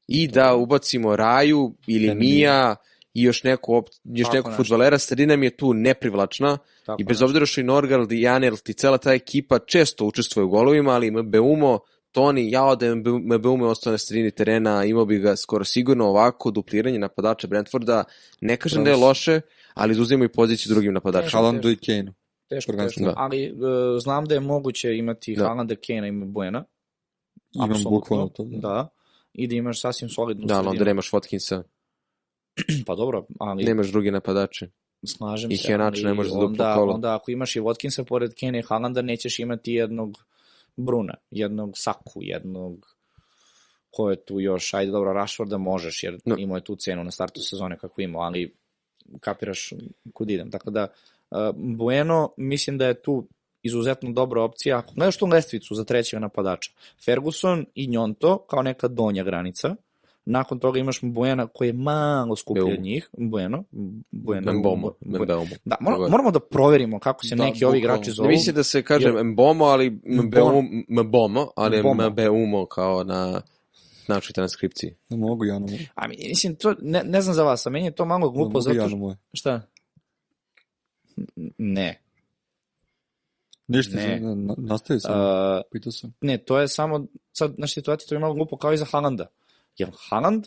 i 0.07 0.29
da 0.29 0.55
ubacimo 0.55 1.17
Raju 1.17 1.75
ili 1.87 2.09
Benny 2.09 2.19
Mija 2.19 2.77
i 3.15 3.23
još 3.23 3.43
neku, 3.43 3.75
op, 3.75 3.89
još 4.05 4.33
neku 4.33 4.51
futbolera, 4.57 4.99
sredina 4.99 5.37
mi 5.37 5.47
je 5.47 5.57
tu 5.57 5.75
neprivlačna, 5.75 6.59
Tako 6.89 7.03
I 7.03 7.05
bez 7.05 7.23
obzira 7.23 7.47
što 7.47 7.61
i 7.61 7.65
Norgard 7.65 8.13
i 8.13 8.21
Janelt 8.21 8.69
i 8.69 8.75
cela 8.75 8.99
ta 8.99 9.13
ekipa 9.13 9.59
često 9.59 10.05
učestvuje 10.05 10.45
u 10.45 10.49
golovima, 10.49 10.93
ali 10.93 11.11
Mbeumo, 11.11 11.79
Toni, 12.13 12.51
jao 12.51 12.77
da 12.77 12.87
je 12.87 12.95
Mbeumo 13.39 13.67
ostao 13.67 13.91
na 13.91 13.99
sredini 13.99 14.31
terena, 14.31 14.85
imao 14.85 15.05
bi 15.05 15.19
ga 15.19 15.37
skoro 15.37 15.65
sigurno 15.65 16.07
ovako, 16.07 16.51
dupliranje 16.51 16.99
napadača 16.99 17.47
Brentforda, 17.47 18.05
ne 18.41 18.57
kažem 18.57 18.85
da 18.85 18.91
je 18.91 18.97
loše, 18.97 19.41
ali 19.79 19.93
izuzimo 19.93 20.25
i 20.25 20.29
poziciju 20.29 20.71
drugim 20.71 20.95
napadačima. 20.95 21.31
Haalandu 21.31 21.71
i 21.71 21.77
Kane. 21.77 22.13
Teško, 22.49 22.73
teško. 22.73 23.13
Ali 23.17 23.53
uh, 23.53 23.59
znam 24.03 24.25
da 24.25 24.35
je 24.35 24.41
moguće 24.41 24.97
imati 24.97 25.35
Da. 25.35 25.43
da. 25.43 25.49
Haalanda, 25.49 25.75
Kane 25.87 26.09
i 26.09 26.13
Buena. 26.13 26.65
Imam 27.55 27.83
bukvalno 27.85 28.29
to. 28.29 28.45
Da. 28.45 28.59
Da. 28.59 28.89
I 29.33 29.47
da 29.47 29.55
imaš 29.55 29.81
sasvim 29.81 30.09
solidnu 30.09 30.47
Da, 30.47 30.55
ali 30.55 30.61
onda 30.61 30.71
sredinu. 30.71 30.87
nemaš 30.91 31.11
Watkinsa, 31.11 31.63
Pa 32.87 32.95
dobro, 32.95 33.27
ali 33.41 33.65
nemaš 33.65 33.89
drugi 33.89 34.11
napadače. 34.11 34.69
slažem 35.07 35.51
I 35.51 35.57
se. 35.57 35.69
Henač 35.69 36.03
ne 36.03 36.15
može 36.15 36.31
za 36.31 36.35
duplo 36.35 36.47
onda, 36.47 36.75
kolo. 36.75 36.95
Onda 36.95 37.15
ako 37.15 37.31
imaš 37.31 37.57
i 37.57 37.61
Watkinsa 37.61 38.05
pored 38.05 38.33
Kane 38.41 38.59
i 38.59 38.63
Haalanda, 38.63 39.03
nećeš 39.03 39.39
imati 39.39 39.73
jednog 39.73 40.19
Bruna, 40.77 41.15
jednog 41.31 41.73
Saku, 41.75 42.21
jednog 42.23 42.99
ko 43.91 44.11
je 44.11 44.25
tu 44.25 44.41
još, 44.41 44.75
ajde 44.75 44.93
dobro, 44.93 45.13
Rashforda 45.13 45.59
možeš, 45.59 46.03
jer 46.03 46.19
no. 46.25 46.37
imao 46.39 46.57
je 46.57 46.65
tu 46.65 46.77
cenu 46.77 47.05
na 47.05 47.11
startu 47.11 47.41
sezone 47.41 47.79
kako 47.79 48.01
imao, 48.01 48.23
ali 48.23 48.55
kapiraš 49.21 49.73
kud 50.13 50.31
idem. 50.31 50.51
Tako 50.51 50.71
da, 50.71 50.87
Bueno, 51.57 52.31
mislim 52.37 52.79
da 52.79 52.87
je 52.87 53.03
tu 53.03 53.29
izuzetno 53.63 54.13
dobra 54.13 54.43
opcija. 54.43 54.79
Ako 54.79 54.95
gledaš 54.95 55.17
tu 55.17 55.27
lestvicu 55.27 55.75
za 55.75 55.85
trećeg 55.85 56.21
napadača, 56.21 56.71
Ferguson 57.05 57.67
i 57.75 57.87
Njonto 57.87 58.39
kao 58.39 58.63
neka 58.63 58.89
donja 58.89 59.25
granica, 59.25 59.75
nakon 60.25 60.59
toga 60.59 60.79
imaš 60.79 61.01
Buena 61.03 61.47
koji 61.47 61.69
je 61.69 61.73
malo 61.73 62.37
skuplji 62.37 62.73
od 62.73 62.81
njih, 62.81 63.11
Bueno, 63.19 63.65
Bueno, 64.11 64.53
Mbomo. 64.53 64.93
Mbeumo. 65.01 65.47
Da, 65.65 65.77
mora, 65.81 65.99
moramo 65.99 66.31
da 66.31 66.41
proverimo 66.41 66.99
kako 66.99 67.27
se 67.27 67.37
Da, 67.37 67.45
neki 67.45 67.65
ovi 67.65 67.79
igrači 67.79 68.11
Ne 68.11 68.15
zovu. 68.15 68.29
mislim 68.29 68.57
da 68.57 68.63
se 68.63 68.83
kaže 68.83 69.23
Mbomo, 69.25 69.65
ali 69.65 69.91
Mbomo, 71.05 71.51
ali 71.57 71.79
Mbomo. 71.79 72.11
Mbeumo 72.11 72.67
kao 72.67 73.05
na 73.05 73.43
našoj 74.09 74.33
transkripciji. 74.33 74.95
Ne 75.09 75.17
mogu 75.17 75.45
ja 75.45 75.55
na 75.55 75.59
moje. 75.61 75.89
A 75.95 76.09
mi- 76.09 76.17
mislim, 76.19 76.57
to, 76.57 76.75
ne, 76.81 77.03
ne 77.05 77.21
znam 77.21 77.35
za 77.35 77.43
vas, 77.43 77.67
a 77.67 77.71
meni 77.71 77.87
je 77.87 77.91
to 77.91 78.05
malo 78.05 78.27
Ne 78.27 78.33
glupo 78.33 78.45
mogu 78.45 78.61
zato 78.61 78.77
ja 78.77 78.83
što... 78.83 78.91
na 78.91 78.97
moje. 78.97 79.17
Šta? 79.33 79.61
Ne. 81.59 82.03
Ništa, 83.67 83.97
Ne. 83.97 84.21
ne. 84.21 84.35
Na, 84.37 84.55
nastavi 84.59 85.01
sam, 85.01 85.13
Uh, 85.13 85.61
pitao 85.73 85.93
sam. 85.93 86.15
ne, 86.21 86.39
to 86.39 86.59
je 86.59 86.69
samo, 86.69 87.07
sad, 87.33 87.55
znaš, 87.55 87.75
situacija 87.75 88.09
to 88.09 88.15
je 88.15 88.19
malo 88.19 88.35
glupo 88.35 88.57
kao 88.57 88.73
i 88.73 88.77
za 88.77 88.85
Haalanda. 88.85 89.27
Jel 89.79 89.89
Haaland 90.01 90.47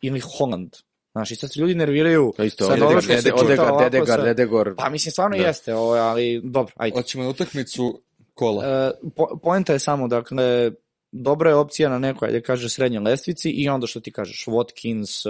ili 0.00 0.20
Holland? 0.28 0.72
Znaš, 1.12 1.30
i 1.30 1.36
sad 1.36 1.52
se 1.52 1.60
ljudi 1.60 1.74
nerviraju. 1.74 2.32
A 2.38 2.44
isto, 2.44 2.64
Sad 2.64 2.72
Odegar, 2.74 3.02
Dede- 3.02 3.32
Odegar, 3.34 3.72
Dedegar, 3.80 4.22
Dedegor. 4.24 4.74
Pa 4.76 4.88
mislim, 4.88 5.12
stvarno 5.12 5.36
Da. 5.36 5.42
jeste, 5.42 5.74
ovo, 5.74 5.92
ali 5.92 6.40
dobro, 6.44 6.72
ajde. 6.76 6.96
Hoćemo 6.96 7.24
na 7.24 7.30
utakmicu 7.30 8.00
kola. 8.34 8.64
E, 8.66 8.90
po, 9.10 9.38
poenta 9.42 9.72
je 9.72 9.78
samo, 9.78 10.08
dakle, 10.08 10.70
dobra 11.16 11.50
je 11.50 11.56
opcija 11.56 11.88
na 11.88 11.98
nekoj, 11.98 12.28
ajde 12.28 12.40
kaže, 12.40 12.68
srednjoj 12.68 13.02
lestvici 13.02 13.50
i 13.50 13.68
onda 13.68 13.86
što 13.86 14.00
ti 14.00 14.12
kažeš, 14.12 14.44
Watkins, 14.46 15.26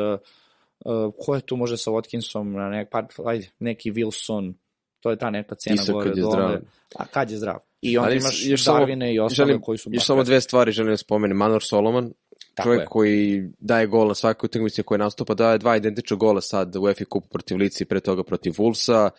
uh, 0.85 1.15
ko 1.19 1.35
je 1.35 1.41
tu 1.41 1.57
može 1.57 1.77
sa 1.77 1.91
Watkinsom, 1.91 2.45
na 2.47 2.69
nek, 2.69 2.89
pa, 2.91 3.03
ajde, 3.25 3.51
neki 3.59 3.93
Wilson, 3.93 4.55
to 5.01 5.11
je 5.11 5.17
ta 5.17 5.31
neka 5.31 5.55
cena 5.55 5.75
Isto 5.75 5.93
gore 5.93 6.09
kad 6.09 6.17
je 6.17 6.23
dole. 6.23 6.33
zdrav. 6.33 6.61
A 6.97 7.07
kad 7.07 7.31
je 7.31 7.37
zdrav? 7.37 7.59
I 7.81 7.99
onda 7.99 8.09
Ali 8.09 8.17
imaš 8.17 8.47
još 8.47 8.65
samo- 8.65 8.79
Darwine 8.79 9.15
i 9.15 9.21
ostale 9.21 9.47
želim- 9.47 9.61
koji 9.61 9.79
su... 9.79 9.91
Još 9.93 10.05
samo 10.05 10.23
dve 10.25 10.41
stvari 10.41 10.73
želim 10.73 10.93
da 10.93 10.97
spomenem. 10.97 11.37
Manor 11.37 11.63
Solomon, 11.63 12.13
Tako 12.55 12.67
čovjek 12.67 12.81
je. 12.81 12.87
koji 12.87 13.43
daje 13.59 13.87
gol 13.87 14.09
na 14.09 14.15
svakoj 14.15 14.47
utakmici 14.47 14.83
koji 14.83 14.99
nastupa, 14.99 15.35
daje 15.35 15.59
dva 15.59 15.77
identična 15.77 16.17
gola 16.17 16.41
sad 16.41 16.77
u 16.77 16.93
FA 16.95 17.05
Kupu 17.05 17.29
protiv 17.29 17.57
Lici, 17.57 17.85
pre 17.85 18.01
toga 18.01 18.23
protiv 18.23 18.53
Wolvesa. 18.53 19.11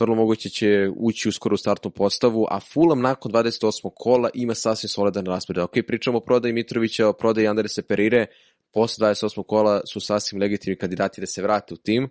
Vrlo 0.00 0.14
moguće 0.14 0.48
će 0.48 0.90
ući 0.96 1.28
uskoro 1.28 1.54
u 1.54 1.56
startnu 1.56 1.90
postavu, 1.90 2.46
a 2.50 2.60
Fulham 2.60 3.00
nakon 3.00 3.32
28. 3.32 3.90
kola 3.94 4.30
ima 4.34 4.54
sasvim 4.54 4.88
solidan 4.88 5.26
raspored. 5.26 5.62
Ok, 5.62 5.72
pričamo 5.86 6.18
o 6.18 6.20
prodaji 6.20 6.52
Mitrovića, 6.52 7.08
o 7.08 7.12
prodaji 7.12 7.48
Andersa 7.48 7.82
Perire, 7.82 8.26
posle 8.72 9.06
28. 9.06 9.42
kola 9.46 9.80
su 9.86 10.00
sasvim 10.00 10.40
legitimni 10.40 10.76
kandidati 10.76 11.20
da 11.20 11.26
se 11.26 11.42
vrate 11.42 11.74
u 11.74 11.76
tim. 11.76 12.08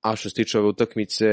A 0.00 0.16
što 0.16 0.28
se 0.28 0.34
tiče 0.34 0.58
ove 0.58 0.68
utakmice, 0.68 1.24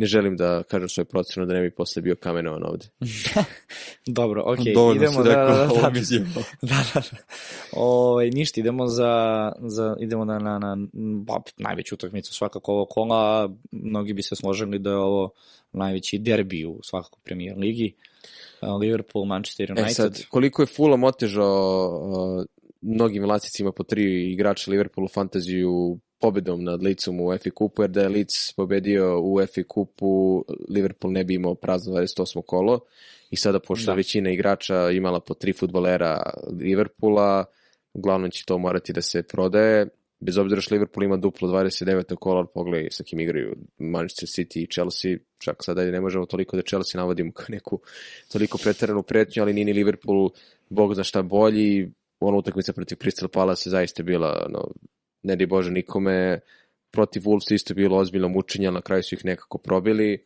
ne 0.00 0.06
želim 0.06 0.36
da 0.36 0.62
kažem 0.62 0.88
svoje 0.88 1.04
procenu 1.04 1.46
da 1.46 1.54
ne 1.54 1.60
bi 1.60 1.70
posle 1.70 2.02
bio 2.02 2.16
kamenovan 2.16 2.62
ovde. 2.64 2.86
Dobro, 4.06 4.42
ok, 4.46 4.58
Dovoljno 4.74 5.02
idemo 5.02 5.22
si 5.22 5.24
da... 5.28 5.28
rekao, 5.28 5.56
da, 5.56 5.64
da, 5.64 5.70
ovo 5.72 5.80
da, 5.82 5.90
mi 5.90 5.98
je 5.98 6.00
izjebao. 6.00 6.42
da, 6.62 6.84
da, 6.94 7.00
da. 7.00 7.16
Ovaj, 7.72 8.30
ništa, 8.30 8.60
idemo 8.60 8.86
za, 8.86 9.52
za 9.60 9.96
idemo 10.00 10.24
na, 10.24 10.38
na, 10.38 10.58
na 10.58 10.76
pa, 11.26 11.40
najveću 11.56 11.94
utakmicu 11.94 12.34
svakako 12.34 12.72
ovo 12.72 12.84
kola. 12.84 13.50
Mnogi 13.70 14.12
bi 14.12 14.22
se 14.22 14.36
složili 14.36 14.78
da 14.78 14.90
je 14.90 14.96
ovo 14.96 15.30
najveći 15.72 16.18
derbi 16.18 16.66
u 16.66 16.80
svakako 16.82 17.18
premier 17.24 17.58
ligi. 17.58 17.94
Liverpool, 18.80 19.24
Manchester 19.24 19.72
United. 19.72 19.90
E 19.90 19.94
sad, 19.94 20.26
koliko 20.28 20.62
je 20.62 20.66
Fulham 20.66 21.04
otežao 21.04 21.88
uh, 22.38 22.44
mnogim 22.80 23.22
vlasnicima 23.22 23.72
po 23.72 23.82
tri 23.82 24.32
igrača 24.32 24.70
Liverpoolu 24.70 25.08
fantaziju 25.08 25.98
pobedom 26.20 26.64
nad 26.64 26.82
Licom 26.82 27.20
u 27.20 27.38
FA 27.38 27.50
kupu, 27.50 27.82
jer 27.82 27.90
da 27.90 28.02
je 28.02 28.08
Lic 28.08 28.52
pobedio 28.56 29.20
u 29.20 29.38
FA 29.46 29.62
kupu, 29.68 30.44
Liverpool 30.68 31.12
ne 31.12 31.24
bi 31.24 31.34
imao 31.34 31.54
prazno 31.54 31.94
28. 31.94 32.42
kolo 32.46 32.80
i 33.30 33.36
sada 33.36 33.60
pošto 33.60 33.92
Da. 33.92 33.94
većina 33.94 34.30
igrača 34.30 34.90
imala 34.90 35.20
po 35.20 35.34
tri 35.34 35.52
futbolera 35.52 36.22
Liverpoola, 36.60 37.44
uglavnom 37.92 38.30
će 38.30 38.44
to 38.44 38.58
morati 38.58 38.92
da 38.92 39.02
se 39.02 39.22
prodaje, 39.22 39.88
bez 40.20 40.38
obzira 40.38 40.60
što 40.60 40.74
Liverpool 40.74 41.04
ima 41.04 41.16
duplo 41.16 41.48
29. 41.48 42.16
kolo, 42.16 42.36
ali 42.36 42.46
pogledaj 42.54 42.90
sa 42.90 43.04
kim 43.04 43.20
igraju 43.20 43.56
Manchester 43.78 44.28
City 44.28 44.62
i 44.62 44.66
Chelsea, 44.66 45.16
čak 45.38 45.56
sada 45.64 45.84
ne 45.84 46.00
možemo 46.00 46.26
toliko 46.26 46.56
da 46.56 46.62
Chelsea 46.62 47.00
navodimo 47.00 47.32
kao 47.32 47.46
neku 47.48 47.80
toliko 48.32 48.58
preteranu 48.58 49.02
pretnju, 49.02 49.42
ali 49.42 49.52
nije 49.52 49.64
ni 49.64 49.72
Liverpool 49.72 50.30
bog 50.68 50.94
zna 50.94 51.04
šta 51.04 51.22
bolji, 51.22 51.90
ona 52.20 52.38
utakmica 52.38 52.72
protiv 52.72 52.96
Crystal 52.96 53.28
Palace 53.28 53.68
je 53.68 53.70
zaista 53.70 54.02
bila, 54.02 54.46
no, 54.50 54.68
ne 55.22 55.36
di 55.36 55.46
Bože 55.46 55.70
nikome, 55.70 56.40
protiv 56.90 57.22
Wolves 57.22 57.54
isto 57.54 57.74
bilo 57.74 57.96
ozbiljno 57.96 58.28
mučenje, 58.28 58.66
ali 58.66 58.74
na 58.74 58.80
kraju 58.80 59.02
su 59.02 59.14
ih 59.14 59.24
nekako 59.24 59.58
probili 59.58 60.24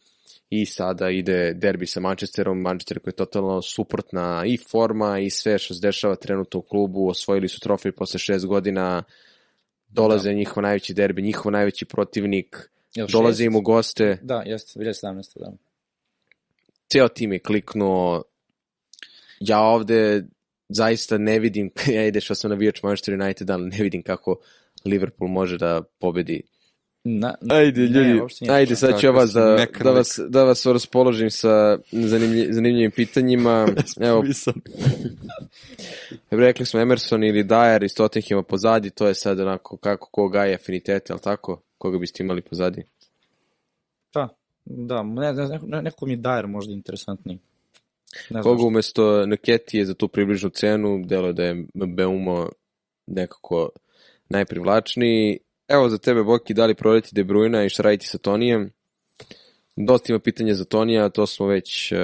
i 0.50 0.66
sada 0.66 1.10
ide 1.10 1.54
derbi 1.54 1.86
sa 1.86 2.00
Manchesterom, 2.00 2.60
Manchester 2.60 2.98
koji 2.98 3.12
je 3.12 3.16
totalno 3.16 3.62
suprotna 3.62 4.42
i 4.46 4.56
forma 4.56 5.18
i 5.18 5.30
sve 5.30 5.58
što 5.58 5.74
se 5.74 5.80
dešava 5.86 6.16
trenutno 6.16 6.60
u 6.60 6.62
klubu, 6.62 7.08
osvojili 7.08 7.48
su 7.48 7.60
trofej 7.60 7.92
posle 7.92 8.18
šest 8.18 8.46
godina, 8.46 9.02
dolaze 9.88 10.28
da. 10.28 10.34
njihov 10.34 10.62
najveći 10.62 10.94
derbi, 10.94 11.22
njihov 11.22 11.52
najveći 11.52 11.84
protivnik, 11.84 12.70
Jel 12.94 13.06
dolaze 13.12 13.36
šest? 13.36 13.46
im 13.46 13.56
u 13.56 13.60
goste, 13.60 14.18
Da, 14.22 14.42
jeste, 14.46 14.80
2017. 14.80 15.38
Da. 15.38 15.52
ceo 16.92 17.08
tim 17.08 17.32
je 17.32 17.38
kliknuo, 17.38 18.22
ja 19.40 19.60
ovde 19.60 20.24
zaista 20.68 21.18
ne 21.18 21.38
vidim, 21.38 21.70
ja 21.96 22.06
ideš 22.06 22.24
što 22.24 22.34
sam 22.34 22.50
navijač 22.50 22.82
Manchester 22.82 23.20
United, 23.20 23.50
ali 23.50 23.68
ne 23.68 23.82
vidim 23.82 24.02
kako 24.02 24.36
Liverpool 24.84 25.30
može 25.30 25.58
da 25.58 25.82
pobedi. 25.98 26.42
Na, 27.06 27.34
Ajde, 27.50 27.80
ne, 27.80 27.86
ljudi, 27.86 28.08
nije 28.40 28.52
ajde, 28.52 28.76
sad 28.76 29.00
ću 29.00 29.06
ja 29.06 29.10
vas 29.10 29.32
da, 29.32 29.40
da, 29.40 29.54
lik. 29.54 29.84
vas, 29.84 30.20
da 30.28 30.44
vas 30.44 30.66
raspoložim 30.66 31.30
sa 31.30 31.78
zanimlji, 31.92 32.52
zanimljivim 32.52 32.90
pitanjima. 32.90 33.66
Evo, 34.00 34.22
rekli 36.30 36.66
smo 36.66 36.80
Emerson 36.80 37.24
ili 37.24 37.44
Dyer 37.44 37.84
iz 37.84 37.94
Tottenhama 37.94 38.42
pozadi, 38.42 38.90
to 38.90 39.08
je 39.08 39.14
sad 39.14 39.40
onako 39.40 39.76
kako 39.76 40.08
ko 40.10 40.28
gaje 40.28 40.54
afinitete, 40.54 41.12
ali 41.12 41.22
tako? 41.22 41.62
Koga 41.78 41.98
biste 41.98 42.22
imali 42.22 42.42
pozadi? 42.42 42.84
Da, 44.14 44.28
da, 44.64 45.02
ne, 45.02 45.32
ne, 45.32 45.48
neko, 45.48 45.66
neko 45.66 46.06
mi 46.06 46.12
je 46.12 46.18
Dyer 46.18 46.46
možda 46.46 46.72
interesantniji. 46.72 47.38
Ne 48.30 48.42
Koga 48.42 48.58
što. 48.58 48.66
umesto 48.66 49.26
Naketije 49.26 49.84
za 49.84 49.94
tu 49.94 50.08
približnu 50.08 50.50
cenu, 50.50 51.02
delo 51.06 51.32
da 51.32 51.44
je 51.44 51.64
Beumo 51.74 52.48
nekako 53.06 53.68
najprivlačniji. 54.28 55.38
Evo 55.68 55.88
za 55.88 55.98
tebe, 55.98 56.22
Boki, 56.22 56.54
da 56.54 56.66
li 56.66 56.74
prodati 56.74 57.14
De 57.14 57.24
Bruyna 57.24 57.64
i 57.66 57.68
šta 57.68 57.82
raditi 57.82 58.06
sa 58.06 58.18
Tonijem? 58.18 58.70
Dosta 59.76 60.12
ima 60.12 60.18
pitanja 60.20 60.54
za 60.54 60.64
Tonija, 60.64 61.08
to 61.08 61.26
smo 61.26 61.46
već... 61.46 61.92
Uh, 61.92 61.98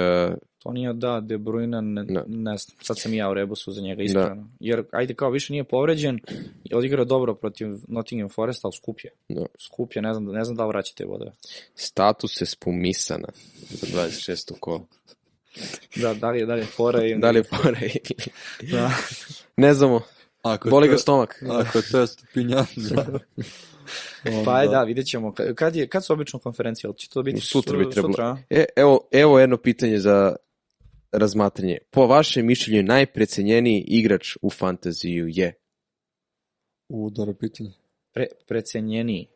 To 0.63 0.71
nije 0.71 0.93
da, 0.93 1.19
De 1.19 1.37
Bruyne, 1.37 1.81
ne, 1.81 2.03
Da. 2.03 2.23
ne 2.27 2.57
znam, 2.57 2.77
sad 2.81 2.99
sam 2.99 3.13
ja 3.13 3.29
u 3.29 3.33
rebusu 3.33 3.71
za 3.71 3.81
njega, 3.81 4.03
iskreno. 4.03 4.49
Jer, 4.59 4.83
ajde, 4.91 5.13
kao 5.13 5.29
više 5.29 5.53
nije 5.53 5.63
povređen, 5.63 6.19
je 6.63 6.77
odigrao 6.77 7.05
dobro 7.05 7.35
protiv 7.35 7.67
Nottingham 7.87 8.29
Foresta, 8.29 8.67
ali 8.67 8.73
skup 8.73 8.99
je. 9.03 9.11
da. 9.29 9.45
Skup 9.59 9.95
je, 9.95 10.01
ne 10.01 10.13
znam, 10.13 10.25
ne 10.25 10.43
znam 10.43 10.57
da 10.57 10.65
li 10.65 10.69
vraćate 10.69 11.05
bodove. 11.05 11.31
Status 11.75 12.41
je 12.41 12.45
spumisana 12.45 13.27
za 13.69 13.87
26. 13.87 14.53
kolo. 14.59 14.85
Da, 15.95 16.13
da 16.13 16.29
li 16.31 16.39
je, 16.39 16.45
da 16.45 16.53
li 16.53 16.61
je 16.61 16.65
fora 16.65 17.03
ili... 17.03 17.19
Da 17.19 17.31
li 17.31 17.39
je 17.39 17.43
fora 17.43 17.79
ili... 17.81 17.99
Da. 18.71 18.91
Ne 19.57 19.73
znamo, 19.73 20.01
Ako 20.41 20.69
boli 20.69 20.87
to- 20.87 20.91
ga 20.91 20.97
stomak. 20.97 21.43
Ako 21.49 21.77
je 21.77 21.83
to 21.91 22.07
stupinjanja. 22.07 22.65
Pa 24.45 24.55
ajde, 24.55 24.71
da, 24.71 24.83
vidjet 24.83 25.07
ćemo. 25.07 25.31
Ka- 25.31 25.55
Kad, 25.55 25.75
je, 25.75 25.87
kad 25.87 26.05
su 26.05 26.13
obično 26.13 26.39
konferencije? 26.39 26.87
Jel 26.87 26.93
Će 26.93 27.09
to 27.09 27.23
biti 27.23 27.41
Sutra 27.41 27.77
bi 27.77 27.89
trebalo. 27.89 28.13
Sutra? 28.13 28.37
E, 28.49 28.65
evo, 28.75 29.07
evo 29.11 29.39
jedno 29.39 29.57
pitanje 29.57 29.99
za 29.99 30.35
razmatranje. 31.11 31.77
Po 31.89 32.05
vašem 32.07 32.45
mišljenju 32.45 32.83
najprecenjeniji 32.83 33.83
igrač 33.87 34.37
u 34.41 34.49
fantaziju 34.49 35.27
je? 35.27 35.53
U, 36.89 37.09
dobro 37.09 37.33
pitanje. 37.33 37.71
Pre, 38.13 38.25
precenjeniji. 38.47 39.27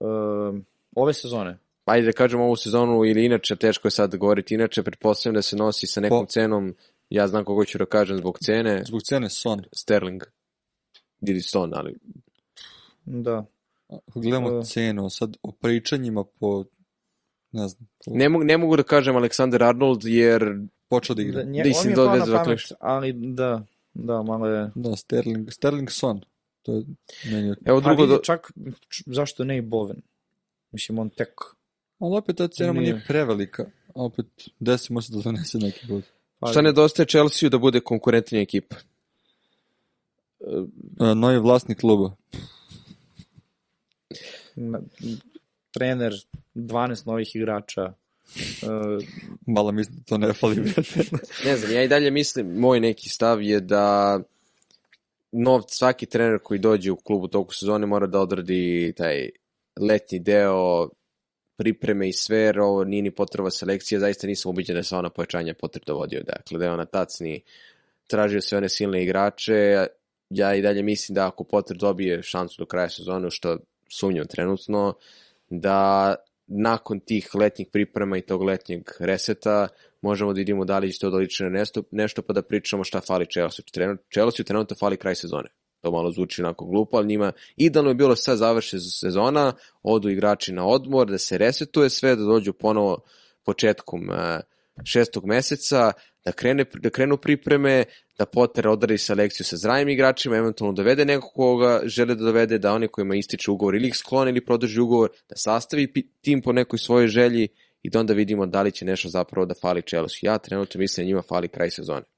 Um, 0.00 0.64
ove 0.96 1.14
sezone. 1.14 1.58
Ajde 1.86 2.06
da 2.06 2.12
kažemo 2.12 2.44
ovu 2.44 2.56
sezonu 2.56 3.04
ili 3.04 3.24
inače, 3.24 3.56
teško 3.56 3.86
je 3.88 3.92
sad 3.92 4.16
govoriti 4.16 4.54
inače, 4.54 4.82
pretpostavljam 4.82 5.34
da 5.34 5.42
se 5.42 5.56
nosi 5.56 5.86
sa 5.86 6.00
nekom 6.00 6.26
Po- 6.26 6.30
cenom, 6.30 6.74
ja 7.10 7.28
znam 7.28 7.44
kogo 7.44 7.64
ću 7.64 7.78
da 7.78 7.86
kažem 7.86 8.16
zbog 8.16 8.38
cene, 8.38 8.82
Zbog 8.86 9.02
cene 9.02 9.30
Son. 9.30 9.64
Sterling 9.72 10.22
ili 11.20 11.40
Stone, 11.40 11.72
ali 11.76 11.94
Da. 13.04 13.44
Ako 13.88 14.20
gledamo 14.20 14.58
E. 14.58 14.62
cenu, 14.64 15.10
sad 15.10 15.36
o 15.42 15.52
pričanjima 15.52 16.24
po, 16.24 16.64
ne 17.52 17.68
znam, 17.68 17.88
po, 18.04 18.10
ne 18.14 18.28
mogu, 18.28 18.44
ne 18.44 18.58
mogu 18.58 18.76
da 18.76 18.82
kažem 18.82 19.14
Alexander 19.14 19.68
Arnold 19.68 20.04
jer 20.04 20.60
počeo 20.88 21.14
da 21.14 21.22
da 21.22 21.28
igra. 21.28 21.42
nje, 21.42 21.62
Mislim, 21.64 21.92
on 21.98 22.12
mi 22.12 22.18
je 22.18 22.20
pao 22.20 22.26
na 22.26 22.44
pamet, 22.44 22.60
ali 22.80 23.12
da, 23.12 23.66
da, 23.94 24.22
malo 24.22 24.46
je... 24.46 24.70
Da, 24.74 24.96
Sterling, 24.96 25.52
Sterling 25.52 25.90
Son. 25.90 26.20
To 26.62 26.72
je 26.74 26.84
meni... 27.30 27.54
evo 27.64 27.80
Pa 27.80 27.88
drugo, 27.88 28.02
vidi, 28.02 28.14
do, 28.14 28.20
čak, 28.22 28.52
zašto 29.06 29.44
ne 29.44 29.58
i 29.58 29.60
Boven? 29.60 30.02
Mislim, 30.72 30.98
on 30.98 31.10
tek... 31.10 31.28
Ali 31.98 32.16
opet 32.16 32.36
ta 32.36 32.48
cena 32.48 32.72
mu 32.72 32.80
nije 32.80 32.92
Nije. 32.92 33.04
prevelika. 33.08 33.64
A 33.88 34.02
opet, 34.02 34.26
desi 34.60 34.92
može 34.92 35.12
da 35.12 35.20
donese 35.20 35.58
neki 35.58 35.86
bod. 35.86 36.02
Pa, 36.38 36.46
šta 36.46 36.62
nedostaje 36.62 37.06
Chelsea 37.06 37.48
da 37.48 37.58
bude 37.58 37.80
konkurentnija 37.80 38.42
ekipa? 38.42 38.76
E, 40.40 41.14
novi 41.14 41.38
vlasnik 41.38 41.80
kluba. 41.80 42.16
trener, 45.70 46.12
12 46.54 47.06
novih 47.06 47.36
igrača. 47.36 47.92
Uh, 48.62 49.04
Malo 49.46 49.72
mislim 49.72 49.96
da 49.96 50.04
to 50.04 50.18
ne 50.18 50.32
fali. 50.32 50.56
Ne 51.44 51.56
znam, 51.56 51.72
ja 51.72 51.82
i 51.82 51.88
dalje 51.88 52.10
mislim, 52.10 52.58
moj 52.58 52.80
neki 52.80 53.08
stav 53.08 53.42
je 53.42 53.60
da 53.60 54.20
nov, 55.32 55.62
svaki 55.68 56.06
trener 56.06 56.38
koji 56.42 56.60
dođe 56.60 56.90
u 56.90 56.96
klubu 56.96 57.28
toku 57.28 57.54
sezone 57.54 57.86
mora 57.86 58.06
da 58.06 58.20
odradi 58.20 58.92
taj 58.96 59.28
letnji 59.80 60.18
deo, 60.18 60.88
pripreme 61.56 62.08
i 62.08 62.12
sve, 62.12 62.38
jer 62.38 62.60
ovo 62.60 62.84
nije 62.84 63.02
ni 63.02 63.10
potreba 63.10 63.50
selekcija, 63.50 64.00
zaista 64.00 64.26
nisam 64.26 64.50
ubiđen 64.50 64.76
da 64.76 64.82
se 64.82 64.96
ona 64.96 65.10
pojačanja 65.10 65.54
potreb 65.54 65.82
dovodio, 65.86 66.22
dakle, 66.22 66.58
da 66.58 66.64
je 66.64 66.70
ona 66.70 66.84
tacni 66.84 67.42
tražio 68.06 68.40
sve 68.40 68.58
one 68.58 68.68
silne 68.68 69.02
igrače, 69.02 69.86
ja 70.30 70.54
i 70.54 70.62
dalje 70.62 70.82
mislim 70.82 71.14
da 71.14 71.26
ako 71.26 71.44
Potter 71.44 71.76
dobije 71.76 72.22
šansu 72.22 72.62
do 72.62 72.66
kraja 72.66 72.88
sezone, 72.88 73.30
što 73.30 73.58
sumnjam 73.88 74.26
trenutno, 74.26 74.94
da 75.50 76.14
nakon 76.46 77.00
tih 77.00 77.34
letnjih 77.34 77.68
priprema 77.72 78.18
i 78.18 78.22
tog 78.22 78.42
letnjeg 78.42 78.82
reseta 79.00 79.68
možemo 80.02 80.32
da 80.32 80.38
vidimo 80.38 80.64
da 80.64 80.78
li 80.78 80.92
će 80.92 80.98
to 80.98 81.08
liči 81.08 81.42
na 81.42 81.48
nešto, 81.48 81.82
nešto 81.90 82.22
pa 82.22 82.32
da 82.32 82.42
pričamo 82.42 82.84
šta 82.84 83.00
fali 83.00 83.26
Chelsea. 83.26 83.64
Chelsea 84.12 84.44
trenutno 84.44 84.76
fali 84.76 84.96
kraj 84.96 85.14
sezone. 85.14 85.48
To 85.86 85.90
malo 85.90 86.10
zvuči 86.10 86.42
onako 86.42 86.64
glupo, 86.64 86.96
ali 86.96 87.06
njima 87.06 87.32
idealno 87.56 87.90
je 87.90 87.94
bilo 87.94 88.16
sve 88.16 88.36
završe 88.36 88.78
sezona, 88.80 89.52
odu 89.82 90.08
igrači 90.08 90.52
na 90.52 90.66
odmor, 90.66 91.10
da 91.10 91.18
se 91.18 91.38
resetuje 91.38 91.90
sve, 91.90 92.16
da 92.16 92.24
dođu 92.24 92.52
ponovo 92.52 92.98
početkom 93.44 94.08
uh, 94.08 94.16
šestog 94.84 95.26
meseca, 95.26 95.92
da, 96.24 96.32
krene, 96.32 96.64
da 96.74 96.90
krenu 96.90 97.16
pripreme, 97.16 97.84
da 98.18 98.26
Potter 98.26 98.68
odradi 98.68 98.98
selekciju 98.98 99.46
sa 99.46 99.56
zdravim 99.56 99.88
igračima, 99.88 100.36
eventualno 100.36 100.72
dovede 100.72 101.04
nekog 101.04 101.30
koga 101.34 101.80
žele 101.84 102.14
da 102.14 102.24
dovede, 102.24 102.58
da 102.58 102.72
oni 102.72 102.88
kojima 102.88 103.16
ističe 103.16 103.50
ugovor 103.50 103.74
ili 103.74 103.88
ih 103.88 103.96
sklone 103.96 104.30
ili 104.30 104.44
produži 104.44 104.80
ugovor, 104.80 105.10
da 105.28 105.36
sastavi 105.36 105.92
tim 106.20 106.42
po 106.42 106.52
nekoj 106.52 106.78
svojoj 106.78 107.08
želji 107.08 107.48
i 107.82 107.90
da 107.90 108.00
onda 108.00 108.14
vidimo 108.14 108.46
da 108.46 108.62
li 108.62 108.72
će 108.72 108.84
nešto 108.84 109.08
zapravo 109.08 109.46
da 109.46 109.54
fali 109.62 109.82
Chelsea. 109.82 110.32
Ja 110.32 110.38
trenutno 110.38 110.78
mislim 110.78 111.04
da 111.04 111.08
njima 111.08 111.22
fali 111.22 111.48
kraj 111.48 111.70
sezone. 111.70 112.15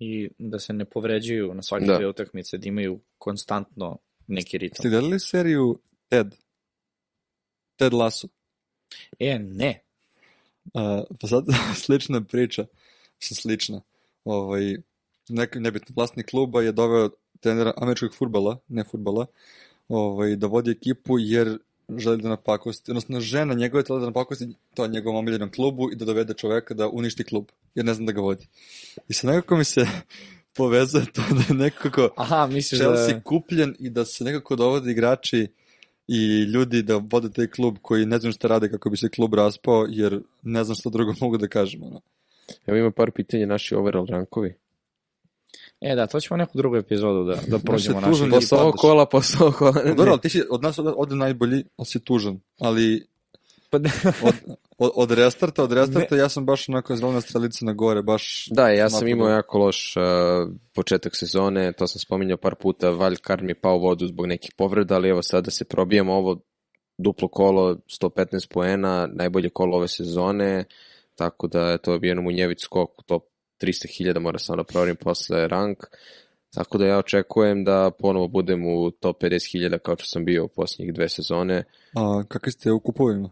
I 0.00 0.30
da 0.38 0.58
se 0.58 0.72
ne 0.72 0.84
povređuju 0.84 1.54
na 1.54 1.62
svake 1.62 1.84
Da. 1.84 1.96
dve 1.96 2.08
utakmice, 2.08 2.58
da 2.58 2.68
imaju 2.68 3.00
konstantno 3.18 3.98
neki 4.26 4.58
ritam. 4.58 4.76
Ste 4.76 4.88
gledali 4.88 5.20
seriju 5.20 5.78
Ted? 6.08 6.34
Ted 7.76 7.92
Lasso. 7.92 8.28
E, 9.18 9.38
ne. 9.38 9.80
Uh, 10.64 11.16
pa 11.20 11.26
sad 11.26 11.44
slična 11.84 12.24
priča, 12.24 12.66
mislim 13.20 13.36
slična. 13.36 13.80
Ovaj, 14.24 14.76
nek, 15.28 15.54
nebitno, 15.54 15.94
vlasnik 15.96 16.26
kluba 16.26 16.62
je 16.62 16.72
doveo 16.72 17.10
trenera 17.40 17.72
američkog 17.76 18.14
futbala, 18.14 18.58
ne 18.68 18.84
futbala, 18.84 19.26
ovaj, 19.88 20.36
da 20.36 20.46
vodi 20.46 20.70
ekipu 20.70 21.18
jer 21.18 21.58
želi 21.98 22.22
da 22.22 22.28
napakosti, 22.28 22.90
odnosno 22.90 23.20
žena 23.20 23.54
njegove 23.54 23.84
tela 23.84 23.98
da 23.98 24.06
napakosti 24.06 24.48
to 24.74 24.86
njegovom 24.86 25.18
omiljenom 25.18 25.50
klubu 25.52 25.92
i 25.92 25.96
da 25.96 26.04
dovede 26.04 26.34
čoveka 26.34 26.74
da 26.74 26.88
uništi 26.88 27.24
klub, 27.24 27.46
jer 27.74 27.84
ne 27.84 27.94
zna 27.94 28.06
da 28.06 28.12
ga 28.12 28.20
vodi. 28.20 28.46
I 29.08 29.12
sad 29.12 29.30
nekako 29.30 29.56
mi 29.56 29.64
se 29.64 29.86
povezuje 30.56 31.04
to 31.12 31.22
da 31.30 31.42
je 31.48 31.54
nekako 31.54 32.08
Aha, 32.16 32.46
misliš 32.46 32.80
Chelsea 32.80 33.14
da... 33.14 33.20
kupljen 33.20 33.74
i 33.78 33.90
da 33.90 34.04
se 34.04 34.24
nekako 34.24 34.56
dovode 34.56 34.90
igrači 34.90 35.48
i 36.08 36.42
ljudi 36.42 36.82
da 36.82 37.00
vode 37.10 37.30
taj 37.30 37.46
klub 37.46 37.76
koji 37.82 38.06
ne 38.06 38.18
znam 38.18 38.32
šta 38.32 38.48
rade 38.48 38.68
kako 38.70 38.90
bi 38.90 38.96
se 38.96 39.08
klub 39.08 39.34
raspao, 39.34 39.86
jer 39.88 40.20
ne 40.42 40.64
znam 40.64 40.74
šta 40.74 40.90
drugo 40.90 41.14
mogu 41.20 41.38
da 41.38 41.48
kažem. 41.48 41.82
Ono. 41.82 42.00
Evo 42.66 42.78
ima 42.78 42.90
par 42.90 43.10
pitanja 43.10 43.46
naši 43.46 43.74
overall 43.74 44.06
rankovi. 44.06 44.54
E, 45.80 45.94
da, 45.94 46.06
to 46.06 46.20
ćemo 46.20 46.36
neku 46.38 46.58
drugu 46.58 46.76
epizodu 46.76 47.24
da, 47.24 47.36
da 47.46 47.58
prođemo 47.58 47.98
je 47.98 48.30
Posle 48.30 48.58
ovog 48.58 48.74
kola, 48.74 49.06
posle 49.06 49.38
ovog 49.40 49.54
kola. 49.54 49.82
ne, 49.84 49.94
Dobro, 49.94 50.16
ti 50.16 50.28
si 50.28 50.42
od 50.50 50.62
nas 50.62 50.78
ode, 50.78 50.90
ode 50.96 51.14
najbolji, 51.14 51.64
ali 51.76 51.86
si 51.86 52.04
tužan. 52.04 52.40
Ali 52.58 53.10
Pa 53.70 53.78
ne, 53.78 53.90
od, 54.22 54.34
od, 54.78 54.90
od 54.94 55.10
restarta, 55.10 55.64
od 55.64 55.72
restarta 55.72 56.16
ja 56.16 56.28
sam 56.28 56.46
baš 56.46 56.68
onako 56.68 56.96
zelena 56.96 57.20
strelica 57.20 57.64
na 57.64 57.72
gore, 57.72 58.02
baš... 58.02 58.48
Da, 58.50 58.68
ja 58.68 58.90
sam 58.90 59.08
imao 59.08 59.28
da- 59.28 59.34
jako 59.34 59.58
loš 59.58 59.94
uh, 59.96 60.02
početak 60.74 61.16
sezone, 61.16 61.72
to 61.72 61.86
sam 61.86 62.00
spominjao 62.00 62.36
par 62.36 62.54
puta, 62.54 62.90
Valjkar 62.90 63.42
mi 63.42 63.50
je 63.50 63.60
pao 63.60 63.76
u 63.76 63.80
vodu 63.80 64.06
zbog 64.06 64.26
nekih 64.26 64.50
povreda, 64.56 64.94
ali 64.94 65.08
evo 65.08 65.22
sada 65.22 65.50
se 65.50 65.64
probijamo 65.64 66.14
ovo 66.14 66.40
duplo 66.98 67.28
kolo, 67.28 67.76
115 68.02 68.48
poena, 68.50 69.08
najbolje 69.12 69.48
kolo 69.48 69.76
ove 69.76 69.88
sezone, 69.88 70.64
tako 71.14 71.46
da 71.46 71.60
je 71.60 71.78
to 71.78 71.98
bio 71.98 72.22
Munjević 72.22 72.60
skok 72.60 72.98
u 72.98 73.02
top 73.02 73.22
300.000, 73.62 74.18
mora 74.18 74.38
sam 74.38 74.56
da 74.56 74.64
proverim 74.64 74.96
posle 74.96 75.48
rank, 75.48 75.78
tako 76.54 76.78
da 76.78 76.86
ja 76.86 76.98
očekujem 76.98 77.64
da 77.64 77.90
ponovo 77.98 78.28
budem 78.28 78.66
u 78.66 78.90
top 78.90 79.22
50.000 79.22 79.78
kao 79.78 79.96
što 79.96 80.06
sam 80.06 80.24
bio 80.24 80.44
u 80.44 80.48
posljednjih 80.48 80.94
dve 80.94 81.08
sezone, 81.08 81.64
A, 81.94 82.22
kakvi 82.28 82.52
ste 82.52 82.72
u 82.72 82.80
kupovima? 82.80 83.30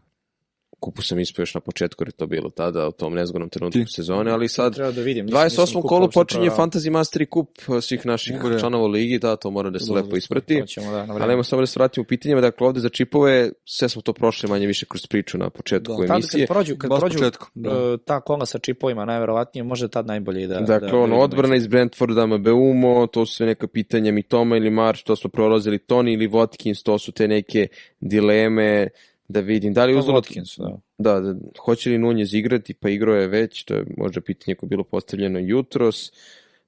Kupu 0.80 1.02
sam 1.02 1.18
ispao 1.18 1.42
još 1.42 1.54
na 1.54 1.60
početku 1.60 2.02
jer 2.02 2.08
je 2.08 2.12
to 2.12 2.26
bilo 2.26 2.50
tada 2.50 2.88
u 2.88 2.92
tom 2.92 3.14
nezgodnom 3.14 3.48
trenutku 3.48 3.78
Ti? 3.78 3.84
sezone, 3.88 4.30
ali 4.30 4.48
sad 4.48 4.74
treba 4.74 4.90
da 4.92 5.02
vidim. 5.02 5.26
Nisam- 5.26 5.44
nisam 5.44 5.64
28. 5.66 5.72
kupao 5.74 5.88
kolo 5.88 6.08
počinje. 6.10 6.50
Fantasy 6.50 6.90
Master 6.90 7.22
i 7.22 7.26
kup 7.26 7.48
uh, 7.68 7.82
svih 7.82 8.06
naših 8.06 8.36
Dobro. 8.42 8.58
članova 8.60 8.84
u 8.84 8.88
ligi, 8.88 9.18
da, 9.18 9.36
to 9.36 9.50
mora 9.50 9.70
da 9.70 9.78
se 9.78 9.92
lepo 9.92 10.16
isprati. 10.16 10.62
Ćemo, 10.66 10.92
da, 10.92 11.06
Ali 11.10 11.30
ajmo 11.30 11.42
samo 11.42 11.62
da 11.62 11.66
se 11.66 11.78
vratimo 11.78 12.02
u 12.02 12.06
pitanjima, 12.06 12.40
dakle 12.40 12.66
ovde 12.66 12.80
za 12.80 12.88
čipove, 12.88 13.50
sve 13.64 13.88
smo 13.88 14.02
to 14.02 14.12
prošli 14.12 14.48
manje 14.48 14.66
više 14.66 14.86
kroz 14.86 15.06
priču 15.06 15.38
na 15.38 15.50
početku 15.50 15.94
Da. 16.06 16.14
Emisije. 16.14 16.46
kad 16.46 16.54
prođu, 16.56 16.76
kad 16.76 16.90
prođu 16.90 17.18
početku, 17.18 17.46
da. 17.54 17.70
e, 17.70 17.98
ta 18.04 18.20
kola 18.20 18.46
sa 18.46 18.58
čipovima, 18.58 19.04
najverovatnije, 19.04 19.64
može 19.64 19.88
tad 19.88 20.06
najbolje 20.06 20.42
i 20.42 20.46
da... 20.46 20.60
Dakle, 20.60 20.88
da, 20.88 20.96
ono, 20.96 21.04
vidimo 21.04 21.20
odbrana 21.20 21.56
iz 21.56 21.66
Brentforda, 21.66 22.26
Mbeumo, 22.26 23.06
to 23.06 23.26
su 23.26 23.34
sve 23.34 23.46
neka 23.46 23.66
pitanja 23.66 24.12
Mitoma 24.12 24.56
ili 24.56 24.70
Marš, 24.70 25.02
to 25.02 25.16
smo 25.16 25.30
prolazili, 25.30 25.78
Toni 25.78 26.12
ili 26.12 26.28
Watkins, 26.28 26.84
to 26.84 26.98
su 26.98 27.12
te 27.12 27.28
neke 27.28 27.66
dileme, 28.00 28.88
da 29.28 29.40
vidim, 29.40 29.74
da 29.74 29.84
li 29.84 29.92
Pa 29.92 29.98
uzelo... 29.98 30.20
Watkins, 30.20 30.58
da. 30.58 30.78
Da, 30.98 31.20
da, 31.20 31.34
hoće 31.64 31.90
li 31.90 31.98
Nunez 31.98 32.34
igrati, 32.34 32.74
pa 32.74 32.88
igrao 32.88 33.14
je 33.14 33.26
već, 33.26 33.64
to 33.64 33.74
je 33.74 33.84
možda 33.96 34.20
pitanje 34.20 34.54
koje 34.54 34.66
je 34.66 34.68
bilo 34.68 34.84
postavljeno 34.84 35.38
jutros. 35.38 36.12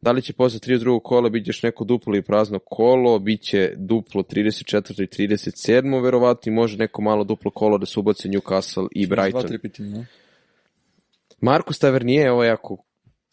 Da 0.01 0.13
li 0.13 0.23
će 0.23 0.33
posle 0.33 0.59
32. 0.59 1.01
kola 1.03 1.29
biti 1.29 1.51
još 1.51 1.63
neko 1.63 1.85
duplo 1.85 2.15
ili 2.15 2.23
prazno 2.23 2.59
kolo, 2.59 3.19
bit 3.19 3.43
će 3.43 3.73
duplo 3.77 4.23
34. 4.23 5.03
i 5.03 5.29
37. 5.29 6.03
verovatno 6.03 6.53
i 6.53 6.55
može 6.55 6.77
neko 6.77 7.03
malo 7.03 7.25
duplo 7.25 7.51
kolo 7.51 7.79
da 7.79 7.87
se 7.87 8.01
ubace 8.01 8.29
Newcastle 8.29 8.89
i 8.93 9.07
Dva, 9.07 9.17
Brighton. 9.17 9.49
tri 9.49 9.59
pitanja, 9.59 9.89
ne? 9.89 10.07
Markus 11.41 11.79
Tavernije, 11.79 12.33
ovo 12.33 12.45
je 12.45 12.49
jako 12.49 12.85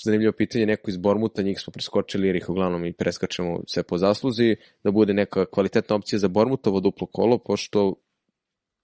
zanimljivo 0.04 0.32
pitanje, 0.32 0.66
neko 0.66 0.90
iz 0.90 0.98
Bormuta, 0.98 1.42
njih 1.42 1.60
smo 1.60 1.72
preskočili 1.72 2.28
jer 2.28 2.36
ih 2.36 2.50
uglavnom 2.50 2.86
i 2.86 2.94
preskačemo 2.94 3.62
sve 3.68 3.84
po 3.84 3.98
zasluzi, 3.98 4.56
da 4.84 4.92
bude 4.92 5.14
neka 5.14 5.46
kvalitetna 5.46 5.96
opcija 5.96 6.20
za 6.20 6.28
Bormutovo 6.28 6.80
duplo 6.80 7.08
kolo, 7.08 7.38
pošto 7.38 7.96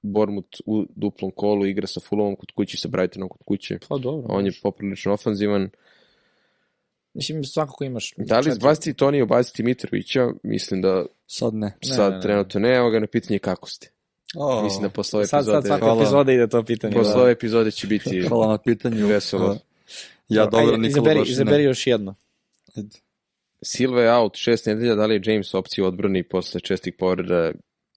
Bormut 0.04 0.56
u 0.66 0.86
duplom 0.90 1.32
kolu 1.32 1.66
igra 1.66 1.88
sa 1.88 2.00
Fulhamom 2.00 2.36
kod 2.36 2.52
kuće 2.52 2.76
i 2.76 2.80
sa 2.80 2.88
Brightonom 2.88 3.30
kod 3.30 3.42
kuće. 3.46 3.80
Pa 3.90 3.98
dobro. 3.98 4.28
On 4.30 4.46
je 4.46 4.52
poprilično 4.64 5.14
ofanzivan. 5.14 5.70
Mislim, 7.14 7.44
svakako 7.44 7.84
imaš... 7.84 8.14
Da 8.18 8.38
li 8.38 8.44
četiri- 8.44 8.50
izbaciti 8.50 8.94
Toni 8.94 9.18
i 9.18 9.22
ubaciti 9.22 9.64
Mitrovića? 9.64 10.28
Mislim 10.44 10.82
da 10.82 11.06
Sad 11.28 11.54
ne. 11.54 11.68
Ne, 11.82 11.96
sad 11.96 12.12
ne, 12.12 12.16
ne. 12.16 12.22
trenutno 12.22 12.60
ne, 12.60 12.70
evo 12.70 12.90
ga 12.90 13.00
na 13.00 13.08
pitanje 13.08 13.40
kako 13.40 13.70
ste. 13.70 13.90
O, 14.36 14.64
Mislim 14.64 14.84
da 14.84 14.90
posle 14.90 15.18
ove 15.18 15.28
Sad, 15.28 15.46
sad 15.46 15.56
epizode, 15.56 15.68
svaka 15.80 15.96
epizoda 15.98 16.32
ide 16.32 16.48
to 16.48 16.64
pitanje. 16.64 16.94
posle 16.94 17.14
da. 17.14 17.22
ove 17.22 17.32
epizode 17.32 17.72
će 17.72 17.88
biti 17.88 18.22
Hvala 18.30 18.48
na 18.48 18.58
pitanju. 18.58 19.08
Veselo. 19.08 19.58
Ja 20.30 20.44
dobro, 20.44 20.60
Ajde, 20.60 20.72
Nikola 20.72 20.88
izaberi, 20.88 21.20
baš 21.20 21.30
izaberi 21.30 21.58
ne. 21.58 21.64
još 21.64 21.88
jedno. 21.88 22.16
Ajde. 22.76 22.98
Silva 23.62 24.02
je 24.02 24.14
out 24.14 24.36
šest 24.36 24.66
nedelja, 24.66 24.96
da 24.96 25.06
li 25.06 25.16
je 25.16 25.22
James 25.26 25.54
opcija 25.54 25.84
u 25.84 25.88
odbrani 25.88 26.24
posle 26.24 26.60
čestih 26.62 26.94
povreda 27.00 27.52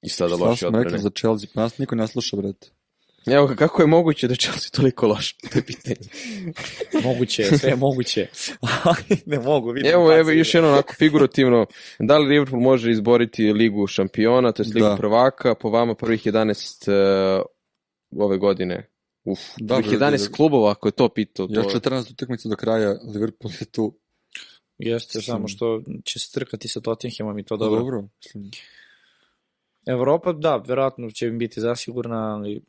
i 0.06 0.08
sada 0.08 0.36
Šta 0.36 0.44
loše 0.44 0.58
smo 0.58 0.68
rekli 0.68 0.78
odbrane? 0.80 0.98
za 0.98 1.10
Chelsea? 1.10 1.48
Pa 1.54 1.60
nas 1.60 1.78
niko 1.78 1.94
ne 1.94 2.06
sluša, 2.06 2.36
brate. 2.36 2.68
Evo 3.26 3.54
kako 3.58 3.82
je 3.82 3.86
moguće 3.86 4.26
da 4.28 4.32
je 4.32 4.36
Chelsea 4.36 4.70
toliko 4.72 5.06
loš? 5.06 5.32
To 5.52 5.58
je 5.58 5.62
pitanje. 5.66 5.96
Moguće, 7.04 7.42
je, 7.42 7.58
sve 7.58 7.70
je 7.70 7.76
moguće. 7.76 8.26
Ali 8.84 9.20
ne 9.26 9.38
mogu, 9.40 9.70
vidim. 9.70 9.92
Evo, 9.92 10.18
evo 10.18 10.30
još 10.30 10.54
jedno 10.54 10.68
onako 10.70 10.94
figurativno. 10.94 11.66
Da 11.98 12.18
li 12.18 12.28
Liverpool 12.28 12.62
može 12.62 12.90
izboriti 12.90 13.52
ligu 13.52 13.86
šampiona, 13.86 14.52
to 14.52 14.62
je 14.62 14.66
ligu 14.74 14.86
Da. 14.88 14.96
prvaka, 14.96 15.54
po 15.54 15.70
vama 15.70 15.94
prvih 15.94 16.26
11 16.26 16.90
uh, 17.40 17.44
ove 18.24 18.38
godine? 18.38 18.90
Uf, 19.24 19.40
Da, 19.60 19.74
prvih 19.74 19.98
bre, 19.98 20.06
11 20.06 20.28
da. 20.28 20.32
klubova, 20.36 20.70
ako 20.70 20.88
je 20.88 20.92
to 20.92 21.08
pitao. 21.08 21.46
To... 21.46 21.54
Još 21.54 21.66
14 21.66 22.12
utakmica 22.12 22.48
do 22.48 22.56
kraja, 22.56 22.96
Liverpool 23.14 23.52
je 23.60 23.66
tu. 23.66 23.98
Jeste, 24.78 25.20
samo 25.22 25.48
što 25.48 25.82
će 26.04 26.18
se 26.18 26.30
trkati 26.32 26.68
sa 26.68 26.80
Tottenhamom 26.80 27.38
i 27.38 27.44
to 27.44 27.56
Dobro. 27.56 27.78
dobro. 27.78 27.96
dobro. 27.96 28.08
Mislim, 28.24 28.50
Evropa, 29.86 30.32
da, 30.32 30.56
verovatno 30.56 31.10
će 31.10 31.26
im 31.26 31.38
biti 31.38 31.60
zasigurna, 31.60 32.34
ali 32.34 32.60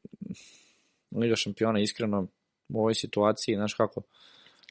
Liga 1.15 1.35
šampiona, 1.35 1.79
iskreno, 1.79 2.27
u 2.69 2.79
ovoj 2.79 2.95
situaciji, 2.95 3.55
znaš 3.55 3.73
kako, 3.73 4.01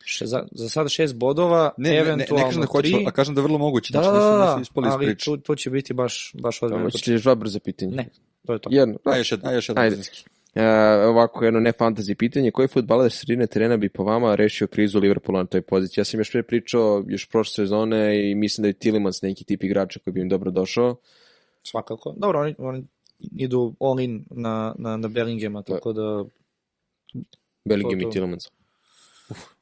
še, 0.04 0.26
za, 0.26 0.42
za 0.52 0.68
sada 0.68 0.88
šest 0.88 1.16
bodova, 1.16 1.70
ne, 1.76 1.90
ne, 1.90 1.94
ne, 1.94 2.02
ne 2.02 2.10
eventualno 2.10 2.46
kažem 2.46 2.60
da 2.60 2.66
hoću, 2.66 2.92
tri. 2.92 3.04
a 3.06 3.10
kažem 3.10 3.34
da 3.34 3.40
je 3.40 3.42
vrlo 3.42 3.58
moguće. 3.58 3.92
Da, 3.92 4.02
znači, 4.02 4.14
da, 4.14 4.54
da, 4.54 4.58
ispali 4.62 4.88
iz 4.88 4.92
ali 4.94 5.16
tu, 5.16 5.36
tu 5.36 5.54
će 5.54 5.70
biti 5.70 5.94
baš, 5.94 6.32
baš. 6.34 6.58
Tamo 6.58 6.90
ćete 6.90 7.12
još 7.12 7.22
dva 7.22 7.34
brza 7.34 7.60
pitanja. 7.60 7.96
Ne, 7.96 8.08
to 8.46 8.52
je 8.52 8.58
to. 8.58 8.70
Jedno. 8.72 8.98
Aj, 9.04 9.20
još 9.20 9.32
jedno, 9.32 9.52
još 9.52 9.68
jedno. 9.68 9.82
Ajde. 9.82 9.96
Uh, 9.96 10.62
ovako 11.08 11.44
jedno 11.44 11.60
ne 11.60 11.72
fantasy 11.72 12.14
pitanje, 12.14 12.50
koji 12.50 12.68
futbaler 12.68 13.12
sredine 13.12 13.46
terena 13.46 13.76
bi 13.76 13.88
po 13.88 14.04
vama 14.04 14.34
rešio 14.34 14.66
krizu 14.66 14.98
Liverpoola 14.98 15.42
na 15.42 15.46
toj 15.46 15.62
poziciji? 15.62 16.00
Ja 16.00 16.04
sam 16.04 16.20
još 16.20 16.32
pre 16.32 16.42
pričao 16.42 17.04
još 17.08 17.28
prošle 17.28 17.64
sezone 17.64 18.30
i 18.30 18.34
mislim 18.34 18.62
da 18.62 18.68
je 18.68 18.72
Tillemans 18.72 19.22
neki 19.22 19.44
tip 19.44 19.64
igrača 19.64 20.00
koji 20.04 20.14
bi 20.14 20.20
im 20.20 20.28
dobro 20.28 20.50
došao. 20.50 20.96
Svakako. 21.66 22.14
Dobro, 22.16 22.40
oni, 22.40 22.54
oni 22.58 22.84
idu 23.20 23.74
all 23.80 24.00
in 24.00 24.24
na, 24.30 24.74
na, 24.78 24.96
na 24.96 25.08
Bellinghama, 25.08 25.62
tako 25.62 25.92
da, 25.92 26.24
Bellingham 27.64 28.00
i 28.00 28.10
Tillemans. 28.10 28.44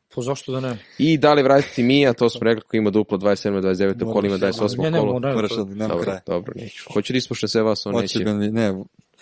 po 0.08 0.22
zašto 0.22 0.52
da 0.52 0.60
ne? 0.60 0.78
I 0.98 1.18
da 1.18 1.34
li 1.34 1.42
vratiti 1.42 1.82
Mija, 1.82 2.12
to 2.12 2.28
smo 2.30 2.40
rekli 2.40 2.62
ko 2.62 2.76
ima 2.76 2.90
duplo 2.90 3.18
27. 3.18 3.60
29. 3.60 4.12
kolo 4.12 4.26
ima 4.26 4.36
28. 4.38 4.78
Ne, 4.78 4.90
ne, 4.90 4.98
kolo. 4.98 5.18
ne, 5.18 5.34
Moraš 5.34 5.50
to- 5.50 5.64
da 5.64 5.74
nema 5.74 5.88
Dobro, 5.88 6.04
kraja. 6.04 6.20
dobro, 6.26 6.52
neću. 6.56 6.84
Hoće 6.92 7.12
li 7.12 7.18
ispošne 7.18 7.48
sve 7.48 7.62
vas, 7.62 7.86
on 7.86 7.92
Hoće 7.92 8.02
neće. 8.02 8.24
da 8.24 8.34
mi, 8.34 8.50
ne, 8.50 8.74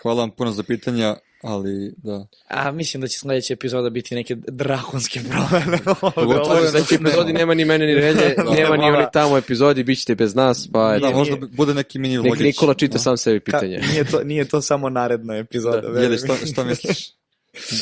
hvala 0.02 0.20
vam 0.20 0.30
puno 0.30 0.50
za 0.50 0.62
pitanja, 0.62 1.16
ali 1.42 1.94
da. 1.96 2.26
A 2.48 2.70
mislim 2.72 3.00
da 3.00 3.08
će 3.08 3.18
sledeća 3.18 3.52
epizoda 3.54 3.90
biti 3.90 4.14
neke 4.14 4.34
drakonske 4.38 5.20
promene. 5.20 5.78
Pogotovo 6.14 6.54
u 6.54 6.66
sledećoj 6.66 6.96
epizodi 6.96 7.32
nema 7.32 7.54
ni 7.54 7.64
mene 7.64 7.86
ni 7.86 7.94
Relje, 8.02 8.34
nema 8.50 8.76
ni 8.76 8.84
oni 8.86 9.04
tamo 9.12 9.38
epizodi, 9.38 9.84
bit 9.84 9.98
ćete 9.98 10.14
bez 10.14 10.34
nas, 10.34 10.68
pa 10.72 10.98
Da, 10.98 11.10
možda 11.10 11.34
nije. 11.36 11.48
bude 11.48 11.74
neki 11.74 11.98
mini 11.98 12.16
Nek 12.16 12.24
vlogić. 12.26 12.42
Nikola 12.44 12.74
čita 12.74 12.92
Da. 12.92 12.98
sam 12.98 13.16
sebi 13.16 13.38
Ka- 13.38 13.44
pitanje. 13.44 13.80
nije, 13.90 14.04
to, 14.04 14.24
nije 14.24 14.44
to 14.44 14.62
samo 14.62 14.88
naredna 14.88 15.36
epizoda. 15.36 15.80
Da, 15.80 16.00
jeli, 16.00 16.12
mi. 16.12 16.18
šta, 16.18 16.46
šta 16.46 16.64
misliš? 16.64 17.12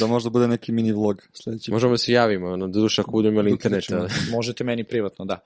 Da 0.00 0.06
možda 0.06 0.30
bude 0.30 0.48
neki 0.48 0.72
mini 0.72 0.92
vlog 0.92 1.22
sledeći. 1.32 1.70
Možemo 1.70 1.92
da 1.92 1.98
se 1.98 2.12
javimo, 2.12 2.46
ono, 2.48 2.68
da 2.68 2.80
duša 2.80 3.02
ako 3.02 3.10
budemo 3.10 3.32
imali 3.32 3.50
internet. 3.50 3.84
Uključimo. 3.84 4.00
a- 4.00 4.36
Možete 4.36 4.64
meni 4.64 4.84
privatno, 4.84 5.24
da. 5.24 5.38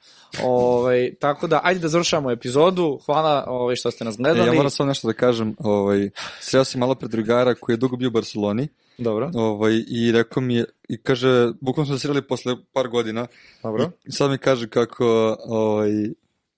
Ovaj, 0.42 1.14
tako 1.20 1.46
da, 1.46 1.60
ajde 1.64 1.80
da 1.80 1.88
završamo 1.88 2.30
epizodu. 2.30 2.98
Hvala 3.06 3.44
ovaj, 3.48 3.76
što 3.76 3.90
ste 3.90 4.05
nas 4.05 4.14
E, 4.14 4.16
gledali. 4.18 4.48
ja 4.48 4.55
moram 4.55 4.70
samo 4.70 4.86
nešto 4.88 5.09
da 5.09 5.14
kažem. 5.14 5.56
Ovaj, 5.59 6.10
sreo 6.40 6.64
sam 6.64 6.78
malo 6.80 6.94
pred 6.94 7.10
drugara 7.10 7.55
koji 7.55 7.74
je 7.74 7.78
dugo 7.78 7.96
bio 7.96 8.09
u 8.09 8.12
Barceloni 8.12 8.68
Dobro, 8.98 9.30
ovaj, 9.34 9.82
i 9.88 10.12
rekao 10.12 10.42
mi 10.42 10.55
je, 10.55 10.64
i 10.88 11.02
kaže, 11.02 11.52
bukvalno 11.60 11.86
smo 11.86 11.96
se 11.98 12.02
sreli 12.02 12.22
posle 12.22 12.56
par 12.72 12.88
godina 12.88 13.26
dobro. 13.62 13.90
i 14.05 14.12
sad 14.12 14.30
mi 14.30 14.38
kaže 14.38 14.68
kako, 14.68 15.36
ovaj, 15.40 15.90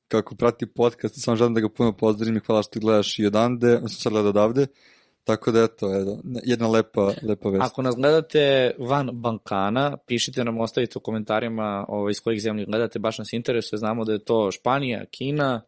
kako 0.09 0.35
prati 0.35 0.67
podcast, 0.67 1.15
samo 1.23 1.37
želim 1.37 1.55
da 1.55 1.61
ga 1.61 1.69
puno 1.69 1.93
pozdravim 1.93 2.37
i 2.37 2.41
hvala 2.47 2.63
što 2.63 2.81
gledaš 2.81 3.19
i 3.19 3.27
odande, 3.27 3.79
sam 3.79 3.89
sad 3.89 4.13
gledao 4.13 4.31
odavde, 4.31 4.67
tako 5.27 5.51
da 5.51 5.63
eto, 5.63 5.95
eto 5.95 6.19
jedna 6.45 6.69
lepa, 6.69 7.13
lepa 7.23 7.49
vest. 7.49 7.65
Ako 7.65 7.83
nas 7.83 7.95
gledate 7.97 8.75
van 8.79 9.11
Bankana, 9.13 9.97
pišite 10.07 10.45
nam, 10.45 10.61
ostavite 10.61 10.99
u 10.99 11.01
komentarima 11.01 11.85
ovaj, 11.89 12.11
iz 12.11 12.21
kojih 12.21 12.43
zemlji 12.43 12.65
gledate, 12.65 12.99
baš 12.99 13.19
nas 13.19 13.33
interesuje. 13.33 13.79
Znamo 13.79 14.05
da 14.05 14.13
je 14.13 14.25
to 14.25 14.51
Španija, 14.51 15.05
Kina, 15.11 15.63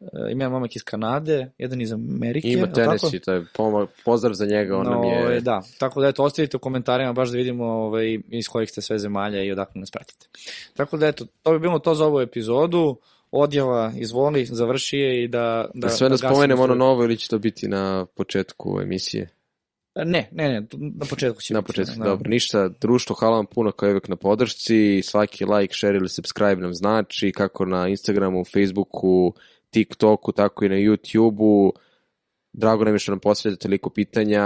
e, 0.00 0.32
ima 0.32 0.48
momak 0.48 0.76
iz 0.76 0.82
Kanade, 0.84 1.50
jedan 1.58 1.80
iz 1.80 1.92
Amerike. 1.92 2.48
Ima? 2.48 2.72
Tennessee, 2.72 3.20
to 3.20 3.32
je 3.32 3.44
pozdrav 4.04 4.34
za 4.34 4.46
njega, 4.46 4.76
on 4.76 4.84
nam 4.84 4.92
No, 4.92 4.98
ovaj, 4.98 5.34
je... 5.34 5.40
da, 5.40 5.62
tako 5.78 6.00
da 6.00 6.08
eto, 6.08 6.24
ostavite 6.24 6.56
u 6.56 6.60
komentarima 6.60 7.12
baš 7.12 7.30
da 7.30 7.36
vidimo 7.36 7.64
ovaj, 7.64 8.18
iz 8.28 8.48
kojih 8.48 8.70
ste 8.70 8.82
sve 8.82 8.98
zemalja 8.98 9.42
i 9.42 9.52
odakle 9.52 9.80
nas 9.80 9.90
pratite. 9.90 10.26
Tako 10.76 10.96
da 10.96 11.06
eto, 11.06 11.26
to 11.42 11.52
bi 11.52 11.58
bilo 11.58 11.78
to 11.78 11.94
za 11.94 12.06
ovu 12.06 12.20
epizodu. 12.20 12.96
Odjava, 13.36 13.92
izvoli, 13.96 14.44
završi 14.44 14.98
je 14.98 15.24
i 15.24 15.28
da... 15.28 15.70
Da 15.74 15.88
sve 15.88 16.08
da 16.08 16.12
gasimo 16.12 16.30
spomenemo 16.34 16.62
ono 16.62 16.74
struju. 16.74 16.78
novo 16.78 17.04
ili 17.04 17.16
će 17.16 17.28
to 17.28 17.38
biti 17.38 17.68
na 17.68 18.06
početku 18.16 18.78
emisije? 18.82 19.28
Ne, 19.96 20.28
ne, 20.32 20.48
ne, 20.48 20.66
na 20.72 21.06
početku 21.10 21.40
će 21.42 21.54
Na 21.54 21.60
biti, 21.60 21.66
početku, 21.66 21.94
da. 21.98 22.04
dobro. 22.04 22.30
Ništa, 22.30 22.68
društvo, 22.80 23.16
hvala 23.16 23.36
vam 23.36 23.46
puno 23.46 23.72
kao 23.72 23.90
uvek 23.90 24.08
na 24.08 24.16
podršci. 24.16 25.02
Svaki 25.02 25.44
like, 25.44 25.74
share 25.74 25.96
ili 25.96 26.08
subscribe 26.08 26.56
nam 26.56 26.74
znači, 26.74 27.32
kako 27.32 27.64
na 27.64 27.88
Instagramu, 27.88 28.44
Facebooku, 28.44 29.34
TikToku, 29.70 30.32
tako 30.32 30.64
i 30.64 30.68
na 30.68 30.76
YouTubeu. 30.76 31.70
Drago 32.52 32.84
nam 32.84 32.94
je 32.94 32.98
što 32.98 33.12
nam 33.12 33.20
postavljate 33.20 33.62
toliko 33.62 33.90
pitanja, 33.90 34.44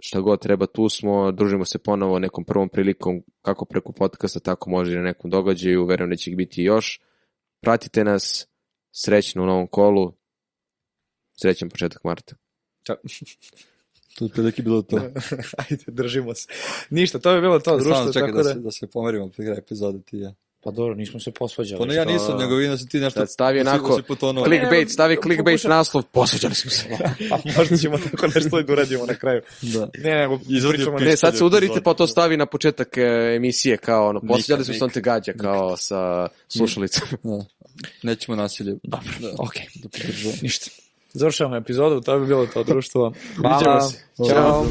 šta 0.00 0.20
god 0.20 0.42
treba 0.42 0.66
tu 0.66 0.88
smo, 0.88 1.32
družimo 1.32 1.64
se 1.64 1.78
ponovo 1.78 2.18
nekom 2.18 2.44
prvom 2.44 2.68
prilikom, 2.68 3.22
kako 3.42 3.64
preko 3.64 3.92
podcasta, 3.92 4.40
tako 4.40 4.70
može 4.70 4.92
i 4.92 4.96
na 4.96 5.02
nekom 5.02 5.30
događaju, 5.30 5.84
verujem 5.84 6.10
da 6.10 6.16
će 6.16 6.30
ih 6.30 6.36
biti 6.36 6.62
još. 6.62 7.00
Pratite 7.66 8.04
nas, 8.04 8.46
srećno 8.92 9.42
u 9.42 9.46
novom 9.46 9.66
kolu, 9.66 10.12
srećan 11.40 11.68
početak 11.68 12.04
marta. 12.04 12.34
To 14.18 14.24
je 14.24 14.28
prilike 14.28 14.62
bilo 14.62 14.82
to. 14.82 14.96
Ajde, 15.70 15.84
držimo 15.86 16.34
se. 16.34 16.48
Ništa, 16.90 17.18
to 17.18 17.34
bi 17.34 17.40
bilo 17.40 17.58
to 17.58 17.76
društvo, 17.76 17.96
Samo 17.96 18.12
čekaj 18.12 18.28
tako 18.28 18.36
da, 18.36 18.42
da... 18.42 18.54
se, 18.54 18.60
da 18.60 18.70
se 18.70 18.86
pomerimo 18.86 19.28
pre 19.28 19.44
kraja 19.44 19.58
epizode 19.58 20.02
ti 20.02 20.18
ja. 20.18 20.34
Pa 20.66 20.70
dobro, 20.70 20.94
nismo 20.94 21.20
se 21.20 21.30
posvađali. 21.30 21.78
Pa 21.78 21.86
ne, 21.86 21.94
ja 21.94 22.02
što- 22.02 22.12
nisam, 22.12 22.38
nego 22.38 22.54
vidim 22.54 22.72
da 22.72 22.78
si 22.78 22.88
ti 22.88 22.98
nešto... 22.98 23.26
Stavi 23.26 23.64
da 23.64 23.70
onako 23.70 24.00
da. 24.32 24.44
Clickbait, 24.44 24.90
stavi 24.90 25.16
clickbait 25.22 25.64
naslov, 25.64 26.02
posveđali 26.02 26.54
smo 26.54 26.70
se. 26.70 26.84
A 27.32 27.36
možda 27.58 27.76
ćemo 27.76 27.98
tako 27.98 28.26
nešto 28.34 28.60
i 28.60 28.64
da 28.64 28.72
uradimo 28.72 29.06
na 29.06 29.14
kraju. 29.14 29.42
Da. 29.62 29.88
Ne, 29.98 30.14
nego 30.14 30.38
pričamo... 30.70 30.98
Ne, 30.98 31.16
sad 31.16 31.36
se 31.36 31.44
udarite 31.44 31.80
pa 31.82 31.94
to 31.94 32.06
stavi 32.06 32.36
na 32.36 32.46
početak 32.46 32.98
e, 32.98 33.02
emisije 33.36 33.76
kao 33.76 34.08
ono, 34.08 34.20
posveđali 34.20 34.64
smo 34.64 34.74
se 34.74 34.84
on 34.84 34.90
te 34.90 35.00
gađa 35.00 35.32
kao 35.32 35.76
sa 35.76 36.28
slušalicom. 36.48 37.08
Da. 37.22 37.44
Nećemo 38.02 38.36
nasilje. 38.36 38.74
Dobro, 38.82 39.08
Da. 39.20 39.32
okej. 39.38 39.66
Da. 39.74 39.88
Ništa. 40.42 40.70
Završavamo 41.12 41.56
epizodu, 41.56 42.00
to 42.00 42.18
bi 42.18 42.26
bilo 42.26 42.46
to 42.46 42.64
društvo. 42.64 43.12
Hvala. 43.36 43.60
Ćao. 43.62 43.90
Ćao. 44.28 44.66